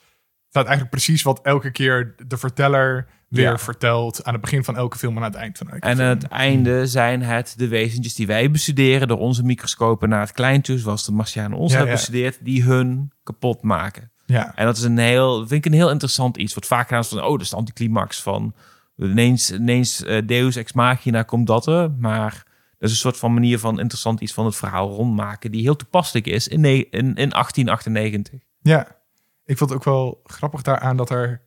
staat 0.49 0.65
eigenlijk 0.65 0.89
precies 0.89 1.21
wat 1.23 1.41
elke 1.41 1.71
keer 1.71 2.15
de 2.27 2.37
verteller 2.37 3.07
weer 3.31 3.43
Ja. 3.49 3.57
vertelt. 3.57 4.23
Aan 4.23 4.33
het 4.33 4.41
begin 4.41 4.63
van 4.63 4.75
elke 4.77 4.97
film 4.97 5.17
en 5.17 5.23
aan 5.23 5.31
het 5.31 5.39
eind 5.39 5.57
van 5.57 5.67
elke 5.69 5.87
En 5.87 5.95
film. 5.95 6.07
aan 6.09 6.15
het 6.17 6.27
einde 6.27 6.87
zijn 6.87 7.21
het 7.21 7.53
de 7.57 7.67
wezentjes 7.67 8.15
die 8.15 8.27
wij 8.27 8.51
bestuderen 8.51 9.07
door 9.07 9.17
onze 9.19 9.43
microscopen 9.43 10.09
naar 10.09 10.19
het 10.21 10.31
klein 10.31 10.61
toe, 10.61 10.77
zoals 10.77 11.05
de 11.05 11.11
Martianen 11.11 11.57
ons 11.57 11.71
Ja, 11.71 11.77
hebben 11.77 11.93
ja. 11.95 11.99
bestudeerd, 12.01 12.37
die 12.45 12.63
hun 12.63 13.11
kapot 13.23 13.61
maken. 13.61 14.11
Ja, 14.25 14.55
En 14.55 14.65
dat 14.65 14.77
is 14.77 14.83
een 14.83 14.97
heel, 14.97 15.37
vind 15.47 15.65
ik 15.65 15.71
een 15.71 15.77
heel 15.77 15.89
interessant 15.91 16.37
iets. 16.37 16.53
Wordt 16.53 16.67
vaak 16.69 16.83
gedaan 16.83 16.97
als 16.97 17.07
van, 17.09 17.23
oh, 17.23 17.31
dat 17.31 17.41
is 17.41 17.49
de 17.49 17.55
anticlimax 17.55 18.21
van 18.21 18.53
ineens, 18.97 19.51
ineens 19.51 20.03
eh, 20.03 20.21
Deus 20.25 20.55
ex 20.55 20.73
machina 20.73 21.23
komt 21.23 21.47
dat 21.47 21.67
er. 21.67 21.91
Maar 21.91 22.31
dat 22.77 22.89
is 22.89 22.91
een 22.91 23.01
soort 23.01 23.17
van 23.17 23.33
manier 23.33 23.59
van 23.59 23.79
interessant 23.79 24.19
iets 24.21 24.33
van 24.33 24.45
het 24.45 24.55
verhaal 24.55 24.89
rondmaken, 24.89 25.51
die 25.51 25.61
heel 25.61 25.75
toepasselijk 25.75 26.27
is 26.27 26.47
in, 26.47 26.65
in, 26.65 26.85
in 27.15 27.29
1898. 27.29 28.39
ja. 28.61 28.99
Ik 29.45 29.57
vond 29.57 29.69
het 29.69 29.79
ook 29.79 29.85
wel 29.85 30.21
grappig 30.23 30.61
daaraan 30.61 30.97
dat 30.97 31.09
er 31.09 31.41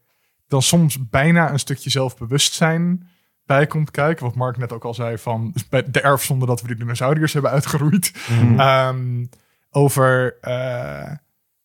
dan 0.55 0.62
soms 0.62 1.09
bijna 1.09 1.51
een 1.52 1.59
stukje 1.59 1.90
zelfbewustzijn 1.90 3.09
bij 3.47 3.66
komt 3.66 3.90
kijken. 3.90 4.24
Wat 4.24 4.35
Mark 4.35 4.56
net 4.56 4.72
ook 4.72 4.85
al 4.85 4.94
zei 4.94 5.18
van 5.18 5.55
bij 5.70 5.90
de 5.90 6.01
erfzonde 6.01 6.47
dat 6.47 6.60
we 6.62 6.68
de 6.68 6.76
dinosauriërs 6.76 7.32
hebben 7.32 7.51
uitgeroeid. 7.51 8.12
Ehm, 8.56 9.24
over 9.70 10.39
eh, 10.40 11.12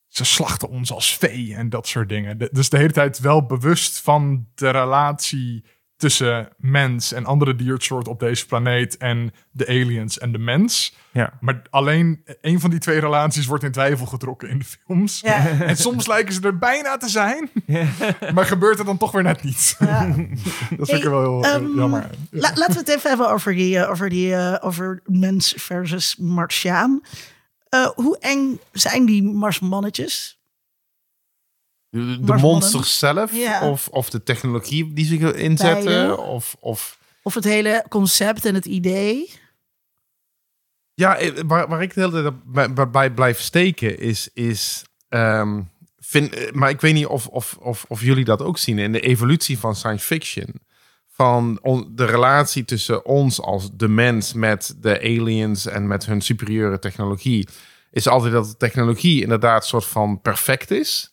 ze 0.08 0.26
slachten 0.26 0.70
ons 0.70 0.92
als 0.92 1.18
vee 1.18 1.56
en 1.56 1.70
dat 1.70 1.88
soort 1.88 2.10
dingen. 2.10 2.38
De- 2.38 2.50
dus 2.52 2.70
de 2.70 2.78
hele 2.78 2.92
tijd 2.92 3.20
wel 3.20 3.46
bewust 3.46 4.00
van 4.02 4.48
de 4.56 4.70
relatie 4.70 5.66
tussen 6.00 6.50
mens 6.58 7.12
en 7.14 7.26
andere 7.26 7.56
diersoorten 7.56 8.12
op 8.12 8.20
deze 8.20 8.46
planeet 8.46 8.98
en 8.98 9.34
de 9.52 9.68
aliens 9.68 10.18
en 10.18 10.32
de 10.32 10.38
mens. 10.38 10.96
Ja. 11.12 11.34
Maar 11.40 11.62
alleen 11.70 12.24
een 12.42 12.60
van 12.60 12.70
die 12.70 12.80
twee 12.80 13.00
relaties 13.00 13.46
wordt 13.46 13.64
in 13.64 13.72
twijfel 13.72 14.06
getrokken 14.06 14.50
in 14.50 14.58
de 14.60 14.66
films. 14.66 15.20
Ja. 15.20 15.48
En 15.48 15.78
soms 15.78 16.08
lijken 16.08 16.34
ze 16.34 16.42
er 16.42 16.58
bijna 16.58 16.98
te 16.98 17.10
zijn, 17.10 17.50
maar 18.34 18.46
gebeurt 18.46 18.80
er 18.80 18.86
dan 18.86 18.98
toch 18.98 19.12
weer 19.12 19.24
net 19.24 19.44
niet. 19.44 19.76
Ja. 19.80 20.06
Dat 20.78 20.90
vind 20.90 21.04
ik 21.04 21.10
wel 21.10 21.22
heel 21.42 21.44
Ehm, 21.54 21.76
jammer. 21.78 22.10
La- 22.32 22.52
laten 22.56 22.74
we 22.74 22.80
het 22.80 22.90
even 22.90 23.10
hebben 23.10 23.30
over, 23.30 23.54
die, 23.54 23.78
eh, 23.80 23.90
over, 23.90 24.10
die, 24.10 24.36
eh, 24.36 24.56
over 24.68 25.02
mens 25.06 25.54
versus 25.58 26.16
Martiaan. 26.18 27.02
Eh, 27.70 27.88
hoe 27.96 28.18
eng 28.20 28.60
zijn 28.72 29.06
die 29.06 29.24
Marsmannetjes? 29.24 30.39
De, 31.90 32.38
monsters 32.42 33.00
zelf 33.00 33.34
Ja. 33.34 33.70
of, 33.70 33.88
of 33.88 34.10
de 34.10 34.24
technologie 34.24 34.94
die 34.94 35.06
ze 35.06 35.38
inzetten 35.38 35.84
Beide. 35.86 36.18
of... 36.18 36.56
of 36.60 36.98
Of 37.24 37.34
het 37.34 37.44
hele 37.44 37.86
concept 37.90 38.46
en 38.46 38.54
het 38.56 38.66
idee? 38.66 39.32
Ja, 40.94 41.18
eh, 41.18 41.32
waar, 41.46 41.68
waar 41.68 41.82
ik 41.82 41.94
de 41.94 42.02
hele 42.02 42.34
tijd 42.74 42.92
bij, 42.92 43.12
blijf 43.14 43.40
steken 43.40 44.00
is... 44.00 44.30
is 44.34 44.84
ehm, 45.10 45.62
vind, 45.98 46.34
eh, 46.34 46.52
maar 46.52 46.70
ik 46.70 46.82
weet 46.82 46.94
niet 46.94 47.06
of, 47.06 47.28
of, 47.28 47.58
of, 47.60 47.86
of 47.88 48.02
jullie 48.02 48.26
dat 48.26 48.42
ook 48.42 48.58
zien 48.58 48.80
in 48.80 48.92
de 48.92 49.00
evolutie 49.00 49.60
van 49.60 49.76
science 49.76 50.06
fiction. 50.06 50.62
Van 51.08 51.60
de 51.92 52.06
relatie 52.06 52.66
tussen 52.66 53.06
ons 53.06 53.42
als 53.42 53.70
de 53.74 53.88
mens 53.88 54.34
met 54.34 54.76
de 54.78 55.00
aliens 55.00 55.66
en 55.66 55.88
met 55.88 56.06
hun 56.06 56.22
superieure 56.22 56.80
technologie. 56.80 57.48
Is 57.92 58.08
altijd 58.08 58.34
dat 58.34 58.46
de 58.46 58.58
technologie 58.58 59.22
inderdaad 59.22 59.66
soort 59.66 59.86
van 59.86 60.22
perfect 60.22 60.72
is. 60.72 61.12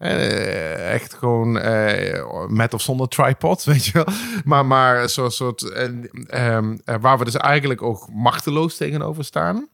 Eh, 0.00 0.92
echt 0.92 1.14
gewoon 1.14 1.58
eh, 1.58 2.46
met 2.48 2.74
of 2.74 2.82
zonder 2.82 3.08
tripod, 3.08 3.64
weet 3.72 3.84
je 3.84 3.92
wel. 3.92 4.06
Maar, 4.44 4.66
maar 4.66 5.08
zo'n 5.08 5.30
soort... 5.30 5.62
eh, 5.62 5.88
ehm, 6.26 6.76
eh, 6.84 6.94
waar 7.00 7.18
we 7.18 7.24
dus 7.24 7.36
eigenlijk 7.36 7.82
ook 7.82 8.08
machteloos 8.12 8.76
tegenover 8.76 9.24
staan. 9.24 9.68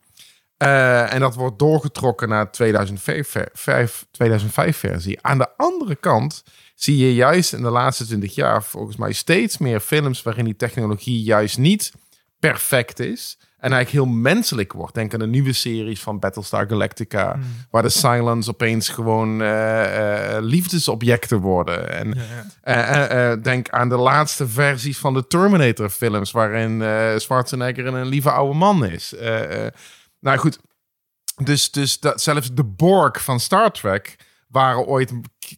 En 0.56 1.20
dat 1.20 1.34
wordt 1.34 1.58
doorgetrokken 1.58 2.28
naar 2.28 2.50
2005, 2.52 3.28
ver- 3.28 3.48
vijf- 3.52 4.06
2005 4.10 4.76
versie. 4.76 5.18
Aan 5.22 5.38
de 5.38 5.48
andere 5.56 5.96
kant 5.96 6.42
zie 6.74 6.96
je 6.98 7.14
juist 7.14 7.52
in 7.52 7.62
de 7.62 7.70
laatste 7.70 8.06
20 8.06 8.34
jaar 8.34 8.62
volgens 8.62 8.96
mij 8.96 9.12
steeds 9.12 9.58
meer 9.58 9.80
films 9.80 10.22
waarin 10.22 10.44
die 10.44 10.56
technologie 10.56 11.22
juist 11.22 11.58
niet 11.58 11.92
perfect 12.38 12.98
is. 13.00 13.38
En 13.56 13.72
eigenlijk 13.72 14.04
heel 14.04 14.14
menselijk 14.14 14.72
wordt. 14.72 14.94
Denk 14.94 15.12
aan 15.12 15.18
de 15.18 15.26
nieuwe 15.26 15.52
series 15.52 16.00
van 16.00 16.18
Battlestar 16.18 16.66
Galactica. 16.68 17.38
Waar 17.70 17.82
de 17.82 17.88
Silence 17.88 18.50
opeens 18.50 18.88
gewoon 18.88 19.42
eh, 19.42 20.36
eh, 20.36 20.42
liefdesobjecten 20.42 21.40
worden. 21.40 21.90
En 21.90 22.14
eh, 22.62 23.32
denk 23.42 23.68
aan 23.68 23.88
de 23.88 23.96
laatste 23.96 24.48
versies 24.48 24.98
van 24.98 25.14
de 25.14 25.26
Terminator 25.26 25.90
films. 25.90 26.30
Waarin 26.30 26.82
Schwarzenegger 27.20 27.86
een 27.86 28.06
lieve 28.06 28.30
oude 28.30 28.58
man 28.58 28.84
is. 28.84 29.14
Nou 30.20 30.38
goed, 30.38 30.58
dus, 31.44 31.70
dus 31.70 32.00
dat, 32.00 32.22
zelfs 32.22 32.54
de 32.54 32.64
Borg 32.64 33.22
van 33.22 33.40
Star 33.40 33.70
Trek 33.70 34.16
waren 34.48 34.86
ooit 34.86 35.12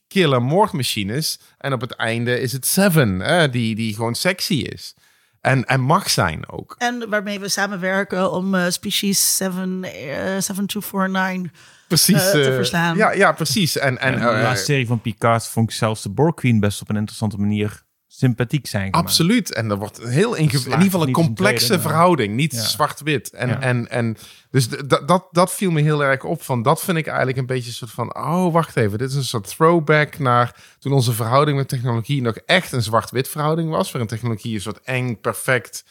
killer 0.09 0.43
moordmachines. 0.43 1.41
En 1.59 1.73
op 1.73 1.81
het 1.81 1.93
einde 1.93 2.41
is 2.41 2.53
het 2.53 2.67
Seven, 2.67 3.21
eh, 3.21 3.53
die, 3.53 3.75
die 3.75 3.95
gewoon 3.95 4.15
sexy 4.15 4.55
is. 4.55 4.95
En, 5.41 5.65
en 5.65 5.81
mag 5.81 6.11
zijn 6.11 6.49
ook. 6.49 6.75
En 6.79 7.09
waarmee 7.09 7.41
we 7.41 7.49
samenwerken 7.49 8.33
om 8.33 8.55
eh, 8.55 8.65
species 8.69 9.37
7, 9.37 9.85
eh, 9.85 9.91
7249 10.39 11.53
Precies. 11.89 12.25
eh, 12.25 12.31
te 12.31 12.49
eh, 12.49 12.55
verslaan. 12.55 12.97
Ja, 12.97 13.13
ja, 13.13 13.33
precies. 13.33 13.79
En, 13.79 13.99
en, 13.99 14.13
En 14.13 14.21
in 14.21 14.27
de 14.27 14.33
eh, 14.33 14.43
laatste 14.43 14.65
serie 14.65 14.87
van 14.87 15.01
Picard 15.01 15.47
vond 15.47 15.71
ik 15.71 15.77
zelfs 15.77 16.03
de 16.03 16.09
Borg 16.11 16.35
Queen 16.35 16.61
best 16.61 16.81
op 16.81 16.89
een 16.89 16.97
interessante 16.97 17.37
manier 17.39 17.83
sympathiek 18.19 18.67
zijn 18.67 18.85
gemaakt. 18.85 19.07
Absoluut. 19.09 19.53
En 19.55 19.71
er 19.71 19.77
wordt 19.77 19.99
een 20.03 20.09
heel 20.09 20.35
in 20.35 20.43
ieder 20.51 20.73
geval 20.81 21.03
een 21.03 21.13
complexe 21.13 21.65
tweede, 21.67 21.83
verhouding, 21.83 22.35
niet 22.35 22.53
Ja. 22.53 22.63
zwart-wit. 22.63 23.31
En, 23.31 23.49
Ja. 23.49 23.61
en, 23.61 23.91
en 23.91 24.17
dus 24.51 24.69
dat, 25.07 25.29
dat 25.31 25.53
viel 25.53 25.71
me 25.71 25.81
heel 25.81 26.05
erg 26.05 26.25
op. 26.25 26.43
Van 26.43 26.63
dat 26.63 26.81
vind 26.81 26.99
ik 26.99 27.07
eigenlijk 27.07 27.39
een 27.39 27.47
beetje 27.47 27.69
een 27.69 27.75
soort 27.75 27.91
van, 27.91 28.17
oh 28.17 28.53
wacht 28.53 28.77
even, 28.77 28.99
dit 28.99 29.11
is 29.11 29.17
een 29.17 29.25
soort 29.25 29.49
throwback 29.49 30.19
naar 30.19 30.55
toen 30.79 30.93
onze 30.93 31.13
verhouding 31.13 31.57
met 31.57 31.69
technologie 31.69 32.23
nog 32.23 32.37
echt 32.37 32.73
een 32.73 32.83
zwart-wit 32.83 33.29
verhouding 33.29 33.71
was, 33.71 33.91
waarin 33.93 34.11
technologie 34.11 34.55
een 34.55 34.61
soort 34.61 34.81
eng, 34.85 35.21
perfect. 35.21 35.85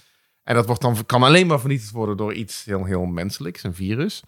En 0.43 0.55
dat 0.55 0.65
wordt 0.65 0.81
dan 0.81 1.05
kan 1.05 1.23
alleen 1.23 1.47
maar 1.47 1.59
vernietigd 1.59 1.91
worden 1.91 2.17
door 2.17 2.33
iets 2.33 2.63
heel, 2.65 2.83
heel 2.85 3.05
menselijks, 3.05 3.63
een 3.63 3.75
virus. 3.75 4.23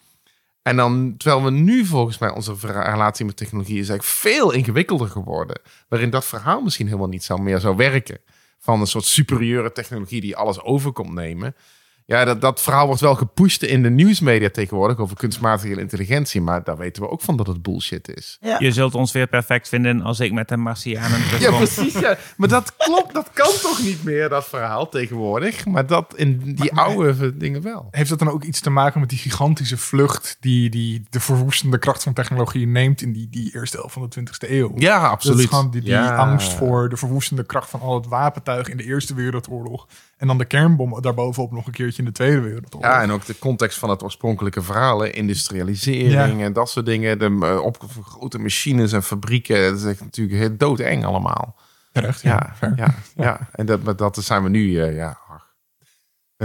En 0.70 0.76
dan, 0.76 1.14
terwijl 1.18 1.44
we 1.44 1.52
nu 1.52 1.86
volgens 1.86 2.18
mij 2.18 2.30
onze 2.30 2.56
relatie 2.62 3.26
met 3.26 3.38
technologie 3.38 3.80
is 3.80 3.90
eigenlijk 3.90 4.20
veel 4.20 4.52
ingewikkelder 4.52 5.08
geworden. 5.08 5.62
Waarin 5.88 6.10
dat 6.10 6.26
verhaal 6.26 6.62
misschien 6.62 6.86
helemaal 6.86 7.08
niet 7.08 7.24
zou 7.24 7.41
meer 7.41 7.60
zou 7.60 7.76
werken. 7.76 8.20
Van 8.60 8.80
een 8.80 8.88
soort 8.88 9.06
superieure 9.06 9.72
technologie 9.72 10.22
die 10.22 10.36
alles 10.36 10.62
over 10.62 10.91
komt 10.91 11.14
nemen. 11.14 11.56
Ja, 12.10 12.26
dat, 12.26 12.41
dat 12.41 12.61
verhaal 12.61 12.86
wordt 12.86 13.02
wel 13.02 13.15
gepusht 13.15 13.64
in 13.64 13.84
de 13.84 13.90
nieuwsmedia 13.90 14.49
tegenwoordig 14.49 14.98
over 14.98 15.15
kunstmatige 15.15 15.80
intelligentie. 15.80 16.41
Maar 16.41 16.64
daar 16.64 16.77
weten 16.77 17.02
we 17.03 17.10
ook 17.10 17.22
van 17.22 17.38
dat 17.38 17.48
het 17.48 17.61
bullshit 17.61 18.15
is. 18.18 18.38
Ja. 18.41 18.56
Je 18.60 18.72
zult 18.72 18.95
ons 18.95 19.11
weer 19.11 19.27
perfect 19.27 19.68
vinden 19.69 20.02
als 20.02 20.19
ik 20.19 20.31
met 20.31 20.48
de 20.48 20.57
Martianen 20.57 21.19
Ja, 21.19 21.26
terugkom. 21.27 21.57
precies. 21.57 21.99
Ja. 21.99 22.18
Maar 22.38 22.48
dat 22.48 22.76
klopt, 22.77 23.14
dat 23.14 23.30
kan 23.34 23.52
toch 23.61 23.81
niet 23.84 24.03
meer, 24.03 24.30
dat 24.30 24.48
verhaal 24.48 24.90
tegenwoordig. 24.90 25.65
Maar 25.65 25.86
dat 25.88 26.14
in 26.15 26.56
die 26.56 26.73
oude 26.73 27.38
dingen 27.38 27.61
wel. 27.61 27.88
Heeft 27.91 28.10
dat 28.10 28.19
dan 28.19 28.30
ook 28.30 28.44
iets 28.44 28.60
te 28.60 28.69
maken 28.69 28.99
met 28.99 29.10
die 29.10 29.18
gigantische 29.19 29.77
vlucht 29.77 30.38
die, 30.40 30.69
die 30.69 31.06
de 31.10 31.19
verwoestende 31.19 31.77
kracht 31.77 32.03
van 32.03 32.14
technologie 32.14 32.68
neemt 32.68 33.02
in 33.02 33.14
die, 33.14 33.27
die 33.30 33.56
eerste 33.56 33.77
helft 33.77 33.94
van 33.94 34.10
de 34.10 34.19
20e 34.19 34.49
eeuw? 34.49 34.72
Ja, 34.76 35.02
Dat 35.02 35.11
absoluut. 35.11 35.40
is 35.40 35.45
gewoon 35.45 35.72
die, 35.72 35.81
die 35.81 35.90
Ja. 35.90 36.15
angst 36.15 36.53
voor 36.53 36.90
de 36.90 36.98
verwoestende 36.98 37.44
kracht 37.45 37.69
van 37.69 37.80
al 37.81 37.95
het 37.95 38.07
wapentuig 38.07 38.69
in 38.69 38.77
de 38.77 38.84
Eerste 38.84 39.14
Wereldoorlog. 39.14 39.88
En 40.20 40.28
dan 40.28 40.38
de 40.38 40.46
kernbom 40.46 41.02
daarbovenop 41.02 41.52
nog 41.52 41.66
een 41.68 41.72
keertje 41.74 42.00
in 42.00 42.06
de 42.08 42.12
Tweede 42.14 42.40
Wereldoorlog. 42.40 42.91
Ja, 42.91 43.02
en 43.02 43.12
ook 43.12 43.26
de 43.26 43.40
context 43.40 43.78
van 43.78 43.90
het 43.90 44.04
oorspronkelijke 44.04 44.62
verhaal. 44.62 45.00
hè. 45.00 45.10
Industrialisering 45.10 46.40
Ja. 46.40 46.46
en 46.46 46.54
dat 46.54 46.70
soort 46.70 46.86
dingen. 46.86 47.20
De 47.20 47.30
uh, 47.30 47.62
op 47.62 47.78
grote 48.06 48.40
machines 48.40 48.91
en 48.91 49.04
fabrieken. 49.04 49.62
Dat 49.62 49.78
is 49.86 50.00
natuurlijk 50.00 50.38
heel 50.38 50.58
doodeng 50.58 51.06
allemaal. 51.06 51.56
Terecht, 51.91 52.22
ja. 52.22 52.54
Ja, 52.62 52.74
ja, 52.76 52.94
ja. 53.16 53.50
En 53.52 53.66
dat, 53.66 53.84
maar 53.84 53.96
dat 53.96 54.18
zijn 54.22 54.44
we 54.44 54.50
nu, 54.50 54.82
eh, 54.82 54.96
ja. 54.96 55.18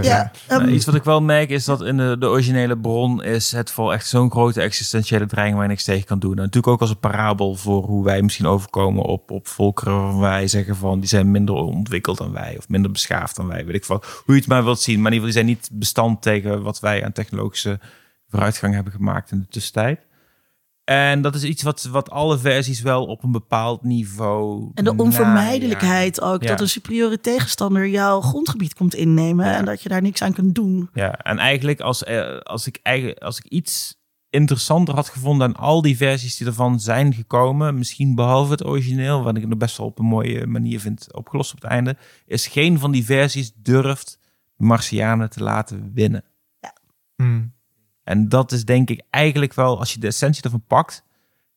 Ja, 0.01 0.31
ehm, 0.47 0.59
Nou, 0.59 0.71
iets 0.71 0.85
wat 0.85 0.95
ik 0.95 1.03
wel 1.03 1.21
merk 1.21 1.49
is 1.49 1.65
dat 1.65 1.81
in 1.81 1.97
de, 1.97 2.15
de 2.19 2.27
originele 2.27 2.77
bron 2.77 3.23
is 3.23 3.51
het 3.51 3.71
voor 3.71 3.93
echt 3.93 4.07
zo'n 4.07 4.31
grote 4.31 4.61
existentiële 4.61 5.25
dreiging 5.25 5.55
waar 5.55 5.65
je 5.65 5.71
niks 5.71 5.83
tegen 5.83 6.05
kan 6.05 6.19
doen. 6.19 6.31
En 6.35 6.37
natuurlijk 6.37 6.67
ook 6.67 6.81
als 6.81 6.89
een 6.89 6.99
parabel 6.99 7.55
voor 7.55 7.83
hoe 7.83 8.03
wij 8.03 8.21
misschien 8.21 8.45
overkomen 8.45 9.03
op, 9.03 9.31
op 9.31 9.47
volkeren 9.47 9.93
waarvan 9.93 10.19
wij 10.19 10.47
zeggen 10.47 10.75
van 10.75 10.99
die 10.99 11.09
zijn 11.09 11.31
minder 11.31 11.55
ontwikkeld 11.55 12.17
dan 12.17 12.31
wij 12.31 12.55
of 12.57 12.69
minder 12.69 12.91
beschaafd 12.91 13.35
dan 13.35 13.47
wij. 13.47 13.65
Weet 13.65 13.75
ik 13.75 13.85
wat. 13.85 14.05
Hoe 14.25 14.35
je 14.35 14.41
het 14.41 14.49
maar 14.49 14.63
wilt 14.63 14.79
zien. 14.81 15.01
Maar 15.01 15.11
in 15.11 15.17
ieder 15.17 15.29
geval 15.29 15.43
die 15.43 15.55
zijn 15.55 15.69
niet 15.71 15.79
bestand 15.79 16.21
tegen 16.21 16.61
wat 16.61 16.79
wij 16.79 17.05
aan 17.05 17.11
technologische 17.11 17.79
vooruitgang 18.29 18.73
hebben 18.73 18.93
gemaakt 18.93 19.31
in 19.31 19.39
de 19.39 19.47
tussentijd. 19.47 19.99
En 20.85 21.21
dat 21.21 21.35
is 21.35 21.43
iets 21.43 21.63
wat, 21.63 21.83
wat 21.83 22.09
alle 22.09 22.37
versies 22.37 22.81
wel 22.81 23.05
op 23.05 23.23
een 23.23 23.31
bepaald 23.31 23.83
niveau. 23.83 24.71
En 24.73 24.83
de 24.83 24.95
onvermijdelijkheid 24.95 26.21
ook. 26.21 26.41
Ja. 26.41 26.47
Dat 26.47 26.61
een 26.61 26.69
superieure 26.69 27.19
tegenstander 27.19 27.87
jouw 27.87 28.21
grondgebied 28.21 28.73
komt 28.73 28.95
innemen. 28.95 29.45
En 29.45 29.65
dat 29.65 29.81
je 29.81 29.89
daar 29.89 30.01
niks 30.01 30.21
aan 30.21 30.33
kunt 30.33 30.55
doen. 30.55 30.89
Ja, 30.93 31.17
en 31.17 31.37
eigenlijk 31.37 31.79
als, 31.79 32.03
eh, 32.03 32.37
als, 32.37 32.67
ik, 32.67 32.79
eigenlijk 32.81 33.19
als 33.19 33.37
ik 33.37 33.45
iets 33.45 33.97
interessanter 34.29 34.95
had 34.95 35.09
gevonden 35.09 35.51
dan 35.51 35.61
al 35.61 35.81
die 35.81 35.97
versies 35.97 36.37
die 36.37 36.47
ervan 36.47 36.79
zijn 36.79 37.13
gekomen, 37.13 37.77
misschien 37.77 38.15
behalve 38.15 38.51
het 38.51 38.65
origineel, 38.65 39.23
wat 39.23 39.37
ik 39.37 39.47
nog 39.47 39.57
best 39.57 39.77
wel 39.77 39.87
op 39.87 39.99
een 39.99 40.05
mooie 40.05 40.47
manier 40.47 40.79
vind 40.79 41.13
opgelost 41.13 41.53
op 41.53 41.61
het 41.61 41.71
einde, 41.71 41.97
is 42.25 42.47
geen 42.47 42.79
van 42.79 42.91
die 42.91 43.05
versies 43.05 43.51
durft 43.55 44.19
de 44.57 44.63
Martianen 44.65 45.29
te 45.29 45.43
laten 45.43 45.91
winnen. 45.93 46.23
Hmm. 47.15 47.54
En 48.05 48.29
dat 48.29 48.51
is 48.51 48.65
denk 48.65 48.89
ik 48.89 49.01
eigenlijk 49.09 49.53
wel, 49.53 49.79
als 49.79 49.93
je 49.93 49.99
de 49.99 50.07
essentie 50.07 50.43
ervan 50.43 50.63
pakt, 50.67 51.03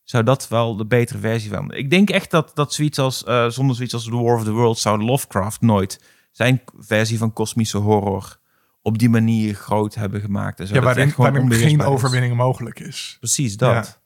zou 0.03 0.25
dat 0.25 0.49
wel 0.49 0.77
de 0.77 0.87
betere 0.87 1.19
versie 1.19 1.51
van. 1.51 1.73
Ik 1.73 1.91
denk 1.91 2.11
echt 2.11 2.31
dat, 2.31 2.51
dat 2.55 2.73
zoiets 2.73 2.99
als, 2.99 3.25
eh, 3.25 3.49
zonder 3.49 3.77
zoiets 3.77 3.95
als 3.95 4.05
The 4.05 4.17
War 4.17 4.37
of 4.37 4.45
the 4.45 4.51
Worlds 4.51 4.83
zou 4.83 5.03
Lovecraft 5.03 5.61
nooit 5.61 6.01
zijn 6.33 6.63
versie 6.79 7.19
van 7.19 7.33
kosmische 7.33 7.79
horror 7.79 8.39
op 8.83 8.99
die 8.99 9.09
manier 9.09 9.55
groot 9.55 9.95
hebben 9.95 10.21
gemaakt. 10.21 10.61
En 10.61 10.67
zo. 10.67 10.75
Ja, 10.75 10.81
waarin, 10.81 11.13
geen 11.49 11.79
is. 11.79 11.85
overwinning 11.85 12.37
mogelijk 12.37 12.81
is. 12.81 13.17
Precies 13.19 13.57
dat. 13.57 13.87
Ja. 13.87 13.97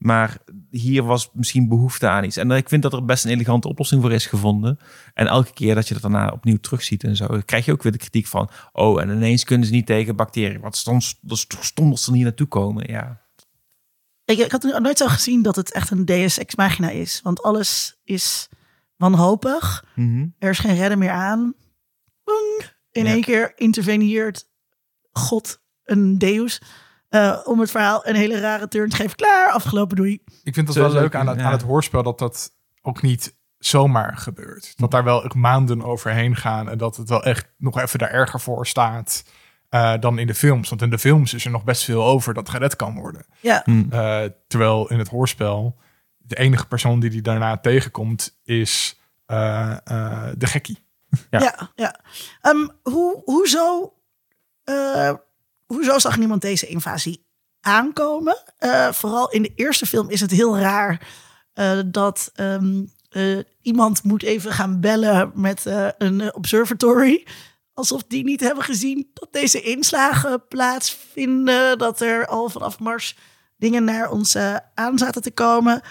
Maar 0.00 0.38
hier 0.70 1.02
was 1.02 1.30
misschien 1.32 1.68
behoefte 1.68 2.08
aan 2.08 2.24
iets. 2.24 2.36
En 2.36 2.50
ik 2.50 2.68
vind 2.68 2.82
dat 2.82 2.92
er 2.92 3.04
best 3.04 3.24
een 3.24 3.30
elegante 3.30 3.68
oplossing 3.68 4.02
voor 4.02 4.12
is 4.12 4.26
gevonden. 4.26 4.78
En 5.14 5.26
elke 5.26 5.52
keer 5.52 5.74
dat 5.74 5.88
je 5.88 5.92
dat 5.94 6.02
daarna 6.02 6.30
opnieuw 6.30 6.56
terugziet 6.56 7.04
en 7.04 7.16
zo, 7.16 7.40
krijg 7.44 7.64
je 7.64 7.72
ook 7.72 7.82
weer 7.82 7.92
de 7.92 7.98
kritiek 7.98 8.26
van: 8.26 8.50
oh, 8.72 9.00
en 9.00 9.10
ineens 9.10 9.44
kunnen 9.44 9.66
ze 9.66 9.72
niet 9.72 9.86
tegen 9.86 10.16
bacteriën. 10.16 10.60
Wat 10.60 10.76
stond, 10.76 11.14
stom 11.60 11.90
dat 11.90 12.00
ze 12.00 12.12
niet 12.12 12.22
naartoe 12.22 12.46
komen. 12.46 12.90
Ja. 12.92 13.20
Ik, 14.24 14.38
ik 14.38 14.50
had 14.50 14.62
nooit 14.62 14.98
zo 14.98 15.06
gezien 15.06 15.42
dat 15.42 15.56
het 15.56 15.72
echt 15.72 15.90
een 15.90 16.04
deus 16.04 16.38
ex 16.38 16.54
machina 16.54 16.90
is. 16.90 17.20
Want 17.22 17.42
alles 17.42 18.00
is 18.04 18.48
wanhopig. 18.96 19.84
Er 20.38 20.50
is 20.50 20.58
geen 20.58 20.76
redden 20.76 20.98
meer 20.98 21.10
aan. 21.10 21.54
In 22.90 23.04
Ja. 23.04 23.10
één 23.12 23.20
keer 23.22 23.52
interveneert 23.56 24.48
God, 25.12 25.60
een 25.84 26.18
deus, 26.18 26.62
eh, 27.10 27.38
om 27.44 27.60
het 27.60 27.70
verhaal 27.70 28.06
een 28.06 28.14
hele 28.14 28.40
rare 28.40 28.68
turn 28.68 28.88
te 28.88 28.96
geven. 28.96 29.16
Klaar, 29.16 29.50
afgelopen, 29.50 29.96
doei. 29.96 30.22
Ik 30.42 30.54
vind 30.54 30.66
dat 30.66 30.76
Zo 30.76 30.82
wel 30.82 30.92
leuk 30.92 31.14
aan 31.14 31.26
het, 31.26 31.38
ja. 31.38 31.44
aan 31.44 31.52
het 31.52 31.62
hoorspel 31.62 32.02
dat 32.02 32.18
dat 32.18 32.52
ook 32.82 33.02
niet 33.02 33.34
zomaar 33.58 34.16
gebeurt. 34.16 34.72
Dat 34.76 34.90
daar 34.90 35.04
wel 35.04 35.30
maanden 35.36 35.82
overheen 35.82 36.36
gaan 36.36 36.68
en 36.68 36.78
dat 36.78 36.96
het 36.96 37.08
wel 37.08 37.22
echt 37.22 37.48
nog 37.58 37.80
even 37.80 37.98
daar 37.98 38.10
erger 38.10 38.40
voor 38.40 38.66
staat 38.66 39.24
eh, 39.68 39.94
dan 40.00 40.18
in 40.18 40.26
de 40.26 40.34
films. 40.34 40.68
Want 40.68 40.82
in 40.82 40.90
de 40.90 40.98
films 40.98 41.34
is 41.34 41.44
er 41.44 41.50
nog 41.50 41.64
best 41.64 41.84
veel 41.84 42.04
over 42.04 42.34
dat 42.34 42.48
gered 42.48 42.76
kan 42.76 42.94
worden. 42.94 43.26
Ja, 43.40 43.64
Eh, 43.90 44.22
terwijl 44.46 44.88
in 44.90 44.98
het 44.98 45.08
hoorspel 45.08 45.76
de 46.18 46.36
enige 46.36 46.66
persoon 46.66 47.00
die 47.00 47.10
die 47.10 47.22
daarna 47.22 47.58
tegenkomt 47.58 48.38
is 48.44 49.00
eh, 49.26 49.76
eh, 49.84 50.28
de 50.36 50.46
gekkie. 50.46 50.78
Ja. 51.30 51.40
ja, 51.40 51.70
ja. 51.74 52.00
Ehm, 52.40 52.68
hoe, 52.82 53.22
hoezo, 53.24 53.94
eh, 54.64 55.12
hoezo 55.74 55.98
zag 55.98 56.18
niemand 56.18 56.42
deze 56.42 56.66
invasie 56.66 57.26
aankomen? 57.60 58.42
Eh, 58.58 58.92
vooral 58.92 59.30
in 59.30 59.42
de 59.42 59.52
eerste 59.54 59.86
film 59.86 60.10
is 60.10 60.20
het 60.20 60.30
heel 60.30 60.58
raar 60.58 61.08
eh, 61.52 61.78
dat 61.86 62.30
ehm, 62.34 62.84
eh, 63.08 63.38
iemand 63.62 64.02
moet 64.02 64.22
even 64.22 64.52
gaan 64.52 64.80
bellen 64.80 65.32
met 65.34 65.62
een 65.98 66.34
observatory. 66.34 67.26
Alsof 67.72 68.04
die 68.04 68.24
niet 68.24 68.40
hebben 68.40 68.64
gezien 68.64 69.10
dat 69.14 69.32
deze 69.32 69.60
inslagen 69.60 70.46
plaatsvinden. 70.48 71.78
Dat 71.78 72.00
er 72.00 72.26
al 72.26 72.48
vanaf 72.48 72.78
Mars 72.78 73.16
dingen 73.56 73.84
naar 73.84 74.10
ons 74.10 74.36
aan 74.74 74.98
zaten 74.98 75.22
te 75.22 75.30
komen. 75.30 75.82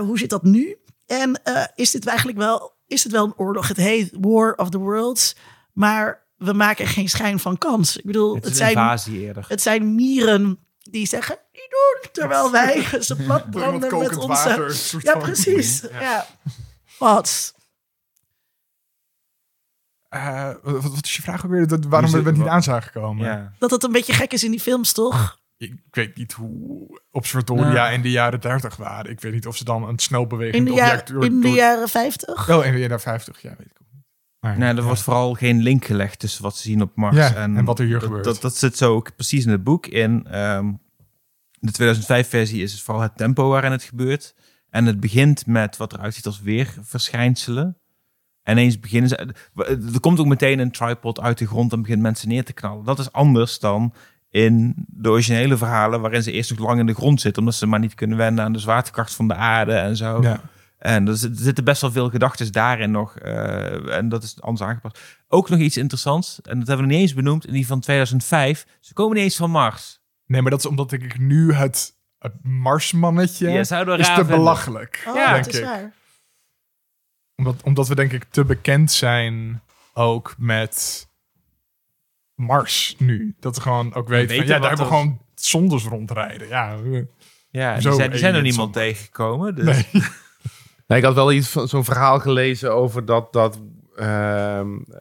Hoe 0.00 0.18
zit 0.18 0.30
dat 0.30 0.42
nu? 0.42 0.76
En 1.06 1.40
is 1.74 1.90
dit 1.90 2.06
eigenlijk 2.06 2.38
wel, 2.38 2.72
is 2.86 3.02
het 3.02 3.12
wel 3.12 3.24
een 3.24 3.36
oorlog? 3.36 3.68
Het 3.68 3.76
heet 3.76 4.16
War 4.20 4.54
of 4.54 4.70
the 4.70 4.78
Worlds, 4.78 5.36
maar 5.72 6.27
we 6.38 6.52
maken 6.52 6.84
er 6.84 6.90
geen 6.90 7.08
schijn 7.08 7.38
van 7.38 7.58
kans. 7.58 7.96
Ik 7.96 8.04
bedoel, 8.04 8.34
Het 8.34 8.44
het, 8.44 8.56
zijn, 8.56 8.98
het 9.48 9.62
zijn 9.62 9.94
mieren 9.94 10.58
die 10.82 11.06
zeggen, 11.06 11.38
niet 11.52 11.68
doen, 11.70 12.10
terwijl 12.12 12.50
wij 12.50 12.82
ze 13.00 13.16
plat 13.16 13.50
branden 13.50 13.98
met 13.98 14.16
onze... 14.16 14.98
Ja, 15.02 15.16
precies. 15.18 15.80
Ja. 16.00 16.26
Wat? 16.98 17.54
Eh, 20.08 20.50
wat, 20.62 20.82
wat 20.82 21.04
is 21.04 21.16
je 21.16 21.22
vraag 21.22 21.44
ook 21.44 21.50
weer? 21.50 21.66
Dat, 21.66 21.84
waarom 21.84 22.10
we 22.10 22.22
zit- 22.22 22.36
niet 22.36 22.46
aan 22.46 22.62
zagen 22.62 22.92
komen? 22.92 23.26
Ja. 23.26 23.52
Dat 23.58 23.70
het 23.70 23.82
een 23.84 23.92
beetje 23.92 24.12
gek 24.12 24.32
is 24.32 24.44
in 24.44 24.50
die 24.50 24.60
films, 24.60 24.92
toch? 24.92 25.38
Ik, 25.56 25.74
weet 25.90 26.16
niet 26.16 26.32
hoe 26.32 27.00
observatoria 27.10 27.68
Nou. 27.72 27.92
in 27.92 28.02
de 28.02 28.10
jaren 28.10 28.40
30 28.40 28.76
waren. 28.76 29.10
Ik 29.10 29.20
weet 29.20 29.32
niet 29.32 29.46
of 29.46 29.56
ze 29.56 29.64
dan 29.64 29.88
een 29.88 29.98
snel 29.98 30.22
In 30.22 30.28
bewegend 30.28 30.66
de, 30.66 30.72
object... 30.72 31.12
door- 31.12 31.24
in 31.24 31.40
de 31.40 31.48
jaren 31.50 31.88
50? 31.88 32.50
Oh, 32.50 32.66
in 32.66 32.72
de 32.72 32.78
jaren 32.78 33.00
50, 33.00 33.42
ja, 33.42 33.48
weet 33.58 33.66
ik 33.70 33.76
ook. 33.80 33.87
Maar, 34.40 34.58
Nee, 34.58 34.68
er 34.68 34.76
ja. 34.76 34.82
wordt 34.82 35.00
vooral 35.00 35.34
geen 35.34 35.62
link 35.62 35.84
gelegd 35.84 36.18
tussen 36.18 36.42
wat 36.42 36.56
ze 36.56 36.62
zien 36.62 36.82
op 36.82 36.96
Mars 36.96 37.16
Ja, 37.16 37.34
en, 37.34 37.56
en 37.56 37.64
wat 37.64 37.78
er 37.78 37.84
hier 37.84 37.94
dat, 37.94 38.02
gebeurt. 38.02 38.24
Dat, 38.24 38.40
dat 38.40 38.56
zit 38.56 38.76
zo 38.76 38.94
ook 38.94 39.14
precies 39.14 39.44
in 39.44 39.50
het 39.50 39.64
boek. 39.64 39.86
In 39.86 40.26
ehm, 40.30 40.72
de 41.58 41.96
2005-versie 41.96 42.62
is 42.62 42.72
het 42.72 42.80
vooral 42.80 43.02
het 43.02 43.16
tempo 43.16 43.48
waarin 43.48 43.72
het 43.72 43.82
gebeurt. 43.82 44.34
En 44.70 44.86
het 44.86 45.00
begint 45.00 45.46
met 45.46 45.76
wat 45.76 45.92
eruit 45.92 46.14
ziet 46.14 46.26
als 46.26 46.40
weerverschijnselen. 46.40 47.76
En 48.42 48.56
ineens 48.56 48.80
beginnen 48.80 49.08
ze... 49.08 49.34
Er 49.94 50.00
komt 50.00 50.20
ook 50.20 50.26
meteen 50.26 50.58
een 50.58 50.70
tripod 50.70 51.20
uit 51.20 51.38
de 51.38 51.46
grond 51.46 51.72
en 51.72 51.82
begint 51.82 52.02
mensen 52.02 52.28
neer 52.28 52.44
te 52.44 52.52
knallen. 52.52 52.84
Dat 52.84 52.98
is 52.98 53.12
anders 53.12 53.58
dan 53.58 53.92
in 54.30 54.74
de 54.86 55.10
originele 55.10 55.56
verhalen... 55.56 56.00
waarin 56.00 56.22
ze 56.22 56.32
eerst 56.32 56.50
nog 56.50 56.58
lang 56.58 56.80
in 56.80 56.86
de 56.86 56.94
grond 56.94 57.20
zitten... 57.20 57.42
omdat 57.42 57.58
ze 57.58 57.66
maar 57.66 57.78
niet 57.78 57.94
kunnen 57.94 58.16
wennen 58.16 58.44
aan 58.44 58.52
de 58.52 58.58
zwaartekracht 58.58 59.14
van 59.14 59.28
de 59.28 59.34
aarde 59.34 59.72
en 59.72 59.96
zo. 59.96 60.22
Ja. 60.22 60.40
En 60.78 61.08
er 61.08 61.16
zit- 61.16 61.38
zitten 61.38 61.64
best 61.64 61.80
wel 61.80 61.92
veel 61.92 62.10
gedachten 62.10 62.52
daarin 62.52 62.90
nog. 62.90 63.16
eh, 63.18 63.96
en 63.96 64.08
dat 64.08 64.22
is 64.22 64.40
anders 64.40 64.68
aangepast. 64.68 65.00
Ook 65.28 65.48
nog 65.48 65.58
iets 65.58 65.76
interessants. 65.76 66.40
En 66.42 66.58
dat 66.58 66.68
hebben 66.68 66.76
we 66.76 66.82
nog 66.92 67.00
niet 67.00 67.00
eens 67.08 67.14
benoemd. 67.14 67.46
In 67.46 67.52
die 67.52 67.66
van 67.66 67.80
2005. 67.80 68.66
Ze 68.80 68.92
komen 68.94 69.14
niet 69.16 69.24
eens 69.24 69.36
van 69.36 69.50
Mars. 69.50 70.00
Nee, 70.26 70.42
maar 70.42 70.50
dat 70.50 70.60
is 70.60 70.66
omdat 70.66 70.92
ik 70.92 71.18
nu 71.18 71.52
het, 71.52 71.94
het 72.18 72.32
Marsmannetje 72.42 73.48
Ja, 73.50 73.58
is 73.60 73.68
te 73.68 73.74
vinden. 74.04 74.26
belachelijk. 74.26 75.04
Oh, 75.08 75.14
Ja, 75.14 75.24
dat 75.24 75.34
denk 75.34 75.46
is 75.46 75.58
ik. 75.58 75.64
waar. 75.64 75.92
Omdat, 77.36 77.62
omdat 77.62 77.88
we 77.88 77.94
denk 77.94 78.12
ik 78.12 78.24
te 78.30 78.44
bekend 78.44 78.92
zijn 78.92 79.62
ook 79.94 80.34
met 80.38 81.06
Mars 82.34 82.94
nu. 82.98 83.36
Dat 83.40 83.54
we 83.56 83.60
gewoon 83.62 83.94
ook 83.94 84.08
weten, 84.08 84.28
van, 84.28 84.36
weten 84.36 84.54
ja, 84.54 84.60
daar 84.60 84.68
hebben 84.68 84.86
we 84.88 84.92
gewoon 84.92 85.20
zondes 85.34 85.84
rondrijden. 85.84 86.48
Ja, 86.48 86.76
Ja, 87.50 87.78
die 87.78 87.92
zijn, 87.92 88.10
die 88.10 88.18
zijn 88.18 88.34
er 88.34 88.42
niemand 88.42 88.72
tegengekomen. 88.72 89.54
Dus. 89.54 89.64
nee. 89.92 90.02
Nee, 90.88 90.98
ik 90.98 91.04
had 91.04 91.14
wel 91.14 91.32
iets 91.32 91.48
van 91.48 91.68
zo'n 91.68 91.84
verhaal 91.84 92.18
gelezen 92.20 92.74
over 92.74 93.04
dat. 93.04 93.32
dat 93.32 93.58
ehm, 93.96 94.76
eh, 94.90 94.98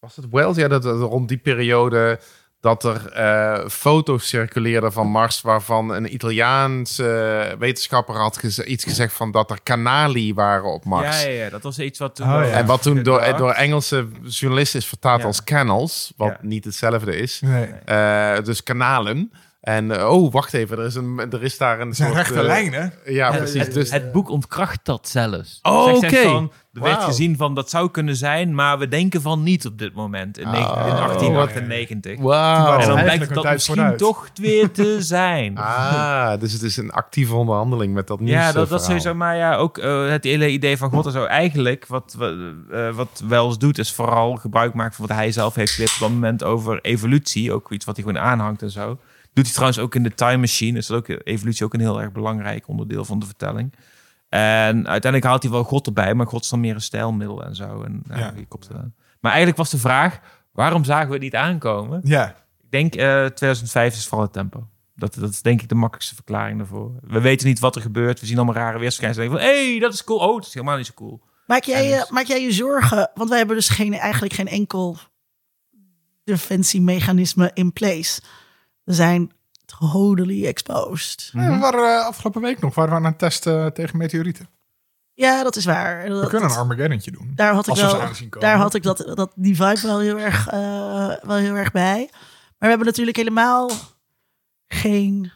was 0.00 0.16
het 0.16 0.26
Wells? 0.30 0.56
Ja, 0.56 0.68
dat, 0.68 0.82
dat 0.82 1.00
rond 1.00 1.28
die 1.28 1.38
periode. 1.38 2.18
dat 2.60 2.84
er 2.84 3.12
eh, 3.12 3.68
foto's 3.68 4.28
circuleerden 4.28 4.92
van 4.92 5.06
Mars 5.06 5.40
waarvan 5.40 5.90
een 5.90 6.14
Italiaanse 6.14 7.56
wetenschapper 7.58 8.14
had 8.14 8.36
geze- 8.36 8.64
iets 8.64 8.84
gezegd 8.84 9.12
van 9.12 9.30
dat 9.30 9.50
er 9.50 9.62
kanali 9.62 10.34
waren 10.34 10.72
op 10.72 10.84
Mars. 10.84 11.22
Ja, 11.22 11.28
ja, 11.28 11.44
ja, 11.44 11.50
dat 11.50 11.62
was 11.62 11.78
iets 11.78 11.98
wat 11.98 12.14
toen... 12.16 12.26
Oh, 12.26 12.32
ja. 12.32 12.44
En 12.50 12.66
wat 12.66 12.82
toen 12.82 13.02
door, 13.02 13.36
door 13.36 13.50
Engelse 13.50 14.06
journalisten 14.22 14.78
is 14.80 14.86
vertaald 14.86 15.20
Ja. 15.20 15.26
als 15.26 15.44
canals, 15.44 16.12
wat 16.16 16.28
Ja. 16.28 16.38
niet 16.40 16.64
hetzelfde 16.64 17.16
is. 17.16 17.40
Nee. 17.40 17.64
Eh, 17.66 18.42
dus 18.44 18.62
kanalen. 18.62 19.32
En 19.64 19.90
eh, 19.98 20.10
oh, 20.10 20.32
wacht 20.32 20.54
even, 20.54 20.78
er 20.78 20.84
is, 20.84 20.94
een, 20.94 21.26
er 21.30 21.42
is 21.42 21.58
daar 21.58 21.80
een 21.80 21.86
Het 21.88 21.96
zijn 21.96 22.08
soort, 22.08 22.20
rechte 22.20 22.40
eh, 22.40 22.46
lijnen. 22.46 22.92
Ja, 23.04 23.28
Het- 23.30 23.38
precies. 23.38 23.60
Het, 23.60 23.72
Dus, 23.74 23.90
het 23.90 24.12
boek 24.12 24.28
ontkracht 24.30 24.80
dat 24.82 25.08
zelfs. 25.08 25.58
Oh, 25.62 25.94
oké. 25.94 26.22
van, 26.22 26.52
Er 26.72 26.82
werd 26.82 27.02
gezien 27.02 27.36
van 27.36 27.54
dat 27.54 27.70
zou 27.70 27.90
kunnen 27.90 28.16
zijn, 28.16 28.54
maar 28.54 28.78
we 28.78 28.88
denken 28.88 29.22
van 29.22 29.42
niet 29.42 29.66
op 29.66 29.78
dit 29.78 29.94
moment. 29.94 30.38
In, 30.38 30.46
Oh, 30.46 30.52
1898. 30.52 32.18
wauw. 32.20 32.78
En 32.78 32.86
dan 32.88 33.02
blijkt 33.02 33.34
dat 33.34 33.44
misschien 33.44 33.74
vooruit. 33.74 33.98
toch 33.98 34.28
weer 34.34 34.70
te 34.70 34.96
zijn. 35.16 35.58
Ah, 35.58 36.40
dus 36.40 36.52
het 36.52 36.62
is 36.62 36.76
een 36.76 36.90
actieve 36.90 37.34
onderhandeling 37.34 37.94
met 37.94 38.06
dat 38.06 38.20
nieuws. 38.20 38.32
Ja, 38.32 38.52
dat, 38.52 38.68
dat 38.68 38.84
sowieso. 38.84 39.14
Maar 39.14 39.36
ja, 39.36 39.56
ook 39.56 39.78
eh, 39.78 40.08
het 40.08 40.24
hele 40.24 40.50
idee 40.50 40.76
van 40.76 40.90
God 40.90 41.06
en 41.06 41.12
zo. 41.12 41.24
Eigenlijk, 41.24 41.86
wat, 41.86 42.16
wat 42.94 43.22
Wells 43.28 43.58
doet, 43.58 43.78
is 43.78 43.92
vooral 43.92 44.34
gebruik 44.36 44.74
maken 44.74 44.94
van 44.94 45.06
wat 45.06 45.16
hij 45.16 45.32
zelf 45.32 45.54
heeft 45.54 45.72
geleerd 45.72 45.92
op 45.94 46.00
dat 46.00 46.10
moment 46.10 46.44
over 46.44 46.78
evolutie. 46.80 47.52
Ook 47.52 47.72
iets 47.72 47.84
wat 47.84 47.96
hij 47.96 48.04
gewoon 48.04 48.22
aanhangt 48.22 48.62
en 48.62 48.70
zo. 48.70 48.98
Doet 49.34 49.44
hij 49.44 49.52
trouwens 49.54 49.78
ook 49.78 49.94
in 49.94 50.02
de 50.02 50.14
Time 50.14 50.36
Machine. 50.36 50.78
Is 50.78 50.86
dat 50.86 50.96
ook, 50.96 51.20
evolutie 51.24 51.64
ook 51.64 51.74
een 51.74 51.80
heel 51.80 52.00
erg 52.00 52.12
belangrijk 52.12 52.68
onderdeel 52.68 53.04
van 53.04 53.18
de 53.18 53.26
vertelling. 53.26 53.74
En 54.28 54.76
uiteindelijk 54.88 55.24
haalt 55.24 55.42
hij 55.42 55.52
wel 55.52 55.64
God 55.64 55.86
erbij, 55.86 56.14
maar 56.14 56.26
God 56.26 56.42
is 56.42 56.48
dan 56.48 56.60
meer 56.60 56.74
een 56.74 56.80
stijlmiddel 56.80 57.44
en 57.44 57.54
zo. 57.54 57.82
En, 57.82 58.02
ja, 58.08 58.18
Ja. 58.18 58.30
die 58.30 58.46
komt 58.46 58.68
eraan. 58.70 58.94
Maar 59.20 59.30
eigenlijk 59.32 59.60
was 59.60 59.70
de 59.70 59.78
vraag, 59.78 60.20
waarom 60.52 60.84
zagen 60.84 61.06
we 61.06 61.12
het 61.12 61.22
niet 61.22 61.34
aankomen? 61.34 62.00
Ja. 62.04 62.28
Ik 62.62 62.70
denk 62.70 62.94
eh 62.94 63.24
2005 63.26 63.94
is 63.94 64.06
vooral 64.06 64.24
het 64.24 64.32
tempo. 64.32 64.68
Dat, 64.96 65.14
dat 65.14 65.30
is 65.30 65.42
denk 65.42 65.62
ik 65.62 65.68
de 65.68 65.74
makkelijkste 65.74 66.14
verklaring 66.14 66.58
daarvoor. 66.58 66.92
We 67.00 67.20
weten 67.20 67.46
niet 67.46 67.58
wat 67.58 67.76
er 67.76 67.82
gebeurt. 67.82 68.20
We 68.20 68.26
zien 68.26 68.36
allemaal 68.36 68.54
rare 68.54 68.78
weerschijnselen. 68.78 69.30
Van, 69.30 69.38
hé, 69.40 69.70
hey, 69.70 69.78
dat 69.78 69.92
is 69.92 70.04
cool. 70.04 70.18
Oh, 70.18 70.34
dat 70.36 70.46
is 70.46 70.54
helemaal 70.54 70.76
niet 70.76 70.86
zo 70.86 70.92
cool. 70.94 71.20
Maak 71.46 71.64
jij, 71.64 71.88
je, 71.88 71.94
dus- 71.98 72.10
maak 72.10 72.24
jij 72.26 72.42
je 72.42 72.52
zorgen? 72.52 73.10
Want 73.14 73.28
wij 73.28 73.38
hebben 73.38 73.56
dus 73.56 73.68
geen, 73.68 73.94
eigenlijk 73.94 74.32
geen 74.34 74.48
enkel 74.48 74.98
defensiemechanisme 76.24 77.50
in 77.54 77.72
place. 77.72 78.20
We 78.84 78.92
zijn 78.92 79.32
totally 79.78 80.46
exposed. 80.46 81.30
Ja, 81.32 81.50
we 81.50 81.58
waren 81.58 81.98
eh, 81.98 82.06
afgelopen 82.06 82.42
week 82.42 82.60
nog 82.60 82.74
waren 82.74 82.90
we 82.90 82.96
aan 82.96 83.04
het 83.04 83.18
testen 83.18 83.72
tegen 83.74 83.98
meteorieten. 83.98 84.48
Ja, 85.14 85.42
dat 85.42 85.56
is 85.56 85.64
waar. 85.64 86.02
We 86.02 86.26
kunnen 86.26 86.50
een 86.50 86.56
Armageddon'tje 86.56 87.10
doen. 87.10 87.32
daar 87.34 87.54
had 87.54 87.66
ik 87.68 87.74
wel, 87.74 88.40
daar 88.40 88.56
had 88.56 88.74
ik 88.74 88.82
dat, 88.82 89.12
dat 89.14 89.32
die 89.34 89.56
vibe 89.56 89.80
wel 89.82 89.98
heel 90.00 90.18
erg, 90.18 90.48
eh, 90.48 91.12
wel 91.22 91.36
heel 91.36 91.54
erg 91.54 91.72
bij. 91.72 92.08
Maar 92.10 92.56
we 92.58 92.66
hebben 92.66 92.86
natuurlijk 92.86 93.16
helemaal 93.16 93.70
geen. 94.66 95.32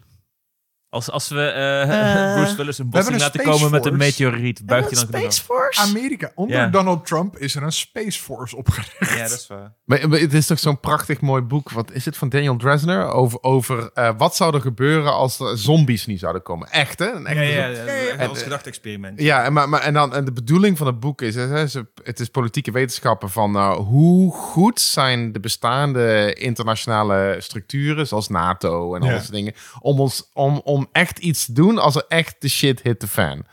Als, 0.90 1.10
als 1.10 1.28
we 1.28 1.40
eh 1.40 1.66
Eh, 2.28 2.34
Bruce 2.34 2.56
Willis 2.56 2.78
een 2.78 2.90
botsing 2.90 3.14
een 3.14 3.20
laten 3.20 3.42
komen 3.42 3.70
met 3.70 3.86
een 3.86 3.96
meteoriet, 3.96 4.66
buigt 4.66 4.94
dan 4.94 4.98
Space 4.98 5.42
genoeg? 5.42 5.62
Force? 5.62 5.80
Amerika, 5.80 6.32
onder. 6.34 6.70
Donald 6.70 7.06
Trump 7.06 7.38
is 7.38 7.54
er 7.54 7.62
een 7.62 7.72
Space 7.72 8.20
Force 8.20 8.56
opgericht. 8.56 9.16
Ja, 9.16 9.22
dat 9.28 9.30
is 9.38 9.46
waar. 9.46 9.74
Maar, 9.84 10.08
maar 10.08 10.18
het 10.18 10.34
is 10.34 10.46
toch 10.46 10.58
zo'n 10.58 10.80
prachtig 10.80 11.20
mooi 11.20 11.42
boek. 11.42 11.70
Wat 11.70 11.92
is 11.92 12.04
het 12.04 12.16
van 12.16 12.28
Daniel 12.28 12.56
Dresner? 12.56 13.06
Over, 13.10 13.42
over 13.42 13.90
eh, 13.94 14.10
wat 14.16 14.36
zou 14.36 14.54
er 14.54 14.60
gebeuren 14.60 15.12
als 15.12 15.40
er 15.40 15.58
zombies 15.58 16.06
niet 16.06 16.20
zouden 16.20 16.42
komen. 16.42 16.70
Echt, 16.70 16.98
hè? 16.98 17.12
Een 17.12 17.26
echte 17.26 17.42
Ja, 17.42 17.66
ja, 17.66 17.66
ja, 17.66 17.92
ja. 17.92 18.14
ja, 18.18 18.26
als 18.26 18.42
gedachte-experiment. 18.42 19.20
Ja, 19.20 19.44
en, 19.44 19.52
maar, 19.52 19.68
maar, 19.68 19.80
en, 19.80 19.94
dan, 19.94 20.14
en 20.14 20.24
de 20.24 20.32
bedoeling 20.32 20.78
van 20.78 20.86
het 20.86 21.00
boek 21.00 21.22
is, 21.22 21.34
hè, 21.34 21.64
het 22.02 22.20
is 22.20 22.28
politieke 22.28 22.70
wetenschappen 22.70 23.30
van 23.30 23.72
hoe 23.72 24.32
goed 24.32 24.80
zijn 24.80 25.32
de 25.32 25.40
bestaande 25.40 26.34
internationale 26.34 27.36
structuren, 27.38 28.06
zoals 28.06 28.28
NATO 28.28 28.94
en 28.94 29.00
al 29.00 29.06
Ja. 29.06 29.12
dat 29.12 29.22
soort 29.22 29.34
dingen, 29.34 29.54
om, 29.80 30.00
ons, 30.00 30.30
om, 30.32 30.60
om 30.64 30.77
echt 30.92 31.18
iets 31.18 31.44
te 31.44 31.52
doen 31.52 31.78
als 31.78 31.94
er 31.94 32.04
echt 32.08 32.36
de 32.38 32.48
shit 32.48 32.82
hit 32.82 33.00
the 33.00 33.08
fan. 33.08 33.44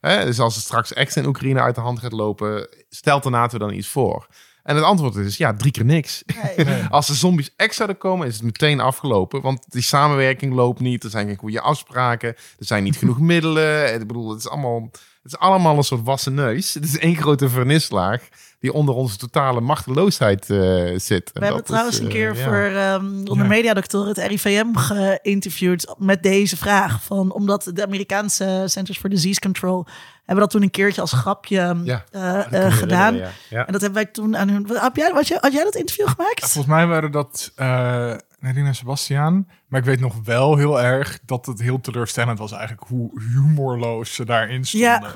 Hè, 0.00 0.24
dus 0.24 0.38
als 0.38 0.54
het 0.54 0.64
straks 0.64 0.92
echt 0.92 1.16
in 1.16 1.26
Oekraïne 1.26 1.60
uit 1.60 1.74
de 1.74 1.80
hand 1.80 1.98
gaat 1.98 2.12
lopen, 2.12 2.68
stelt 2.88 3.22
de 3.22 3.30
NATO 3.30 3.58
dan 3.58 3.72
iets 3.72 3.88
voor? 3.88 4.26
En 4.62 4.76
het 4.76 4.84
antwoord 4.84 5.14
is 5.14 5.36
ja, 5.36 5.54
drie 5.54 5.72
keer 5.72 5.84
niks. 5.84 6.22
Nee. 6.56 6.66
Als 6.90 7.06
de 7.06 7.14
zombies 7.14 7.50
echt 7.56 7.74
zouden 7.74 7.98
komen, 7.98 8.26
is 8.26 8.34
het 8.34 8.42
meteen 8.42 8.80
afgelopen. 8.80 9.40
Want 9.40 9.64
die 9.68 9.82
samenwerking 9.82 10.54
loopt 10.54 10.80
niet. 10.80 11.04
Er 11.04 11.10
zijn 11.10 11.26
geen 11.26 11.36
goede 11.36 11.60
afspraken. 11.60 12.28
Er 12.28 12.66
zijn 12.66 12.82
niet 12.82 12.96
genoeg 12.96 13.20
middelen. 13.32 13.94
Ik 13.94 14.06
bedoel, 14.06 14.30
het 14.30 14.38
is 14.38 14.48
allemaal, 14.48 14.88
het 15.22 15.32
is 15.32 15.38
allemaal 15.38 15.76
een 15.76 15.82
soort 15.82 16.04
wassen 16.04 16.34
neus. 16.34 16.74
Het 16.74 16.84
is 16.84 16.98
één 16.98 17.16
grote 17.16 17.48
vernislaag 17.48 18.28
die 18.62 18.72
onder 18.72 18.94
onze 18.94 19.16
totale 19.16 19.60
machteloosheid 19.60 20.50
eh, 20.50 20.58
zit. 20.96 21.32
En 21.32 21.40
We 21.40 21.44
hebben 21.44 21.56
dat 21.56 21.66
trouwens 21.66 21.94
is, 21.96 22.00
een 22.02 22.08
eh, 22.08 22.12
keer 22.12 22.36
ja. 22.36 22.44
voor 22.44 22.78
ehm 22.78 23.28
onder 23.28 23.46
mediadoctoren 23.46 24.08
het 24.08 24.18
RIVM 24.18 24.74
geïnterviewd 24.74 25.94
met 25.98 26.22
deze 26.22 26.56
vraag. 26.56 27.02
Van, 27.02 27.32
omdat 27.32 27.70
de 27.74 27.84
Amerikaanse 27.84 28.62
Centers 28.66 28.98
for 28.98 29.10
Disease 29.10 29.40
Control 29.40 29.86
hebben 30.24 30.44
dat 30.44 30.50
toen 30.50 30.62
een 30.62 30.70
keertje 30.70 31.00
als 31.00 31.12
grapje 31.12 31.76
Ja, 31.84 32.04
eh, 32.10 32.72
gedaan. 32.72 33.14
herinneren, 33.14 33.34
Ja. 33.48 33.58
Ja. 33.58 33.66
En 33.66 33.72
dat 33.72 33.80
hebben 33.80 34.02
wij 34.02 34.12
toen 34.12 34.36
aan 34.36 34.48
hun... 34.48 34.66
Had 34.76 34.96
jij, 34.96 35.10
had 35.14 35.28
jij, 35.28 35.38
had 35.40 35.52
jij 35.52 35.64
dat 35.64 35.74
interview 35.74 36.08
gemaakt? 36.08 36.40
Volgens 36.40 36.74
mij 36.74 36.86
waren 36.86 37.10
dat 37.10 37.52
uh, 37.56 38.14
Nadine 38.42 38.66
en 38.66 38.74
Sebastiaan. 38.74 39.48
Maar 39.68 39.80
ik 39.80 39.86
weet 39.86 40.00
nog 40.00 40.14
wel 40.24 40.56
heel 40.56 40.82
erg 40.82 41.18
dat 41.24 41.46
het 41.46 41.60
heel 41.60 41.80
teleurstellend 41.80 42.38
was 42.38 42.52
eigenlijk 42.52 42.82
hoe 42.88 43.10
humorloos 43.20 44.14
ze 44.14 44.24
daarin 44.24 44.64
stonden. 44.64 45.10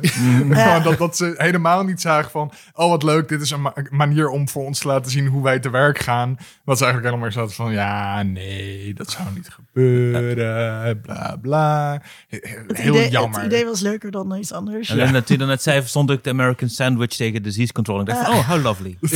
Ja. 0.66 0.80
Dat, 0.80 0.98
dat 0.98 1.16
ze 1.16 1.34
helemaal 1.36 1.84
niet 1.84 2.00
zagen 2.00 2.30
van, 2.30 2.52
oh 2.74 2.90
wat 2.90 3.02
leuk, 3.02 3.28
dit 3.28 3.40
is 3.40 3.50
een 3.50 3.62
ma- 3.62 3.74
manier 3.90 4.28
om 4.28 4.48
voor 4.48 4.64
ons 4.64 4.78
te 4.78 4.86
laten 4.88 5.10
zien 5.10 5.26
hoe 5.26 5.42
wij 5.42 5.58
te 5.58 5.70
werk 5.70 5.98
gaan. 5.98 6.36
Wat 6.64 6.78
ze 6.78 6.84
eigenlijk 6.84 7.14
helemaal 7.14 7.32
zaten 7.40 7.54
van, 7.56 7.72
ja, 7.72 8.22
nee, 8.22 8.94
dat 8.94 9.10
zou 9.10 9.24
niet 9.34 9.48
gebeuren, 9.48 11.00
bla 11.00 11.36
bla. 11.40 12.02
He- 12.28 12.38
he- 12.40 12.62
Het 12.66 12.76
Heel 12.76 12.94
idee, 12.94 13.10
jammer. 13.10 13.38
Het 13.40 13.46
idee 13.52 13.64
was 13.64 13.80
leuker 13.80 14.10
dan 14.10 14.36
iets 14.36 14.52
anders. 14.52 14.88
En 14.88 15.12
net 15.12 15.26
toen 15.26 15.38
je 15.38 15.44
net 15.44 15.62
zei, 15.62 15.82
stond 15.86 16.10
ook 16.10 16.22
de 16.24 16.30
American 16.30 16.68
Sandwich 16.68 17.16
tegen 17.16 17.42
disease 17.42 17.72
control. 17.72 18.00
Ik 18.00 18.06
dacht, 18.06 18.26
van, 18.26 18.34
oh, 18.34 18.48
how 18.48 18.62
lovely. 18.62 18.96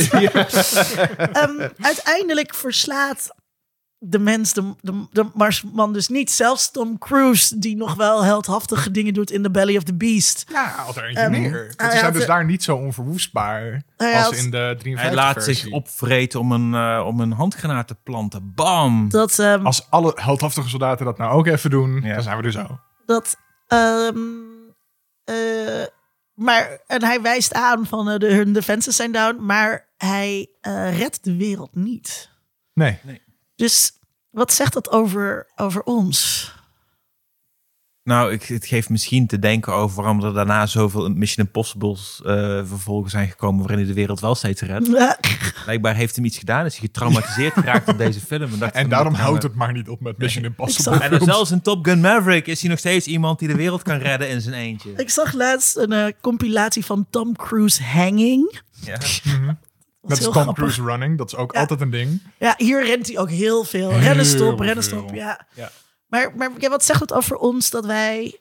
Ehm, 1.31 1.69
uiteindelijk 1.79 2.55
verslaat 2.55 3.35
de 4.03 4.19
mens 4.19 4.53
de, 4.53 4.73
de, 4.81 5.07
de 5.11 5.25
Marsman 5.33 5.93
dus 5.93 6.07
niet. 6.07 6.31
Zelfs 6.31 6.71
Tom 6.71 6.97
Cruise, 6.97 7.59
die 7.59 7.75
nog 7.75 7.95
wel 7.95 8.23
heldhaftige 8.23 8.91
dingen 8.91 9.13
doet 9.13 9.31
in 9.31 9.43
The 9.43 9.51
Belly 9.51 9.77
of 9.77 9.83
the 9.83 9.93
Beast. 9.93 10.45
Ja, 10.51 10.65
had 10.65 10.95
er 10.97 11.03
eentje 11.05 11.21
Ehm, 11.21 11.31
meer. 11.31 11.51
Want 11.77 11.81
ze 11.81 11.89
zijn 11.91 12.03
had 12.03 12.13
dus 12.13 12.25
daar 12.25 12.45
niet 12.45 12.63
zo 12.63 12.75
onverwoestbaar 12.75 13.83
Hij 13.97 14.13
als 14.15 14.23
had- 14.23 14.33
in 14.33 14.51
de 14.51 14.75
53 14.79 15.01
Hij 15.01 15.13
laat 15.13 15.33
versie. 15.33 15.55
zich 15.55 15.71
opvreten 15.71 16.39
om 16.39 16.51
een, 16.51 16.73
eh, 16.73 17.05
om 17.07 17.19
een 17.19 17.31
handgranaat 17.31 17.87
te 17.87 17.95
planten. 18.03 18.51
Bam! 18.55 19.09
Dat, 19.09 19.39
ehm, 19.39 19.65
Als 19.65 19.89
alle 19.89 20.11
heldhaftige 20.15 20.69
soldaten 20.69 21.05
dat 21.05 21.17
nou 21.17 21.31
ook 21.33 21.47
even 21.47 21.69
doen, 21.69 22.01
Ja. 22.03 22.13
dan 22.13 22.23
zijn 22.23 22.37
we 22.37 22.43
er 22.43 22.51
zo. 22.51 22.79
dat 23.05 23.37
ehm, 23.67 24.17
eh, 25.23 25.85
maar, 26.33 26.79
en 26.87 27.03
hij 27.03 27.21
wijst 27.21 27.53
aan 27.53 27.85
van 27.87 28.09
eh, 28.09 28.17
de, 28.19 28.33
hun 28.33 28.53
defenses 28.53 28.95
zijn 28.95 29.11
down, 29.11 29.45
maar 29.45 29.87
hij 29.97 30.49
eh, 30.61 30.97
redt 30.99 31.23
de 31.23 31.35
wereld 31.37 31.75
niet. 31.75 32.29
Nee. 32.73 32.99
Dus 33.61 33.91
wat 34.29 34.53
zegt 34.53 34.73
dat 34.73 34.89
over, 34.91 35.47
over 35.55 35.83
ons? 35.83 36.51
Nou, 38.03 38.31
ik, 38.31 38.43
het 38.43 38.65
geeft 38.65 38.89
misschien 38.89 39.27
te 39.27 39.39
denken 39.39 39.73
over 39.73 39.95
waarom 40.03 40.23
er 40.23 40.33
daarna 40.33 40.65
zoveel 40.65 41.09
Mission 41.09 41.45
Impossibles 41.45 42.21
eh, 42.25 42.33
vervolgen 42.65 43.09
zijn 43.09 43.29
gekomen 43.29 43.59
waarin 43.59 43.77
hij 43.77 43.87
de 43.87 43.93
wereld 43.93 44.19
wel 44.19 44.35
steeds 44.35 44.61
redt. 44.61 44.89
Blijkbaar 45.63 45.95
heeft 45.95 46.15
hem 46.15 46.25
iets 46.25 46.37
gedaan, 46.37 46.65
is 46.65 46.71
hij 46.77 46.85
getraumatiseerd 46.87 47.53
geraakt 47.53 47.85
door 47.85 47.97
deze 47.97 48.19
film. 48.19 48.51
En, 48.51 48.59
dacht 48.59 48.73
En 48.73 48.89
daarom 48.89 49.11
nou, 49.13 49.23
houdt 49.23 49.43
eh, 49.43 49.49
het 49.49 49.57
maar 49.57 49.73
niet 49.73 49.89
op 49.89 49.99
met 50.01 50.17
Mission 50.17 50.43
Impossible. 50.43 50.83
zag- 50.93 51.01
En 51.01 51.09
dan 51.11 51.21
zelfs 51.21 51.51
in 51.51 51.61
Top 51.61 51.85
Gun 51.85 52.01
Maverick 52.01 52.47
is 52.47 52.61
hij 52.61 52.69
nog 52.69 52.79
steeds 52.79 53.07
iemand 53.07 53.39
die 53.39 53.47
de 53.47 53.55
wereld 53.55 53.81
kan 53.81 53.97
redden 53.97 54.29
in 54.29 54.41
zijn 54.41 54.55
eentje. 54.55 54.91
Ik 54.95 55.09
zag 55.09 55.33
laatst 55.33 55.75
een 55.77 55.91
eh, 55.91 56.05
compilatie 56.21 56.85
van 56.85 57.05
Tom 57.09 57.35
Cruise 57.35 57.83
Hanging. 57.83 58.59
Ja. 58.85 58.97
Met 60.01 60.17
heel 60.17 60.31
Tom 60.31 60.41
grappig. 60.41 60.55
Cruise 60.63 60.81
running, 60.83 61.17
dat 61.17 61.27
is 61.27 61.35
ook 61.35 61.53
Ja. 61.53 61.59
altijd 61.59 61.81
een 61.81 61.89
ding. 61.89 62.21
Ja, 62.39 62.53
hier 62.57 62.85
rent 62.85 63.07
hij 63.07 63.17
ook 63.17 63.29
heel 63.29 63.63
veel. 63.63 63.89
Heel 63.89 63.99
rennen 63.99 64.25
stop, 64.25 64.59
rennen 64.59 64.83
stop, 64.83 65.13
ja. 65.13 65.47
Ja. 65.53 65.71
Maar, 66.07 66.35
maar 66.35 66.51
ja, 66.57 66.69
wat 66.69 66.85
zegt 66.85 66.99
het 66.99 67.13
over 67.13 67.35
ons 67.37 67.69
dat 67.69 67.85
wij... 67.85 68.39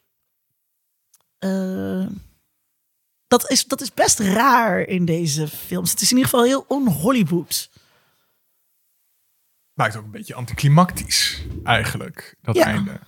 eh, 1.38 2.06
dat, 3.26 3.50
is, 3.50 3.64
dat 3.64 3.80
is 3.80 3.94
best 3.94 4.18
raar 4.18 4.80
in 4.80 5.04
deze 5.04 5.48
films. 5.48 5.90
Het 5.90 6.00
is 6.00 6.10
in 6.10 6.16
ieder 6.16 6.30
geval 6.30 6.46
heel 6.46 6.64
on-Hollywood. 6.68 7.70
Maakt 9.74 9.96
ook 9.96 10.04
een 10.04 10.10
beetje 10.10 10.34
anticlimactisch, 10.34 11.42
eigenlijk, 11.64 12.36
dat 12.42 12.56
Ja. 12.56 12.64
einde. 12.64 13.00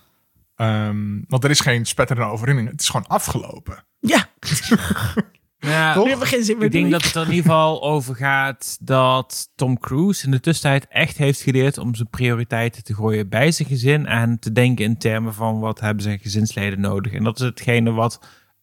Ehm, 0.55 1.21
want 1.27 1.43
er 1.43 1.49
is 1.49 1.59
geen 1.59 1.85
spetterende 1.85 2.31
overwinning. 2.31 2.69
Het 2.69 2.81
is 2.81 2.89
gewoon 2.89 3.07
afgelopen. 3.07 3.85
Ja, 3.99 4.29
Ja, 5.65 5.93
geen 6.19 6.43
zin 6.43 6.57
meer 6.57 6.65
Ik 6.65 6.71
denk 6.71 6.83
doen. 6.83 6.91
dat 6.91 7.03
het 7.03 7.15
er 7.15 7.21
in 7.21 7.29
ieder 7.29 7.43
geval 7.43 7.83
over 7.83 8.15
gaat 8.15 8.77
dat 8.81 9.49
Tom 9.55 9.79
Cruise 9.79 10.25
in 10.25 10.31
de 10.31 10.39
tussentijd 10.39 10.87
echt 10.89 11.17
heeft 11.17 11.41
geleerd 11.41 11.77
om 11.77 11.95
zijn 11.95 12.09
prioriteiten 12.09 12.83
te 12.83 12.93
gooien 12.93 13.29
bij 13.29 13.51
zijn 13.51 13.67
gezin 13.67 14.05
en 14.05 14.39
te 14.39 14.51
denken 14.51 14.85
in 14.85 14.97
termen 14.97 15.33
van 15.33 15.59
wat 15.59 15.79
hebben 15.79 16.03
zijn 16.03 16.19
gezinsleden 16.19 16.79
nodig. 16.79 17.13
En 17.13 17.23
dat 17.23 17.39
is 17.39 17.45
hetgene 17.45 17.91
wat 17.91 18.19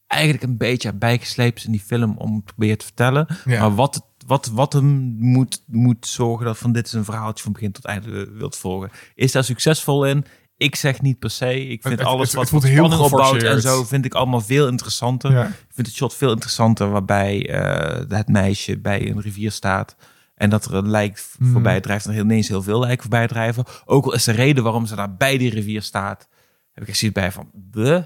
eigenlijk 0.06 0.42
een 0.42 0.56
beetje 0.56 0.92
bijgesleept 0.92 1.58
is 1.58 1.64
in 1.64 1.72
die 1.72 1.80
film 1.80 2.16
om 2.18 2.38
te 2.38 2.44
proberen 2.44 2.78
te 2.78 2.84
vertellen. 2.84 3.26
Ja. 3.44 3.60
Maar 3.60 3.74
wat, 3.74 3.94
het, 3.94 4.04
wat, 4.26 4.46
wat 4.46 4.72
hem 4.72 5.16
moet, 5.18 5.62
moet 5.66 6.06
zorgen 6.06 6.46
dat 6.46 6.58
van 6.58 6.72
dit 6.72 6.86
is 6.86 6.92
een 6.92 7.04
verhaaltje 7.04 7.44
van 7.44 7.52
begin 7.52 7.72
tot 7.72 7.84
einde 7.84 8.30
wilt 8.32 8.56
volgen. 8.56 8.90
Is 9.14 9.32
daar 9.32 9.44
succesvol 9.44 10.06
in? 10.06 10.24
Ik 10.60 10.76
zeg 10.76 11.00
niet 11.00 11.18
per 11.18 11.30
se. 11.30 11.66
Ik 11.68 11.82
vind 11.82 11.98
Het- 11.98 12.08
alles 12.08 12.26
het- 12.32 12.50
wat 12.50 12.62
het 12.62 12.62
heel 12.70 12.84
spanning 12.84 13.00
opbouwt 13.00 13.42
en 13.42 13.60
zo 13.60 13.84
vind 13.84 14.04
ik 14.04 14.14
allemaal 14.14 14.40
veel 14.40 14.68
interessanter. 14.68 15.32
Ja. 15.32 15.44
Ik 15.46 15.54
vind 15.74 15.86
het 15.86 15.96
shot 15.96 16.14
veel 16.14 16.30
interessanter 16.32 16.90
waarbij 16.90 17.48
eh, 17.50 18.16
het 18.16 18.28
meisje 18.28 18.78
bij 18.78 19.08
een 19.10 19.20
rivier 19.20 19.50
staat. 19.50 19.96
En 20.34 20.50
dat 20.50 20.64
er 20.64 20.74
een 20.74 20.90
lijk 20.90 21.24
Hmm. 21.38 21.52
voorbij 21.52 21.80
drijft. 21.80 22.06
En 22.06 22.12
er 22.12 22.18
ineens 22.20 22.48
heel 22.48 22.62
veel 22.62 22.80
lijken 22.80 23.00
voorbij 23.00 23.26
drijven. 23.26 23.64
Ook 23.84 24.04
al 24.04 24.14
is 24.14 24.24
de 24.24 24.32
reden 24.32 24.62
waarom 24.62 24.86
ze 24.86 24.94
daar 24.94 25.14
bij 25.16 25.38
die 25.38 25.50
rivier 25.50 25.82
staat. 25.82 26.28
Heb 26.72 26.82
ik 26.82 26.88
echt 26.88 26.98
zoiets 26.98 27.20
bij 27.20 27.32
van... 27.32 27.50
De? 27.52 28.04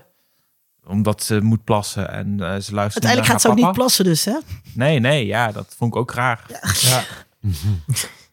Omdat 0.86 1.22
ze 1.22 1.40
moet 1.40 1.64
plassen 1.64 2.10
en 2.10 2.26
eh, 2.40 2.46
ze 2.60 2.74
luistert 2.74 2.74
Uiteindelijk 3.04 3.16
naar 3.16 3.24
gaat 3.26 3.40
ze 3.40 3.48
ook 3.48 3.56
niet 3.56 3.72
plassen 3.72 4.04
dus, 4.04 4.24
hè? 4.24 4.38
Nee, 4.74 4.98
nee, 5.00 5.26
ja, 5.26 5.52
dat 5.52 5.74
vond 5.76 5.94
ik 5.94 6.00
ook 6.00 6.12
raar. 6.12 6.44
Ja. 6.80 7.02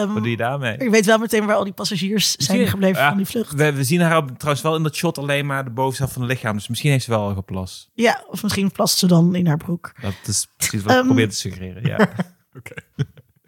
Ehm, 0.00 0.12
Wat 0.12 0.22
doe 0.22 0.30
je 0.30 0.36
daarmee? 0.36 0.76
ik 0.76 0.90
weet 0.90 1.06
wel 1.06 1.18
meteen 1.18 1.46
waar 1.46 1.56
al 1.56 1.64
die 1.64 1.72
passagiers 1.72 2.36
zijn 2.36 2.66
gebleven 2.68 3.02
ja, 3.02 3.08
van 3.08 3.16
die 3.16 3.26
vlucht. 3.26 3.52
We, 3.54 3.72
we 3.72 3.84
zien 3.84 4.00
haar 4.00 4.16
op- 4.16 4.36
trouwens 4.38 4.62
wel 4.64 4.76
in 4.76 4.82
dat 4.82 4.94
shot 4.94 5.18
alleen 5.18 5.46
maar 5.46 5.64
de 5.64 5.70
bovenste 5.70 6.08
van 6.08 6.22
het 6.22 6.30
lichaam. 6.30 6.56
Dus 6.56 6.68
misschien 6.68 6.90
heeft 6.90 7.04
ze 7.04 7.10
wel 7.10 7.20
al 7.20 7.34
geplast. 7.34 7.90
Ja, 7.94 8.24
of 8.28 8.42
misschien 8.42 8.70
plast 8.72 8.98
ze 8.98 9.06
dan 9.06 9.34
in 9.34 9.46
haar 9.46 9.56
broek. 9.56 9.92
Dat 10.00 10.14
is 10.26 10.48
precies 10.56 10.82
wat 10.82 10.90
ik 10.92 10.96
Ehm, 10.98 11.06
probeer 11.06 11.28
te 11.28 11.36
suggereren. 11.36 11.82
Ja. 11.86 11.96
Oké. 12.58 12.74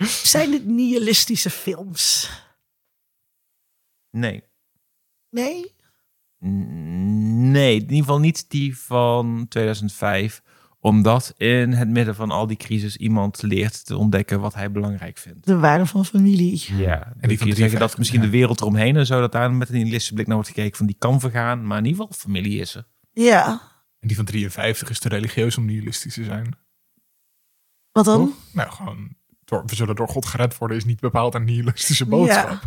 Zijn 0.06 0.51
dit 0.51 0.65
nihilistische 0.66 1.51
films? 1.51 2.31
Nee. 4.11 4.44
Nee? 5.31 5.73
Nee, 6.39 7.74
in 7.74 7.81
ieder 7.81 7.97
geval 7.97 8.19
niet 8.19 8.51
die 8.51 8.78
van 8.78 9.47
2005. 9.48 10.43
Omdat 10.85 11.35
in 11.36 11.73
het 11.73 11.89
midden 11.89 12.15
van 12.15 12.31
al 12.31 12.47
die 12.47 12.56
crisis 12.56 12.97
iemand 12.97 13.43
leert 13.43 13.86
te 13.86 13.97
ontdekken 13.97 14.40
wat 14.40 14.55
hij 14.55 14.70
belangrijk 14.70 15.19
vindt. 15.19 15.47
De 15.47 15.59
waarde 15.59 15.86
van 15.86 16.05
familie. 16.05 16.65
Ja, 16.77 16.98
van 16.98 17.12
en 17.20 17.28
die 17.28 17.39
zeggen 17.39 17.39
53, 17.39 17.78
dat 17.78 17.98
misschien 17.98 18.20
ja. 18.20 18.27
de 18.27 18.31
wereld 18.31 18.61
eromheen 18.61 18.97
en 18.97 19.06
zo, 19.06 19.20
dat 19.20 19.32
daar 19.32 19.52
met 19.52 19.69
een 19.69 19.74
nihilistische 19.74 20.15
blik 20.15 20.27
naar 20.27 20.36
wordt 20.36 20.51
gekeken 20.51 20.77
van 20.77 20.86
die 20.86 20.97
kan 20.98 21.20
vergaan, 21.20 21.66
maar 21.66 21.78
in 21.78 21.85
ieder 21.85 22.01
geval 22.01 22.19
familie 22.19 22.61
is 22.61 22.74
er. 22.74 22.86
Ja. 23.12 23.61
En 24.01 24.09
die 24.09 24.16
van 24.16 24.24
53 24.24 24.90
is 24.90 24.98
te 24.98 25.09
religieus 25.09 25.56
om 25.56 25.65
nihilistisch 25.65 26.15
te 26.15 26.24
zijn. 26.24 26.56
Wat 27.93 28.05
dan? 28.05 28.27
Toch? 28.27 28.36
Nou, 28.52 28.70
gewoon, 28.70 29.16
door, 29.44 29.62
we 29.66 29.74
zullen 29.74 29.97
door 29.97 30.09
God 30.09 30.27
gered 30.27 30.59
worden 30.59 30.77
is 30.77 30.85
niet 30.85 31.01
bepaald 31.01 31.35
een 31.35 31.44
nihilistische 31.44 32.06
boodschap. 32.06 32.48
Ja. 32.48 32.61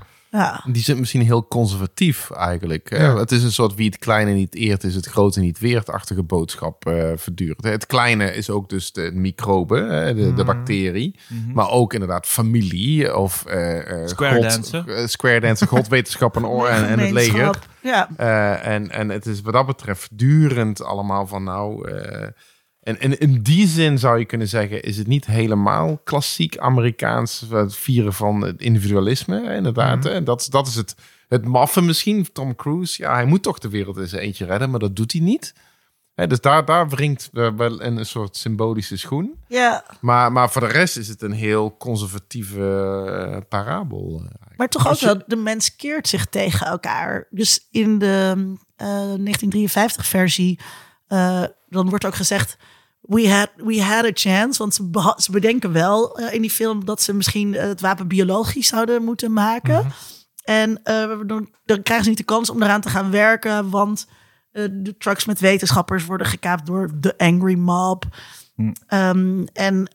Die 0.71 0.83
zijn 0.83 0.99
misschien 0.99 1.21
heel 1.21 1.47
conservatief 1.47 2.31
eigenlijk. 2.31 2.89
Ja. 2.89 3.17
Het 3.17 3.31
is 3.31 3.43
een 3.43 3.51
soort 3.51 3.75
wie 3.75 3.85
het 3.89 3.97
kleine 3.97 4.31
niet 4.31 4.55
eert, 4.55 4.83
is 4.83 4.95
het 4.95 5.05
grote 5.05 5.39
niet 5.39 5.59
weert-achtige 5.59 6.23
boodschap 6.23 6.85
eh 6.85 7.11
voortdurend. 7.15 7.63
Het 7.63 7.85
kleine 7.85 8.33
is 8.33 8.49
ook 8.49 8.69
dus 8.69 8.91
de 8.91 9.11
microbe, 9.13 9.77
hè, 9.79 10.13
de, 10.13 10.33
de 10.33 10.43
bacterie. 10.43 11.19
Maar 11.53 11.69
ook 11.69 11.93
inderdaad 11.93 12.25
familie 12.25 13.15
of 13.17 13.45
eh, 13.45 14.01
eh, 14.01 14.07
Square 14.07 14.41
dansen. 14.41 14.87
eh, 14.87 15.05
square 15.07 15.39
dansen, 15.39 15.67
godwetenschap 15.67 16.35
en, 16.37 16.45
oor- 16.45 16.67
en, 16.67 16.87
en 16.87 16.99
het 16.99 17.11
leger. 17.11 17.59
Ja. 17.81 18.09
Eh, 18.17 18.73
en, 18.73 18.89
en 18.91 19.09
het 19.09 19.25
is 19.25 19.41
wat 19.41 19.53
dat 19.53 19.65
betreft 19.65 20.17
durend 20.17 20.83
allemaal 20.83 21.27
van 21.27 21.43
nou. 21.43 21.91
En, 22.87 22.99
en 22.99 23.19
in 23.19 23.41
die 23.41 23.67
zin 23.67 23.99
zou 23.99 24.19
je 24.19 24.25
kunnen 24.25 24.47
zeggen, 24.47 24.83
is 24.83 24.97
het 24.97 25.07
niet 25.07 25.25
helemaal 25.25 25.97
klassiek 26.03 26.57
Amerikaans 26.57 27.41
eh, 27.51 27.57
het 27.57 27.75
vieren 27.75 28.13
van 28.13 28.41
het 28.41 28.61
individualisme, 28.61 29.41
hè, 29.45 29.55
inderdaad. 29.55 30.03
Hè. 30.03 30.23
Dat, 30.23 30.41
is- 30.41 30.47
dat 30.47 30.67
is 30.67 30.75
het, 30.75 30.95
het 31.27 31.45
maffe 31.45 31.81
misschien, 31.81 32.31
Tom 32.33 32.55
Cruise. 32.55 33.01
Ja, 33.01 33.13
hij 33.13 33.25
moet 33.25 33.43
toch 33.43 33.59
de 33.59 33.69
wereld 33.69 33.97
in 33.97 34.07
zijn 34.07 34.21
eentje 34.21 34.45
redden, 34.45 34.69
maar 34.69 34.79
dat 34.79 34.95
doet 34.95 35.11
hij 35.11 35.21
niet. 35.21 35.53
Hè, 36.13 36.27
dus 36.27 36.41
daar, 36.41 36.65
daar 36.65 36.89
wringt 36.89 37.29
wel 37.31 37.81
een, 37.81 37.97
een 37.97 38.05
soort 38.05 38.37
symbolische 38.37 38.97
schoen. 38.97 39.35
ja. 39.47 39.83
Maar, 40.01 40.31
maar 40.31 40.49
voor 40.51 40.61
de 40.61 40.67
rest 40.67 40.97
is 40.97 41.07
het 41.07 41.21
een 41.21 41.31
heel 41.31 41.77
conservatieve 41.77 42.61
eh, 43.31 43.37
parabel. 43.49 44.21
eh. 44.29 44.57
Maar 44.57 44.67
toch 44.69 44.87
ook 44.89 44.99
wel, 44.99 45.21
de 45.27 45.35
mens 45.35 45.75
keert 45.75 46.07
zich 46.07 46.25
tegen 46.25 46.67
elkaar. 46.67 47.27
Dus 47.29 47.67
in 47.71 47.97
de 47.99 48.53
eh, 48.75 49.13
1953-versie, 49.13 50.59
dan 51.69 51.89
wordt 51.89 52.05
ook 52.05 52.15
gezegd... 52.15 52.57
We 53.07 53.29
had, 53.29 53.49
we 53.55 53.81
had 53.81 54.05
a 54.05 54.11
chance, 54.13 54.59
want 54.59 54.73
ze, 54.73 55.13
ze 55.17 55.31
bedenken 55.31 55.71
wel 55.71 56.17
eh, 56.17 56.33
in 56.33 56.41
die 56.41 56.49
film... 56.51 56.85
dat 56.85 57.01
ze 57.01 57.13
misschien 57.13 57.55
eh, 57.55 57.67
het 57.67 57.81
wapen 57.81 58.07
biologisch 58.07 58.67
zouden 58.67 59.03
moeten 59.03 59.33
maken. 59.33 59.91
En 60.43 60.83
eh, 60.83 61.19
dan, 61.25 61.49
dan 61.65 61.81
krijgen 61.81 62.03
ze 62.03 62.09
niet 62.09 62.17
de 62.17 62.23
kans 62.23 62.49
om 62.49 62.63
eraan 62.63 62.81
te 62.81 62.89
gaan 62.89 63.11
werken... 63.11 63.69
want 63.69 64.07
de 64.51 64.95
trucks 64.97 65.25
met 65.25 65.39
wetenschappers 65.39 66.05
worden 66.05 66.27
gekaapt 66.27 66.65
door 66.65 66.91
de 66.99 67.17
Angry 67.17 67.57
Mob. 67.57 68.03
Hm. 68.55 68.71
Ehm, 68.87 69.45
en 69.53 69.87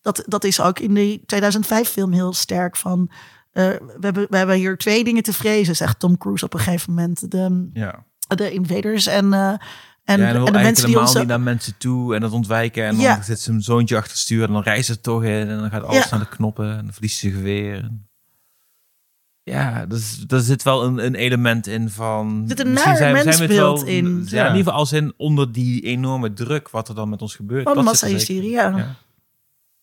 dat, 0.00 0.22
dat 0.26 0.44
is 0.44 0.60
ook 0.60 0.78
in 0.78 0.94
die 0.94 1.20
2005-film 1.20 2.12
heel 2.12 2.32
sterk 2.32 2.76
van... 2.76 3.10
we, 3.52 3.80
hebben, 4.00 4.26
we 4.30 4.36
hebben 4.36 4.56
hier 4.56 4.76
twee 4.76 5.04
dingen 5.04 5.22
te 5.22 5.32
vrezen, 5.32 5.76
zegt 5.76 5.98
Tom 5.98 6.18
Cruise 6.18 6.44
op 6.44 6.54
een 6.54 6.60
gegeven 6.60 6.94
moment. 6.94 7.30
De, 7.30 7.70
Ja. 7.72 8.04
de 8.28 8.50
invaders 8.50 9.06
en, 9.06 9.58
en, 10.04 10.20
ja, 10.20 10.28
en, 10.28 10.34
en 10.34 10.44
dan 10.44 10.44
de 10.44 10.52
mensen 10.52 10.74
die 10.74 10.84
helemaal 10.84 11.02
ons... 11.08 11.14
niet 11.14 11.26
naar 11.26 11.40
mensen 11.40 11.74
toe 11.78 12.14
en 12.14 12.20
dat 12.20 12.32
ontwijken. 12.32 12.84
En 12.84 12.96
dan 12.96 13.22
zit 13.24 13.40
zijn 13.40 13.62
zoontje 13.62 13.96
achter 13.96 14.10
het 14.12 14.20
stuur 14.20 14.42
en 14.46 14.52
dan 14.52 14.62
reist 14.62 14.88
het 14.88 15.02
toch 15.02 15.24
in. 15.24 15.48
En 15.48 15.58
dan 15.58 15.70
gaat 15.70 15.82
alles 15.82 16.04
Ja. 16.04 16.10
naar 16.10 16.20
de 16.20 16.28
knoppen 16.28 16.70
en 16.76 16.84
dan 16.84 16.92
verliest 16.92 17.18
ze 17.18 17.30
geweer. 17.30 17.90
Ja, 19.44 19.86
dus, 19.86 20.24
er 20.28 20.40
zit 20.40 20.62
wel 20.62 20.84
een, 20.84 21.04
een 21.04 21.14
element 21.14 21.66
in 21.66 21.90
van... 21.90 22.40
Er 22.42 22.48
zit 22.48 22.60
een 22.66 22.72
naar 22.72 22.96
zijn- 22.96 23.12
we 23.12 23.18
het 23.18 23.26
mensbeeld 23.38 23.86
in. 23.86 24.04
Ja, 24.28 24.40
in 24.42 24.46
ieder 24.46 24.56
geval 24.56 24.72
als 24.72 24.92
in 24.92 25.12
onder 25.16 25.52
die 25.52 25.80
enorme 25.82 26.32
druk 26.32 26.70
wat 26.70 26.88
er 26.88 26.94
dan 26.94 27.08
met 27.08 27.22
ons 27.22 27.34
gebeurt. 27.36 27.64
Van 27.64 27.76
er 27.76 27.82
massahysterie, 27.82 28.50
ja. 28.50 28.96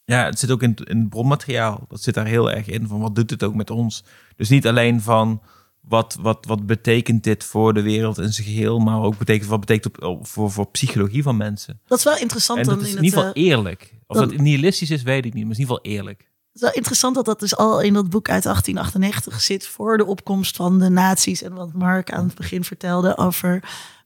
Ja, 0.05 0.25
het 0.25 0.39
zit 0.39 0.51
ook 0.51 0.63
in, 0.63 0.75
in 0.83 0.99
het 0.99 1.09
bronmateriaal. 1.09 1.85
Dat 1.87 2.01
zit 2.01 2.13
daar 2.13 2.25
heel 2.25 2.51
erg 2.51 2.67
in. 2.67 2.87
Van 2.87 2.99
wat 2.99 3.15
doet 3.15 3.29
het 3.29 3.43
ook 3.43 3.55
met 3.55 3.69
ons? 3.69 4.03
Dus 4.35 4.49
niet 4.49 4.67
alleen 4.67 5.01
van 5.01 5.41
wat, 5.89 6.17
wat, 6.21 6.45
wat 6.45 6.65
betekent 6.65 7.23
dit 7.23 7.43
voor 7.43 7.73
de 7.73 7.81
wereld 7.81 8.17
in 8.17 8.33
zijn 8.33 8.47
geheel, 8.47 8.79
maar 8.79 9.01
ook 9.01 9.17
betekent, 9.17 9.49
wat 9.49 9.59
betekent 9.59 10.01
op- 10.01 10.27
voor, 10.27 10.51
voor 10.51 10.67
psychologie 10.71 11.23
van 11.23 11.37
mensen. 11.37 11.79
Dat 11.85 11.97
is 11.97 12.03
wel 12.03 12.17
interessant 12.17 12.59
En 12.59 12.65
dan 12.65 12.75
dat 12.75 12.83
is 12.83 12.91
in 12.91 12.97
in 12.97 13.03
ieder 13.03 13.19
het... 13.19 13.27
geval 13.27 13.43
eh, 13.43 13.49
eerlijk. 13.49 13.93
Of 14.07 14.17
dat 14.17 14.37
nihilistisch 14.37 14.89
is, 14.89 15.01
weet 15.01 15.25
ik 15.25 15.33
niet. 15.33 15.45
Maar 15.45 15.51
het 15.55 15.59
is 15.59 15.65
in 15.65 15.69
ieder 15.69 15.75
geval 15.75 15.91
eerlijk. 15.91 16.19
Het 16.19 16.55
is 16.55 16.61
wel 16.61 16.73
interessant 16.73 17.15
dat 17.15 17.25
dat 17.25 17.39
dus 17.39 17.55
al 17.55 17.81
in 17.81 17.93
dat 17.93 18.09
boek 18.09 18.29
uit 18.29 18.43
1898 18.43 19.41
zit 19.41 19.67
voor 19.67 19.97
de 19.97 20.05
opkomst 20.05 20.55
van 20.55 20.79
de 20.79 20.89
nazi's. 20.89 21.41
En 21.41 21.53
wat 21.53 21.73
Mark 21.73 22.11
aan 22.11 22.25
het 22.25 22.35
begin 22.35 22.63
vertelde 22.63 23.17
over 23.17 23.63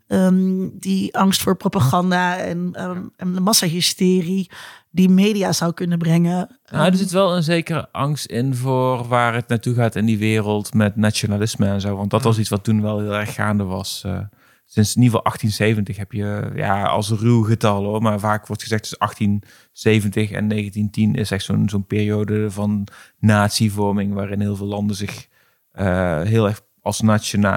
ehm, 0.07 0.68
die 0.73 1.18
angst 1.18 1.41
voor 1.41 1.55
propaganda 1.55 2.38
en, 2.38 2.69
ehm, 2.73 3.01
en 3.15 3.34
de 3.34 3.39
massahysterie 3.39 4.49
die 4.94 5.10
media 5.10 5.52
zou 5.52 5.74
kunnen 5.74 5.98
brengen. 5.98 6.60
Nou, 6.72 6.86
er 6.91 6.98
zit 6.98 7.11
wel 7.11 7.36
een 7.36 7.44
zekere 7.44 7.91
angst 7.91 8.26
in 8.26 8.56
voor 8.56 9.07
waar 9.07 9.34
het 9.34 9.48
naartoe 9.48 9.74
gaat 9.74 9.95
in 9.95 10.06
die 10.06 10.18
wereld 10.18 10.74
met 10.74 10.95
nationalisme 10.95 11.65
en 11.65 11.82
zo. 11.82 11.95
Want 11.95 12.10
dat 12.10 12.24
was 12.24 12.40
iets 12.40 12.49
wat 12.49 12.64
toen 12.64 12.82
wel 12.82 12.99
heel 12.99 13.14
erg 13.14 13.34
gaande 13.34 13.64
was. 13.64 14.02
eh. 14.06 14.20
sinds 14.65 14.95
in 14.95 15.02
ieder 15.02 15.18
geval 15.18 15.32
1870 15.32 15.98
heb 15.98 16.11
je, 16.11 16.52
ja, 16.56 16.84
als 16.84 17.10
ruw 17.10 17.44
getal 17.44 17.84
hoor, 17.84 18.02
maar 18.02 18.20
vaak 18.20 18.48
wordt 18.48 18.61
gezegd 18.61 18.82
tussen 18.82 18.99
1870 18.99 20.32
en 20.32 20.48
1910 20.48 21.15
is 21.15 21.32
echt 21.32 21.45
zo'n 21.45 21.70
zo'n 21.70 21.86
periode 21.86 22.52
van 22.52 22.88
natievorming 23.20 24.14
waarin 24.14 24.40
heel 24.40 24.56
veel 24.56 24.68
landen 24.68 24.95
zich 24.95 25.28
eh, 25.72 26.22
heel 26.22 26.48
erg 26.48 26.61
als 26.82 27.02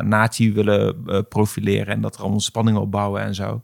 natie 0.04 0.52
willen 0.52 0.96
eh, 1.06 1.20
profileren 1.28 1.94
en 1.94 2.00
dat 2.00 2.14
er 2.14 2.20
allemaal 2.20 2.40
spanningen 2.40 2.80
opbouwen 2.80 3.22
en 3.22 3.34
zo. 3.34 3.62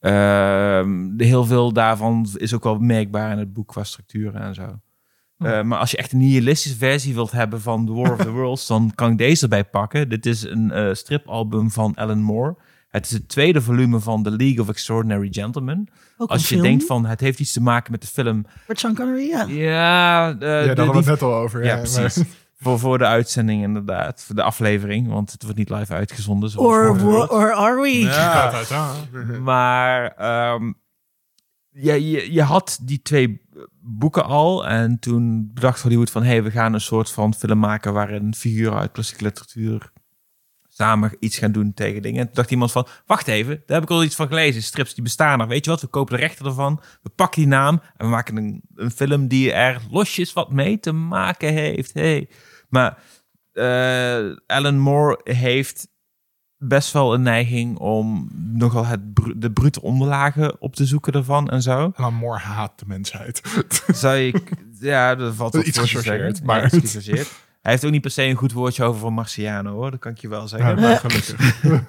Ehm, 0.00 1.16
de 1.16 1.24
heel 1.24 1.44
veel 1.44 1.72
daarvan 1.72 2.26
is 2.34 2.54
ook 2.54 2.64
wel 2.64 2.78
merkbaar 2.78 3.32
in 3.32 3.38
het 3.38 3.52
boek 3.52 3.68
qua 3.68 3.84
structuren 3.84 4.40
en 4.40 4.54
zo. 4.54 4.78
Eh, 5.38 5.62
maar 5.62 5.78
als 5.78 5.90
je 5.90 5.96
echt 5.96 6.12
een 6.12 6.18
nihilistische 6.18 6.78
versie 6.78 7.14
wilt 7.14 7.30
hebben 7.30 7.60
van 7.60 7.86
The 7.86 7.92
War 7.92 8.12
of 8.12 8.18
the 8.18 8.30
Worlds, 8.38 8.66
dan 8.66 8.92
kan 8.94 9.10
ik 9.10 9.18
deze 9.18 9.42
erbij 9.42 9.64
pakken. 9.64 10.08
Dit 10.08 10.26
is 10.26 10.42
een 10.42 10.70
eh, 10.70 10.94
stripalbum 10.94 11.70
van 11.70 11.94
Alan 11.94 12.20
Moore. 12.22 12.56
Het 12.88 13.04
is 13.06 13.10
het 13.12 13.28
tweede 13.28 13.60
volume 13.62 14.00
van 14.00 14.22
The 14.22 14.30
League 14.30 14.60
of 14.60 14.68
Extraordinary 14.68 15.28
Gentlemen. 15.30 15.88
Ook 16.16 16.30
Als 16.30 16.38
een 16.40 16.46
je 16.48 16.54
film. 16.54 16.62
denkt 16.62 16.84
van 16.86 17.06
het 17.06 17.20
heeft 17.20 17.40
iets 17.40 17.52
te 17.52 17.62
maken 17.62 17.92
met 17.92 18.00
de 18.00 18.06
film. 18.06 18.44
Met 18.66 18.78
Sean 18.78 18.94
Connery, 18.94 19.28
ja. 19.28 19.44
Ja, 19.48 20.28
eh, 20.30 20.38
ja, 20.38 20.38
daar 20.38 20.66
hadden 20.66 20.86
we 20.86 20.96
het 20.96 21.06
net 21.06 21.22
al 21.22 21.34
over. 21.34 21.64
ja, 21.64 21.68
Ja, 21.74 21.76
precies. 21.76 22.16
maar- 22.16 22.26
Voor, 22.60 22.78
voor 22.78 22.98
de 22.98 23.06
uitzending 23.06 23.62
inderdaad. 23.62 24.22
Voor 24.22 24.34
de 24.34 24.42
aflevering, 24.42 25.08
want 25.08 25.32
het 25.32 25.42
wordt 25.42 25.58
niet 25.58 25.70
live 25.70 25.92
uitgezonden. 25.92 26.50
zoals 26.50 27.02
Or, 27.30 27.54
are 27.54 27.80
we? 27.80 27.98
Ja, 27.98 28.52
uit, 28.52 28.68
ja. 28.68 28.94
Maar 29.40 30.14
ehm, 30.16 30.72
ja, 31.70 31.94
je, 31.94 32.32
je 32.32 32.42
had 32.42 32.78
die 32.82 33.02
twee 33.02 33.40
boeken 33.80 34.24
al. 34.24 34.66
En 34.66 34.98
toen 34.98 35.50
bedacht 35.54 35.82
Hollywood 35.82 36.10
van... 36.10 36.22
hé, 36.22 36.28
hey, 36.28 36.42
we 36.42 36.50
gaan 36.50 36.74
een 36.74 36.80
soort 36.80 37.10
van 37.10 37.34
film 37.34 37.58
maken... 37.58 37.92
waarin 37.92 38.34
figuren 38.34 38.78
uit 38.78 38.92
klassieke 38.92 39.24
literatuur... 39.24 39.92
samen 40.68 41.16
iets 41.20 41.38
gaan 41.38 41.52
doen 41.52 41.74
tegen 41.74 42.02
dingen. 42.02 42.20
En 42.20 42.26
toen 42.26 42.34
dacht 42.34 42.50
iemand 42.50 42.72
van... 42.72 42.86
wacht 43.06 43.28
even, 43.28 43.62
daar 43.66 43.80
heb 43.80 43.90
ik 43.90 43.90
al 43.90 44.04
iets 44.04 44.16
van 44.16 44.28
gelezen. 44.28 44.62
Strips 44.62 44.94
die 44.94 45.04
bestaan 45.04 45.38
nog. 45.38 45.48
Weet 45.48 45.64
je 45.64 45.70
wat, 45.70 45.80
we 45.80 45.86
kopen 45.86 46.16
de 46.16 46.20
rechten 46.20 46.46
ervan. 46.46 46.80
We 47.02 47.10
pakken 47.10 47.40
die 47.40 47.50
naam 47.50 47.80
en 47.96 48.06
we 48.06 48.10
maken 48.12 48.36
een, 48.36 48.62
een 48.74 48.90
film... 48.90 49.28
die 49.28 49.52
er 49.52 49.80
losjes 49.90 50.32
wat 50.32 50.52
mee 50.52 50.80
te 50.80 50.92
maken 50.92 51.52
heeft. 51.52 51.94
Hey. 51.94 52.28
Maar 52.68 52.98
eh, 53.52 54.36
Alan 54.46 54.78
Moore 54.78 55.20
heeft 55.22 55.88
best 56.56 56.92
wel 56.92 57.14
een 57.14 57.22
neiging 57.22 57.78
om 57.78 58.28
nogal 58.34 58.86
het 58.86 59.00
de 59.36 59.50
brute 59.52 59.82
onderlagen 59.82 60.60
op 60.60 60.74
te 60.76 60.86
zoeken 60.86 61.12
ervan 61.12 61.48
en 61.48 61.62
zo. 61.62 61.84
En 61.84 61.92
dan 61.96 62.14
more 62.14 62.38
haat 62.38 62.78
de 62.78 62.84
mensheid. 62.86 63.40
Zou 63.94 64.16
ik, 64.18 64.52
ja, 64.80 65.14
dat 65.14 65.34
valt 65.34 65.54
wat 65.54 65.66
Iets 65.66 65.78
gechargeerd, 65.78 66.42
maar- 66.44 66.74
Ja, 66.74 66.78
iets. 66.78 66.94
Hij 67.60 67.72
heeft 67.72 67.84
ook 67.84 67.90
niet 67.92 68.00
per 68.02 68.10
se 68.10 68.22
een 68.22 68.36
goed 68.36 68.52
woordje 68.52 68.84
over 68.84 69.00
van 69.00 69.12
Marciano, 69.12 69.72
hoor. 69.72 69.90
Dat 69.90 70.00
kan 70.00 70.12
ik 70.12 70.18
je 70.18 70.28
wel 70.28 70.48
zeggen. 70.48 70.68
Ja, 70.68 70.80
maar 70.80 70.96
gelukkig. 70.96 71.82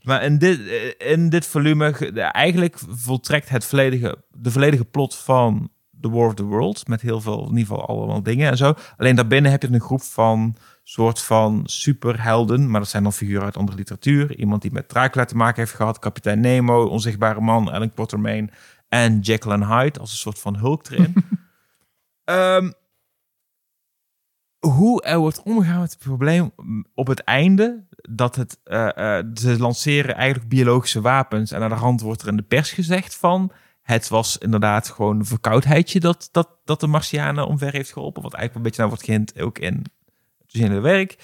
Maar 0.00 0.22
in 0.22 0.38
dit, 0.38 0.60
in 0.98 1.28
dit 1.28 1.46
volume, 1.46 2.12
eigenlijk 2.32 2.78
voltrekt 2.88 3.48
het 3.48 3.64
volledige, 3.64 4.24
de 4.30 4.50
volledige 4.50 4.84
plot 4.84 5.16
van 5.16 5.70
The 6.00 6.10
War 6.10 6.26
of 6.26 6.34
the 6.34 6.44
Worlds. 6.44 6.84
Met 6.84 7.00
heel 7.00 7.20
veel, 7.20 7.42
in 7.42 7.56
ieder 7.56 7.66
geval 7.66 7.86
allemaal 7.86 8.22
dingen 8.22 8.50
en 8.50 8.56
zo. 8.56 8.74
Alleen 8.96 9.16
daarbinnen 9.16 9.50
heb 9.50 9.62
je 9.62 9.72
een 9.72 9.80
groep 9.80 10.02
van 10.02 10.56
soort 10.82 11.22
van 11.22 11.62
superhelden. 11.64 12.70
Maar 12.70 12.80
dat 12.80 12.88
zijn 12.88 13.02
dan 13.02 13.12
figuren 13.12 13.44
uit 13.44 13.56
andere 13.56 13.76
literatuur. 13.76 14.36
Iemand 14.36 14.62
die 14.62 14.72
met 14.72 14.88
Dracula 14.88 15.24
te 15.24 15.36
maken 15.36 15.60
heeft 15.60 15.74
gehad. 15.74 15.98
Kapitein 15.98 16.40
Nemo, 16.40 16.84
Onzichtbare 16.84 17.40
Man, 17.40 17.72
Ellen 17.72 17.94
Quatermain. 17.94 18.50
En 18.88 19.18
Jekyll 19.20 19.52
and 19.52 19.64
Hyde 19.64 20.00
als 20.00 20.10
een 20.10 20.18
soort 20.18 20.38
van 20.38 20.56
hulk 20.56 20.88
erin. 20.88 21.14
Ehm, 22.24 22.70
hoe 24.58 25.02
er 25.02 25.18
wordt 25.18 25.42
omgegaan 25.42 25.80
met 25.80 25.90
het 25.90 25.98
probleem 25.98 26.52
op 26.94 27.06
het 27.06 27.24
einde 27.24 27.84
dat 28.10 28.36
het, 28.36 28.60
eh, 28.64 29.18
eh, 29.18 29.26
ze 29.34 29.58
lanceren 29.58 30.14
eigenlijk 30.14 30.48
biologische 30.48 31.00
wapens 31.00 31.52
en 31.52 31.62
aan 31.62 31.68
de 31.68 31.74
hand 31.74 32.00
wordt 32.00 32.22
er 32.22 32.28
in 32.28 32.36
de 32.36 32.42
pers 32.42 32.72
gezegd 32.72 33.16
van 33.16 33.52
het 33.82 34.08
was 34.08 34.38
inderdaad 34.38 34.88
gewoon 34.88 35.18
een 35.18 35.24
verkoudheidje 35.24 36.00
dat, 36.00 36.28
dat, 36.32 36.48
dat 36.64 36.80
de 36.80 36.86
Martianen 36.86 37.46
omver 37.46 37.72
heeft 37.72 37.92
geholpen, 37.92 38.22
wat 38.22 38.34
eigenlijk 38.34 38.54
een 38.54 38.70
beetje 38.70 38.80
naar 38.80 38.90
wordt 38.90 39.04
gehind 39.04 39.40
ook 39.40 39.58
in 39.58 39.74
het 39.74 39.90
originele 40.42 40.80
werk, 40.80 41.18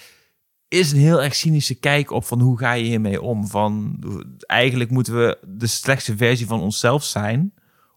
is 0.68 0.92
een 0.92 0.98
heel 0.98 1.22
erg 1.22 1.34
cynische 1.34 1.74
kijk 1.74 2.10
op 2.10 2.24
van 2.24 2.40
hoe 2.40 2.58
ga 2.58 2.72
je 2.72 2.84
hiermee 2.84 3.22
om. 3.22 3.46
Van 3.46 3.98
eigenlijk 4.38 4.90
moeten 4.90 5.16
we 5.18 5.38
de 5.48 5.66
slechtste 5.66 6.16
versie 6.16 6.46
van 6.46 6.60
onszelf 6.60 7.04
zijn 7.04 7.54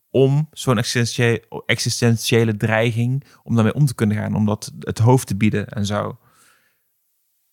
om 0.09 0.49
zo'n 0.51 0.77
existentiële, 0.77 1.63
existentiële 1.65 2.57
dreiging, 2.57 3.23
om 3.43 3.55
daarmee 3.55 3.73
om 3.73 3.85
te 3.85 3.95
kunnen 3.95 4.17
gaan, 4.17 4.35
om 4.35 4.45
dat 4.45 4.71
het 4.79 4.97
hoofd 4.97 5.27
te 5.27 5.35
bieden 5.35 5.67
en 5.67 5.85
zo. 5.85 6.17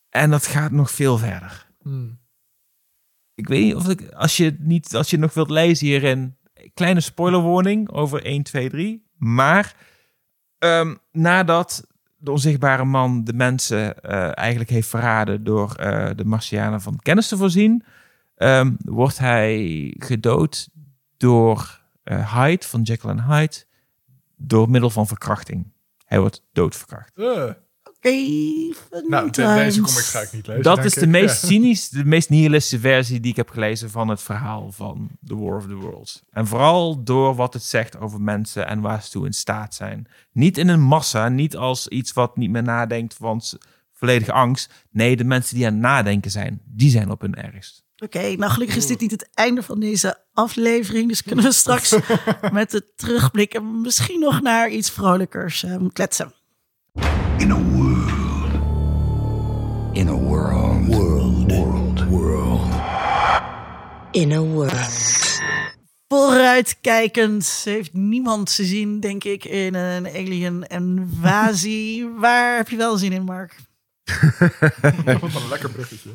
En 0.09 0.31
dat 0.31 0.47
gaat 0.47 0.71
nog 0.71 0.91
veel 0.91 1.19
verder. 1.19 1.67
Hmm. 1.83 2.19
Ik 3.35 3.49
weet 3.49 3.65
niet 3.65 3.75
of 3.75 3.89
ik, 3.89 4.11
als 4.11 4.37
je 4.37 4.57
niet, 4.59 4.95
als 4.95 5.11
je 5.11 5.19
nog 5.19 5.35
wilt 5.35 5.51
lezen 5.51 5.87
hierin, 5.87 6.37
kleine 6.75 7.01
spoilerwarning 7.01 7.91
over 7.91 8.25
1, 8.25 8.43
2, 8.43 8.69
3. 8.69 9.07
Maar 9.17 9.75
ehm, 10.59 10.95
nadat 11.13 11.87
de 12.17 12.31
onzichtbare 12.31 12.85
man 12.85 13.25
de 13.25 13.33
mensen 13.33 14.03
eh, 14.03 14.39
eigenlijk 14.39 14.71
heeft 14.71 14.89
verraden 14.89 15.45
door 15.45 15.75
eh, 15.75 16.11
de 16.17 16.25
Martianen 16.25 16.81
van 16.81 16.99
kennis 17.03 17.29
te 17.29 17.37
voorzien, 17.37 17.85
ehm, 18.37 18.73
wordt 18.79 19.19
hij 19.19 19.95
gedood 19.99 20.69
door 21.17 21.81
eh, 22.03 22.35
Hyde 22.35 22.67
van 22.67 22.83
Jekyll 22.83 23.11
en 23.11 23.25
Hyde 23.25 23.65
door 24.37 24.71
middel 24.71 24.91
van 24.91 25.07
verkrachting. 25.07 25.73
Hij 26.05 26.21
wordt 26.21 26.43
doodverkracht. 26.53 27.11
Oké, 28.11 29.09
nou, 29.09 29.31
de- 29.31 29.43
deze 29.43 29.81
comic 29.81 29.99
ga 30.05 30.21
ik 30.21 30.33
niet 30.33 30.47
lezen. 30.47 30.63
Dat 30.63 30.85
is 30.85 30.95
de 30.95 31.01
ik. 31.01 31.09
meest 31.09 31.41
Ja. 31.43 31.49
cynisch, 31.49 31.89
de 31.89 32.05
meest 32.05 32.29
nihilistische 32.29 32.79
versie 32.81 33.21
die 33.21 33.31
ik 33.31 33.37
heb 33.37 33.51
gelezen 33.51 33.91
van 33.91 34.09
het 34.09 34.23
verhaal 34.23 34.73
van 34.73 35.09
The 35.27 35.37
War 35.37 35.57
of 35.57 35.67
the 35.67 35.75
Worlds. 35.75 36.23
En 36.31 36.47
vooral 36.47 37.03
door 37.05 37.35
wat 37.35 37.53
het 37.55 37.63
zegt 37.63 37.99
over 37.99 38.21
mensen 38.21 38.67
en 38.69 38.81
waar 38.81 39.03
ze 39.03 39.11
toe 39.11 39.27
in 39.27 39.33
staat 39.33 39.75
zijn. 39.75 40.07
Niet 40.33 40.59
in 40.59 40.69
een 40.69 40.81
massa, 40.83 41.29
niet 41.29 41.57
als 41.57 41.89
iets 41.89 42.13
wat 42.13 42.37
niet 42.37 42.51
meer 42.51 42.63
nadenkt 42.63 43.15
van 43.15 43.41
s- 43.41 43.57
volledige 43.93 44.33
angst. 44.33 44.73
Nee, 44.91 45.17
de 45.17 45.25
mensen 45.25 45.57
die 45.57 45.67
aan 45.67 45.73
het 45.73 45.83
nadenken 45.83 46.31
zijn, 46.31 46.61
die 46.65 46.91
zijn 46.91 47.11
op 47.11 47.21
hun 47.21 47.35
ergst. 47.35 47.85
Oké, 47.99 48.35
nou 48.37 48.53
gelukkig 48.53 48.77
is 48.77 48.87
dit 48.87 49.01
niet 49.01 49.11
het 49.11 49.29
einde 49.35 49.63
van 49.63 49.81
deze 49.81 50.19
aflevering. 50.33 51.09
Dus 51.09 51.23
kunnen 51.23 51.45
we 51.45 51.53
straks 51.65 51.97
met 52.53 52.71
de 52.71 52.93
terugblik 52.97 53.55
en 53.55 53.81
misschien 53.81 54.21
nog 54.21 54.41
naar 54.43 54.71
iets 54.71 54.91
vrolijkers 54.91 55.63
ehm, 55.63 55.87
kletsen. 55.93 56.33
In 57.39 57.53
In 64.17 64.33
a 64.33 64.41
world. 64.41 65.15
Vooruitkijkend 66.09 67.61
heeft 67.65 67.93
niemand 67.93 68.55
te 68.57 68.65
zien, 68.65 69.01
denk 69.01 69.25
ik, 69.25 69.45
in 69.45 69.75
een 69.75 70.07
alien 70.07 70.63
invasie. 70.67 72.09
Waar 72.21 72.57
heb 72.57 72.69
je 72.69 72.77
wel 72.77 72.97
zin 72.97 73.13
in, 73.13 73.23
Mark? 73.23 73.55
Wat 75.21 75.35
een 75.35 75.49
lekker 75.49 75.71
bruggetje. 75.71 76.11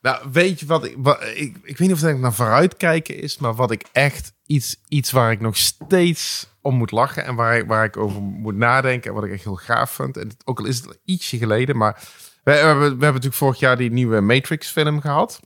Nou, 0.00 0.28
weet 0.32 0.60
je 0.60 0.66
wat 0.66 0.84
ik, 0.84 0.94
wat, 0.98 1.22
ik... 1.22 1.56
Ik 1.62 1.78
weet 1.78 1.78
niet 1.78 1.92
of 1.92 2.00
het 2.00 2.18
naar 2.18 2.34
vooruitkijken 2.34 3.16
is, 3.20 3.38
maar 3.38 3.54
wat 3.54 3.70
ik 3.70 3.84
echt 3.92 4.32
iets, 4.46 4.76
iets 4.88 5.10
waar 5.10 5.30
ik 5.32 5.40
nog 5.40 5.56
steeds 5.56 6.46
om 6.60 6.74
moet 6.74 6.90
lachen 6.90 7.24
en 7.24 7.34
waar 7.34 7.56
ik, 7.56 7.66
waar 7.66 7.84
ik 7.84 7.96
over 7.96 8.20
moet 8.22 8.56
nadenken 8.56 9.08
en 9.10 9.14
wat 9.16 9.24
ik 9.24 9.32
echt 9.32 9.44
heel 9.44 9.54
gaaf 9.54 9.90
vind. 9.90 10.16
En 10.16 10.28
het- 10.28 10.42
ook 10.46 10.58
al 10.58 10.64
is 10.66 10.76
het 10.76 10.98
ietsje 11.04 11.38
geleden, 11.38 11.76
maar 11.76 11.94
we, 12.42 12.50
we 12.50 12.50
hebben, 12.52 12.80
we 12.82 12.86
hebben 12.88 13.06
natuurlijk 13.06 13.34
vorig 13.34 13.58
jaar 13.58 13.76
die 13.76 13.90
nieuwe 13.92 14.20
Matrix-film 14.20 15.00
gehad. 15.00 15.40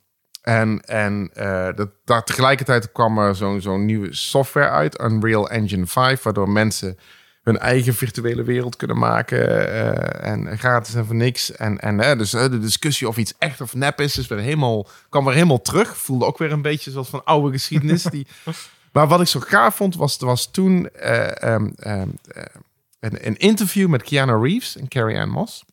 En, 0.49 0.81
en 0.85 1.31
eh, 1.35 1.69
dat, 1.75 1.91
daar 2.05 2.25
tegelijkertijd 2.25 2.93
kwam 2.93 3.19
er 3.19 3.35
zo'n 3.35 3.61
zo'n 3.61 3.85
nieuwe 3.85 4.15
software 4.15 4.69
uit, 4.69 5.01
Unreal 5.01 5.51
Engine 5.51 5.87
5, 5.87 6.23
waardoor 6.23 6.49
mensen 6.49 6.99
hun 7.43 7.59
eigen 7.59 7.95
virtuele 7.95 8.43
wereld 8.43 8.77
kunnen 8.77 8.99
maken. 8.99 9.69
eh, 9.69 10.31
en 10.31 10.59
gratis 10.59 10.95
en 10.95 11.07
voor 11.07 11.15
niks. 11.15 11.53
En, 11.53 11.79
en 11.79 12.19
dus 12.19 12.33
eh, 12.33 12.51
de 12.51 12.59
discussie 12.59 13.09
of 13.09 13.17
iets 13.17 13.35
echt 13.39 13.61
of 13.61 13.75
nep 13.75 14.01
is, 14.01 14.19
is 14.19 14.27
weer 14.27 14.39
helemaal, 14.39 14.89
kwam 15.09 15.25
weer 15.25 15.35
helemaal 15.35 15.63
terug. 15.63 15.97
Voelde 15.97 16.25
ook 16.25 16.39
weer 16.39 16.53
een 16.53 16.63
beetje 16.63 16.91
zoals 16.91 17.09
van 17.09 17.25
oude 17.25 17.53
geschiedenis. 17.53 18.03
die, 18.03 18.27
maar 18.93 19.07
wat 19.07 19.21
ik 19.21 19.27
zo 19.27 19.41
gaaf 19.41 19.77
vond, 19.77 19.97
was, 19.97 20.17
was 20.17 20.51
toen 20.51 20.91
eh, 20.91 21.43
ehm, 21.43 21.69
ehm, 21.77 22.09
eh, 22.29 22.43
een, 23.01 23.27
een 23.27 23.37
interview 23.37 23.89
met 23.89 24.03
Keanu 24.03 24.43
Reeves 24.43 24.77
en 24.77 24.89
Carrie 24.89 25.19
Ann 25.19 25.31
Moss. 25.31 25.65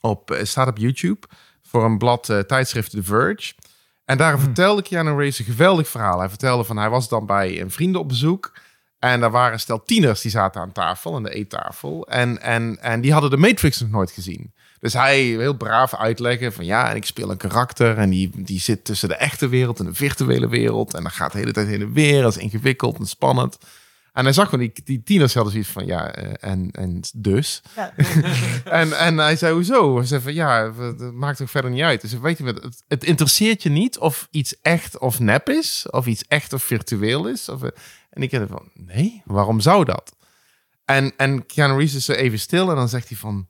Op, 0.00 0.38
staat 0.42 0.68
op 0.68 0.78
YouTube 0.78 1.26
voor 1.62 1.84
een 1.84 1.98
blad 1.98 2.44
tijdschrift 2.46 2.90
The 2.90 3.02
Verge. 3.02 3.52
En 4.04 4.18
daar 4.18 4.38
vertelde 4.38 4.82
Keanu 4.82 5.16
Reeves 5.16 5.38
een 5.38 5.44
geweldig 5.44 5.88
verhaal. 5.88 6.18
Hij 6.18 6.28
vertelde 6.28 6.64
van 6.64 6.76
hij 6.76 6.90
was 6.90 7.08
dan 7.08 7.26
bij 7.26 7.60
een 7.60 7.70
vrienden 7.70 8.00
op 8.00 8.08
bezoek. 8.08 8.52
En 8.98 9.20
daar 9.20 9.30
waren 9.30 9.60
stel 9.60 9.82
tieners 9.82 10.20
die 10.20 10.30
zaten 10.30 10.60
aan 10.60 10.72
tafel, 10.72 11.14
aan 11.14 11.22
de 11.22 11.34
eettafel. 11.34 12.06
En, 12.08 12.40
en, 12.42 12.78
en 12.80 13.00
die 13.00 13.12
hadden 13.12 13.30
de 13.30 13.36
Matrix 13.36 13.80
nog 13.80 13.90
nooit 13.90 14.10
gezien. 14.10 14.52
Dus 14.80 14.92
hij 14.92 15.22
heel 15.22 15.56
braaf 15.56 15.94
uitleggen 15.94 16.52
van 16.52 16.64
ja, 16.64 16.90
en 16.90 16.96
ik 16.96 17.04
speel 17.04 17.30
een 17.30 17.36
karakter. 17.36 17.98
En 17.98 18.10
die, 18.10 18.30
die 18.34 18.60
zit 18.60 18.84
tussen 18.84 19.08
de 19.08 19.14
echte 19.14 19.48
wereld 19.48 19.78
en 19.78 19.84
de 19.84 19.94
virtuele 19.94 20.48
wereld. 20.48 20.94
En 20.94 21.02
dat 21.02 21.12
gaat 21.12 21.32
de 21.32 21.38
hele 21.38 21.52
tijd 21.52 21.66
heen 21.66 21.80
en 21.80 21.92
weer. 21.92 22.22
Dat 22.22 22.36
is 22.36 22.42
ingewikkeld 22.42 22.98
en 22.98 23.06
spannend. 23.06 23.58
En 24.14 24.24
hij 24.24 24.32
zag 24.32 24.48
gewoon, 24.48 24.70
die, 24.74 24.84
die 24.84 25.02
tieners 25.02 25.34
hadden 25.34 25.52
zoiets 25.52 25.70
van 25.70 25.86
ja, 25.86 26.14
eh, 26.14 26.50
en, 26.50 26.70
en 26.70 27.00
dus. 27.14 27.62
Ja. 27.76 27.92
En, 28.64 28.98
en 28.98 29.18
hij 29.18 29.36
zei, 29.36 29.54
hoezo? 29.54 29.96
Hij 29.96 30.06
zei 30.06 30.20
van, 30.20 30.34
ja, 30.34 30.68
dat 30.70 31.12
maakt 31.12 31.42
ook 31.42 31.48
verder 31.48 31.70
niet 31.70 31.82
uit. 31.82 32.00
Dus 32.00 32.18
weet 32.18 32.38
je 32.38 32.44
wat, 32.44 32.62
het, 32.62 32.84
het 32.88 33.04
interesseert 33.04 33.62
je 33.62 33.68
niet 33.68 33.98
of 33.98 34.28
iets 34.30 34.60
echt 34.60 34.98
of 34.98 35.18
nep 35.20 35.48
is. 35.48 35.86
Of 35.90 36.06
iets 36.06 36.24
echt 36.28 36.52
of 36.52 36.62
virtueel 36.62 37.28
is. 37.28 37.48
Of, 37.48 37.62
eh, 37.62 37.68
en 38.10 38.22
ik 38.22 38.30
dacht 38.30 38.48
van, 38.48 38.70
nee, 38.74 39.22
waarom 39.24 39.60
zou 39.60 39.84
dat? 39.84 40.16
En, 40.84 41.12
en 41.16 41.46
Keanu 41.46 41.76
Reeves 41.76 41.94
is 41.94 42.04
zo 42.04 42.12
even 42.12 42.38
stil 42.38 42.70
en 42.70 42.76
dan 42.76 42.88
zegt 42.88 43.08
hij 43.08 43.18
van, 43.18 43.48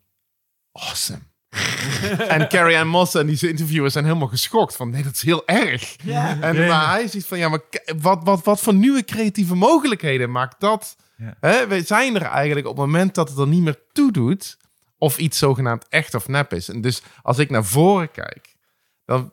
awesome. 0.73 1.23
en 2.29 2.49
Carrie 2.49 2.79
Ann 2.79 2.89
Moss 2.89 3.15
en 3.15 3.27
die 3.27 3.49
interviewers 3.49 3.93
zijn 3.93 4.05
helemaal 4.05 4.29
geschokt 4.29 4.77
van, 4.77 4.91
nee, 4.91 5.03
dat 5.03 5.15
is 5.15 5.23
heel 5.23 5.47
erg. 5.47 5.97
Ja. 6.03 6.41
En 6.41 6.67
maar 6.67 6.91
hij 6.91 7.09
ziet 7.09 7.27
van, 7.27 7.39
ja, 7.39 7.49
maar 7.49 7.61
wat, 7.97 8.21
wat, 8.25 8.45
wat 8.45 8.61
voor 8.61 8.75
nieuwe 8.75 9.05
creatieve 9.05 9.55
mogelijkheden 9.55 10.31
maakt 10.31 10.61
dat? 10.61 10.97
Ja. 11.17 11.35
Hè, 11.41 11.67
we 11.67 11.83
zijn 11.83 12.15
er 12.15 12.23
eigenlijk 12.23 12.67
op 12.67 12.77
het 12.77 12.87
moment 12.87 13.15
dat 13.15 13.29
het 13.29 13.39
er 13.39 13.49
niet 13.49 13.63
meer 13.63 13.79
toe 13.93 14.13
doet, 14.13 14.57
of 14.99 15.19
iets 15.19 15.39
zogenaamd 15.39 15.87
echt 15.89 16.15
of 16.15 16.29
nep 16.29 16.53
is. 16.53 16.69
En 16.69 16.81
dus 16.81 17.03
als 17.23 17.39
ik 17.39 17.51
naar 17.51 17.65
voren 17.65 18.11
kijk, 18.11 18.55
dan 19.05 19.33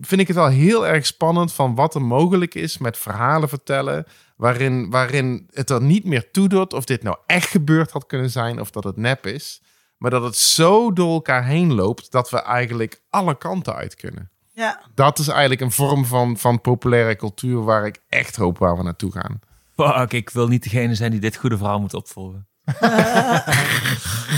vind 0.00 0.20
ik 0.20 0.26
het 0.26 0.36
wel 0.36 0.48
heel 0.48 0.86
erg 0.86 1.06
spannend 1.06 1.52
van 1.52 1.74
wat 1.74 1.94
er 1.94 2.02
mogelijk 2.02 2.54
is 2.54 2.78
met 2.78 2.98
verhalen 2.98 3.48
vertellen, 3.48 4.06
waarin, 4.36 4.90
waarin 4.90 5.48
het 5.50 5.70
er 5.70 5.82
niet 5.82 6.04
meer 6.04 6.30
toe 6.30 6.48
doet 6.48 6.72
of 6.72 6.84
dit 6.84 7.02
nou 7.02 7.16
echt 7.26 7.48
gebeurd 7.48 7.90
had 7.90 8.06
kunnen 8.06 8.30
zijn 8.30 8.60
of 8.60 8.70
dat 8.70 8.84
het 8.84 8.96
nep 8.96 9.26
is. 9.26 9.62
Maar 10.02 10.10
dat 10.10 10.22
het 10.22 10.36
zo 10.36 10.92
door 10.92 11.12
elkaar 11.12 11.44
heen 11.44 11.74
loopt 11.74 12.10
dat 12.10 12.30
we 12.30 12.42
eigenlijk 12.42 13.00
alle 13.10 13.38
kanten 13.38 13.74
uit 13.74 13.94
kunnen 13.94 14.30
Ja, 14.52 14.80
dat 14.94 15.18
is 15.18 15.28
eigenlijk 15.28 15.60
een 15.60 15.72
vorm 15.72 16.06
van, 16.06 16.38
van 16.38 16.60
populaire 16.60 17.16
cultuur 17.16 17.64
waar 17.64 17.86
ik 17.86 18.00
echt 18.08 18.36
hoop 18.36 18.58
waar 18.58 18.76
we 18.76 18.82
naartoe 18.82 19.12
gaan. 19.12 19.40
Fuck, 19.76 20.12
ik 20.12 20.30
wil 20.30 20.48
niet 20.48 20.62
degene 20.62 20.94
zijn 20.94 21.10
die 21.10 21.20
dit 21.20 21.36
goede 21.36 21.56
verhaal 21.56 21.80
moet 21.80 21.94
opvolgen. 21.94 22.46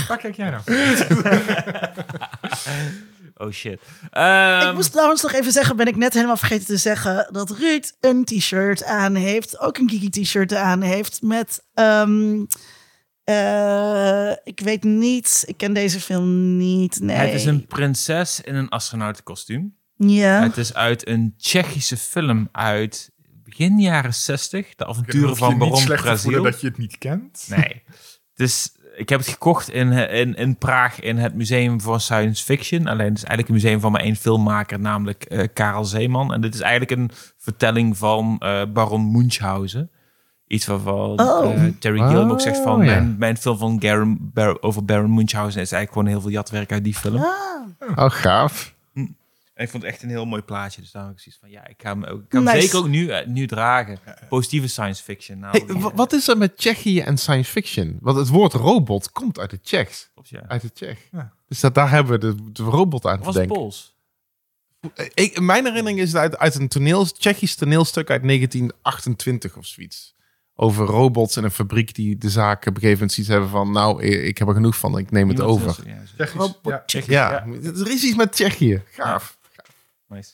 Waar 0.07 0.17
kijk 0.21 0.35
jij 0.35 0.49
nou? 0.49 0.61
Oh 3.37 3.51
shit. 3.51 3.81
Ehm, 4.11 4.67
ik 4.67 4.73
moest 4.73 4.91
trouwens 4.91 5.21
nog 5.21 5.33
even 5.33 5.51
zeggen, 5.51 5.75
ben 5.75 5.87
ik 5.87 5.95
net 5.95 6.13
helemaal 6.13 6.37
vergeten 6.37 6.65
te 6.65 6.77
zeggen, 6.77 7.27
dat 7.31 7.49
Ruud 7.49 7.95
een 7.99 8.25
t-shirt 8.25 8.83
aan 8.83 9.15
heeft, 9.15 9.59
ook 9.59 9.77
een 9.77 9.87
Kiki 9.87 10.09
t-shirt 10.09 10.53
aan 10.53 10.81
heeft 10.81 11.21
met, 11.21 11.63
ehm, 11.73 12.43
eh, 13.25 14.31
ik 14.43 14.59
weet 14.59 14.83
niet, 14.83 15.43
ik 15.45 15.57
ken 15.57 15.73
deze 15.73 15.99
film 15.99 16.57
niet, 16.57 16.99
nee. 16.99 17.17
Het 17.17 17.33
is 17.33 17.45
een 17.45 17.65
prinses 17.65 18.41
in 18.41 18.55
een 18.55 18.69
astronautenkostuum. 18.69 19.75
Ja. 19.97 20.43
Het 20.43 20.57
is 20.57 20.73
uit 20.73 21.07
een 21.07 21.33
Tsjechische 21.37 21.97
film 21.97 22.49
uit 22.51 23.11
begin 23.43 23.79
jaren 23.79 24.13
60. 24.13 24.75
De 24.75 24.85
avonturen 24.85 25.35
van 25.35 25.57
Baron 25.57 25.85
Brazil. 25.85 26.43
dat 26.43 26.61
je 26.61 26.67
het 26.67 26.77
niet 26.77 26.97
kent. 26.97 27.45
Nee. 27.49 27.83
Dus 28.33 28.75
ik 28.95 29.09
heb 29.09 29.19
het 29.19 29.29
gekocht 29.29 29.69
in, 29.69 29.91
in, 29.91 30.35
in 30.35 30.57
Praag 30.57 30.99
in 30.99 31.17
het 31.17 31.33
Museum 31.35 31.81
voor 31.81 31.99
Science 31.99 32.43
Fiction. 32.43 32.87
Alleen 32.87 33.07
het 33.07 33.17
is 33.17 33.23
eigenlijk 33.23 33.47
een 33.47 33.53
museum 33.53 33.79
van 33.79 33.91
maar 33.91 34.01
één 34.01 34.15
filmmaker, 34.15 34.79
namelijk 34.79 35.23
eh, 35.23 35.47
Karel 35.53 35.85
Zeeman. 35.85 36.33
En 36.33 36.41
dit 36.41 36.53
is 36.53 36.59
eigenlijk 36.59 36.91
een 36.91 37.11
vertelling 37.37 37.97
van 37.97 38.37
eh, 38.39 38.61
Baron 38.73 39.11
Munchausen. 39.11 39.89
Iets 40.47 40.65
waarvan 40.65 41.19
Oh. 41.21 41.53
eh, 41.53 41.63
Terry 41.79 41.99
Gilliam 41.99 42.31
ook 42.31 42.41
zegt 42.41 42.59
van... 42.61 42.79
Oh, 42.79 42.85
ja. 42.85 42.91
mijn, 42.91 43.15
mijn 43.17 43.37
film 43.37 43.57
van 43.57 43.81
Garen, 43.81 44.31
Bar- 44.33 44.61
over 44.61 44.85
Baron 44.85 45.13
Munchausen 45.13 45.61
is 45.61 45.71
eigenlijk 45.71 45.91
gewoon 45.91 46.07
heel 46.07 46.21
veel 46.21 46.29
jatwerk 46.29 46.71
uit 46.71 46.83
die 46.83 46.95
film. 46.95 47.15
Ah, 47.23 47.33
Oh, 47.95 48.11
gaaf. 48.11 48.73
En 48.93 49.63
ik 49.63 49.69
vond 49.69 49.83
het 49.83 49.91
echt 49.91 50.03
een 50.03 50.09
heel 50.09 50.25
mooi 50.25 50.41
plaatje. 50.41 50.81
Dus 50.81 50.91
daarom 50.91 51.11
heb 51.11 51.19
ik 51.19 51.23
zoiets 51.25 51.41
van, 51.41 51.51
ja, 51.51 51.67
ik 51.67 51.81
ga 51.81 51.89
hem, 51.89 52.03
ook, 52.03 52.19
ik 52.19 52.25
ga 52.29 52.37
hem 52.37 52.43
Nice. 52.47 52.61
zeker 52.61 52.77
ook 52.77 52.87
nu, 52.87 53.07
eh, 53.09 53.27
nu 53.27 53.47
dragen. 53.47 53.97
Positieve 54.29 54.67
science 54.67 55.03
fiction. 55.03 55.39
Nou, 55.39 55.63
Hey, 55.65 55.91
wat 55.93 56.13
is 56.13 56.27
er 56.27 56.37
met 56.37 56.57
Tsjechië 56.57 56.99
en 56.99 57.17
science 57.17 57.51
fiction? 57.51 57.97
Want 58.01 58.17
het 58.17 58.27
woord 58.27 58.53
robot 58.53 59.11
komt 59.11 59.39
uit 59.39 59.49
de 59.49 59.61
Tsjechs. 59.61 60.09
Klopt, 60.13 60.29
ja. 60.29 60.43
Uit 60.47 60.61
de 60.61 60.71
Tsjech. 60.71 60.99
Ja. 61.11 61.33
Dus 61.47 61.59
dat, 61.59 61.75
daar 61.75 61.89
hebben 61.89 62.19
we 62.19 62.35
de, 62.35 62.51
de 62.51 62.63
robot 62.63 63.05
aan 63.05 63.17
te 63.19 63.23
was 63.25 63.33
denken. 63.35 63.55
Pools. 63.55 63.95
Ik, 65.13 65.39
mijn 65.39 65.65
herinnering 65.65 65.99
is 66.01 66.07
het 66.13 66.21
uit, 66.21 66.37
uit 66.37 66.55
een 66.55 66.67
toneel, 66.67 67.05
Tsjechisch 67.05 67.55
toneelstuk 67.55 68.09
uit 68.09 68.23
1928 68.23 69.57
of 69.57 69.65
zoiets. 69.65 70.14
Over 70.57 70.85
robots 70.85 71.37
in 71.37 71.43
een 71.43 71.51
fabriek 71.51 71.95
die 71.95 72.17
de 72.17 72.29
zaak 72.29 72.59
op 72.59 72.67
een 72.67 72.73
gegeven 72.73 72.93
moment 72.93 73.11
ziet 73.11 73.27
hebben 73.27 73.49
van... 73.49 73.71
nou, 73.71 74.03
ik 74.03 74.37
heb 74.37 74.47
er 74.47 74.53
genoeg 74.53 74.77
van, 74.77 74.97
ik 74.97 75.11
neem 75.11 75.27
het 75.29 75.37
Iemand 75.39 75.59
over. 75.59 75.69
is- 75.69 75.85
ja, 75.85 75.97
Tsjechisch, 76.15 76.55
ja. 76.63 76.83
Tsjechisch. 76.85 77.13
Ja, 77.13 77.45
er 77.61 77.91
is 77.91 78.03
iets 78.03 78.15
met 78.15 78.31
Tsjechië. 78.31 78.81
Gaaf. 78.91 79.37
Nice. 80.07 80.31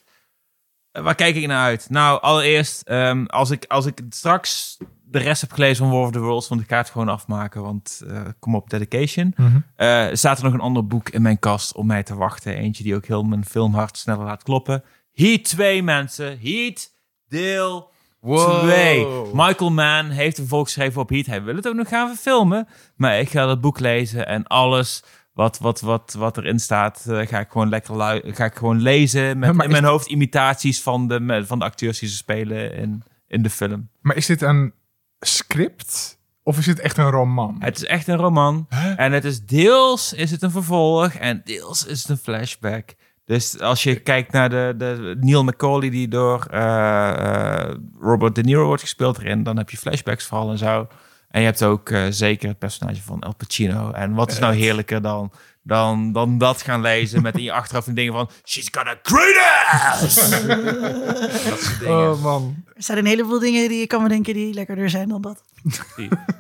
Eh, 0.91 1.03
waar 1.03 1.15
kijk 1.15 1.35
ik 1.35 1.47
naar 1.47 1.63
uit? 1.63 1.89
Nou, 1.89 2.21
allereerst, 2.21 2.81
ehm, 2.81 3.25
als, 3.25 3.49
ik, 3.49 3.65
als 3.67 3.85
ik 3.85 4.01
straks 4.09 4.77
de 5.03 5.19
rest 5.19 5.41
heb 5.41 5.51
gelezen 5.51 5.85
van 5.85 5.93
War 5.95 6.05
of 6.05 6.11
the 6.11 6.19
Worlds, 6.19 6.47
want 6.47 6.61
ik 6.61 6.67
ga 6.69 6.77
het 6.77 6.89
gewoon 6.89 7.09
afmaken, 7.09 7.61
want 7.61 8.01
eh, 8.07 8.21
kom 8.39 8.55
op, 8.55 8.69
dedication. 8.69 9.35
Eh, 9.75 10.07
staat 10.11 10.37
er 10.37 10.43
nog 10.43 10.53
een 10.53 10.59
ander 10.59 10.87
boek 10.87 11.09
in 11.09 11.21
mijn 11.21 11.39
kast 11.39 11.73
om 11.75 11.85
mij 11.85 12.03
te 12.03 12.15
wachten. 12.15 12.55
Eentje 12.57 12.83
die 12.83 12.95
ook 12.95 13.05
heel 13.05 13.23
mijn 13.23 13.45
filmhart 13.45 13.97
sneller 13.97 14.25
laat 14.25 14.43
kloppen. 14.43 14.83
Heat 15.11 15.43
2, 15.43 15.83
mensen. 15.83 16.39
Heat, 16.41 16.89
deel 17.27 17.90
2. 18.21 19.07
Michael 19.33 19.71
Mann 19.71 20.09
heeft 20.09 20.37
een 20.37 20.47
volk 20.47 20.65
geschreven 20.65 21.01
op 21.01 21.09
Heat. 21.09 21.25
Hij 21.25 21.43
wil 21.43 21.55
het 21.55 21.67
ook 21.67 21.75
nog 21.75 21.87
gaan 21.87 22.07
verfilmen. 22.07 22.67
Maar 22.95 23.19
ik 23.19 23.29
ga 23.29 23.45
dat 23.45 23.61
boek 23.61 23.79
lezen 23.79 24.27
en 24.27 24.47
alles 24.47 25.03
wat, 25.33 25.59
wat, 25.59 25.81
wat, 25.81 26.15
wat 26.17 26.37
erin 26.37 26.59
staat, 26.59 27.05
eh, 27.07 27.27
ga 27.27 27.39
ik 27.39 27.51
gewoon 27.51 27.69
lekker 27.69 27.95
ga 28.33 28.45
ik 28.45 28.55
gewoon 28.55 28.81
lezen. 28.81 29.39
Met 29.39 29.53
maar 29.53 29.65
in 29.65 29.71
mijn 29.71 29.83
hoofd 29.83 30.07
imitaties 30.07 30.81
van 30.81 31.07
de, 31.07 31.43
van 31.45 31.59
de 31.59 31.65
acteurs 31.65 31.99
die 31.99 32.09
ze 32.09 32.15
spelen 32.15 32.73
in, 32.73 33.03
in 33.27 33.41
de 33.43 33.49
film. 33.49 33.89
Maar 34.01 34.15
is 34.15 34.25
dit 34.25 34.41
een 34.41 34.73
script 35.19 36.19
of 36.43 36.57
is 36.57 36.65
dit 36.65 36.79
echt 36.79 36.97
een 36.97 37.09
roman? 37.09 37.55
Het 37.59 37.77
is 37.77 37.85
echt 37.85 38.07
een 38.07 38.17
roman. 38.17 38.67
En 38.95 39.11
het 39.11 39.25
is 39.25 39.45
deels 39.45 40.13
is 40.13 40.31
het 40.31 40.41
een 40.41 40.51
vervolg 40.51 41.13
en 41.13 41.41
deels 41.43 41.85
is 41.85 42.01
het 42.01 42.09
een 42.09 42.17
flashback. 42.17 42.93
Dus 43.31 43.59
als 43.59 43.83
je 43.83 43.95
kijkt 43.95 44.31
naar 44.31 44.49
de, 44.49 44.73
de 44.77 45.17
Neil 45.19 45.43
McCauley 45.43 45.89
die 45.89 46.07
door 46.07 46.45
eh, 46.45 47.09
eh, 47.09 47.75
Robert 47.99 48.35
De 48.35 48.43
Niro 48.43 48.65
wordt 48.65 48.81
gespeeld 48.81 49.17
erin, 49.17 49.43
dan 49.43 49.57
heb 49.57 49.69
je 49.69 49.77
flashbacks 49.77 50.25
vooral 50.25 50.51
en 50.51 50.57
zo. 50.57 50.87
En 51.29 51.39
je 51.39 51.45
hebt 51.45 51.63
ook 51.63 51.89
eh, 51.89 52.05
zeker 52.09 52.49
het 52.49 52.59
personage 52.59 53.01
van 53.01 53.21
El 53.21 53.35
Pacino. 53.35 53.91
En 53.91 54.13
wat 54.13 54.31
is 54.31 54.39
nou 54.39 54.55
heerlijker 54.55 55.01
dan, 55.01 55.31
dan, 55.63 56.11
dan 56.11 56.37
dat 56.37 56.61
gaan 56.61 56.81
lezen 56.81 57.21
met 57.21 57.37
in 57.37 57.43
je 57.43 57.51
achteraf 57.51 57.87
een 57.87 57.93
dingen 57.93 58.13
van 58.13 58.29
She's 58.43 58.67
got 58.71 58.87
a 58.87 58.99
great 59.01 59.37
ass! 59.71 60.15
dat 61.49 61.59
soort 61.59 61.79
dingen. 61.79 62.11
Oh 62.11 62.23
man. 62.23 62.63
Er 62.75 62.83
zijn 62.83 62.97
een 62.97 63.05
heleboel 63.05 63.39
dingen 63.39 63.69
die 63.69 63.79
je 63.79 63.87
kan 63.87 64.03
bedenken 64.03 64.33
die 64.33 64.53
lekkerder 64.53 64.89
zijn 64.89 65.09
dan 65.09 65.21
dat. 65.21 65.43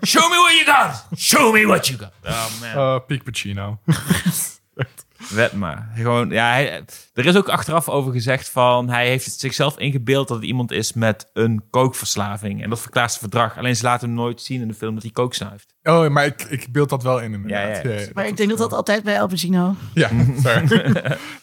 Show 0.05 0.29
me 0.29 0.35
what 0.35 0.59
you 0.59 0.65
got! 0.65 1.19
Show 1.19 1.53
me 1.53 1.65
what 1.65 1.87
you 1.87 1.99
got! 1.99 2.11
Oh 2.23 2.75
man. 2.75 3.01
Uh, 3.09 3.23
Pacino. 3.23 3.79
Wet 5.29 5.53
maar. 5.53 5.89
Gewoon, 5.95 6.29
ja, 6.29 6.51
hij, 6.51 6.83
er 7.13 7.25
is 7.25 7.35
ook 7.37 7.49
achteraf 7.49 7.89
over 7.89 8.11
gezegd 8.11 8.49
van... 8.49 8.89
hij 8.89 9.07
heeft 9.07 9.39
zichzelf 9.39 9.77
ingebeeld 9.79 10.27
dat 10.27 10.37
het 10.37 10.45
iemand 10.45 10.71
is 10.71 10.93
met 10.93 11.29
een 11.33 11.63
kookverslaving. 11.69 12.63
En 12.63 12.69
dat 12.69 12.81
verklaart 12.81 13.09
zijn 13.09 13.21
verdrag. 13.21 13.57
Alleen 13.57 13.75
ze 13.75 13.83
laten 13.83 14.07
hem 14.07 14.17
nooit 14.17 14.41
zien 14.41 14.61
in 14.61 14.67
de 14.67 14.73
film 14.73 14.93
dat 14.93 15.03
hij 15.03 15.11
kook 15.11 15.33
snuift. 15.33 15.75
Oh, 15.83 16.07
maar 16.09 16.25
ik, 16.25 16.41
ik 16.41 16.67
beeld 16.71 16.89
dat 16.89 17.03
wel 17.03 17.19
in 17.19 17.33
inderdaad. 17.33 17.83
Ja, 17.83 17.91
Ja, 17.91 18.07
Maar 18.13 18.27
ik 18.27 18.37
denk 18.37 18.49
dat 18.49 18.57
dat 18.57 18.73
altijd 18.73 19.03
bij 19.03 19.15
El 19.15 19.27
Pacino... 19.27 19.75
Ja, 19.93 20.09
daar, 20.43 20.67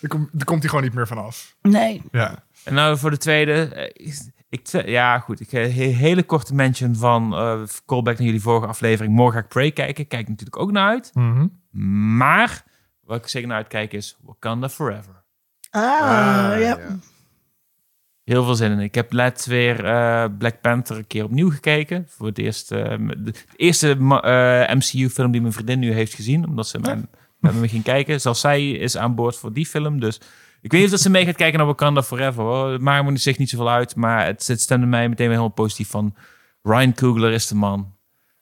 komt, 0.08 0.28
daar 0.32 0.44
komt 0.44 0.60
hij 0.60 0.68
gewoon 0.68 0.84
niet 0.84 0.94
meer 0.94 1.06
vanaf. 1.06 1.54
Nee. 1.62 2.02
Ja. 2.12 2.44
En 2.64 2.74
nou 2.74 2.98
voor 2.98 3.10
de 3.10 3.16
tweede... 3.18 3.52
eh, 3.52 4.12
Ik, 4.48 4.66
ja, 4.86 5.18
goed. 5.18 5.40
Ik 5.40 5.52
eh, 5.52 5.62
he- 5.62 5.82
hele 5.82 6.22
korte 6.22 6.54
mention 6.54 6.94
van 6.96 7.34
eh 7.34 7.60
callback 7.86 8.16
naar 8.18 8.26
jullie 8.26 8.42
vorige 8.42 8.66
aflevering. 8.66 9.14
Morgen 9.14 9.34
ga 9.38 9.44
ik 9.44 9.48
Prey 9.48 9.70
kijken. 9.70 10.06
Kijk 10.06 10.28
natuurlijk 10.28 10.58
ook 10.58 10.72
naar 10.72 10.88
uit. 10.88 11.10
Mhm. 11.14 11.46
Maar 12.16 12.64
waar 13.08 13.16
ik 13.18 13.26
zeker 13.26 13.48
naar 13.48 13.56
uitkijk 13.56 13.92
is 13.92 14.16
Wakanda 14.22 14.68
Forever. 14.68 15.22
Ah, 15.70 15.82
Ah, 15.82 16.60
ja. 16.60 16.78
Heel 18.24 18.44
veel 18.44 18.54
zin 18.54 18.72
in. 18.72 18.78
Ik 18.78 18.94
heb 18.94 19.12
laatst 19.12 19.46
weer 19.46 19.84
eh, 19.84 20.24
Black 20.38 20.60
Panther 20.60 20.96
een 20.96 21.06
keer 21.06 21.24
opnieuw 21.24 21.50
gekeken. 21.50 22.06
Voor 22.08 22.26
het 22.26 22.38
eerst. 22.38 22.72
eh, 22.72 22.96
de, 22.98 23.22
de 23.22 23.34
eerste 23.56 23.96
MCU-film 24.74 25.30
die 25.30 25.40
mijn 25.40 25.52
vriendin 25.52 25.78
nu 25.78 25.92
heeft 25.92 26.14
gezien. 26.14 26.46
Omdat 26.48 26.68
ze 26.68 26.78
mijn, 26.78 27.08
met 27.38 27.54
me 27.54 27.68
ging 27.68 27.82
kijken. 27.82 28.20
Zelfs 28.20 28.40
zij 28.40 28.70
is 28.70 28.96
aan 28.96 29.14
boord 29.14 29.36
voor 29.36 29.52
die 29.52 29.66
film. 29.66 30.00
Dus 30.00 30.16
ik 30.60 30.70
weet 30.70 30.80
niet 30.80 30.84
of 30.84 30.90
dat 30.90 31.00
ze 31.00 31.10
mee 31.10 31.24
gaat 31.24 31.36
kijken 31.36 31.58
naar 31.58 31.66
Wakanda 31.66 32.02
Forever. 32.02 32.42
Hoor. 32.42 32.70
Het 32.72 32.80
maakt 32.80 33.04
me 33.10 33.16
zich 33.16 33.38
niet 33.38 33.50
zoveel 33.50 33.70
uit. 33.70 33.96
Maar 33.96 34.26
het, 34.26 34.46
het 34.46 34.60
stemde 34.60 34.86
mij 34.86 35.08
meteen 35.08 35.26
weer 35.26 35.36
helemaal 35.36 35.48
positief 35.54 35.88
van... 35.90 36.14
Ryan 36.62 36.94
Coogler 36.94 37.32
is 37.32 37.46
de 37.46 37.54
man. 37.54 37.96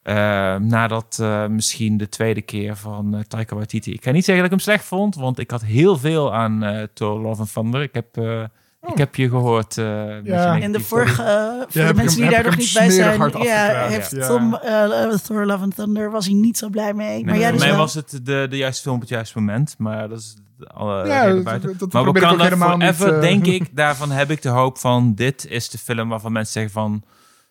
Eh, 0.07 0.15
nadat 0.57 1.19
eh, 1.21 1.47
misschien 1.47 1.97
de 1.97 2.09
tweede 2.09 2.43
keer 2.43 2.77
van 2.77 3.15
eh 3.15 3.21
Taika 3.21 3.55
Waititi. 3.55 3.93
Ik 3.93 4.05
ga 4.05 4.11
niet 4.11 4.25
zeggen 4.25 4.45
dat 4.45 4.53
ik 4.53 4.59
hem 4.59 4.69
slecht 4.69 4.85
vond. 4.85 5.15
Want 5.15 5.39
ik 5.39 5.51
had 5.51 5.63
heel 5.65 5.97
veel 5.99 6.35
aan 6.35 6.63
eh 6.63 6.83
Thor 6.95 7.21
Love 7.21 7.41
and 7.41 7.53
Thunder. 7.53 7.83
Ik 7.83 7.95
heb... 7.95 8.17
eh, 8.17 8.43
Ik 8.93 8.99
heb 8.99 9.15
je 9.15 9.29
gehoord. 9.29 9.79
eh, 9.79 10.25
Ja. 10.25 10.55
In 10.57 10.73
de 10.73 10.81
vorige, 10.81 11.15
voor 11.69 11.83
heb 11.83 11.91
de 11.91 11.95
mensen 11.95 12.21
hem- 12.23 12.29
die 12.31 12.37
daar 12.37 12.45
nog 12.45 12.57
niet 12.57 12.73
bij 12.75 12.91
zijn, 12.91 13.31
ja, 13.43 13.87
heeft 13.87 14.11
Ja. 14.11 14.27
Tom 14.27 14.55
eh, 14.55 15.09
Thor 15.15 15.47
Love 15.47 15.63
and 15.63 15.75
Thunder 15.77 16.11
was 16.11 16.25
hij 16.27 16.35
niet 16.35 16.59
zo 16.59 16.69
blij 16.69 16.95
mee. 16.95 17.25
maar 17.25 17.33
Nee, 17.33 17.41
jij 17.41 17.49
voor 17.51 17.59
dus 17.59 17.67
mij 17.67 17.71
wel. 17.77 17.79
was 17.85 17.95
het 17.95 18.21
de, 18.23 18.47
de 18.51 18.57
juiste 18.57 18.83
film 18.83 18.95
op 18.95 19.01
het 19.01 19.11
juiste 19.11 19.39
moment. 19.39 19.75
Maar 19.79 20.09
dat 20.09 20.19
is 20.19 20.37
alle 20.67 21.07
Ja, 21.07 21.21
reden 21.21 21.35
dat- 21.35 21.45
buiten. 21.45 21.79
dat 21.79 21.93
maar 21.93 22.05
Wakanda 22.05 22.45
helemaal 22.45 22.77
niet, 22.77 22.95
Forever, 22.95 23.21
denk 23.21 23.47
ik, 23.57 23.77
daarvan 23.77 24.11
heb 24.11 24.31
ik 24.31 24.43
de 24.43 24.49
hoop 24.49 24.79
van... 24.79 25.15
dit 25.15 25.47
is 25.49 25.69
de 25.71 25.79
film 25.79 26.09
waarvan 26.09 26.33
mensen 26.33 26.53
zeggen 26.53 26.73
van... 26.73 27.03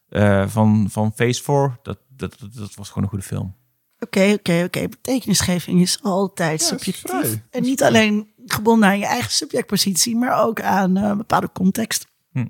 eh, 0.10 0.44
van, 0.48 0.88
van 0.90 1.11
Phase 1.15 1.44
4, 1.44 1.77
dat, 1.82 1.98
dat, 2.15 2.39
dat, 2.39 2.53
dat 2.53 2.75
was 2.75 2.87
gewoon 2.87 3.03
een 3.03 3.09
goede 3.09 3.25
film. 3.25 3.55
Oké, 3.99 4.33
oké, 4.33 4.63
oké. 4.63 4.87
Betekenisgeving 4.87 5.81
is 5.81 6.01
altijd 6.01 6.61
Ja, 6.61 6.69
het 6.69 6.81
is 6.81 6.85
subjectief. 6.85 7.41
En 7.49 7.61
niet 7.61 7.83
alleen 7.83 8.33
gebonden 8.45 8.89
aan 8.89 8.99
je 8.99 9.05
eigen 9.05 9.31
subjectpositie, 9.31 10.15
maar 10.15 10.43
ook 10.43 10.61
aan 10.61 10.97
eh, 10.97 11.03
een 11.03 11.17
bepaalde 11.17 11.49
context. 11.53 12.07
Hm. 12.31 12.45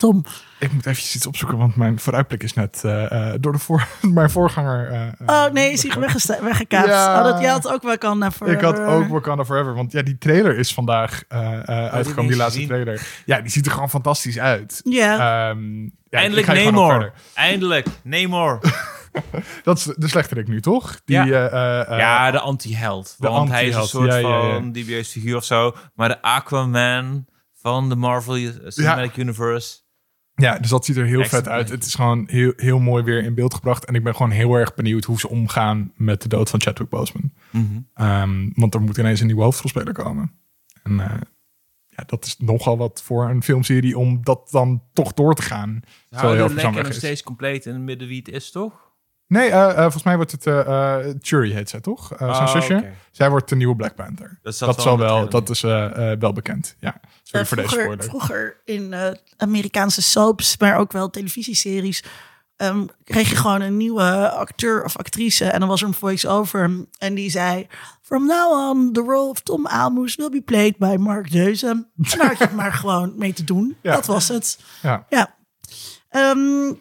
Tom, 0.00 0.24
Ik 0.58 0.72
moet 0.72 0.86
eventjes 0.86 1.14
iets 1.14 1.26
opzoeken, 1.26 1.58
want 1.58 1.76
mijn 1.76 1.98
vooruitblik 1.98 2.42
is 2.42 2.54
net 2.54 2.84
eh, 2.84 3.32
eh, 3.32 3.34
door 3.40 3.52
de 3.52 3.58
voor, 3.58 3.86
mijn 4.00 4.30
voorganger. 4.30 4.90
eh, 4.90 5.26
oh 5.26 5.52
nee, 5.52 5.72
is 5.72 5.82
hij 5.82 6.40
weggekaapt. 6.42 6.86
Ja. 6.88 7.18
Oh, 7.18 7.24
dat, 7.24 7.40
jij 7.40 7.50
had 7.50 7.68
ook 7.72 7.82
wel 7.82 7.98
kan 7.98 8.32
voor. 8.32 8.48
Ik 8.48 8.60
had 8.60 8.78
ook 8.80 9.08
Wakanda 9.08 9.44
Forever, 9.44 9.74
want 9.74 9.92
ja, 9.92 10.02
die 10.02 10.18
trailer 10.18 10.58
is 10.58 10.74
vandaag 10.74 11.22
eh, 11.28 11.52
eh, 11.68 11.92
uitgekomen, 11.92 12.30
die 12.30 12.40
laatste 12.40 12.66
trailer. 12.66 13.06
Ja, 13.24 13.40
die 13.40 13.50
ziet 13.50 13.66
er 13.66 13.72
gewoon 13.72 13.90
fantastisch 13.90 14.38
uit. 14.38 14.80
Ja, 14.84 15.48
Ehm, 15.50 15.82
ja, 15.82 15.90
Eindelijk 16.10 16.46
Namor. 16.46 17.12
Eindelijk 17.34 17.86
Namor. 18.04 18.58
Dat 19.62 19.78
is 19.78 19.84
de 19.84 20.08
slechterik 20.08 20.48
nu, 20.48 20.60
toch? 20.60 21.00
Die, 21.04 21.16
Ja. 21.16 21.24
eh, 21.24 21.80
eh, 21.80 21.90
eh, 21.92 21.98
ja, 21.98 22.30
de 22.30 22.40
anti-held. 22.40 23.14
de 23.18 23.28
Want 23.28 23.50
hij 23.50 23.66
is 23.66 23.74
een 23.74 23.82
soort 23.86 24.12
ja, 24.12 24.16
ja, 24.16 24.28
ja. 24.28 24.52
van 24.54 24.72
dubieus 24.72 25.08
figuur 25.10 25.36
of 25.36 25.44
zo. 25.44 25.76
Maar 25.94 26.08
de 26.08 26.22
Aquaman 26.22 27.26
van 27.62 27.88
de 27.88 27.96
Marvel 27.96 28.34
Cinematic 28.66 29.16
Universe. 29.16 29.78
Ja, 30.40 30.58
dus 30.58 30.70
dat 30.70 30.84
ziet 30.84 30.96
er 30.96 31.04
heel 31.04 31.24
vet 31.24 31.48
uit. 31.48 31.68
Het 31.68 31.84
is 31.84 31.94
gewoon 31.94 32.24
heel, 32.30 32.52
heel 32.56 32.78
mooi 32.78 33.04
weer 33.04 33.24
in 33.24 33.34
beeld 33.34 33.54
gebracht. 33.54 33.84
En 33.84 33.94
ik 33.94 34.04
ben 34.04 34.14
gewoon 34.14 34.30
heel 34.30 34.54
erg 34.54 34.74
benieuwd 34.74 35.04
hoe 35.04 35.18
ze 35.18 35.28
omgaan 35.28 35.92
met 35.96 36.22
de 36.22 36.28
dood 36.28 36.50
van 36.50 36.60
Chadwick 36.60 36.88
Boseman. 36.88 37.32
Mhm. 37.50 37.64
Ehm, 37.94 38.48
want 38.54 38.74
er 38.74 38.80
moet 38.80 38.98
ineens 38.98 39.20
een 39.20 39.26
nieuwe 39.26 39.42
hoofdrolspeler 39.42 39.92
komen. 39.92 40.32
En 40.82 41.00
eh, 41.00 41.20
ja, 41.88 42.04
dat 42.06 42.24
is 42.24 42.36
nogal 42.38 42.76
wat 42.76 43.02
voor 43.02 43.28
een 43.28 43.42
filmserie 43.42 43.98
om 43.98 44.24
dat 44.24 44.48
dan 44.50 44.82
toch 44.92 45.12
door 45.12 45.34
te 45.34 45.42
gaan. 45.42 45.80
Houden 46.10 46.46
heel 46.46 46.54
lekker 46.54 46.82
nog 46.82 46.92
steeds 46.92 47.22
compleet 47.22 47.66
in 47.66 47.72
het 47.72 47.82
midden 47.82 48.08
wie 48.08 48.18
het 48.18 48.28
is, 48.28 48.50
toch? 48.50 48.89
Nee, 49.30 49.50
eh, 49.50 49.70
eh, 49.70 49.76
volgens 49.76 50.02
mij 50.02 50.16
wordt 50.16 50.32
het 50.32 50.46
uh, 50.46 50.96
Churi 51.20 51.52
heet 51.54 51.68
zij 51.70 51.80
toch? 51.80 52.12
Eh, 52.12 52.18
zijn 52.18 52.30
Oh, 52.48 52.52
zusje. 52.54 52.90
Zij 53.10 53.30
wordt 53.30 53.48
de 53.48 53.56
nieuwe 53.56 53.76
Black 53.76 53.94
Panther. 53.94 54.38
Dat, 54.42 54.58
Dat, 54.58 54.82
zal 54.82 54.98
wel, 54.98 55.28
dat 55.28 55.50
is 55.50 55.62
eh, 55.62 56.12
eh, 56.12 56.18
wel 56.20 56.32
bekend. 56.32 56.76
Ja, 56.80 57.00
sorry 57.22 57.44
Eh, 57.44 57.48
voor 57.48 57.56
deze 57.56 57.68
vroeger, 57.68 57.80
spoiler. 58.02 58.04
vroeger 58.04 58.60
in 58.64 58.92
eh, 58.92 59.10
Amerikaanse 59.36 60.02
soaps, 60.02 60.56
maar 60.58 60.76
ook 60.76 60.92
wel 60.92 61.10
televisieseries, 61.10 62.04
ehm, 62.56 62.86
kreeg 63.04 63.28
je 63.30 63.36
gewoon 63.36 63.60
een 63.60 63.76
nieuwe 63.76 64.30
acteur 64.30 64.84
of 64.84 64.96
actrice. 64.96 65.44
En 65.44 65.60
dan 65.60 65.68
was 65.68 65.80
er 65.82 65.88
een 65.88 65.94
voice-over. 65.94 66.86
En 66.98 67.14
die 67.14 67.30
zei... 67.30 67.66
From 68.02 68.26
now 68.26 68.52
on, 68.70 68.92
the 68.92 69.00
role 69.00 69.28
of 69.30 69.40
Tom 69.40 69.66
Aalmoes 69.66 70.16
will 70.16 70.28
be 70.30 70.42
played 70.42 70.76
by 70.78 70.96
Mark 70.98 71.30
Deuze. 71.30 71.66
En 71.68 71.90
daar 72.16 72.26
had 72.26 72.38
je 72.38 72.44
het 72.44 72.52
maar 72.54 72.72
gewoon 72.72 73.12
mee 73.16 73.32
te 73.32 73.44
doen. 73.44 73.76
Ja. 73.82 73.94
Dat 73.94 74.06
was 74.06 74.28
het. 74.28 74.58
Ja. 74.82 75.06
Ja. 75.08 75.34
Ehm 76.08 76.72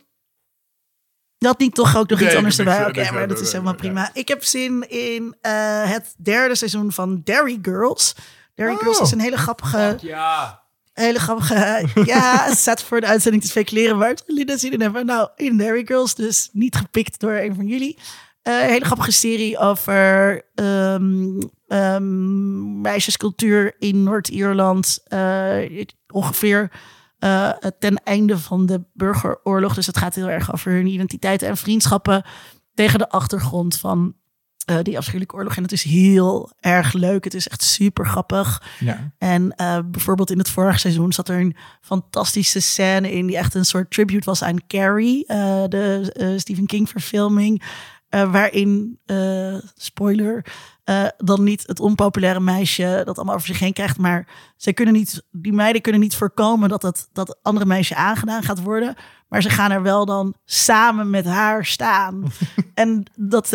had 1.47 1.59
niet 1.59 1.75
toch 1.75 1.97
ook 1.97 2.09
nog 2.09 2.19
Nee, 2.19 2.27
iets 2.27 2.37
anders 2.37 2.59
erbij? 2.59 2.87
Oké, 2.87 3.11
maar 3.11 3.27
dat 3.27 3.39
is 3.39 3.51
helemaal 3.51 3.75
prima. 3.75 4.09
Ik 4.13 4.27
heb 4.27 4.43
zin 4.43 4.89
in 4.89 5.35
eh, 5.41 5.91
het 5.91 6.13
derde 6.17 6.55
seizoen 6.55 6.91
van 6.91 7.21
Derry 7.23 7.59
Girls. 7.61 8.15
Derry 8.55 8.73
Oh. 8.73 8.79
Girls 8.79 8.99
is 8.99 9.11
een 9.11 9.19
hele 9.19 9.37
grappige... 9.37 9.97
Ja. 10.01 10.63
Hele 10.93 11.19
grappige... 11.19 11.87
ja, 12.05 12.43
het 12.43 12.57
staat 12.57 12.83
voor 12.83 13.01
de 13.01 13.07
uitzending 13.07 13.43
te 13.43 13.49
speculeren 13.49 13.97
waar 13.97 14.09
het 14.09 14.23
Linda 14.27 14.57
zin 14.57 14.71
in 14.71 14.81
hebben. 14.81 15.05
Nou, 15.05 15.29
in 15.35 15.57
Derry 15.57 15.85
Girls, 15.85 16.15
dus 16.15 16.49
niet 16.51 16.75
gepikt 16.75 17.19
door 17.19 17.33
een 17.33 17.55
van 17.55 17.67
jullie. 17.67 17.97
Eh, 18.41 18.61
een 18.61 18.69
hele 18.69 18.85
grappige 18.85 19.11
serie 19.11 19.57
over 19.57 20.41
ehm, 20.55 21.39
ehm, 21.67 22.81
meisjescultuur 22.81 23.75
in 23.79 24.03
Noord-Ierland. 24.03 24.99
Eh, 25.03 25.85
ongeveer 26.07 26.71
eh, 27.19 27.49
ten 27.79 28.03
einde 28.03 28.37
van 28.37 28.65
de 28.65 28.81
burgeroorlog. 28.93 29.73
Dus 29.73 29.87
het 29.87 29.97
gaat 29.97 30.15
heel 30.15 30.29
erg 30.29 30.53
over 30.53 30.71
hun 30.71 30.87
identiteiten 30.87 31.47
en 31.47 31.57
vriendschappen. 31.57 32.25
Tegen 32.73 32.99
de 32.99 33.09
achtergrond 33.09 33.77
van 33.77 34.13
eh, 34.65 34.77
die 34.81 34.97
afschuwelijke 34.97 35.35
oorlog. 35.35 35.55
En 35.55 35.63
het 35.63 35.71
is 35.71 35.83
heel 35.83 36.51
erg 36.59 36.93
leuk. 36.93 37.23
Het 37.23 37.33
is 37.33 37.47
echt 37.47 37.63
super 37.63 38.07
grappig. 38.07 38.63
Ja. 38.79 39.11
En 39.17 39.55
eh, 39.55 39.79
bijvoorbeeld 39.85 40.31
in 40.31 40.37
het 40.37 40.49
vorige 40.49 40.79
seizoen 40.79 41.13
zat 41.13 41.29
er 41.29 41.39
een 41.39 41.55
fantastische 41.81 42.59
scène 42.59 43.11
in 43.11 43.27
die 43.27 43.37
echt 43.37 43.53
een 43.53 43.65
soort 43.65 43.91
tribute 43.91 44.25
was 44.25 44.43
aan 44.43 44.67
Carrie, 44.67 45.25
de 45.27 46.35
Stephen 46.37 46.65
King 46.65 46.89
verfilming, 46.89 47.63
eh, 48.09 48.31
waarin, 48.31 48.99
eh, 49.05 49.55
spoiler, 49.75 50.45
eh, 50.83 51.07
dan 51.17 51.43
niet 51.43 51.67
het 51.67 51.79
onpopulaire 51.79 52.39
meisje 52.39 53.01
dat 53.05 53.15
allemaal 53.15 53.35
over 53.35 53.47
zich 53.47 53.59
heen 53.59 53.73
krijgt, 53.73 53.97
maar 53.97 54.27
zij 54.57 54.73
kunnen 54.73 54.93
niet, 54.93 55.23
die 55.31 55.53
meiden 55.53 55.81
kunnen 55.81 56.01
niet 56.01 56.15
voorkomen 56.15 56.69
dat 56.69 56.81
het 56.81 57.09
dat 57.13 57.39
andere 57.41 57.65
meisje 57.65 57.95
aangedaan 57.95 58.43
gaat 58.43 58.61
worden, 58.61 58.95
maar 59.27 59.41
ze 59.41 59.49
gaan 59.49 59.71
er 59.71 59.81
wel 59.81 60.05
dan 60.05 60.35
samen 60.45 61.09
met 61.09 61.25
haar 61.25 61.65
staan. 61.65 62.23
en 62.73 63.03
dat, 63.15 63.53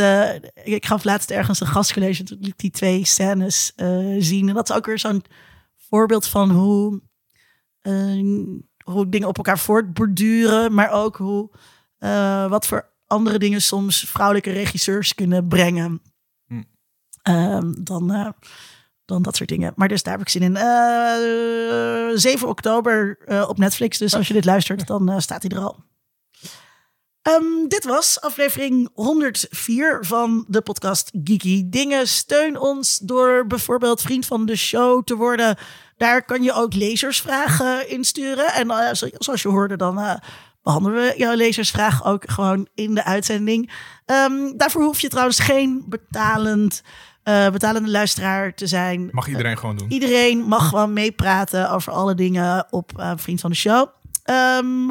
ik 0.65 0.87
gaf 0.87 1.05
laatst 1.05 1.31
ergens 1.31 1.61
een 1.61 1.67
gastcollege, 1.67 2.23
toen 2.23 2.39
liet 2.41 2.59
die 2.59 2.71
twee 2.71 3.05
scènes 3.05 3.73
zien. 4.19 4.49
En 4.49 4.55
dat 4.55 4.71
is 4.71 4.77
ook 4.77 4.87
weer 4.87 4.99
zo'n 4.99 5.25
voorbeeld 5.77 6.27
van 6.27 6.51
hoe, 6.51 7.01
hoe 8.85 9.09
dingen 9.09 9.29
op 9.29 9.37
elkaar 9.37 9.59
voortborduren, 9.59 10.75
maar 10.75 10.91
ook 10.91 11.17
hoe, 11.17 11.51
wat 12.49 12.67
voor 12.67 12.93
andere 13.07 13.39
dingen 13.39 13.63
soms 13.63 14.05
vrouwelijke 14.09 14.51
regisseurs 14.53 15.15
kunnen 15.15 15.49
brengen. 15.49 16.03
Hm. 16.47 16.63
Ehm, 17.23 17.73
dan, 17.79 18.13
eh, 18.13 18.29
dan 19.05 19.23
dat 19.23 19.37
soort 19.37 19.49
dingen. 19.49 19.73
Maar 19.77 19.89
dus 19.89 20.03
daar 20.03 20.13
heb 20.13 20.23
ik 20.23 20.29
zin 20.29 20.43
in. 20.43 20.57
Eh 20.57 22.09
7 22.15 22.49
oktober 22.49 23.19
eh, 23.25 23.49
op 23.49 23.59
Netflix. 23.59 23.99
Dus 23.99 24.15
als 24.15 24.29
je 24.29 24.35
dit 24.35 24.45
luistert, 24.45 24.87
dan 24.87 25.23
staat 25.23 25.43
hij 25.43 25.51
er 25.57 25.63
al. 25.65 25.85
Ehm, 27.23 27.69
dit 27.69 27.85
was 27.85 28.21
aflevering 28.21 28.89
104 28.95 29.99
van 30.05 30.45
de 30.49 30.61
podcast 30.61 31.11
Geeky 31.25 31.63
Dingen. 31.69 32.09
Steun 32.09 32.59
ons 32.59 32.99
door 32.99 33.47
bijvoorbeeld 33.47 34.01
vriend 34.03 34.27
van 34.27 34.47
de 34.47 34.57
show 34.57 35.05
te 35.05 35.15
worden. 35.17 35.57
Daar 35.97 36.25
kan 36.25 36.43
je 36.43 36.53
ook 36.53 36.75
lezersvragen 36.75 37.89
insturen. 37.89 38.47
En 38.53 38.97
zo- 38.97 39.09
zoals 39.19 39.43
je 39.43 39.49
hoorde, 39.49 39.77
dan 39.77 40.21
behandelen 40.65 41.03
we 41.03 41.15
jouw 41.17 41.35
lezersvraag 41.35 42.05
ook 42.05 42.31
gewoon 42.31 42.69
in 42.75 42.95
de 42.95 43.05
uitzending. 43.05 43.73
Ehm, 44.05 44.57
daarvoor 44.57 44.83
hoef 44.83 45.01
je 45.01 45.09
trouwens 45.09 45.39
geen 45.39 45.85
betalend, 45.89 46.83
eh, 47.23 47.51
betalende 47.51 47.91
luisteraar 47.91 48.55
te 48.55 48.67
zijn. 48.67 49.09
Mag 49.11 49.29
iedereen 49.29 49.59
gewoon 49.59 49.77
doen. 49.77 49.91
Iedereen 49.91 50.39
mag 50.39 50.69
gewoon 50.69 50.93
meepraten 50.93 51.71
over 51.71 51.93
alle 51.93 52.15
dingen 52.15 52.67
op 52.71 52.99
eh, 52.99 53.13
Vriend 53.17 53.41
van 53.41 53.51
de 53.51 53.57
Show. 53.57 53.89
Ehm, 54.23 54.87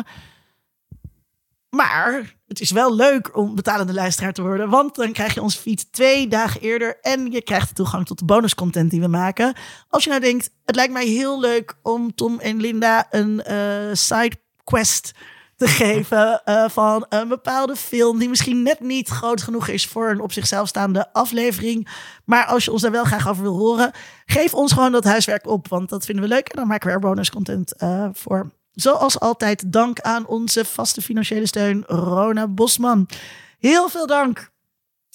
maar 1.70 2.36
het 2.48 2.60
is 2.60 2.72
wel 2.72 2.96
leuk 2.96 3.38
om 3.38 3.56
betalende 3.56 3.94
luisteraar 3.94 4.34
te 4.34 4.42
worden. 4.42 4.70
Want 4.70 4.96
dan 4.96 5.12
krijg 5.12 5.34
je 5.34 5.42
ons 5.42 5.56
feed 5.56 5.92
twee 5.92 6.28
dagen 6.28 6.62
eerder. 6.62 6.98
En 7.02 7.32
je 7.32 7.42
krijgt 7.42 7.76
toegang 7.76 8.06
tot 8.06 8.20
de 8.20 8.26
bonuscontent 8.26 8.92
die 8.92 9.02
we 9.02 9.08
maken. 9.08 9.56
Als 9.90 10.04
je 10.04 10.10
nou 10.10 10.22
denkt, 10.22 10.50
het 10.66 10.76
lijkt 10.76 10.94
mij 10.94 11.06
heel 11.06 11.40
leuk 11.40 11.78
om 11.82 12.16
Tom 12.16 12.40
en 12.40 12.62
Linda 12.62 13.08
een 13.10 13.44
eh 13.44 13.90
side 13.94 14.36
quest 14.64 15.12
te 15.64 15.70
geven 15.70 16.44
eh, 16.44 16.70
van 16.70 17.06
een 17.10 17.28
bepaalde 17.28 17.76
film 17.76 18.20
die 18.20 18.30
misschien 18.30 18.64
net 18.64 18.80
niet 18.80 19.08
groot 19.08 19.42
genoeg 19.42 19.68
is 19.68 19.88
voor 19.88 20.10
een 20.10 20.22
op 20.22 20.32
zichzelf 20.32 20.68
staande 20.68 21.14
aflevering. 21.14 21.90
Maar 22.26 22.46
als 22.46 22.66
je 22.66 22.72
ons 22.72 22.82
daar 22.82 22.92
wel 22.92 23.04
graag 23.04 23.28
over 23.28 23.44
wil 23.44 23.58
horen, 23.58 23.92
geef 24.26 24.54
ons 24.54 24.72
gewoon 24.72 24.92
dat 24.92 25.04
huiswerk 25.04 25.48
op, 25.48 25.68
want 25.68 25.90
dat 25.90 26.06
vinden 26.06 26.24
we 26.24 26.30
leuk 26.30 26.48
en 26.50 26.56
dan 26.56 26.68
maken 26.68 26.88
we 26.88 26.94
er 26.94 27.00
bonuscontent 27.00 27.76
eh 27.76 28.10
voor. 28.14 28.52
Zoals 28.72 29.20
altijd, 29.20 29.72
dank 29.72 30.00
aan 30.00 30.26
onze 30.26 30.66
vaste 30.66 31.02
financiële 31.02 31.48
steun, 31.48 31.84
Rona 31.88 32.48
Bosman. 32.48 33.10
Heel 33.60 33.90
veel 33.90 34.08
dank 34.08 34.50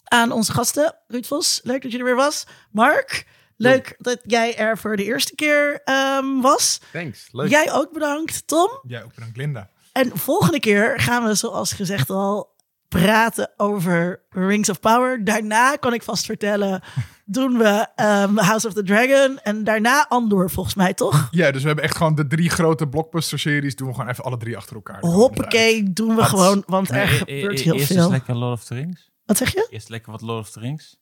aan 0.05 0.33
onze 0.33 0.53
gasten. 0.53 0.95
Ruud 1.07 1.27
Vos, 1.27 1.61
leuk 1.63 1.83
dat 1.83 1.93
je 1.93 1.99
er 1.99 2.05
weer 2.05 2.17
was. 2.17 2.47
Mark, 2.71 3.27
leuk 3.57 3.95
dat 3.99 4.21
jij 4.27 4.57
er 4.57 4.79
voor 4.79 4.97
de 4.97 5.05
eerste 5.05 5.35
keer 5.35 5.81
ehm, 5.85 6.41
was. 6.41 6.81
Thanks. 6.93 7.29
Leuk. 7.33 7.49
Jij 7.49 7.73
ook 7.73 7.93
bedankt, 7.93 8.47
Tom. 8.47 8.69
Ja, 8.87 9.03
ook 9.03 9.15
bedankt 9.15 9.37
Linda. 9.37 9.71
En 9.99 10.19
volgende 10.19 10.61
keer 10.61 11.01
gaan 11.01 11.25
we, 11.25 11.35
zoals 11.35 11.73
gezegd 11.73 12.11
al, 12.11 12.57
praten 12.89 13.53
over 13.57 14.23
Rings 14.29 14.69
of 14.69 14.81
Power. 14.81 15.25
Daarna, 15.25 15.77
kan 15.77 15.93
ik 15.95 16.03
vast 16.03 16.25
vertellen, 16.25 16.83
doen 17.25 17.59
we 17.59 17.87
ehm, 17.95 18.37
House 18.37 18.67
of 18.67 18.73
the 18.73 18.83
Dragon. 18.83 19.39
En 19.39 19.65
daarna 19.65 20.09
Andor, 20.09 20.51
volgens 20.51 20.75
mij, 20.75 20.95
toch? 20.95 21.29
Ja, 21.31 21.51
dus 21.51 21.61
we 21.61 21.67
hebben 21.67 21.85
echt 21.85 21.97
gewoon 21.97 22.15
de 22.15 22.27
drie 22.27 22.51
grote 22.51 22.89
blockbuster-series. 22.89 23.77
Doen 23.77 23.89
we 23.89 23.95
gewoon 23.95 24.09
even 24.11 24.25
alle 24.25 24.37
drie 24.37 24.57
achter 24.57 24.75
elkaar. 24.77 25.01
Hoppakee, 25.01 25.93
doen 25.93 26.09
we 26.09 26.15
Wat? 26.15 26.29
gewoon, 26.29 26.63
want 26.67 26.89
er 26.89 26.95
Nee, 26.95 27.05
e- 27.05 27.09
gebeurt 27.17 27.61
e- 27.61 27.63
heel 27.63 27.75
eerst 27.75 27.87
veel. 27.87 28.05
is 28.05 28.11
lekker 28.11 28.35
Lord 28.35 28.59
of 28.59 28.65
the 28.65 28.75
Rings. 28.75 29.11
Wat 29.25 29.37
zeg 29.37 29.53
je? 29.53 29.67
Eerst 29.71 29.89
lekker 29.89 30.13
wat 30.13 30.21
Lord 30.21 30.41
of 30.41 30.51
the 30.51 30.61
Rings. 30.61 30.97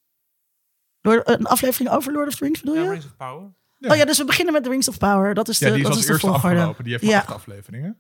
Door 1.01 1.21
een 1.25 1.47
aflevering 1.47 1.91
over 1.91 2.13
Lord 2.13 2.29
of 2.29 2.35
the 2.35 2.45
Rings, 2.45 2.61
bedoel 2.61 2.83
je? 2.83 2.89
Rings 2.91 3.05
of 3.07 3.17
Power. 3.17 3.55
Ja. 3.87 3.93
Oh 3.93 3.97
ja, 3.99 4.05
dus 4.05 4.19
we 4.19 4.25
beginnen 4.25 4.53
met 4.55 4.63
The 4.65 4.71
Rings 4.71 4.89
of 4.89 4.99
Power. 4.99 5.35
Dat 5.35 5.49
is 5.49 5.59
de, 5.59 5.65
Ja, 5.67 5.71
die 5.71 5.81
is 5.81 5.87
dat 5.87 5.93
als 5.97 6.01
is 6.01 6.07
de 6.07 6.13
eerste 6.13 6.29
volgorde. 6.29 6.57
afgelopen. 6.57 6.85
Die 6.85 6.93
heeft 6.93 7.05
Ja. 7.05 7.19
acht 7.19 7.33
afleveringen. 7.33 7.97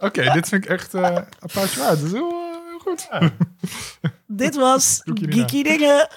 Oké, 0.00 0.32
dit 0.32 0.48
vind 0.48 0.64
ik 0.64 0.70
echt 0.70 0.94
eh 0.94 1.16
applausje 1.40 1.78
waard. 1.80 1.96
Dat 1.96 2.06
is 2.06 2.12
heel, 2.12 2.30
eh, 2.30 2.68
heel 2.68 2.78
goed. 2.78 3.08
Dit 4.26 4.54
was 4.54 5.00
Geeky 5.04 5.62
Dingen. 5.62 6.08